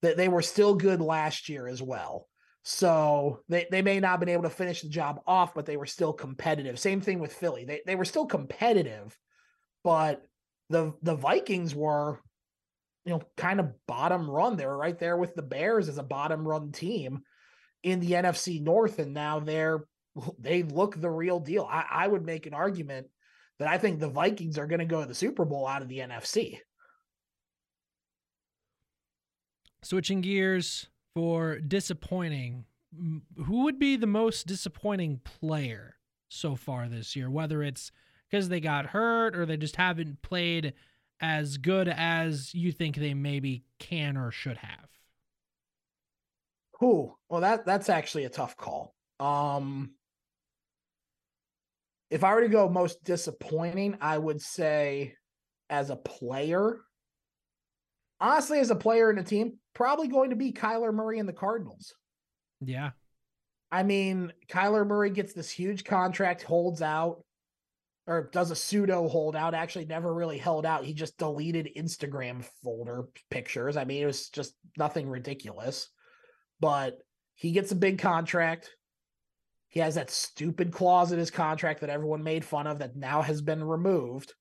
That 0.03 0.17
they 0.17 0.29
were 0.29 0.43
still 0.43 0.75
good 0.75 1.01
last 1.01 1.49
year 1.51 1.69
as 1.69 1.83
well. 1.83 2.27
So 2.63 3.41
they, 3.49 3.67
they 3.71 3.83
may 3.83 4.01
not 4.01 4.11
have 4.11 4.21
been 4.21 4.29
able 4.29 4.43
to 4.43 4.51
finish 4.51 4.83
the 4.83 4.89
job 4.89 5.21
off, 5.27 5.55
but 5.55 5.67
they 5.67 5.77
were 5.77 5.87
still 5.87 6.13
competitive. 6.13 6.79
Same 6.79 7.01
thing 7.01 7.19
with 7.19 7.33
Philly. 7.33 7.65
They 7.65 7.81
they 7.87 7.97
were 7.97 8.05
still 8.05 8.27
competitive, 8.27 9.17
but 9.83 10.23
the 10.69 10.93
the 11.03 11.15
Vikings 11.15 11.75
were, 11.75 12.21
you 13.05 13.13
know, 13.13 13.23
kind 13.37 13.61
of 13.61 13.73
bottom 13.87 14.31
run. 14.31 14.57
They 14.57 14.67
were 14.67 14.77
right 14.77 14.99
there 14.99 15.17
with 15.17 15.35
the 15.35 15.43
Bears 15.43 15.89
as 15.89 15.99
a 15.99 16.03
bottom 16.03 16.47
run 16.47 16.71
team 16.71 17.23
in 17.83 18.01
the 18.01 18.13
NFC 18.13 18.63
North, 18.63 18.99
and 18.99 19.15
now 19.15 19.41
they're 19.41 19.87
they 20.39 20.63
look 20.63 21.01
the 21.01 21.11
real 21.11 21.41
deal. 21.41 21.67
I, 21.71 21.85
I 21.91 22.09
would 22.09 22.27
make 22.27 22.45
an 22.45 22.55
argument 22.55 23.07
that 23.59 23.69
I 23.69 23.79
think 23.79 24.01
the 24.01 24.09
Vikings 24.09 24.59
are 24.59 24.67
going 24.67 24.81
to 24.81 24.85
go 24.85 25.01
to 25.01 25.09
the 25.09 25.15
Super 25.15 25.47
Bowl 25.47 25.67
out 25.67 25.83
of 25.83 25.89
the 25.89 26.01
NFC. 26.01 26.59
Switching 29.83 30.21
gears 30.21 30.90
for 31.15 31.59
disappointing, 31.59 32.65
who 33.37 33.65
would 33.65 33.79
be 33.79 33.97
the 33.97 34.07
most 34.07 34.47
disappointing 34.47 35.21
player 35.25 35.97
so 36.29 36.57
far 36.57 36.89
this 36.89 37.15
year? 37.17 37.31
Whether 37.31 37.63
it's 37.63 37.93
because 38.31 38.49
they 38.49 38.61
got 38.61 38.87
hurt 38.87 39.37
or 39.37 39.45
they 39.47 39.57
just 39.57 39.77
haven't 39.77 40.23
played 40.23 40.75
as 41.21 41.59
good 41.59 41.89
as 41.89 42.55
you 42.55 42.73
think 42.73 42.97
they 42.97 43.15
maybe 43.15 43.65
can 43.79 44.17
or 44.17 44.31
should 44.31 44.59
have. 44.59 44.89
Who? 46.81 47.15
Well, 47.29 47.43
that 47.43 47.67
that's 47.67 47.91
actually 47.91 48.25
a 48.25 48.31
tough 48.31 48.57
call. 48.57 48.95
Um, 49.19 49.93
if 52.11 52.25
I 52.25 52.35
were 52.35 52.41
to 52.41 52.49
go 52.49 52.69
most 52.69 53.05
disappointing, 53.05 53.99
I 54.01 54.17
would 54.17 54.41
say 54.41 55.15
as 55.69 55.91
a 55.91 55.97
player, 55.97 56.81
honestly, 58.19 58.59
as 58.59 58.71
a 58.71 58.77
player 58.77 59.11
in 59.11 59.19
a 59.19 59.23
team, 59.23 59.59
probably 59.75 60.09
going 60.09 60.31
to 60.31 60.37
be 60.37 60.53
Kyler 60.53 60.93
Murray 60.93 61.19
and 61.19 61.29
the 61.29 61.33
Cardinals. 61.33 61.95
Yeah. 62.61 62.91
I 63.73 63.83
mean, 63.83 64.33
Kyler 64.49 64.87
Murray 64.87 65.11
gets 65.11 65.33
this 65.33 65.51
huge 65.51 65.85
contract, 65.85 66.43
holds 66.43 66.83
out, 66.83 67.25
or 68.07 68.29
does 68.33 68.51
a 68.51 68.57
pseudo 68.57 69.09
holdout, 69.09 69.55
actually 69.55 69.85
never 69.85 70.13
really 70.13 70.39
held 70.39 70.67
out. 70.67 70.85
He 70.85 70.93
just 70.93 71.19
deleted 71.19 71.71
Instagram 71.77 72.45
folder 72.65 73.05
pictures. 73.31 73.77
I 73.77 73.85
mean, 73.85 74.03
it 74.03 74.07
was 74.07 74.29
just 74.29 74.55
nothing 74.77 75.09
ridiculous 75.09 75.89
but 76.61 76.99
he 77.35 77.53
gets 77.53 77.73
a 77.73 77.77
big 77.77 77.99
contract. 77.99 78.71
He 79.69 79.81
has 79.81 79.95
that 79.95 80.11
stupid 80.11 80.73
clause 80.73 81.13
in 81.13 81.19
his 81.19 81.31
contract 81.31 81.81
that 81.81 81.91
everyone 81.91 82.23
made 82.23 82.45
fun 82.45 82.67
of 82.67 82.81
that 82.81 82.97
now 82.97 83.23
has 83.23 83.41
been 83.41 83.65
removed. 83.65 84.35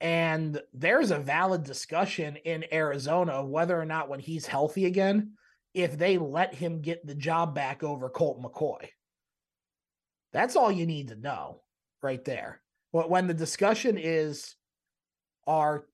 And 0.00 0.60
there's 0.72 1.10
a 1.10 1.18
valid 1.18 1.64
discussion 1.64 2.36
in 2.36 2.64
Arizona 2.72 3.44
whether 3.44 3.78
or 3.78 3.84
not, 3.84 4.08
when 4.08 4.20
he's 4.20 4.46
healthy 4.46 4.86
again, 4.86 5.32
if 5.74 5.98
they 5.98 6.18
let 6.18 6.54
him 6.54 6.80
get 6.80 7.06
the 7.06 7.14
job 7.14 7.54
back 7.54 7.82
over 7.82 8.08
Colt 8.08 8.40
McCoy. 8.40 8.88
That's 10.32 10.56
all 10.56 10.70
you 10.70 10.86
need 10.86 11.08
to 11.08 11.16
know 11.16 11.62
right 12.02 12.24
there. 12.24 12.60
But 12.92 13.10
when 13.10 13.26
the 13.26 13.34
discussion 13.34 13.98
is 13.98 14.54
our 15.46 15.86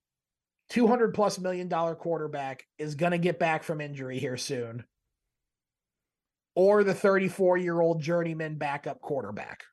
200 0.71 1.15
plus 1.15 1.39
million 1.39 1.69
dollar 1.69 1.95
quarterback 1.95 2.65
is 2.79 2.95
going 2.95 3.13
to 3.13 3.19
get 3.19 3.39
back 3.39 3.63
from 3.63 3.81
injury 3.81 4.19
here 4.19 4.37
soon 4.37 4.85
or 6.55 6.85
the 6.85 6.95
34 6.95 7.59
year 7.59 7.81
old 7.81 8.01
journeyman 8.01 8.57
backup 8.57 9.01
quarterback. 9.01 9.65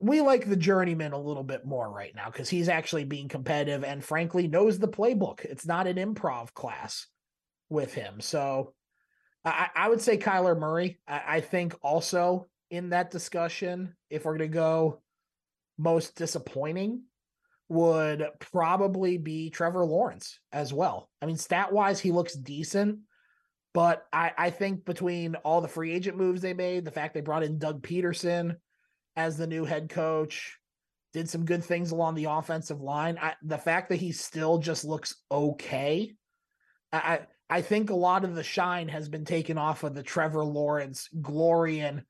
We 0.00 0.20
like 0.20 0.48
the 0.48 0.56
journeyman 0.56 1.12
a 1.12 1.20
little 1.20 1.42
bit 1.42 1.64
more 1.64 1.90
right 1.90 2.14
now 2.14 2.30
because 2.30 2.48
he's 2.48 2.68
actually 2.68 3.04
being 3.04 3.28
competitive 3.28 3.82
and 3.82 4.04
frankly 4.04 4.46
knows 4.46 4.78
the 4.78 4.88
playbook. 4.88 5.44
It's 5.44 5.66
not 5.66 5.86
an 5.86 5.96
improv 5.96 6.54
class 6.54 7.06
with 7.68 7.94
him. 7.94 8.20
So 8.20 8.74
I, 9.44 9.68
I 9.74 9.88
would 9.88 10.00
say 10.00 10.16
Kyler 10.16 10.58
Murray. 10.58 10.98
I, 11.08 11.22
I 11.26 11.40
think 11.40 11.74
also 11.82 12.46
in 12.70 12.90
that 12.90 13.10
discussion, 13.10 13.96
if 14.08 14.24
we're 14.24 14.38
going 14.38 14.50
to 14.50 14.54
go 14.54 15.02
most 15.78 16.14
disappointing, 16.16 17.02
would 17.68 18.26
probably 18.38 19.18
be 19.18 19.50
Trevor 19.50 19.84
Lawrence 19.84 20.38
as 20.52 20.72
well. 20.72 21.10
I 21.20 21.26
mean, 21.26 21.36
stat 21.36 21.72
wise, 21.72 22.00
he 22.00 22.12
looks 22.12 22.34
decent 22.34 23.00
but 23.74 24.06
I, 24.12 24.32
I 24.36 24.50
think 24.50 24.84
between 24.84 25.34
all 25.36 25.60
the 25.60 25.68
free 25.68 25.92
agent 25.92 26.16
moves 26.16 26.40
they 26.40 26.54
made, 26.54 26.84
the 26.84 26.90
fact 26.90 27.14
they 27.14 27.20
brought 27.20 27.42
in 27.42 27.58
Doug 27.58 27.82
Pederson 27.82 28.56
as 29.18 29.36
the 29.36 29.48
new 29.48 29.64
head 29.64 29.90
coach, 29.90 30.56
did 31.12 31.28
some 31.28 31.44
good 31.44 31.64
things 31.64 31.90
along 31.90 32.14
the 32.14 32.26
offensive 32.26 32.80
line. 32.80 33.18
I, 33.20 33.34
the 33.42 33.58
fact 33.58 33.88
that 33.88 33.96
he 33.96 34.12
still 34.12 34.58
just 34.58 34.84
looks 34.84 35.16
okay, 35.30 36.14
I 36.92 37.20
I 37.50 37.62
think 37.62 37.90
a 37.90 37.96
lot 37.96 38.24
of 38.24 38.34
the 38.34 38.44
shine 38.44 38.88
has 38.88 39.08
been 39.08 39.24
taken 39.24 39.58
off 39.58 39.82
of 39.82 39.94
the 39.94 40.02
Trevor 40.02 40.44
Lawrence 40.44 41.08
glory 41.20 41.80
and 41.80 42.04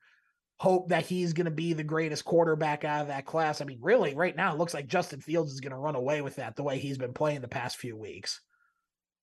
hope 0.59 0.89
that 0.89 1.05
he's 1.05 1.33
going 1.33 1.45
to 1.45 1.51
be 1.51 1.73
the 1.73 1.83
greatest 1.83 2.25
quarterback 2.25 2.83
out 2.83 3.01
of 3.01 3.07
that 3.07 3.25
class. 3.25 3.61
I 3.61 3.65
mean, 3.65 3.79
really, 3.81 4.13
right 4.13 4.35
now, 4.35 4.53
it 4.53 4.59
looks 4.59 4.73
like 4.73 4.87
Justin 4.87 5.21
Fields 5.21 5.53
is 5.53 5.61
going 5.61 5.71
to 5.71 5.77
run 5.77 5.95
away 5.95 6.21
with 6.21 6.35
that 6.35 6.55
the 6.55 6.63
way 6.63 6.77
he's 6.77 6.97
been 6.97 7.13
playing 7.13 7.41
the 7.41 7.47
past 7.47 7.77
few 7.77 7.97
weeks. 7.97 8.41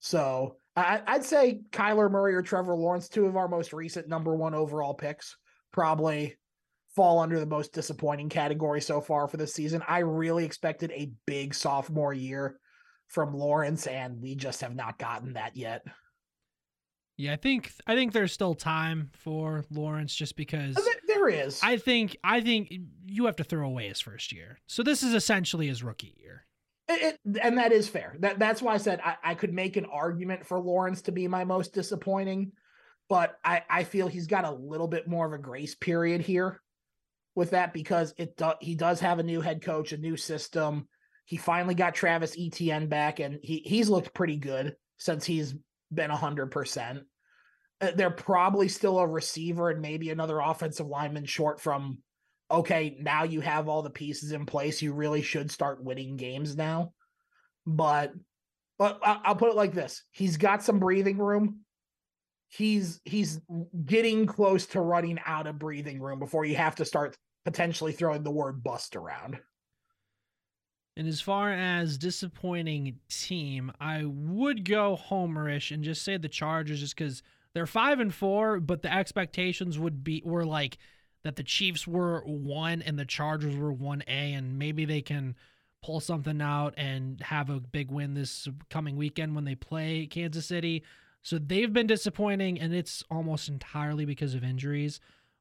So 0.00 0.56
I, 0.74 1.02
would 1.12 1.24
say 1.24 1.60
Kyler 1.70 2.10
Murray 2.10 2.34
or 2.34 2.42
Trevor 2.42 2.74
Lawrence, 2.74 3.08
two 3.08 3.26
of 3.26 3.36
our 3.36 3.48
most 3.48 3.72
recent 3.72 4.08
number 4.08 4.34
one 4.34 4.54
overall 4.54 4.94
picks, 4.94 5.36
probably 5.72 6.36
fall 6.96 7.20
under 7.20 7.38
the 7.38 7.46
most 7.46 7.74
disappointing 7.74 8.30
category 8.30 8.80
so 8.80 9.02
far 9.02 9.28
for 9.28 9.36
this 9.36 9.52
season. 9.52 9.82
I 9.86 9.98
really 9.98 10.46
expected 10.46 10.90
a 10.92 11.12
big 11.26 11.54
sophomore 11.54 12.14
year 12.14 12.58
from 13.08 13.34
Lawrence, 13.34 13.86
and 13.86 14.20
we 14.20 14.34
just 14.34 14.62
have 14.62 14.74
not 14.74 14.98
gotten 14.98 15.34
that 15.34 15.54
yet. 15.54 15.84
Yeah, 17.18 17.34
I 17.34 17.36
think 17.36 17.70
I 17.86 17.94
think 17.94 18.12
there's 18.12 18.32
still 18.32 18.54
time 18.54 19.10
for 19.12 19.64
Lawrence 19.70 20.14
just 20.14 20.36
because 20.36 20.76
there 21.06 21.28
is. 21.28 21.60
I 21.62 21.76
think 21.76 22.16
I 22.24 22.40
think 22.40 22.72
you 23.06 23.26
have 23.26 23.36
to 23.36 23.44
throw 23.44 23.66
away 23.66 23.88
his 23.88 24.00
first 24.00 24.32
year. 24.32 24.58
So 24.66 24.82
this 24.82 25.02
is 25.02 25.14
essentially 25.14 25.68
his 25.68 25.82
rookie 25.82 26.14
year. 26.18 26.46
It, 26.88 27.18
and 27.42 27.58
that 27.58 27.72
is 27.72 27.88
fair. 27.88 28.16
That 28.20 28.38
that's 28.38 28.60
why 28.62 28.74
I 28.74 28.78
said 28.78 29.00
I, 29.04 29.16
I 29.22 29.34
could 29.34 29.52
make 29.52 29.76
an 29.76 29.86
argument 29.86 30.46
for 30.46 30.58
Lawrence 30.58 31.02
to 31.02 31.12
be 31.12 31.26
my 31.26 31.44
most 31.44 31.72
disappointing, 31.72 32.52
but 33.08 33.38
I, 33.44 33.62
I 33.68 33.84
feel 33.84 34.08
he's 34.08 34.26
got 34.26 34.44
a 34.44 34.50
little 34.50 34.88
bit 34.88 35.08
more 35.08 35.26
of 35.26 35.32
a 35.32 35.38
grace 35.38 35.74
period 35.74 36.20
here 36.20 36.60
with 37.36 37.50
that 37.50 37.72
because 37.72 38.14
it 38.16 38.36
do, 38.36 38.54
he 38.60 38.74
does 38.74 38.98
have 39.00 39.20
a 39.20 39.22
new 39.22 39.40
head 39.40 39.62
coach, 39.62 39.92
a 39.92 39.98
new 39.98 40.16
system. 40.16 40.88
He 41.26 41.36
finally 41.36 41.74
got 41.74 41.94
Travis 41.94 42.34
Etienne 42.36 42.88
back, 42.88 43.20
and 43.20 43.38
he 43.42 43.62
he's 43.64 43.88
looked 43.88 44.14
pretty 44.14 44.38
good 44.38 44.74
since 44.96 45.24
he's 45.24 45.54
been 45.92 46.10
hundred 46.10 46.50
percent. 46.50 47.00
Uh, 47.80 47.90
they're 47.94 48.10
probably 48.10 48.68
still 48.68 48.98
a 48.98 49.06
receiver 49.06 49.68
and 49.68 49.82
maybe 49.82 50.10
another 50.10 50.40
offensive 50.40 50.86
lineman 50.86 51.26
short 51.26 51.60
from 51.60 51.98
okay, 52.50 52.96
now 53.00 53.24
you 53.24 53.40
have 53.40 53.68
all 53.68 53.82
the 53.82 53.90
pieces 53.90 54.32
in 54.32 54.46
place. 54.46 54.80
You 54.80 54.94
really 54.94 55.22
should 55.22 55.50
start 55.50 55.84
winning 55.84 56.16
games 56.16 56.56
now. 56.56 56.92
But 57.66 58.12
but 58.78 58.98
I'll 59.02 59.36
put 59.36 59.50
it 59.50 59.56
like 59.56 59.74
this: 59.74 60.02
he's 60.10 60.38
got 60.38 60.62
some 60.62 60.78
breathing 60.78 61.18
room. 61.18 61.60
He's 62.48 63.00
he's 63.04 63.40
getting 63.84 64.24
close 64.24 64.66
to 64.68 64.80
running 64.80 65.18
out 65.26 65.46
of 65.46 65.58
breathing 65.58 66.00
room 66.00 66.18
before 66.18 66.46
you 66.46 66.56
have 66.56 66.76
to 66.76 66.84
start 66.86 67.16
potentially 67.46 67.92
throwing 67.92 68.24
the 68.24 68.30
word 68.30 68.64
bust 68.64 68.96
around. 68.96 69.38
And 70.96 71.06
as 71.06 71.20
far 71.20 71.52
as 71.52 71.96
disappointing 71.96 72.98
team, 73.08 73.70
I 73.80 74.04
would 74.04 74.68
go 74.68 74.98
homerish 75.08 75.70
and 75.70 75.84
just 75.84 76.02
say 76.02 76.16
the 76.16 76.28
Chargers 76.28 76.80
just 76.80 76.96
because 76.96 77.22
they're 77.54 77.66
five 77.66 78.00
and 78.00 78.12
four, 78.12 78.58
but 78.58 78.82
the 78.82 78.92
expectations 78.92 79.78
would 79.78 80.02
be 80.02 80.22
were 80.24 80.44
like 80.44 80.78
that 81.22 81.36
the 81.36 81.44
Chiefs 81.44 81.86
were 81.86 82.22
one 82.26 82.82
and 82.82 82.98
the 82.98 83.04
Chargers 83.04 83.54
were 83.54 83.72
1A, 83.72 84.08
and 84.08 84.58
maybe 84.58 84.84
they 84.84 85.00
can 85.00 85.36
pull 85.84 86.00
something 86.00 86.42
out 86.42 86.74
and 86.76 87.20
have 87.20 87.48
a 87.48 87.60
big 87.60 87.92
win 87.92 88.14
this 88.14 88.48
coming 88.70 88.96
weekend 88.96 89.36
when 89.36 89.44
they 89.44 89.54
play 89.54 90.06
Kansas 90.06 90.46
City. 90.46 90.82
So 91.22 91.38
they've 91.38 91.72
been 91.72 91.86
disappointing, 91.86 92.58
and 92.60 92.74
it's 92.74 93.04
almost 93.08 93.48
entirely 93.48 94.04
because 94.04 94.34
of 94.34 94.42
injuries. 94.42 94.98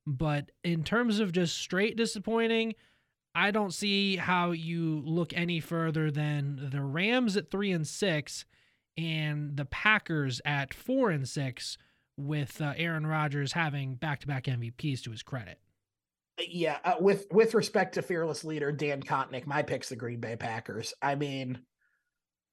But 0.07 0.52
in 0.64 0.84
terms 0.84 1.19
of 1.19 1.32
just 1.32 1.57
straight 1.57 1.98
disappointing, 1.98 2.76
I 3.34 3.52
don't 3.52 3.73
see 3.73 4.15
how 4.15 4.52
you 4.52 5.02
look 5.06 5.34
any 5.34 5.60
further 5.60 6.11
than 6.11 6.69
the 6.72 6.82
Rams 6.82 7.36
at 7.36 7.52
three 7.52 7.72
and 7.72 7.88
six 7.88 8.45
and 8.98 9.57
the 9.57 9.65
Packers 9.65 10.41
at 10.45 10.73
four 10.73 11.10
and 11.10 11.27
six, 11.27 11.77
with 12.18 12.61
uh, 12.61 12.73
Aaron 12.77 13.06
Rodgers 13.06 13.52
having 13.52 13.95
back-to-back 13.95 14.45
MVPs 14.45 15.03
to 15.03 15.11
his 15.11 15.23
credit. 15.23 15.60
Yeah, 16.40 16.77
uh, 16.84 16.95
with 16.99 17.27
with 17.32 17.53
respect 17.53 17.94
to 17.95 18.02
fearless 18.02 18.44
leader 18.44 18.72
Dan 18.72 19.02
Kotnick, 19.02 19.45
my 19.45 19.64
pick's 19.64 19.90
the 19.90 19.95
Green 19.95 20.19
Bay 20.19 20.36
Packers. 20.36 20.94
I 21.02 21.15
mean, 21.15 21.60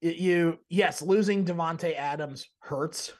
you 0.01 0.59
yes, 0.69 1.03
losing 1.03 1.45
Davante 1.45 1.97
Adams 1.97 2.47
hurts. 2.61 3.13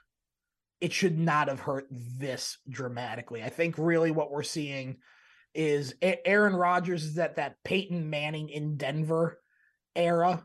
It 0.83 0.93
should 0.93 1.19
not 1.19 1.49
have 1.49 1.61
hurt 1.61 1.87
this 1.91 2.59
dramatically. 2.69 3.43
I 3.43 3.49
think 3.49 3.77
really 3.79 4.11
what 4.11 4.31
we're 4.31 4.43
seeing 4.43 4.99
is 5.55 5.95
Aaron 6.03 6.55
Rodgers 6.55 7.05
is 7.05 7.19
at 7.19 7.37
that 7.37 7.57
Peyton 7.65 8.11
Manning 8.11 8.49
in 8.49 8.77
Denver 8.77 9.39
era 9.95 10.45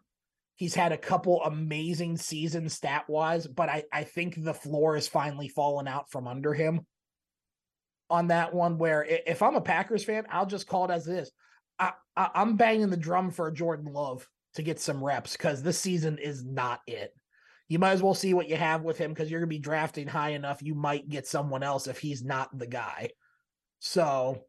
He's 0.58 0.74
had 0.74 0.92
a 0.92 0.98
couple 0.98 1.44
amazing 1.44 2.18
seasons 2.18 2.74
stat 2.74 3.06
wise, 3.08 3.46
but 3.46 3.70
I, 3.70 3.84
I 3.94 4.04
think 4.04 4.44
the 4.44 4.56
floor 4.56 4.96
has 4.96 5.08
finally 5.08 5.50
fallen 5.50 5.88
out 5.88 6.10
from 6.10 6.28
under 6.28 6.52
him 6.52 6.82
on 8.10 8.28
that 8.30 8.56
one. 8.56 8.80
Where 8.80 9.06
if 9.06 9.44
I'm 9.44 9.56
a 9.56 9.62
Packers 9.62 10.04
fan, 10.04 10.26
I'll 10.32 10.48
just 10.48 10.68
call 10.68 10.86
it 10.86 10.92
as 10.92 11.08
is. 11.08 11.32
I, 11.78 11.92
I, 12.16 12.30
I'm 12.34 12.58
banging 12.58 12.90
the 12.90 12.98
drum 12.98 13.30
for 13.30 13.52
Jordan 13.52 13.94
Love 13.94 14.28
to 14.56 14.64
get 14.64 14.80
some 14.80 15.04
reps 15.04 15.34
because 15.34 15.62
this 15.62 15.78
season 15.78 16.18
is 16.18 16.44
not 16.44 16.82
it. 16.88 17.14
You 17.70 17.80
might 17.80 17.92
as 17.92 18.02
well 18.02 18.14
see 18.14 18.34
what 18.34 18.48
you 18.48 18.56
have 18.56 18.84
with 18.84 18.98
him 18.98 19.12
because 19.12 19.30
you're 19.30 19.42
going 19.42 19.50
to 19.50 19.56
be 19.56 19.60
drafting 19.60 20.08
high 20.08 20.30
enough. 20.30 20.62
You 20.62 20.74
might 20.74 21.10
get 21.10 21.28
someone 21.28 21.64
else 21.64 21.88
if 21.88 22.00
he's 22.00 22.24
not 22.24 22.58
the 22.58 22.68
guy. 22.68 23.10
So 23.80 24.44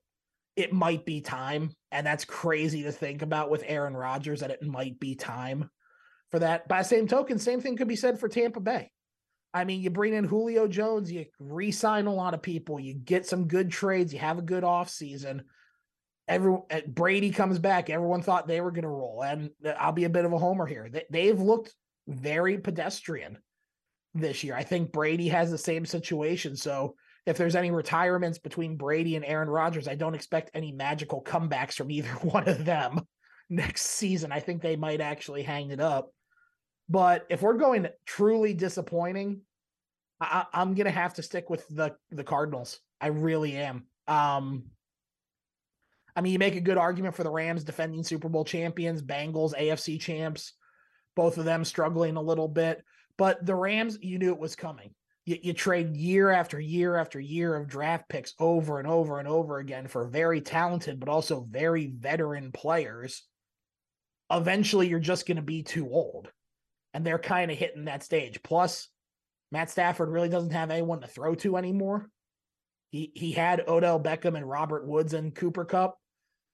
it 0.54 0.72
might 0.72 1.04
be 1.04 1.20
time. 1.20 1.72
And 1.90 2.06
that's 2.06 2.24
crazy 2.24 2.84
to 2.84 2.92
think 2.92 3.22
about 3.22 3.50
with 3.50 3.64
Aaron 3.66 3.96
Rodgers 3.96 4.40
that 4.40 4.50
it 4.50 4.62
might 4.62 5.00
be 5.00 5.14
time 5.14 5.70
for 6.30 6.38
that. 6.38 6.68
By 6.68 6.82
the 6.82 6.88
same 6.88 7.08
token, 7.08 7.38
same 7.38 7.60
thing 7.60 7.76
could 7.76 7.88
be 7.88 7.96
said 7.96 8.20
for 8.20 8.28
Tampa 8.28 8.60
Bay. 8.60 8.90
I 9.52 9.64
mean, 9.64 9.80
you 9.80 9.90
bring 9.90 10.14
in 10.14 10.24
Julio 10.24 10.68
Jones, 10.68 11.10
you 11.10 11.24
re-sign 11.40 12.06
a 12.06 12.14
lot 12.14 12.34
of 12.34 12.42
people, 12.42 12.78
you 12.78 12.94
get 12.94 13.26
some 13.26 13.48
good 13.48 13.70
trades, 13.70 14.12
you 14.12 14.18
have 14.18 14.38
a 14.38 14.42
good 14.42 14.62
offseason. 14.62 15.40
Everyone 16.28 16.62
eh, 16.68 16.82
Brady 16.86 17.30
comes 17.30 17.58
back. 17.58 17.88
Everyone 17.88 18.20
thought 18.20 18.46
they 18.46 18.60
were 18.60 18.70
going 18.70 18.82
to 18.82 18.88
roll, 18.88 19.22
and 19.22 19.50
uh, 19.64 19.70
I'll 19.70 19.92
be 19.92 20.04
a 20.04 20.10
bit 20.10 20.26
of 20.26 20.32
a 20.34 20.38
homer 20.38 20.66
here. 20.66 20.90
They, 20.92 21.04
they've 21.10 21.40
looked 21.40 21.74
very 22.08 22.58
pedestrian 22.58 23.38
this 24.14 24.42
year. 24.42 24.54
I 24.56 24.64
think 24.64 24.92
Brady 24.92 25.28
has 25.28 25.50
the 25.50 25.58
same 25.58 25.84
situation. 25.84 26.56
So 26.56 26.96
if 27.26 27.36
there's 27.36 27.56
any 27.56 27.70
retirements 27.70 28.38
between 28.38 28.76
Brady 28.76 29.16
and 29.16 29.24
Aaron 29.24 29.50
Rodgers, 29.50 29.86
I 29.86 29.94
don't 29.94 30.14
expect 30.14 30.50
any 30.54 30.72
magical 30.72 31.22
comebacks 31.22 31.74
from 31.74 31.90
either 31.90 32.08
one 32.22 32.48
of 32.48 32.64
them 32.64 33.02
next 33.50 33.82
season. 33.82 34.32
I 34.32 34.40
think 34.40 34.62
they 34.62 34.76
might 34.76 35.00
actually 35.00 35.42
hang 35.42 35.70
it 35.70 35.80
up. 35.80 36.10
But 36.88 37.26
if 37.28 37.42
we're 37.42 37.54
going 37.54 37.86
truly 38.06 38.54
disappointing, 38.54 39.42
I, 40.20 40.46
am 40.54 40.74
gonna 40.74 40.90
have 40.90 41.14
to 41.14 41.22
stick 41.22 41.50
with 41.50 41.68
the 41.68 41.94
the 42.10 42.24
Cardinals. 42.24 42.80
I 43.00 43.08
really 43.08 43.56
am. 43.56 43.84
Um, 44.08 44.64
I 46.16 46.22
mean, 46.22 46.32
you 46.32 46.38
make 46.38 46.56
a 46.56 46.60
good 46.60 46.78
argument 46.78 47.14
for 47.14 47.22
the 47.22 47.30
Rams 47.30 47.62
defending 47.62 48.02
Super 48.02 48.28
Bowl 48.28 48.44
champions, 48.44 49.02
Bengals 49.02 49.54
AFC 49.54 50.00
champs, 50.00 50.54
both 51.18 51.36
of 51.36 51.44
them 51.44 51.64
struggling 51.64 52.14
a 52.14 52.22
little 52.22 52.46
bit. 52.46 52.84
But 53.16 53.44
the 53.44 53.56
Rams, 53.56 53.98
you 54.00 54.20
knew 54.20 54.32
it 54.32 54.38
was 54.38 54.54
coming. 54.54 54.94
You, 55.26 55.36
you 55.42 55.52
trade 55.52 55.96
year 55.96 56.30
after 56.30 56.60
year 56.60 56.94
after 56.94 57.18
year 57.18 57.56
of 57.56 57.66
draft 57.66 58.08
picks 58.08 58.34
over 58.38 58.78
and 58.78 58.86
over 58.86 59.18
and 59.18 59.26
over 59.26 59.58
again 59.58 59.88
for 59.88 60.06
very 60.06 60.40
talented, 60.40 61.00
but 61.00 61.08
also 61.08 61.44
very 61.50 61.88
veteran 61.88 62.52
players. 62.52 63.24
Eventually, 64.30 64.86
you're 64.86 65.00
just 65.00 65.26
going 65.26 65.38
to 65.38 65.42
be 65.42 65.64
too 65.64 65.88
old 65.90 66.30
and 66.94 67.04
they're 67.04 67.18
kind 67.18 67.50
of 67.50 67.58
hitting 67.58 67.86
that 67.86 68.04
stage. 68.04 68.40
Plus, 68.44 68.88
Matt 69.50 69.70
Stafford 69.70 70.10
really 70.10 70.28
doesn't 70.28 70.52
have 70.52 70.70
anyone 70.70 71.00
to 71.00 71.08
throw 71.08 71.34
to 71.36 71.56
anymore. 71.56 72.08
He 72.90 73.10
he 73.12 73.32
had 73.32 73.64
Odell 73.66 73.98
Beckham 73.98 74.36
and 74.36 74.48
Robert 74.48 74.86
Woods 74.86 75.14
and 75.14 75.34
Cooper 75.34 75.64
Kupp. 75.64 75.98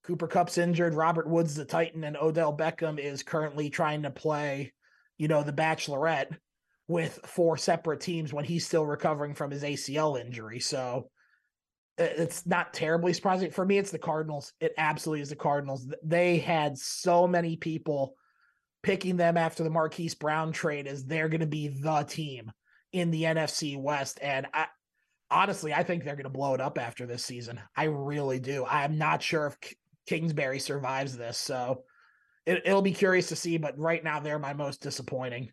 Cooper 0.04 0.28
Kupp's 0.28 0.58
injured. 0.58 0.94
Robert 0.94 1.28
Woods 1.28 1.54
the 1.54 1.64
Titan, 1.64 2.04
and 2.04 2.16
Odell 2.16 2.56
Beckham 2.56 2.98
is 2.98 3.22
currently 3.22 3.70
trying 3.70 4.02
to 4.02 4.10
play, 4.10 4.72
you 5.16 5.28
know, 5.28 5.42
the 5.42 5.52
Bachelorette 5.52 6.36
with 6.88 7.18
four 7.24 7.56
separate 7.56 8.00
teams 8.00 8.32
when 8.32 8.44
he's 8.44 8.66
still 8.66 8.84
recovering 8.84 9.34
from 9.34 9.50
his 9.50 9.62
ACL 9.62 10.20
injury. 10.20 10.60
So 10.60 11.08
uh, 11.98 12.04
it's 12.04 12.46
not 12.46 12.74
terribly 12.74 13.14
surprising 13.14 13.50
for 13.50 13.64
me. 13.64 13.78
It's 13.78 13.90
the 13.90 13.98
Cardinals. 13.98 14.52
It 14.60 14.74
absolutely 14.76 15.22
is 15.22 15.30
the 15.30 15.36
Cardinals. 15.36 15.90
They 16.02 16.38
had 16.38 16.76
so 16.76 17.26
many 17.26 17.56
people 17.56 18.14
picking 18.82 19.16
them 19.16 19.38
after 19.38 19.64
the 19.64 19.70
Marquise 19.70 20.14
Brown 20.14 20.52
trade 20.52 20.86
as 20.86 21.06
they're 21.06 21.30
going 21.30 21.40
to 21.40 21.46
be 21.46 21.68
the 21.68 22.02
team 22.02 22.52
in 22.92 23.10
the 23.10 23.22
NFC 23.22 23.80
West. 23.80 24.18
And 24.20 24.46
I 24.52 24.66
honestly, 25.30 25.72
I 25.72 25.82
think 25.82 26.04
they're 26.04 26.16
going 26.16 26.24
to 26.24 26.30
blow 26.30 26.52
it 26.52 26.60
up 26.60 26.78
after 26.78 27.06
this 27.06 27.24
season. 27.24 27.58
I 27.74 27.84
really 27.84 28.38
do. 28.38 28.66
I'm 28.66 28.98
not 28.98 29.22
sure 29.22 29.46
if 29.46 29.74
Kingsbury 30.06 30.58
survives 30.58 31.16
this. 31.16 31.38
So 31.38 31.84
it, 32.46 32.62
it'll 32.64 32.82
be 32.82 32.92
curious 32.92 33.28
to 33.28 33.36
see. 33.36 33.56
But 33.56 33.78
right 33.78 34.02
now, 34.02 34.20
they're 34.20 34.38
my 34.38 34.52
most 34.52 34.80
disappointing. 34.80 35.50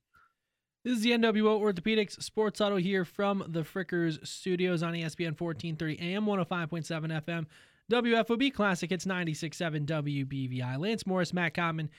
This 0.84 0.98
is 0.98 1.04
the 1.04 1.12
NWO 1.12 1.62
Orthopedics 1.62 2.22
Sports 2.24 2.60
Huddle 2.60 2.80
here 2.80 3.06
from 3.06 3.44
the 3.48 3.62
Frickers 3.62 4.26
Studios 4.26 4.82
on 4.82 4.94
ESPN 4.94 5.40
1430 5.40 6.00
AM 6.00 6.26
105.7 6.26 7.22
FM. 7.24 7.46
WFOB 7.92 8.54
Classic, 8.54 8.92
it's 8.92 9.06
96.7 9.06 9.86
WBVI. 9.86 10.80
Lance 10.80 11.06
Morris, 11.06 11.34
Matt 11.34 11.54
Common 11.54 11.90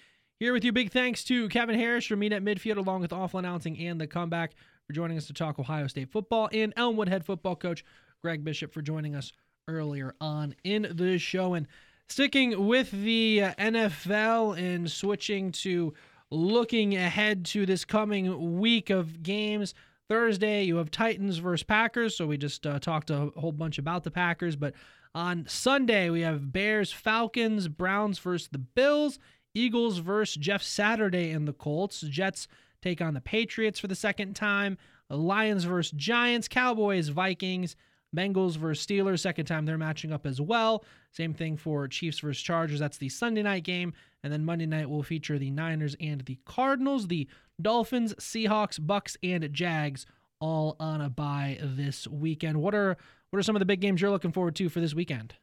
here 0.43 0.53
with 0.53 0.65
you, 0.65 0.73
big 0.73 0.91
thanks 0.91 1.23
to 1.23 1.49
Kevin 1.51 1.79
Harrish 1.79 2.09
from 2.09 2.19
Meet 2.19 2.33
at 2.33 2.43
Midfield, 2.43 2.77
along 2.77 3.03
with 3.03 3.13
Awful 3.13 3.39
Announcing 3.39 3.79
and 3.79 4.01
the 4.01 4.09
Comeback 4.09 4.55
for 4.85 4.93
joining 4.93 5.17
us 5.17 5.29
to 5.29 5.33
talk 5.33 5.61
Ohio 5.61 5.87
State 5.87 6.11
football, 6.11 6.49
and 6.53 6.73
Elmwood 6.77 7.09
head 7.09 7.25
football 7.25 7.55
coach 7.55 7.85
Greg 8.21 8.43
Bishop 8.43 8.73
for 8.73 8.83
joining 8.83 9.15
us 9.15 9.33
earlier 9.69 10.17
on 10.21 10.57
in 10.65 10.89
the 10.97 11.17
show. 11.19 11.55
And 11.55 11.69
sticking 12.13 12.67
with 12.67 12.91
the 12.91 13.43
uh, 13.43 13.55
NFL 13.55 14.59
and 14.59 14.91
switching 14.91 15.51
to 15.51 15.95
looking 16.31 16.95
ahead 16.95 17.47
to 17.47 17.65
this 17.65 17.87
coming 17.87 18.59
week 18.59 18.91
of 18.91 19.23
games. 19.23 19.75
Thursday, 20.11 20.65
you 20.65 20.77
have 20.77 20.91
Titans 20.91 21.39
versus 21.39 21.63
Packers. 21.63 22.15
So 22.15 22.27
we 22.27 22.37
just 22.37 22.67
uh, 22.67 22.79
talked 22.81 23.09
a 23.09 23.33
whole 23.35 23.53
bunch 23.53 23.79
about 23.79 24.05
the 24.05 24.11
Packers. 24.11 24.57
But 24.57 24.75
on 25.15 25.47
Sunday, 25.49 26.11
we 26.11 26.21
have 26.21 26.53
Bears, 26.53 26.93
Falcons, 26.93 27.69
Browns 27.69 28.19
versus 28.19 28.49
the 28.53 28.59
Bills, 28.59 29.19
Eagles 29.55 29.97
versus 29.99 30.37
Jeff 30.37 30.63
Saturday 30.63 31.31
and 31.31 31.49
the 31.49 31.55
Colts. 31.55 32.03
Jets 32.03 32.47
take 32.83 33.01
on 33.01 33.15
the 33.15 33.23
Patriots 33.23 33.79
for 33.81 33.87
the 33.87 33.95
second 33.95 34.35
time. 34.35 34.77
Lions 35.09 35.65
versus 35.65 35.93
Giants. 35.97 36.47
Cowboys, 36.47 37.09
Vikings. 37.09 37.75
Bengals 38.17 38.57
versus 38.57 38.85
Steelers. 38.87 39.21
Second 39.21 39.47
time 39.47 39.65
they're 39.65 39.79
matching 39.79 40.13
up 40.13 40.27
as 40.27 40.41
well. 40.41 40.85
Same 41.13 41.35
thing 41.35 41.57
for 41.57 41.89
Chiefs 41.89 42.21
versus 42.21 42.43
Chargers. 42.43 42.81
That's 42.81 42.99
the 42.99 43.09
Sunday 43.09 43.43
night 43.43 43.65
game. 43.65 43.93
And 44.23 44.33
then 44.33 44.45
Monday 44.45 44.67
night 44.67 44.89
will 44.89 45.03
feature 45.03 45.39
the 45.39 45.51
Niners 45.51 45.97
and 46.01 46.21
the 46.23 46.39
Cardinals, 46.45 47.09
the 47.09 47.29
Dolphins, 47.61 48.15
Seahawks, 48.15 48.85
Bucks, 48.85 49.17
and 49.23 49.53
Jags 49.53 50.07
all 50.41 50.77
on 50.81 51.01
a 51.01 51.09
bye 51.09 51.59
this 51.63 52.07
weekend. 52.09 52.61
What 52.61 52.75
are 52.75 52.97
what 53.31 53.39
are 53.39 53.43
some 53.43 53.57
of 53.57 53.61
the 53.61 53.67
big 53.67 53.81
games 53.81 54.01
you're 54.01 54.11
looking 54.11 54.33
forward 54.33 54.57
to 54.57 54.69
for 54.69 54.81
this 54.81 54.95
weekend? 54.95 55.35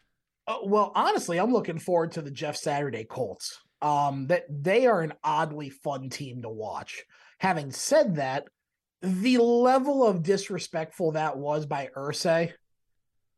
Uh, 0.47 0.57
well, 0.63 0.91
honestly, 0.95 1.39
I'm 1.39 1.53
looking 1.53 1.79
forward 1.79 2.11
to 2.13 2.21
the 2.21 2.31
Jeff 2.31 2.55
Saturday 2.55 3.03
Colts 3.03 3.59
um, 3.81 4.27
that 4.27 4.45
they 4.49 4.87
are 4.87 5.01
an 5.01 5.13
oddly 5.23 5.69
fun 5.69 6.09
team 6.09 6.41
to 6.41 6.49
watch. 6.49 7.05
Having 7.39 7.71
said 7.71 8.15
that, 8.15 8.47
the 9.01 9.38
level 9.38 10.05
of 10.05 10.23
disrespectful 10.23 11.13
that 11.13 11.38
was 11.38 11.65
by 11.65 11.89
Irsay, 11.95 12.53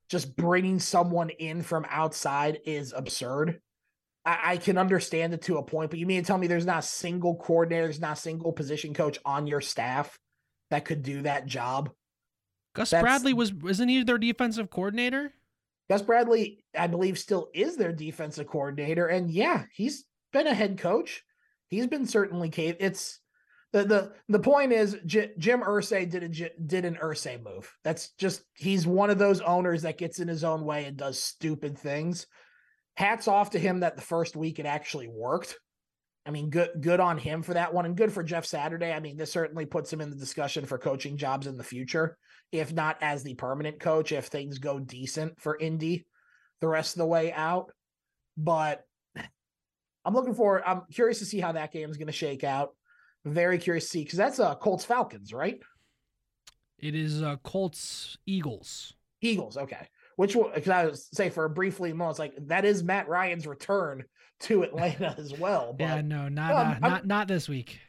just 0.10 0.36
bringing 0.36 0.80
someone 0.80 1.30
in 1.30 1.62
from 1.62 1.86
outside 1.90 2.60
is 2.66 2.94
absurd. 2.94 3.62
I, 4.26 4.40
I, 4.44 4.58
can 4.58 4.78
understand 4.78 5.34
it 5.34 5.44
to 5.44 5.58
a 5.58 5.64
point, 5.64 5.90
but 5.90 6.00
you 6.00 6.06
mean 6.06 6.22
to 6.22 6.28
tell 6.28 6.38
me 6.38 6.48
there's 6.48 6.66
not 6.66 6.84
a 6.84 6.88
single 6.88 7.36
coordinator, 7.36 7.84
there's 7.84 8.02
not 8.02 8.18
a 8.18 8.22
single 8.22 8.52
position 8.52 8.94
coach 8.94 9.20
on 9.24 9.48
your 9.48 9.62
staff 9.62 10.18
that 10.70 10.86
could 10.86 11.02
do 11.02 11.22
that 11.22 11.46
job? 11.46 11.92
Gus 12.74 12.90
That's, 12.90 13.02
Bradley 13.02 13.34
was 13.34 13.54
isn't 13.68 13.90
he 13.90 14.04
their 14.04 14.18
defensive 14.18 14.70
coordinator? 14.70 15.34
Gus 15.90 16.02
Bradley, 16.02 16.64
I 16.78 16.88
believe, 16.88 17.18
still 17.18 17.50
is 17.54 17.78
their 17.78 17.94
defensive 17.94 18.48
coordinator, 18.48 19.08
and 19.08 19.30
yeah, 19.30 19.64
he's 19.74 20.06
been 20.34 20.48
a 20.48 20.54
head 20.54 20.78
coach. 20.78 21.24
He's 21.68 21.88
been 21.88 22.06
certainly 22.06 22.50
cave. 22.50 22.76
It's 22.80 23.21
the 23.74 23.84
the 23.84 24.12
the 24.28 24.40
point 24.40 24.74
is 24.74 24.98
J- 25.06 25.32
Jim 25.38 25.62
Irsay 25.62 26.10
did 26.10 26.24
a 26.24 26.50
did 26.60 26.86
an 26.86 26.98
Irsay 27.02 27.42
move. 27.42 27.72
That's 27.84 28.10
just 28.12 28.44
he's 28.54 28.86
one 28.86 29.10
of 29.10 29.18
those 29.18 29.42
owners 29.42 29.84
that 29.84 29.98
gets 29.98 30.20
in 30.20 30.28
his 30.28 30.44
own 30.44 30.66
way 30.66 30.86
and 30.86 30.98
does 30.98 31.22
stupid 31.22 31.78
things. 31.78 32.28
Hats 32.96 33.28
off 33.28 33.52
to 33.52 33.60
him 33.60 33.80
that 33.80 33.96
the 33.96 34.02
first 34.02 34.36
week 34.36 34.60
it 34.60 34.66
actually 34.66 35.08
worked. 35.08 35.58
I 36.26 36.32
mean, 36.32 36.50
good 36.50 36.70
good 36.82 37.00
on 37.00 37.18
him 37.18 37.42
for 37.42 37.54
that 37.54 37.74
one, 37.74 37.86
and 37.86 37.96
good 37.96 38.12
for 38.12 38.24
Jeff 38.24 38.46
Saturday. 38.46 38.92
I 38.92 39.00
mean, 39.00 39.18
this 39.18 39.32
certainly 39.32 39.66
puts 39.66 39.92
him 39.92 40.02
in 40.02 40.10
the 40.10 40.16
discussion 40.16 40.66
for 40.66 40.78
coaching 40.78 41.18
jobs 41.18 41.48
in 41.48 41.58
the 41.58 41.64
future, 41.64 42.18
if 42.52 42.74
not 42.74 42.98
as 43.02 43.24
the 43.24 43.36
permanent 43.36 43.80
coach, 43.80 44.12
if 44.12 44.26
things 44.26 44.60
go 44.60 44.80
decent 44.80 45.40
for 45.40 45.58
Indy 45.58 46.06
the 46.62 46.68
rest 46.68 46.96
of 46.96 47.00
the 47.00 47.06
way 47.06 47.34
out. 47.34 47.72
But 48.38 48.86
I'm 50.06 50.14
looking 50.14 50.36
forward. 50.36 50.64
I'm 50.66 50.84
curious 50.92 51.20
to 51.20 51.26
see 51.26 51.40
how 51.40 51.52
that 51.52 51.74
game 51.74 51.90
is 51.90 51.98
going 51.98 52.08
to 52.08 52.14
shake 52.14 52.44
out. 52.44 52.70
Very 53.26 53.58
curious 53.58 53.86
to 53.86 53.90
see 53.90 54.04
because 54.04 54.18
that's 54.18 54.40
uh 54.40 54.56
Colts 54.56 54.86
Falcons, 54.86 55.34
right? 55.34 55.60
It 56.80 56.96
is 56.96 57.22
uh 57.22 57.38
Colts 57.44 58.18
Eagles. 58.26 58.94
Eagles, 59.22 59.58
okay. 59.58 59.88
Which 60.16 60.36
will 60.36 60.52
because 60.54 60.72
I 60.72 60.86
was 60.86 61.08
say 61.14 61.30
for 61.30 61.46
a 61.46 61.50
briefly 61.50 61.94
moment, 61.94 62.14
it's 62.14 62.20
like 62.20 62.34
that 62.48 62.66
is 62.66 62.84
Matt 62.84 63.08
Ryan's 63.08 63.46
return 63.46 64.04
to 64.42 64.64
Atlanta 64.64 65.16
as 65.18 65.34
well. 65.38 65.74
But, 65.78 65.84
yeah, 65.84 66.02
no, 66.02 66.30
not 66.30 66.52
uh, 66.52 66.80
not 66.80 67.06
not 67.06 67.28
this 67.28 67.48
week. 67.48 67.80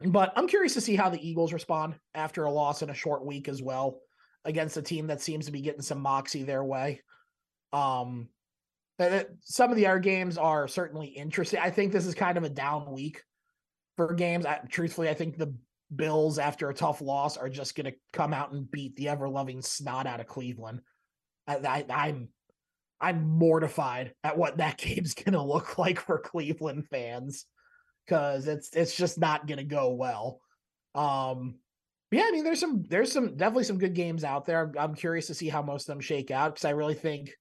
But 0.00 0.32
I'm 0.36 0.48
curious 0.48 0.74
to 0.74 0.80
see 0.80 0.96
how 0.96 1.08
the 1.08 1.26
Eagles 1.26 1.52
respond 1.52 1.94
after 2.14 2.44
a 2.44 2.50
loss 2.50 2.82
in 2.82 2.90
a 2.90 2.94
short 2.94 3.24
week 3.24 3.48
as 3.48 3.62
well 3.62 4.00
against 4.44 4.76
a 4.76 4.82
team 4.82 5.06
that 5.06 5.20
seems 5.20 5.46
to 5.46 5.52
be 5.52 5.60
getting 5.60 5.82
some 5.82 6.00
moxie 6.00 6.42
their 6.42 6.64
way. 6.64 7.00
Um, 7.72 8.28
some 9.40 9.70
of 9.70 9.76
the 9.76 9.86
other 9.86 9.98
games 9.98 10.36
are 10.36 10.68
certainly 10.68 11.06
interesting. 11.06 11.60
I 11.60 11.70
think 11.70 11.92
this 11.92 12.06
is 12.06 12.14
kind 12.14 12.36
of 12.36 12.44
a 12.44 12.50
down 12.50 12.92
week 12.92 13.22
for 13.96 14.14
games. 14.14 14.46
I, 14.46 14.60
truthfully, 14.68 15.08
I 15.08 15.14
think 15.14 15.36
the 15.36 15.54
Bills, 15.94 16.38
after 16.38 16.68
a 16.68 16.74
tough 16.74 17.00
loss, 17.00 17.36
are 17.36 17.48
just 17.48 17.74
going 17.76 17.86
to 17.86 17.96
come 18.12 18.32
out 18.32 18.52
and 18.52 18.70
beat 18.70 18.96
the 18.96 19.08
ever 19.08 19.28
loving 19.28 19.62
snot 19.62 20.06
out 20.06 20.20
of 20.20 20.26
Cleveland. 20.26 20.80
I, 21.46 21.56
I, 21.56 21.84
I'm 21.90 22.28
I'm 23.00 23.28
mortified 23.28 24.14
at 24.24 24.38
what 24.38 24.58
that 24.58 24.78
game's 24.78 25.14
going 25.14 25.34
to 25.34 25.42
look 25.42 25.78
like 25.78 26.00
for 26.00 26.18
Cleveland 26.18 26.86
fans 26.88 27.46
because 28.06 28.46
it's 28.46 28.70
it's 28.74 28.96
just 28.96 29.18
not 29.18 29.46
going 29.46 29.58
to 29.58 29.64
go 29.64 29.90
well. 29.90 30.40
Um, 30.94 31.56
yeah, 32.10 32.24
I 32.26 32.30
mean, 32.30 32.44
there's 32.44 32.60
some 32.60 32.84
there's 32.88 33.12
some 33.12 33.36
definitely 33.36 33.64
some 33.64 33.78
good 33.78 33.94
games 33.94 34.24
out 34.24 34.46
there. 34.46 34.62
I'm, 34.62 34.72
I'm 34.78 34.94
curious 34.94 35.26
to 35.28 35.34
see 35.34 35.48
how 35.48 35.62
most 35.62 35.88
of 35.88 35.94
them 35.94 36.00
shake 36.00 36.30
out 36.30 36.54
because 36.54 36.64
I 36.64 36.70
really 36.70 36.94
think 36.94 37.32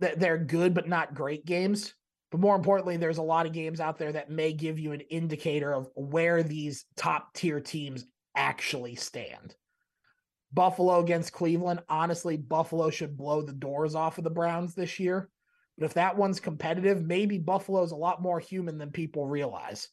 that 0.00 0.20
they're 0.20 0.38
good 0.38 0.74
but 0.74 0.88
not 0.88 1.14
great 1.14 1.46
games. 1.46 1.94
But 2.34 2.40
more 2.40 2.56
importantly, 2.56 2.96
there's 2.96 3.18
a 3.18 3.22
lot 3.22 3.46
of 3.46 3.52
games 3.52 3.78
out 3.78 3.96
there 3.96 4.10
that 4.10 4.28
may 4.28 4.52
give 4.52 4.76
you 4.76 4.90
an 4.90 5.02
indicator 5.02 5.72
of 5.72 5.88
where 5.94 6.42
these 6.42 6.84
top 6.96 7.32
tier 7.32 7.60
teams 7.60 8.06
actually 8.34 8.96
stand. 8.96 9.54
Buffalo 10.52 10.98
against 10.98 11.32
Cleveland. 11.32 11.84
Honestly, 11.88 12.36
Buffalo 12.36 12.90
should 12.90 13.16
blow 13.16 13.42
the 13.42 13.52
doors 13.52 13.94
off 13.94 14.18
of 14.18 14.24
the 14.24 14.30
Browns 14.30 14.74
this 14.74 14.98
year. 14.98 15.30
But 15.78 15.84
if 15.84 15.94
that 15.94 16.16
one's 16.16 16.40
competitive, 16.40 17.04
maybe 17.04 17.38
Buffalo's 17.38 17.92
a 17.92 17.96
lot 17.96 18.20
more 18.20 18.40
human 18.40 18.78
than 18.78 18.90
people 18.90 19.28
realize. 19.28 19.88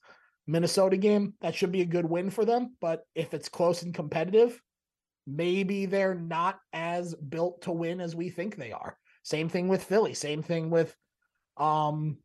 Minnesota 0.47 0.97
game, 0.97 1.35
that 1.41 1.53
should 1.53 1.71
be 1.71 1.81
a 1.81 1.85
good 1.85 2.09
win 2.09 2.31
for 2.31 2.43
them. 2.43 2.75
But 2.81 3.03
if 3.13 3.35
it's 3.35 3.49
close 3.49 3.83
and 3.83 3.93
competitive, 3.93 4.59
maybe 5.27 5.85
they're 5.85 6.15
not 6.15 6.57
as 6.73 7.13
built 7.13 7.61
to 7.61 7.71
win 7.71 8.01
as 8.01 8.15
we 8.15 8.31
think 8.31 8.55
they 8.55 8.71
are. 8.71 8.97
Same 9.21 9.47
thing 9.47 9.67
with 9.67 9.83
Philly. 9.83 10.15
Same 10.15 10.41
thing 10.41 10.71
with 10.71 10.97
um 11.57 12.17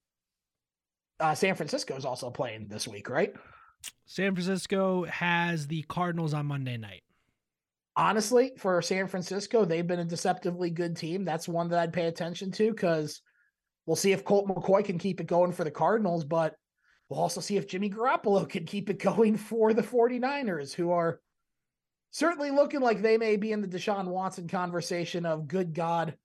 uh, 1.20 1.34
San 1.34 1.55
Francisco 1.55 1.97
is 1.97 2.05
also 2.05 2.30
playing 2.30 2.68
this 2.68 2.86
week, 2.86 3.09
right? 3.09 3.34
San 4.06 4.34
Francisco 4.34 5.05
has 5.05 5.66
the 5.66 5.82
Cardinals 5.82 6.34
on 6.34 6.47
Monday 6.47 6.76
night. 6.76 7.02
Honestly, 7.97 8.52
for 8.59 8.82
San 8.82 9.06
Francisco, 9.06 9.64
they've 9.64 9.86
been 9.86 10.01
a 10.01 10.05
deceptively 10.05 10.70
good 10.70 10.97
team. 10.97 11.24
That's 11.24 11.48
one 11.48 11.68
that 11.68 11.78
I'd 11.78 11.93
pay 11.93 12.06
attention 12.06 12.52
to 12.52 12.70
because 12.70 13.22
we'll 13.86 13.97
see 13.97 14.12
if 14.12 14.24
Colt 14.24 14.47
McCoy 14.47 14.84
can 14.84 14.98
keep 14.98 15.20
it 15.20 15.26
going 15.26 15.52
for 15.52 15.64
the 15.64 15.70
Cardinals, 15.70 16.24
but 16.24 16.55
we'll 17.09 17.20
also 17.20 17.40
see 17.40 17.56
if 17.56 17.66
Jimmy 17.66 17.88
Garoppolo 17.88 18.47
can 18.47 18.66
keep 18.66 18.90
it 18.90 18.98
going 19.02 19.36
for 19.36 19.72
the 19.72 19.82
49ers, 19.82 20.74
who 20.74 20.90
are 20.90 21.20
certainly 22.10 22.51
looking 22.51 22.80
like 22.80 23.01
they 23.01 23.16
may 23.16 23.36
be 23.36 23.52
in 23.52 23.62
the 23.62 23.68
Deshaun 23.68 24.06
Watson 24.06 24.47
conversation 24.47 25.24
of 25.24 25.48
good 25.48 25.72
God, 25.72 26.16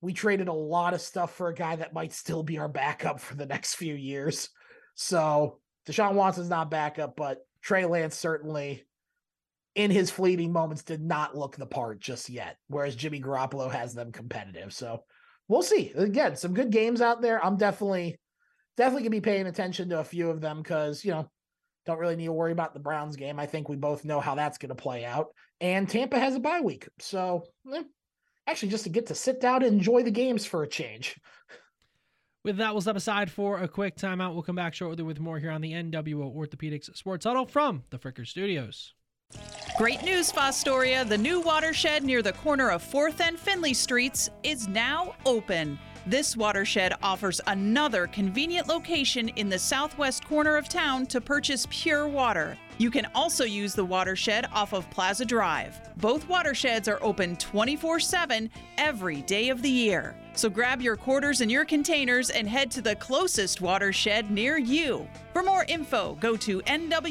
we 0.00 0.12
traded 0.12 0.48
a 0.48 0.52
lot 0.52 0.94
of 0.94 1.00
stuff 1.00 1.34
for 1.34 1.48
a 1.48 1.54
guy 1.54 1.76
that 1.76 1.92
might 1.92 2.12
still 2.12 2.42
be 2.42 2.58
our 2.58 2.68
backup 2.68 3.20
for 3.20 3.34
the 3.34 3.46
next 3.46 3.74
few 3.74 3.94
years. 3.94 4.50
So 4.94 5.58
Deshaun 5.86 6.14
Watson's 6.14 6.50
not 6.50 6.70
backup, 6.70 7.16
but 7.16 7.38
Trey 7.62 7.84
Lance 7.84 8.16
certainly 8.16 8.84
in 9.74 9.90
his 9.90 10.10
fleeting 10.10 10.52
moments 10.52 10.82
did 10.82 11.00
not 11.00 11.36
look 11.36 11.56
the 11.56 11.66
part 11.66 12.00
just 12.00 12.28
yet, 12.28 12.56
whereas 12.68 12.96
Jimmy 12.96 13.20
Garoppolo 13.20 13.70
has 13.70 13.94
them 13.94 14.12
competitive. 14.12 14.72
So 14.72 15.04
we'll 15.46 15.62
see. 15.62 15.92
Again, 15.94 16.36
some 16.36 16.54
good 16.54 16.70
games 16.70 17.00
out 17.00 17.22
there. 17.22 17.44
I'm 17.44 17.56
definitely 17.56 18.18
definitely 18.76 19.02
gonna 19.02 19.10
be 19.10 19.20
paying 19.20 19.46
attention 19.46 19.88
to 19.88 19.98
a 20.00 20.04
few 20.04 20.30
of 20.30 20.40
them 20.40 20.62
because 20.62 21.04
you 21.04 21.10
know 21.10 21.28
don't 21.86 21.98
really 21.98 22.16
need 22.16 22.26
to 22.26 22.32
worry 22.32 22.52
about 22.52 22.74
the 22.74 22.80
Browns 22.80 23.16
game. 23.16 23.38
I 23.38 23.46
think 23.46 23.68
we 23.68 23.76
both 23.76 24.04
know 24.04 24.20
how 24.20 24.34
that's 24.34 24.58
to 24.58 24.74
play 24.74 25.04
out. 25.04 25.28
And 25.60 25.88
Tampa 25.88 26.18
has 26.18 26.34
a 26.34 26.40
bye 26.40 26.60
week, 26.60 26.88
so 26.98 27.44
eh, 27.74 27.82
actually 28.48 28.70
just 28.70 28.84
to 28.84 28.90
get 28.90 29.06
to 29.06 29.14
sit 29.14 29.40
down 29.40 29.62
and 29.62 29.74
enjoy 29.74 30.02
the 30.02 30.10
games 30.10 30.46
for 30.46 30.62
a 30.62 30.68
change. 30.68 31.20
With 32.44 32.56
that, 32.58 32.72
we'll 32.72 32.80
step 32.80 32.96
aside 32.96 33.30
for 33.30 33.58
a 33.58 33.68
quick 33.68 33.96
timeout. 33.96 34.32
We'll 34.32 34.42
come 34.42 34.56
back 34.56 34.72
shortly 34.72 35.04
with 35.04 35.20
more 35.20 35.38
here 35.38 35.50
on 35.50 35.60
the 35.60 35.72
NWO 35.72 36.34
Orthopedics 36.34 36.96
Sports 36.96 37.26
Huddle 37.26 37.46
from 37.46 37.82
the 37.90 37.98
Fricker 37.98 38.26
Studios. 38.26 38.94
Great 39.76 40.02
news, 40.02 40.32
Fostoria. 40.32 41.06
The 41.06 41.18
new 41.18 41.40
watershed 41.40 42.02
near 42.04 42.22
the 42.22 42.32
corner 42.32 42.70
of 42.70 42.82
4th 42.82 43.20
and 43.20 43.38
Finley 43.38 43.74
Streets 43.74 44.30
is 44.42 44.66
now 44.66 45.14
open. 45.26 45.78
This 46.06 46.36
watershed 46.36 46.94
offers 47.02 47.40
another 47.48 48.06
convenient 48.06 48.66
location 48.66 49.28
in 49.30 49.50
the 49.50 49.58
southwest 49.58 50.26
corner 50.26 50.56
of 50.56 50.68
town 50.70 51.04
to 51.06 51.20
purchase 51.20 51.66
pure 51.68 52.08
water. 52.08 52.56
You 52.78 52.90
can 52.92 53.06
also 53.14 53.44
use 53.44 53.74
the 53.74 53.84
watershed 53.84 54.46
off 54.52 54.72
of 54.72 54.88
Plaza 54.90 55.24
Drive. 55.24 55.80
Both 55.96 56.28
watersheds 56.28 56.86
are 56.86 57.02
open 57.02 57.36
24 57.36 57.98
7 57.98 58.48
every 58.78 59.22
day 59.22 59.48
of 59.48 59.62
the 59.62 59.70
year. 59.70 60.16
So 60.34 60.48
grab 60.48 60.80
your 60.80 60.96
quarters 60.96 61.40
and 61.40 61.50
your 61.50 61.64
containers 61.64 62.30
and 62.30 62.48
head 62.48 62.70
to 62.70 62.80
the 62.80 62.94
closest 62.94 63.60
watershed 63.60 64.30
near 64.30 64.56
you. 64.56 65.08
For 65.32 65.42
more 65.42 65.64
info, 65.64 66.14
go 66.20 66.36
to 66.36 66.60
nwwsd.org. 66.60 67.04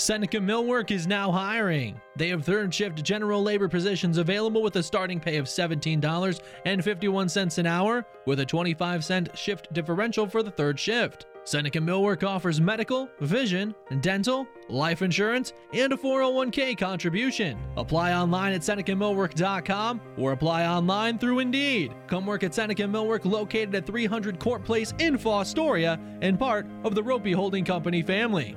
Seneca 0.00 0.38
Millwork 0.38 0.90
is 0.90 1.06
now 1.06 1.30
hiring. 1.30 2.00
They 2.16 2.30
have 2.30 2.42
third 2.42 2.72
shift 2.72 3.04
general 3.04 3.42
labor 3.42 3.68
positions 3.68 4.16
available 4.16 4.62
with 4.62 4.76
a 4.76 4.82
starting 4.82 5.20
pay 5.20 5.36
of 5.36 5.44
$17.51 5.44 7.58
an 7.58 7.66
hour, 7.66 8.06
with 8.24 8.40
a 8.40 8.46
25 8.46 9.04
cent 9.04 9.36
shift 9.36 9.70
differential 9.74 10.26
for 10.26 10.42
the 10.42 10.50
third 10.50 10.80
shift. 10.80 11.26
Seneca 11.44 11.80
Millwork 11.80 12.26
offers 12.26 12.62
medical, 12.62 13.10
vision, 13.20 13.74
dental, 14.00 14.46
life 14.70 15.02
insurance, 15.02 15.52
and 15.74 15.92
a 15.92 15.96
401k 15.96 16.78
contribution. 16.78 17.58
Apply 17.76 18.14
online 18.14 18.54
at 18.54 18.62
SenecaMillwork.com 18.62 20.00
or 20.16 20.32
apply 20.32 20.66
online 20.66 21.18
through 21.18 21.40
Indeed. 21.40 21.92
Come 22.06 22.24
work 22.24 22.42
at 22.42 22.54
Seneca 22.54 22.84
Millwork 22.84 23.26
located 23.26 23.74
at 23.74 23.86
300 23.86 24.38
Court 24.38 24.64
Place 24.64 24.94
in 24.98 25.18
Fostoria 25.18 26.00
and 26.22 26.38
part 26.38 26.66
of 26.84 26.94
the 26.94 27.02
Roppe 27.02 27.34
Holding 27.34 27.66
Company 27.66 28.00
family. 28.00 28.56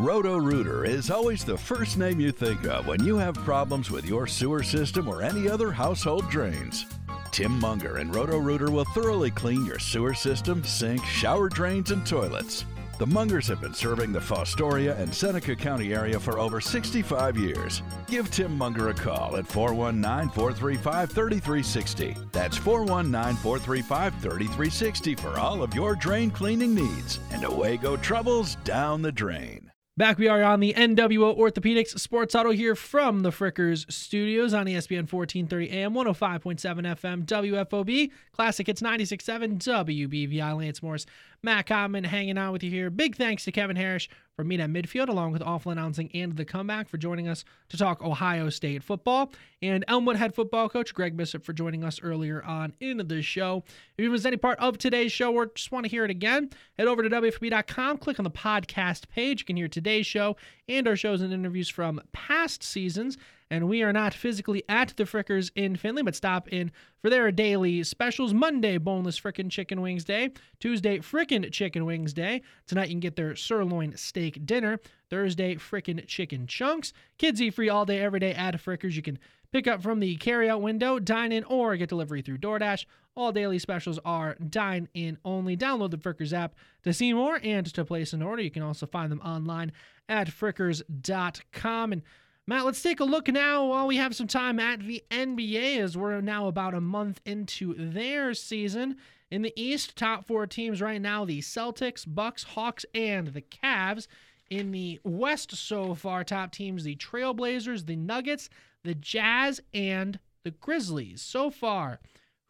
Roto-Rooter 0.00 0.86
is 0.86 1.10
always 1.10 1.44
the 1.44 1.58
first 1.58 1.98
name 1.98 2.20
you 2.20 2.32
think 2.32 2.64
of 2.64 2.86
when 2.86 3.04
you 3.04 3.18
have 3.18 3.34
problems 3.34 3.90
with 3.90 4.06
your 4.06 4.26
sewer 4.26 4.62
system 4.62 5.06
or 5.06 5.20
any 5.20 5.46
other 5.46 5.70
household 5.70 6.26
drains. 6.30 6.86
Tim 7.32 7.60
Munger 7.60 7.98
and 7.98 8.14
Roto-Rooter 8.14 8.70
will 8.70 8.86
thoroughly 8.86 9.30
clean 9.30 9.66
your 9.66 9.78
sewer 9.78 10.14
system, 10.14 10.64
sink, 10.64 11.04
shower 11.04 11.50
drains, 11.50 11.90
and 11.90 12.06
toilets. 12.06 12.64
The 12.98 13.04
Mungers 13.04 13.46
have 13.48 13.60
been 13.60 13.74
serving 13.74 14.10
the 14.10 14.20
Fostoria 14.20 14.98
and 14.98 15.14
Seneca 15.14 15.54
County 15.54 15.92
area 15.92 16.18
for 16.18 16.38
over 16.38 16.62
65 16.62 17.36
years. 17.36 17.82
Give 18.06 18.30
Tim 18.30 18.56
Munger 18.56 18.88
a 18.88 18.94
call 18.94 19.36
at 19.36 19.46
419 19.46 20.30
435 20.34 21.10
3360. 21.10 22.16
That's 22.32 22.56
419 22.56 23.36
435 23.36 24.14
3360 24.14 25.14
for 25.14 25.38
all 25.38 25.62
of 25.62 25.74
your 25.74 25.94
drain 25.94 26.30
cleaning 26.30 26.74
needs. 26.74 27.20
And 27.32 27.44
away 27.44 27.76
go 27.76 27.98
troubles 27.98 28.54
down 28.64 29.02
the 29.02 29.12
drain. 29.12 29.69
Back 30.00 30.16
we 30.16 30.28
are 30.28 30.42
on 30.42 30.60
the 30.60 30.72
NWO 30.72 31.38
Orthopedics 31.38 32.00
Sports 32.00 32.32
Huddle 32.32 32.52
here 32.52 32.74
from 32.74 33.20
the 33.20 33.28
Frickers 33.28 33.84
Studios 33.92 34.54
on 34.54 34.64
ESPN 34.64 35.12
1430 35.12 35.68
AM, 35.70 35.92
105.7 35.92 36.56
FM, 36.58 37.26
WFOB, 37.26 38.10
Classic 38.32 38.66
Hits 38.66 38.80
96.7, 38.80 39.58
WBVI, 39.58 40.56
Lance 40.56 40.82
Morris, 40.82 41.04
Matt 41.42 41.66
Common 41.66 42.04
hanging 42.04 42.38
out 42.38 42.54
with 42.54 42.62
you 42.62 42.70
here. 42.70 42.88
Big 42.88 43.14
thanks 43.14 43.44
to 43.44 43.52
Kevin 43.52 43.76
Harrish 43.76 44.08
from 44.40 44.52
at 44.52 44.70
Midfield, 44.70 45.08
along 45.08 45.32
with 45.32 45.42
Awful 45.42 45.70
Announcing 45.70 46.10
and 46.14 46.34
The 46.34 46.46
Comeback 46.46 46.88
for 46.88 46.96
joining 46.96 47.28
us 47.28 47.44
to 47.68 47.76
talk 47.76 48.02
Ohio 48.02 48.48
State 48.48 48.82
football, 48.82 49.30
and 49.60 49.84
Elmwood 49.86 50.16
head 50.16 50.34
football 50.34 50.70
coach 50.70 50.94
Greg 50.94 51.14
Bishop 51.14 51.44
for 51.44 51.52
joining 51.52 51.84
us 51.84 52.00
earlier 52.02 52.42
on 52.42 52.72
in 52.80 53.06
the 53.06 53.20
show. 53.20 53.62
If 53.98 54.02
you 54.02 54.10
missed 54.10 54.24
any 54.24 54.38
part 54.38 54.58
of 54.58 54.78
today's 54.78 55.12
show 55.12 55.34
or 55.34 55.46
just 55.54 55.72
want 55.72 55.84
to 55.84 55.90
hear 55.90 56.06
it 56.06 56.10
again, 56.10 56.48
head 56.78 56.88
over 56.88 57.02
to 57.02 57.10
WFB.com, 57.10 57.98
click 57.98 58.18
on 58.18 58.24
the 58.24 58.30
podcast 58.30 59.10
page. 59.10 59.40
You 59.40 59.44
can 59.44 59.56
hear 59.56 59.68
today's 59.68 60.06
show 60.06 60.36
and 60.68 60.88
our 60.88 60.96
shows 60.96 61.20
and 61.20 61.34
interviews 61.34 61.68
from 61.68 62.00
past 62.12 62.62
seasons 62.62 63.18
and 63.50 63.68
we 63.68 63.82
are 63.82 63.92
not 63.92 64.14
physically 64.14 64.62
at 64.68 64.94
the 64.96 65.04
Frickers 65.04 65.50
in 65.56 65.76
Findlay, 65.76 66.02
but 66.02 66.14
stop 66.14 66.48
in 66.48 66.70
for 67.02 67.10
their 67.10 67.30
daily 67.32 67.82
specials. 67.82 68.32
Monday, 68.32 68.78
boneless 68.78 69.18
frickin' 69.20 69.50
chicken 69.50 69.80
wings 69.80 70.04
day. 70.04 70.30
Tuesday, 70.60 70.98
frickin' 70.98 71.50
chicken 71.50 71.84
wings 71.84 72.12
day. 72.12 72.42
Tonight, 72.66 72.88
you 72.88 72.94
can 72.94 73.00
get 73.00 73.16
their 73.16 73.34
sirloin 73.34 73.96
steak 73.96 74.46
dinner. 74.46 74.78
Thursday, 75.08 75.56
frickin' 75.56 76.06
chicken 76.06 76.46
chunks. 76.46 76.92
Kids 77.18 77.42
eat 77.42 77.54
free 77.54 77.68
all 77.68 77.84
day, 77.84 78.00
every 78.00 78.20
day 78.20 78.32
at 78.32 78.54
Frickers. 78.54 78.94
You 78.94 79.02
can 79.02 79.18
pick 79.52 79.66
up 79.66 79.82
from 79.82 79.98
the 79.98 80.16
carryout 80.18 80.60
window, 80.60 80.98
dine 81.00 81.32
in, 81.32 81.44
or 81.44 81.76
get 81.76 81.88
delivery 81.88 82.22
through 82.22 82.38
DoorDash. 82.38 82.86
All 83.16 83.32
daily 83.32 83.58
specials 83.58 83.98
are 84.04 84.36
dine 84.36 84.88
in 84.94 85.18
only. 85.24 85.56
Download 85.56 85.90
the 85.90 85.98
Frickers 85.98 86.32
app 86.32 86.54
to 86.84 86.92
see 86.92 87.12
more 87.12 87.40
and 87.42 87.66
to 87.74 87.84
place 87.84 88.12
an 88.12 88.22
order. 88.22 88.42
You 88.42 88.50
can 88.52 88.62
also 88.62 88.86
find 88.86 89.10
them 89.10 89.20
online 89.20 89.72
at 90.08 90.28
frickers.com. 90.28 91.92
And 91.92 92.02
Matt, 92.50 92.64
let's 92.64 92.82
take 92.82 92.98
a 92.98 93.04
look 93.04 93.28
now 93.28 93.64
while 93.66 93.86
we 93.86 93.96
have 93.98 94.16
some 94.16 94.26
time 94.26 94.58
at 94.58 94.80
the 94.80 95.04
NBA 95.12 95.78
as 95.78 95.96
we're 95.96 96.20
now 96.20 96.48
about 96.48 96.74
a 96.74 96.80
month 96.80 97.20
into 97.24 97.74
their 97.78 98.34
season. 98.34 98.96
In 99.30 99.42
the 99.42 99.52
East, 99.54 99.94
top 99.94 100.26
four 100.26 100.48
teams 100.48 100.82
right 100.82 101.00
now 101.00 101.24
the 101.24 101.42
Celtics, 101.42 102.04
Bucks, 102.04 102.42
Hawks, 102.42 102.84
and 102.92 103.28
the 103.28 103.40
Cavs. 103.40 104.08
In 104.50 104.72
the 104.72 104.98
West 105.04 105.54
so 105.54 105.94
far, 105.94 106.24
top 106.24 106.50
teams 106.50 106.82
the 106.82 106.96
Trailblazers, 106.96 107.86
the 107.86 107.94
Nuggets, 107.94 108.50
the 108.82 108.96
Jazz, 108.96 109.60
and 109.72 110.18
the 110.42 110.50
Grizzlies. 110.50 111.22
So 111.22 111.52
far, 111.52 112.00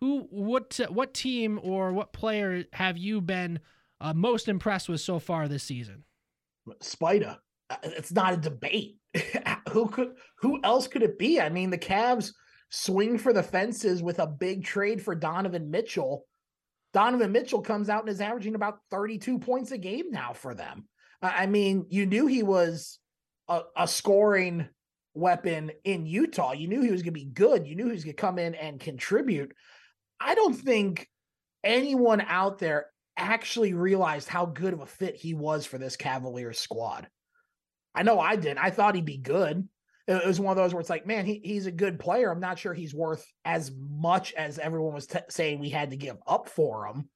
who 0.00 0.28
what 0.30 0.80
what 0.88 1.12
team 1.12 1.60
or 1.62 1.92
what 1.92 2.14
player 2.14 2.64
have 2.72 2.96
you 2.96 3.20
been 3.20 3.58
uh, 4.00 4.14
most 4.14 4.48
impressed 4.48 4.88
with 4.88 5.02
so 5.02 5.18
far 5.18 5.46
this 5.46 5.64
season? 5.64 6.04
Spider. 6.80 7.36
Uh, 7.68 7.76
it's 7.82 8.12
not 8.12 8.32
a 8.32 8.38
debate. 8.38 8.99
who 9.70 9.88
could 9.88 10.12
who 10.38 10.60
else 10.62 10.86
could 10.86 11.02
it 11.02 11.18
be? 11.18 11.40
I 11.40 11.48
mean, 11.48 11.70
the 11.70 11.78
Cavs 11.78 12.32
swing 12.70 13.18
for 13.18 13.32
the 13.32 13.42
fences 13.42 14.02
with 14.02 14.18
a 14.18 14.26
big 14.26 14.64
trade 14.64 15.02
for 15.02 15.14
Donovan 15.14 15.70
Mitchell. 15.70 16.24
Donovan 16.92 17.32
Mitchell 17.32 17.62
comes 17.62 17.88
out 17.88 18.02
and 18.02 18.08
is 18.08 18.20
averaging 18.20 18.54
about 18.54 18.78
32 18.90 19.38
points 19.38 19.70
a 19.70 19.78
game 19.78 20.10
now 20.10 20.32
for 20.32 20.54
them. 20.54 20.88
I 21.22 21.46
mean, 21.46 21.86
you 21.88 22.06
knew 22.06 22.26
he 22.26 22.42
was 22.42 22.98
a, 23.48 23.62
a 23.76 23.88
scoring 23.88 24.68
weapon 25.14 25.70
in 25.84 26.06
Utah. 26.06 26.52
You 26.52 26.68
knew 26.68 26.82
he 26.82 26.90
was 26.90 27.02
going 27.02 27.14
to 27.14 27.20
be 27.20 27.26
good. 27.26 27.66
You 27.66 27.76
knew 27.76 27.86
he 27.86 27.92
was 27.92 28.04
going 28.04 28.16
to 28.16 28.20
come 28.20 28.38
in 28.38 28.54
and 28.54 28.80
contribute. 28.80 29.52
I 30.18 30.34
don't 30.34 30.54
think 30.54 31.08
anyone 31.62 32.20
out 32.20 32.58
there 32.58 32.86
actually 33.16 33.74
realized 33.74 34.28
how 34.28 34.46
good 34.46 34.72
of 34.72 34.80
a 34.80 34.86
fit 34.86 35.16
he 35.16 35.34
was 35.34 35.66
for 35.66 35.78
this 35.78 35.96
Cavaliers 35.96 36.58
squad. 36.58 37.08
I 37.94 38.02
know 38.02 38.20
I 38.20 38.36
didn't. 38.36 38.58
I 38.58 38.70
thought 38.70 38.94
he'd 38.94 39.04
be 39.04 39.18
good. 39.18 39.68
It 40.06 40.26
was 40.26 40.40
one 40.40 40.50
of 40.50 40.56
those 40.56 40.74
where 40.74 40.80
it's 40.80 40.90
like, 40.90 41.06
man, 41.06 41.24
he, 41.24 41.40
he's 41.44 41.66
a 41.66 41.72
good 41.72 42.00
player. 42.00 42.30
I'm 42.30 42.40
not 42.40 42.58
sure 42.58 42.74
he's 42.74 42.94
worth 42.94 43.24
as 43.44 43.70
much 43.78 44.32
as 44.32 44.58
everyone 44.58 44.94
was 44.94 45.06
t- 45.06 45.18
saying 45.28 45.60
we 45.60 45.70
had 45.70 45.90
to 45.90 45.96
give 45.96 46.16
up 46.26 46.48
for 46.48 46.86
him. 46.86 47.08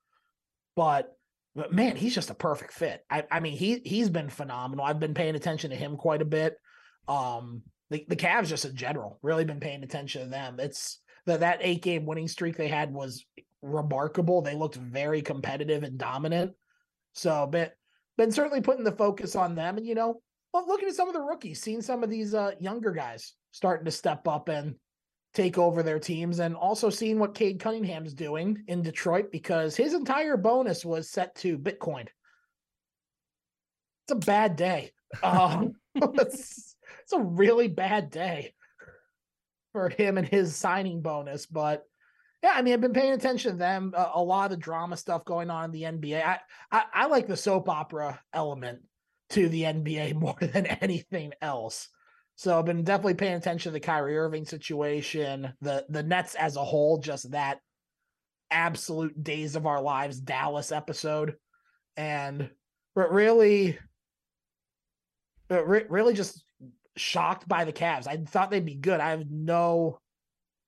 But, 0.77 1.13
but 1.57 1.73
man, 1.73 1.97
he's 1.97 2.15
just 2.15 2.31
a 2.31 2.35
perfect 2.35 2.73
fit. 2.73 3.05
I, 3.11 3.25
I 3.31 3.41
mean, 3.41 3.57
he 3.57 3.81
he's 3.85 4.11
been 4.11 4.29
phenomenal. 4.29 4.85
I've 4.85 5.01
been 5.01 5.15
paying 5.15 5.35
attention 5.35 5.71
to 5.71 5.77
him 5.77 5.97
quite 5.97 6.23
a 6.23 6.27
bit. 6.27 6.57
Um, 7.09 7.63
the, 7.91 8.05
the 8.09 8.17
Cavs 8.17 8.49
just 8.49 8.65
in 8.65 8.77
general, 8.77 9.19
really 9.23 9.45
been 9.45 9.61
paying 9.61 9.83
attention 9.83 10.23
to 10.23 10.29
them. 10.29 10.61
It's 10.61 11.01
that 11.27 11.41
that 11.41 11.61
eight 11.63 11.83
game 11.83 12.07
winning 12.07 12.29
streak 12.29 12.57
they 12.57 12.69
had 12.69 12.93
was 12.93 13.25
remarkable. 13.63 14.43
They 14.43 14.55
looked 14.55 14.77
very 14.77 15.23
competitive 15.23 15.83
and 15.83 15.99
dominant. 15.99 16.53
So, 17.13 17.47
been 17.47 17.71
been 18.17 18.33
certainly 18.33 18.61
putting 18.61 18.85
the 18.85 18.93
focus 18.93 19.35
on 19.35 19.55
them. 19.55 19.79
And 19.79 19.87
you 19.87 19.95
know, 19.95 20.21
looking 20.63 20.89
at 20.89 20.95
some 20.95 21.09
of 21.09 21.15
the 21.15 21.21
rookies, 21.21 21.61
seeing 21.61 21.83
some 21.83 22.05
of 22.05 22.11
these 22.11 22.35
uh, 22.35 22.53
younger 22.61 22.93
guys 22.93 23.35
starting 23.51 23.85
to 23.85 23.91
step 23.91 24.29
up 24.29 24.49
and 24.49 24.77
take 25.35 25.59
over 25.59 25.83
their 25.83 25.99
teams, 25.99 26.39
and 26.39 26.55
also 26.55 26.91
seeing 26.91 27.19
what 27.19 27.35
Cade 27.35 27.59
Cunningham's 27.59 28.15
doing 28.15 28.63
in 28.69 28.83
Detroit 28.83 29.33
because 29.33 29.75
his 29.75 29.93
entire 29.93 30.37
bonus 30.37 30.85
was 30.85 31.11
set 31.11 31.35
to 31.37 31.59
Bitcoin. 31.59 32.07
It's 34.05 34.13
a 34.13 34.15
bad 34.15 34.55
day. 34.55 34.93
Um, 35.23 35.73
it's, 35.95 36.77
it's 37.03 37.13
a 37.13 37.21
really 37.21 37.67
bad 37.67 38.11
day 38.11 38.55
for 39.73 39.89
him 39.89 40.19
and 40.19 40.29
his 40.29 40.55
signing 40.55 41.03
bonus, 41.03 41.47
but 41.47 41.85
yeah, 42.45 42.53
I 42.55 42.63
mean, 42.63 42.75
I've 42.75 42.81
been 42.83 42.93
paying 42.93 43.15
attention 43.15 43.53
to 43.53 43.57
them. 43.57 43.95
Uh, 43.97 44.11
a 44.13 44.23
lot 44.23 44.53
of 44.53 44.61
drama 44.61 44.99
stuff 44.99 45.25
going 45.25 45.51
on 45.51 45.65
in 45.65 45.71
the 45.71 45.83
NBA. 45.83 46.23
I, 46.23 46.39
I, 46.71 46.85
I 46.93 47.07
like 47.07 47.27
the 47.27 47.39
soap 47.39 47.71
opera 47.71 48.21
element 48.35 48.83
to 49.31 49.49
the 49.49 49.63
NBA 49.63 50.15
more 50.21 50.37
than 50.41 50.67
anything 50.67 51.33
else. 51.41 51.89
So 52.37 52.59
I've 52.59 52.65
been 52.65 52.83
definitely 52.83 53.15
paying 53.15 53.35
attention 53.35 53.71
to 53.71 53.75
the 53.75 53.81
Kyrie 53.81 54.19
Irving 54.19 54.45
situation, 54.45 55.53
the 55.61 55.87
the 55.89 56.03
Nets 56.03 56.35
as 56.35 56.57
a 56.57 56.65
whole, 56.65 56.99
just 56.99 57.31
that 57.31 57.59
absolute 58.51 59.23
days 59.23 59.55
of 59.55 59.67
our 59.67 59.81
lives 59.81 60.21
Dallas 60.21 60.73
episode, 60.73 61.37
and 61.97 62.51
but 62.95 63.13
really, 63.13 63.79
but 65.49 65.65
really 65.67 66.15
just 66.15 66.45
shocked 66.97 67.47
by 67.49 67.65
the 67.65 67.73
Cavs. 67.73 68.07
I 68.07 68.17
thought 68.17 68.51
they'd 68.51 68.65
be 68.65 68.75
good. 68.75 69.01
I 69.01 69.11
have 69.11 69.31
no, 69.31 70.01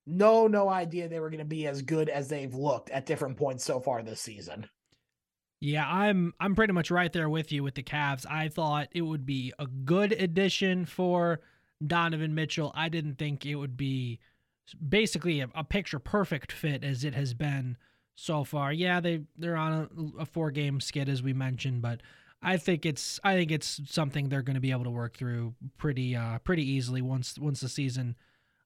no, 0.07 0.47
no 0.47 0.69
idea 0.69 1.09
they 1.09 1.21
were 1.21 1.31
going 1.31 1.39
to 1.39 1.45
be 1.45 1.67
as 1.67 1.83
good 1.83 2.09
as 2.09 2.29
they've 2.29 2.55
looked 2.55 2.91
at 2.91 3.07
different 3.07 3.37
points 3.37 3.65
so 3.65 3.81
far 3.81 4.03
this 4.03 4.21
season. 4.21 4.69
Yeah, 5.61 5.89
I'm 5.89 6.35
I'm 6.39 6.55
pretty 6.55 6.73
much 6.73 6.91
right 6.91 7.13
there 7.13 7.29
with 7.31 7.51
you 7.51 7.63
with 7.63 7.75
the 7.75 7.83
Cavs. 7.83 8.27
I 8.29 8.49
thought 8.49 8.89
it 8.93 9.03
would 9.03 9.25
be 9.25 9.53
a 9.59 9.67
good 9.67 10.13
addition 10.13 10.85
for 10.85 11.41
Donovan 11.85 12.35
Mitchell. 12.35 12.73
I 12.75 12.89
didn't 12.89 13.17
think 13.17 13.47
it 13.47 13.55
would 13.57 13.77
be 13.77 14.21
basically 14.87 15.41
a, 15.41 15.49
a 15.55 15.65
picture 15.65 15.99
perfect 15.99 16.53
fit 16.53 16.85
as 16.85 17.05
it 17.05 17.15
has 17.15 17.33
been 17.35 17.77
so 18.17 18.45
far. 18.45 18.73
Yeah, 18.73 19.01
they 19.01 19.23
they're 19.37 19.57
on 19.57 19.89
a, 20.19 20.23
a 20.23 20.27
four 20.27 20.51
game 20.51 20.81
skid 20.81 21.09
as 21.09 21.23
we 21.23 21.33
mentioned, 21.33 21.81
but 21.81 22.03
I 22.43 22.59
think 22.59 22.85
it's 22.85 23.19
I 23.25 23.35
think 23.35 23.51
it's 23.51 23.81
something 23.87 24.29
they're 24.29 24.43
going 24.43 24.55
to 24.55 24.61
be 24.61 24.73
able 24.73 24.85
to 24.85 24.91
work 24.91 25.17
through 25.17 25.55
pretty 25.79 26.15
uh 26.15 26.39
pretty 26.41 26.69
easily 26.69 27.01
once 27.01 27.39
once 27.39 27.61
the 27.61 27.69
season 27.69 28.17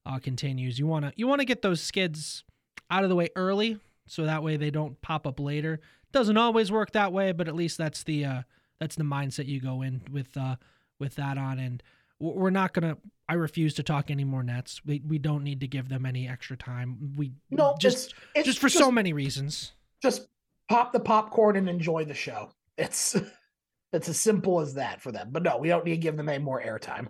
uh 0.06 0.18
continues. 0.18 0.78
You 0.78 0.86
want 0.86 1.04
to 1.04 1.12
you 1.16 1.28
want 1.28 1.40
to 1.40 1.46
get 1.46 1.62
those 1.62 1.80
skids 1.80 2.44
out 2.90 3.04
of 3.04 3.10
the 3.10 3.16
way 3.16 3.28
early 3.36 3.78
so 4.06 4.24
that 4.24 4.42
way 4.42 4.56
they 4.56 4.70
don't 4.70 5.00
pop 5.02 5.24
up 5.26 5.38
later 5.38 5.80
doesn't 6.12 6.36
always 6.36 6.72
work 6.72 6.92
that 6.92 7.12
way, 7.12 7.32
but 7.32 7.48
at 7.48 7.54
least 7.54 7.78
that's 7.78 8.02
the 8.02 8.24
uh, 8.24 8.42
that's 8.78 8.96
the 8.96 9.04
mindset 9.04 9.46
you 9.46 9.60
go 9.60 9.82
in 9.82 10.02
with 10.10 10.36
uh, 10.36 10.56
with 10.98 11.16
that 11.16 11.38
on. 11.38 11.58
And 11.58 11.82
we're 12.18 12.50
not 12.50 12.72
gonna. 12.72 12.96
I 13.28 13.34
refuse 13.34 13.74
to 13.74 13.82
talk 13.82 14.10
any 14.10 14.24
more 14.24 14.42
Nets. 14.42 14.80
We 14.84 15.02
we 15.06 15.18
don't 15.18 15.44
need 15.44 15.60
to 15.60 15.68
give 15.68 15.88
them 15.88 16.04
any 16.04 16.28
extra 16.28 16.56
time. 16.56 17.14
We 17.16 17.32
no 17.50 17.76
just 17.78 18.08
it's, 18.08 18.14
it's 18.34 18.46
just 18.46 18.58
for 18.58 18.68
just, 18.68 18.78
so 18.78 18.90
many 18.90 19.12
reasons. 19.12 19.72
Just 20.02 20.28
pop 20.68 20.92
the 20.92 21.00
popcorn 21.00 21.56
and 21.56 21.68
enjoy 21.68 22.04
the 22.04 22.14
show. 22.14 22.50
It's 22.76 23.16
it's 23.92 24.08
as 24.08 24.18
simple 24.18 24.60
as 24.60 24.74
that 24.74 25.00
for 25.00 25.12
them. 25.12 25.28
But 25.30 25.42
no, 25.42 25.58
we 25.58 25.68
don't 25.68 25.84
need 25.84 25.92
to 25.92 25.96
give 25.98 26.16
them 26.16 26.28
any 26.28 26.42
more 26.42 26.60
airtime. 26.60 27.08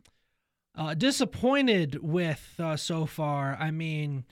Uh, 0.76 0.94
disappointed 0.94 1.98
with 2.02 2.54
uh, 2.58 2.76
so 2.76 3.06
far. 3.06 3.56
I 3.58 3.70
mean 3.70 4.24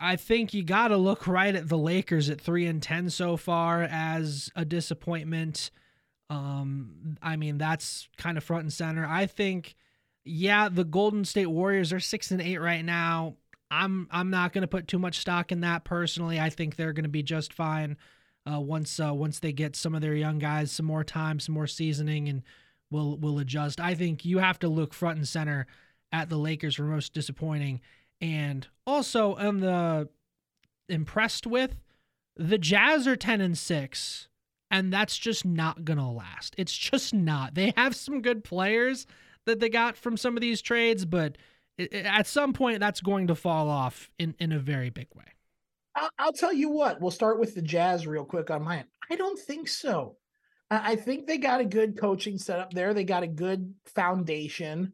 I 0.00 0.16
think 0.16 0.54
you 0.54 0.62
got 0.62 0.88
to 0.88 0.96
look 0.96 1.26
right 1.26 1.54
at 1.54 1.68
the 1.68 1.78
Lakers 1.78 2.30
at 2.30 2.40
3 2.40 2.66
and 2.66 2.82
10 2.82 3.10
so 3.10 3.36
far 3.36 3.82
as 3.82 4.50
a 4.54 4.64
disappointment. 4.64 5.70
Um, 6.30 7.16
I 7.22 7.36
mean, 7.36 7.58
that's 7.58 8.08
kind 8.16 8.36
of 8.38 8.44
front 8.44 8.62
and 8.64 8.72
center. 8.72 9.06
I 9.06 9.26
think 9.26 9.74
yeah, 10.24 10.68
the 10.68 10.84
Golden 10.84 11.24
State 11.24 11.46
Warriors 11.46 11.92
are 11.92 12.00
6 12.00 12.30
and 12.30 12.40
8 12.42 12.58
right 12.58 12.84
now. 12.84 13.36
I'm 13.70 14.08
I'm 14.10 14.30
not 14.30 14.52
going 14.52 14.62
to 14.62 14.68
put 14.68 14.88
too 14.88 14.98
much 14.98 15.18
stock 15.18 15.52
in 15.52 15.60
that 15.60 15.84
personally. 15.84 16.38
I 16.40 16.50
think 16.50 16.76
they're 16.76 16.92
going 16.92 17.04
to 17.04 17.08
be 17.10 17.22
just 17.22 17.52
fine. 17.52 17.96
uh, 18.50 18.60
once 18.60 18.98
uh, 19.00 19.12
once 19.12 19.40
they 19.40 19.52
get 19.52 19.76
some 19.76 19.94
of 19.94 20.00
their 20.00 20.14
young 20.14 20.38
guys 20.38 20.70
some 20.72 20.86
more 20.86 21.04
time, 21.04 21.40
some 21.40 21.54
more 21.54 21.66
seasoning, 21.66 22.28
and 22.28 22.42
will 22.90 23.16
will 23.18 23.38
adjust. 23.38 23.80
I 23.80 23.94
think 23.94 24.24
you 24.24 24.38
have 24.38 24.58
to 24.60 24.68
look 24.68 24.94
front 24.94 25.18
and 25.18 25.28
center 25.28 25.66
at 26.12 26.28
the 26.28 26.38
Lakers 26.38 26.76
for 26.76 26.82
most 26.84 27.12
disappointing, 27.12 27.80
and 28.20 28.66
also 28.86 29.34
on 29.34 29.60
the 29.60 30.08
impressed 30.88 31.46
with 31.46 31.76
the 32.36 32.58
Jazz 32.58 33.06
are 33.06 33.16
ten 33.16 33.40
and 33.40 33.56
six, 33.58 34.28
and 34.70 34.92
that's 34.92 35.18
just 35.18 35.44
not 35.44 35.84
gonna 35.84 36.10
last. 36.10 36.54
It's 36.56 36.76
just 36.76 37.12
not. 37.12 37.54
They 37.54 37.72
have 37.76 37.96
some 37.96 38.22
good 38.22 38.44
players 38.44 39.06
that 39.46 39.60
they 39.60 39.68
got 39.68 39.96
from 39.96 40.16
some 40.16 40.36
of 40.36 40.40
these 40.40 40.62
trades, 40.62 41.04
but 41.04 41.38
at 41.92 42.26
some 42.26 42.52
point 42.52 42.80
that's 42.80 43.00
going 43.00 43.26
to 43.28 43.34
fall 43.34 43.68
off 43.68 44.10
in 44.18 44.34
in 44.38 44.52
a 44.52 44.58
very 44.58 44.90
big 44.90 45.08
way. 45.14 45.24
I'll, 45.94 46.10
I'll 46.18 46.32
tell 46.32 46.52
you 46.52 46.70
what. 46.70 47.00
We'll 47.00 47.10
start 47.10 47.40
with 47.40 47.54
the 47.54 47.62
Jazz 47.62 48.06
real 48.06 48.24
quick 48.24 48.50
on 48.50 48.62
mine. 48.62 48.84
I 49.10 49.16
don't 49.16 49.38
think 49.38 49.68
so. 49.68 50.16
I 50.70 50.96
think 50.96 51.26
they 51.26 51.38
got 51.38 51.62
a 51.62 51.64
good 51.64 51.98
coaching 51.98 52.36
setup 52.36 52.74
there. 52.74 52.92
They 52.92 53.04
got 53.04 53.22
a 53.22 53.28
good 53.28 53.72
foundation. 53.86 54.92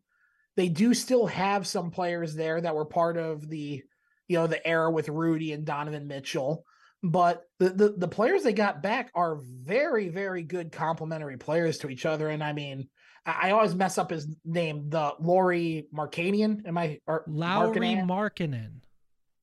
They 0.57 0.69
do 0.69 0.95
still 0.95 1.27
have 1.27 1.67
some 1.67 1.91
players 1.91 2.35
there 2.35 2.61
that 2.61 2.75
were 2.75 2.85
part 2.85 3.17
of 3.17 3.49
the, 3.49 3.83
you 4.29 4.39
know, 4.39 4.47
the 4.47 4.67
era 4.67 4.91
with 4.91 5.09
Rudy 5.09 5.53
and 5.53 5.65
Donovan 5.65 6.07
Mitchell. 6.07 6.65
But 7.03 7.43
the, 7.59 7.71
the, 7.71 7.95
the 7.99 8.09
players 8.09 8.43
they 8.43 8.53
got 8.53 8.83
back 8.83 9.11
are 9.15 9.37
very, 9.37 10.09
very 10.09 10.43
good 10.43 10.73
complementary 10.73 11.37
players 11.37 11.79
to 11.79 11.91
each 11.91 12.07
other. 12.07 12.29
And 12.29 12.43
I 12.43 12.53
mean, 12.53 12.89
I, 13.27 13.49
I 13.49 13.51
always 13.51 13.75
mess 13.75 13.99
up 13.99 14.11
his 14.11 14.27
name, 14.45 14.89
the 14.89 15.15
Lauri 15.21 15.89
Markanian. 15.95 16.67
Am 16.67 16.79
I 16.79 17.01
or 17.07 17.25
Lauri 17.27 17.97
Markkanen? 17.97 18.81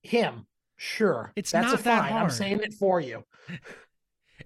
Him. 0.02 0.48
Sure. 0.78 1.32
It's 1.36 1.52
That's 1.52 1.68
not 1.68 1.80
a 1.80 1.84
that 1.84 2.10
fine. 2.10 2.14
I'm 2.14 2.30
saying 2.32 2.62
it 2.62 2.74
for 2.74 3.00
you. 3.00 3.24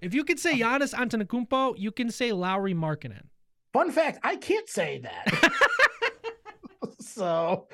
If 0.02 0.14
you 0.14 0.24
can 0.24 0.36
say 0.36 0.58
Giannis 0.58 0.94
Antetokounmpo, 0.94 1.78
you 1.78 1.90
can 1.90 2.10
say 2.10 2.32
Lowry 2.32 2.74
Markkinen. 2.74 3.28
Fun 3.72 3.90
fact, 3.90 4.18
I 4.22 4.36
can't 4.36 4.68
say 4.68 5.00
that. 5.02 5.52
so 7.00 7.68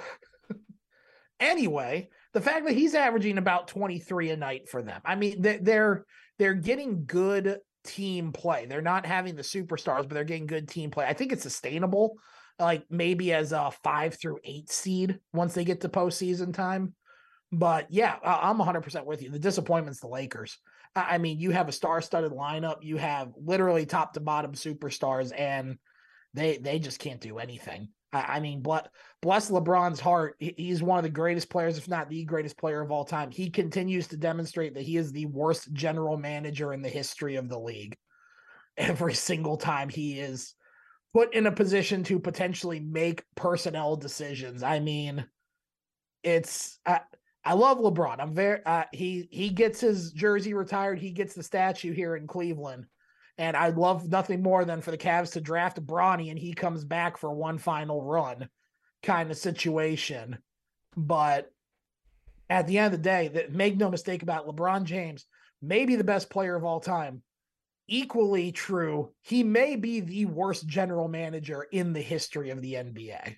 anyway, 1.41 2.09
the 2.33 2.41
fact 2.41 2.67
that 2.67 2.75
he's 2.75 2.95
averaging 2.95 3.39
about 3.39 3.69
23 3.69 4.31
a 4.31 4.37
night 4.37 4.69
for 4.69 4.83
them. 4.83 5.01
I 5.05 5.17
mean, 5.17 5.43
they're 5.43 6.05
they're, 6.39 6.55
getting 6.55 7.05
good 7.05 7.59
team 7.85 8.33
play. 8.33 8.67
They're 8.67 8.81
not 8.81 9.07
having 9.07 9.37
the 9.37 9.43
superstars, 9.43 10.03
but 10.03 10.11
they're 10.11 10.25
getting 10.25 10.47
good 10.47 10.69
team 10.69 10.91
play. 10.91 11.07
I 11.07 11.13
think 11.13 11.33
it's 11.33 11.43
sustainable, 11.43 12.17
like 12.59 12.85
maybe 12.91 13.33
as 13.33 13.53
a 13.53 13.71
five 13.83 14.19
through 14.19 14.39
eight 14.45 14.71
seed 14.71 15.19
once 15.33 15.55
they 15.55 15.65
get 15.65 15.83
to 15.83 15.89
postseason 15.89 16.55
time. 16.55 16.95
But 17.53 17.89
yeah, 17.91 18.17
I'm 18.25 18.59
100% 18.59 19.05
with 19.05 19.23
you. 19.23 19.31
The 19.31 19.39
disappointment's 19.39 20.01
the 20.01 20.09
Lakers. 20.09 20.59
I 20.97 21.19
mean, 21.19 21.39
you 21.39 21.51
have 21.51 21.69
a 21.69 21.73
star-studded 21.73 22.33
lineup. 22.33 22.79
You 22.83 22.97
have 22.97 23.33
literally 23.37 23.87
top 23.87 24.15
to 24.15 24.21
bottom 24.21 24.53
superstars, 24.53 25.33
and 25.39 25.79
they 26.35 26.59
they 26.59 26.79
just 26.79 26.99
can't 26.99 27.21
do 27.21 27.39
anything. 27.39 27.89
I, 28.13 28.37
I 28.37 28.41
mean, 28.41 28.61
bless, 28.61 28.87
bless 29.21 29.51
LeBron's 29.51 30.01
heart. 30.01 30.37
He's 30.39 30.83
one 30.83 30.99
of 30.99 31.05
the 31.05 31.11
greatest 31.11 31.51
players, 31.51 31.79
if 31.79 31.89
not 31.89 32.09
the 32.09 32.25
greatest 32.25 32.59
player 32.59 32.81
of 32.81 32.91
all 32.91 33.05
time. 33.05 33.31
He 33.31 33.51
continues 33.51 34.09
to 34.09 34.17
demonstrate 34.17 34.75
that 34.75 34.83
he 34.83 34.97
is 34.97 35.13
the 35.13 35.27
worst 35.27 35.73
general 35.73 36.17
manager 36.17 36.73
in 36.73 36.83
the 36.83 36.89
history 36.89 37.37
of 37.37 37.49
the 37.49 37.59
league. 37.59 37.97
Every 38.77 39.15
single 39.15 39.57
time 39.57 39.89
he 39.89 40.19
is 40.19 40.55
put 41.13 41.35
in 41.35 41.47
a 41.47 41.53
position 41.53 42.03
to 42.05 42.19
potentially 42.19 42.81
make 42.81 43.25
personnel 43.35 43.97
decisions. 43.97 44.63
I 44.63 44.81
mean, 44.81 45.25
it's 46.23 46.79
I, 46.87 47.01
I 47.45 47.55
love 47.55 47.79
LeBron. 47.79 48.21
I'm 48.21 48.35
very 48.35 48.65
uh, 48.65 48.85
he 48.93 49.29
he 49.31 49.51
gets 49.51 49.81
his 49.81 50.13
jersey 50.13 50.55
retired. 50.55 50.99
He 50.99 51.11
gets 51.11 51.35
the 51.35 51.43
statue 51.43 51.93
here 51.93 52.17
in 52.17 52.27
Cleveland, 52.27 52.87
and 53.39 53.57
I'd 53.57 53.77
love 53.77 54.09
nothing 54.09 54.43
more 54.43 54.65
than 54.65 54.81
for 54.81 54.91
the 54.91 54.99
Cavs 54.99 55.33
to 55.33 55.41
draft 55.41 55.85
Bronny 55.85 56.31
and 56.31 56.39
he 56.39 56.53
comes 56.53 56.85
back 56.85 57.17
for 57.17 57.33
one 57.33 57.59
final 57.59 58.03
run, 58.03 58.49
kind 59.03 59.31
of 59.31 59.37
situation. 59.37 60.39
But 60.97 61.51
at 62.51 62.67
the 62.67 62.79
end 62.79 62.87
of 62.87 63.01
the 63.01 63.09
day, 63.09 63.29
that 63.29 63.53
make 63.53 63.77
no 63.77 63.91
mistake 63.91 64.23
about 64.23 64.47
LeBron 64.47 64.85
James, 64.85 65.27
maybe 65.63 65.97
the 65.97 66.05
best 66.05 66.29
player 66.31 66.55
of 66.55 66.65
all 66.65 66.81
time. 66.81 67.23
Equally 67.89 68.53
true, 68.53 69.13
he 69.23 69.43
may 69.43 69.77
be 69.77 70.01
the 70.01 70.27
worst 70.27 70.67
general 70.67 71.09
manager 71.09 71.63
in 71.73 71.93
the 71.93 72.01
history 72.01 72.51
of 72.51 72.63
the 72.63 72.75
NBA. 72.75 73.37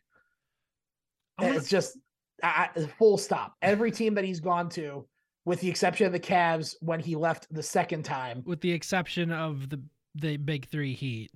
It's 1.40 1.68
just 1.68 1.96
I- 2.42 2.70
full 2.98 3.18
stop. 3.18 3.54
Every 3.62 3.90
team 3.90 4.14
that 4.14 4.24
he's 4.24 4.40
gone 4.40 4.68
to, 4.70 5.08
with 5.44 5.60
the 5.60 5.68
exception 5.68 6.06
of 6.06 6.12
the 6.12 6.20
Cavs 6.20 6.74
when 6.80 7.00
he 7.00 7.16
left 7.16 7.46
the 7.52 7.62
second 7.62 8.04
time, 8.04 8.42
with 8.44 8.60
the 8.60 8.72
exception 8.72 9.30
of 9.32 9.68
the 9.68 9.82
the 10.14 10.36
big 10.36 10.66
three 10.68 10.94
Heat. 10.94 11.30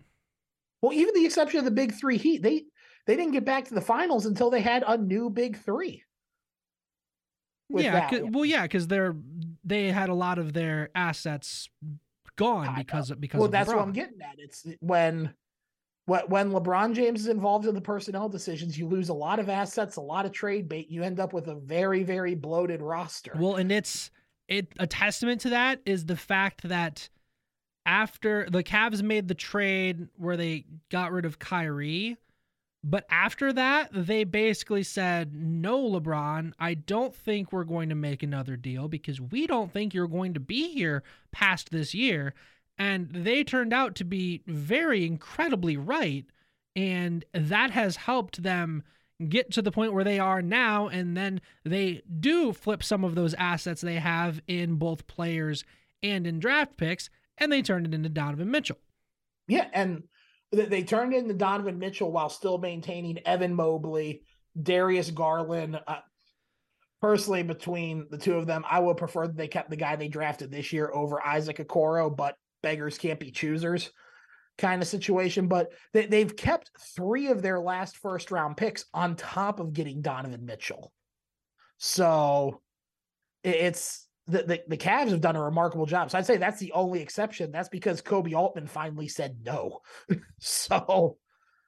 well, 0.82 0.92
even 0.92 1.14
the 1.14 1.26
exception 1.26 1.58
of 1.58 1.64
the 1.64 1.70
Big 1.70 1.92
Three 1.92 2.16
Heat, 2.16 2.42
they 2.42 2.64
they 3.06 3.16
didn't 3.16 3.32
get 3.32 3.44
back 3.44 3.64
to 3.66 3.74
the 3.74 3.80
finals 3.80 4.26
until 4.26 4.50
they 4.50 4.60
had 4.60 4.84
a 4.86 4.96
new 4.96 5.30
Big 5.30 5.58
Three. 5.58 6.02
yeah, 7.70 8.10
well, 8.30 8.44
yeah, 8.44 8.62
because 8.62 8.86
they're 8.86 9.16
they 9.64 9.90
had 9.90 10.08
a 10.08 10.14
lot 10.14 10.38
of 10.38 10.52
their 10.52 10.90
assets 10.94 11.68
gone 12.36 12.74
because 12.76 13.10
of 13.10 13.20
because 13.20 13.38
well, 13.38 13.46
of 13.46 13.52
that's 13.52 13.68
what 13.68 13.78
I'm 13.78 13.92
getting 13.92 14.20
at. 14.22 14.38
It's 14.38 14.66
when 14.80 15.34
when 16.08 16.50
LeBron 16.52 16.94
James 16.94 17.20
is 17.20 17.28
involved 17.28 17.66
in 17.66 17.74
the 17.74 17.80
personnel 17.80 18.30
decisions, 18.30 18.78
you 18.78 18.86
lose 18.86 19.10
a 19.10 19.14
lot 19.14 19.38
of 19.38 19.50
assets, 19.50 19.96
a 19.96 20.00
lot 20.00 20.24
of 20.24 20.32
trade 20.32 20.66
bait. 20.66 20.90
You 20.90 21.02
end 21.02 21.20
up 21.20 21.34
with 21.34 21.48
a 21.48 21.54
very 21.54 22.02
very 22.02 22.34
bloated 22.34 22.80
roster. 22.80 23.32
Well, 23.36 23.56
and 23.56 23.70
it's 23.70 24.10
it 24.48 24.72
a 24.78 24.86
testament 24.86 25.42
to 25.42 25.50
that 25.50 25.80
is 25.84 26.06
the 26.06 26.16
fact 26.16 26.62
that 26.62 27.10
after 27.84 28.48
the 28.50 28.62
Cavs 28.62 29.02
made 29.02 29.28
the 29.28 29.34
trade 29.34 30.08
where 30.16 30.36
they 30.36 30.64
got 30.90 31.12
rid 31.12 31.26
of 31.26 31.38
Kyrie, 31.38 32.16
but 32.82 33.04
after 33.10 33.52
that 33.52 33.90
they 33.92 34.24
basically 34.24 34.84
said, 34.84 35.34
"No, 35.34 35.78
LeBron, 35.90 36.54
I 36.58 36.72
don't 36.72 37.14
think 37.14 37.52
we're 37.52 37.64
going 37.64 37.90
to 37.90 37.94
make 37.94 38.22
another 38.22 38.56
deal 38.56 38.88
because 38.88 39.20
we 39.20 39.46
don't 39.46 39.70
think 39.70 39.92
you're 39.92 40.08
going 40.08 40.32
to 40.32 40.40
be 40.40 40.72
here 40.72 41.02
past 41.32 41.70
this 41.70 41.94
year." 41.94 42.32
And 42.78 43.10
they 43.12 43.42
turned 43.42 43.72
out 43.72 43.94
to 43.96 44.04
be 44.04 44.42
very 44.46 45.04
incredibly 45.04 45.76
right, 45.76 46.24
and 46.76 47.24
that 47.32 47.72
has 47.72 47.96
helped 47.96 48.42
them 48.42 48.84
get 49.28 49.50
to 49.52 49.62
the 49.62 49.72
point 49.72 49.92
where 49.92 50.04
they 50.04 50.20
are 50.20 50.40
now 50.40 50.86
and 50.86 51.16
then 51.16 51.40
they 51.64 52.00
do 52.20 52.52
flip 52.52 52.84
some 52.84 53.02
of 53.02 53.16
those 53.16 53.34
assets 53.34 53.80
they 53.80 53.96
have 53.96 54.40
in 54.46 54.76
both 54.76 55.08
players 55.08 55.64
and 56.04 56.24
in 56.24 56.38
draft 56.38 56.76
picks 56.76 57.10
and 57.38 57.50
they 57.50 57.62
turned 57.62 57.86
it 57.86 57.94
into 57.94 58.08
Donovan 58.08 58.50
Mitchell. 58.50 58.78
Yeah, 59.46 59.66
and 59.72 60.04
they 60.52 60.82
turned 60.82 61.14
into 61.14 61.34
Donovan 61.34 61.78
Mitchell 61.78 62.12
while 62.12 62.28
still 62.28 62.58
maintaining 62.58 63.18
Evan 63.26 63.54
Mobley, 63.54 64.22
Darius 64.60 65.10
Garland. 65.10 65.80
Uh, 65.86 65.98
personally, 67.00 67.42
between 67.42 68.06
the 68.10 68.18
two 68.18 68.34
of 68.34 68.46
them, 68.46 68.64
I 68.68 68.80
would 68.80 68.96
prefer 68.96 69.26
that 69.26 69.36
they 69.36 69.48
kept 69.48 69.70
the 69.70 69.76
guy 69.76 69.96
they 69.96 70.08
drafted 70.08 70.50
this 70.50 70.72
year 70.72 70.90
over 70.92 71.24
Isaac 71.24 71.58
Okoro, 71.58 72.14
but 72.14 72.36
beggars 72.62 72.98
can't 72.98 73.20
be 73.20 73.30
choosers 73.30 73.90
kind 74.58 74.82
of 74.82 74.88
situation. 74.88 75.48
But 75.48 75.72
they, 75.92 76.06
they've 76.06 76.36
kept 76.36 76.70
three 76.96 77.28
of 77.28 77.40
their 77.40 77.60
last 77.60 77.96
first 77.96 78.30
round 78.30 78.56
picks 78.56 78.84
on 78.92 79.16
top 79.16 79.60
of 79.60 79.72
getting 79.72 80.02
Donovan 80.02 80.44
Mitchell. 80.44 80.92
So 81.78 82.60
it's 83.44 84.06
the, 84.26 84.42
the 84.42 84.62
the 84.68 84.76
Cavs 84.76 85.10
have 85.10 85.20
done 85.20 85.36
a 85.36 85.42
remarkable 85.42 85.86
job. 85.86 86.10
So 86.10 86.18
I'd 86.18 86.26
say 86.26 86.36
that's 86.36 86.60
the 86.60 86.72
only 86.72 87.00
exception. 87.00 87.52
That's 87.52 87.68
because 87.68 88.02
Koby 88.02 88.34
Altman 88.34 88.66
finally 88.66 89.08
said 89.08 89.38
no. 89.44 89.80
so 90.40 91.16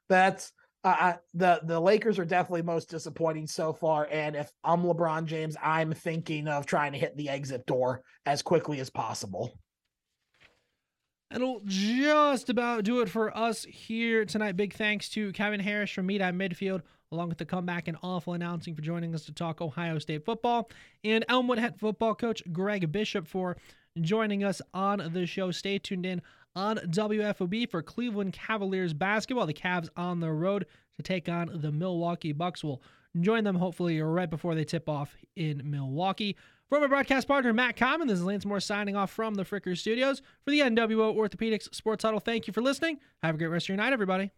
that's 0.09 0.53
uh, 0.83 1.15
the 1.35 1.61
the 1.65 1.79
Lakers 1.79 2.19
are 2.19 2.25
definitely 2.25 2.63
most 2.63 2.91
disappointing 2.91 3.47
so 3.47 3.73
far. 3.73 4.09
And 4.11 4.35
if 4.35 4.51
I'm 4.65 4.83
LeBron 4.83 5.27
James, 5.27 5.57
I'm 5.63 5.93
thinking 5.93 6.49
of 6.49 6.67
trying 6.67 6.93
to 6.93 6.99
hit 6.99 7.17
the 7.17 7.29
exit 7.29 7.67
door 7.67 8.03
as 8.27 8.43
quickly 8.43 8.81
as 8.81 8.91
possible. 8.91 9.59
That'll 11.31 11.63
just 11.65 12.51
about 12.51 12.83
do 12.83 13.03
it 13.03 13.09
for 13.09 13.37
us 13.37 13.63
here 13.63 14.25
tonight. 14.25 14.57
Big 14.57 14.75
thanks 14.75 15.09
to 15.11 15.31
Kevin 15.31 15.61
Harrish 15.61 15.95
from 15.95 16.07
Meet 16.07 16.21
at 16.21 16.35
Midfield, 16.35 16.83
along 17.13 17.29
with 17.29 17.39
the 17.39 17.45
comeback 17.45 17.87
and 17.87 17.97
awful 18.03 18.33
announcing 18.33 18.75
for 18.75 18.83
joining 18.83 19.15
us 19.15 19.27
to 19.27 19.33
talk 19.33 19.61
Ohio 19.61 20.01
State 20.01 20.25
football, 20.25 20.69
and 21.05 21.25
Elmwood 21.29 21.61
head 21.61 21.79
football 21.79 22.17
coach 22.17 22.43
Greg 22.53 22.91
Bishop 22.91 23.29
for 23.29 23.57
joining 24.01 24.43
us 24.43 24.61
on 24.75 25.09
the 25.13 25.25
show. 25.25 25.53
Stay 25.53 25.79
tuned 25.79 26.05
in 26.05 26.21
on 26.57 26.79
WFOB 26.79 27.71
for 27.71 27.81
Cleveland 27.81 28.33
Cavaliers 28.33 28.93
basketball. 28.93 29.47
The 29.47 29.55
Cavs 29.55 29.89
on 29.97 30.19
the 30.19 30.33
road 30.33 30.67
to 30.97 31.03
take 31.03 31.29
on 31.29 31.49
the 31.55 31.71
Milwaukee 31.71 32.33
Bucks. 32.33 32.65
We'll 32.65 32.83
join 33.21 33.45
them 33.45 33.55
hopefully 33.55 34.01
right 34.03 34.29
before 34.29 34.57
they 34.57 34.65
tip 34.65 34.89
off 34.89 35.15
in 35.37 35.63
Milwaukee. 35.65 36.37
From 36.71 36.85
our 36.85 36.89
broadcast 36.89 37.27
partner, 37.27 37.53
Matt 37.53 37.75
Common, 37.75 38.07
this 38.07 38.21
is 38.21 38.25
Lance 38.25 38.47
Moore 38.47 38.61
signing 38.61 38.95
off 38.95 39.11
from 39.11 39.35
the 39.35 39.43
Fricker 39.43 39.77
Studios 39.77 40.23
for 40.45 40.53
the 40.53 40.61
NWO 40.61 41.17
Orthopedics 41.17 41.75
Sports 41.75 42.05
Huddle. 42.05 42.21
Thank 42.21 42.47
you 42.47 42.53
for 42.53 42.63
listening. 42.63 43.01
Have 43.25 43.35
a 43.35 43.39
great 43.39 43.49
rest 43.49 43.65
of 43.65 43.71
your 43.71 43.79
night, 43.79 43.93
everybody. 43.93 44.31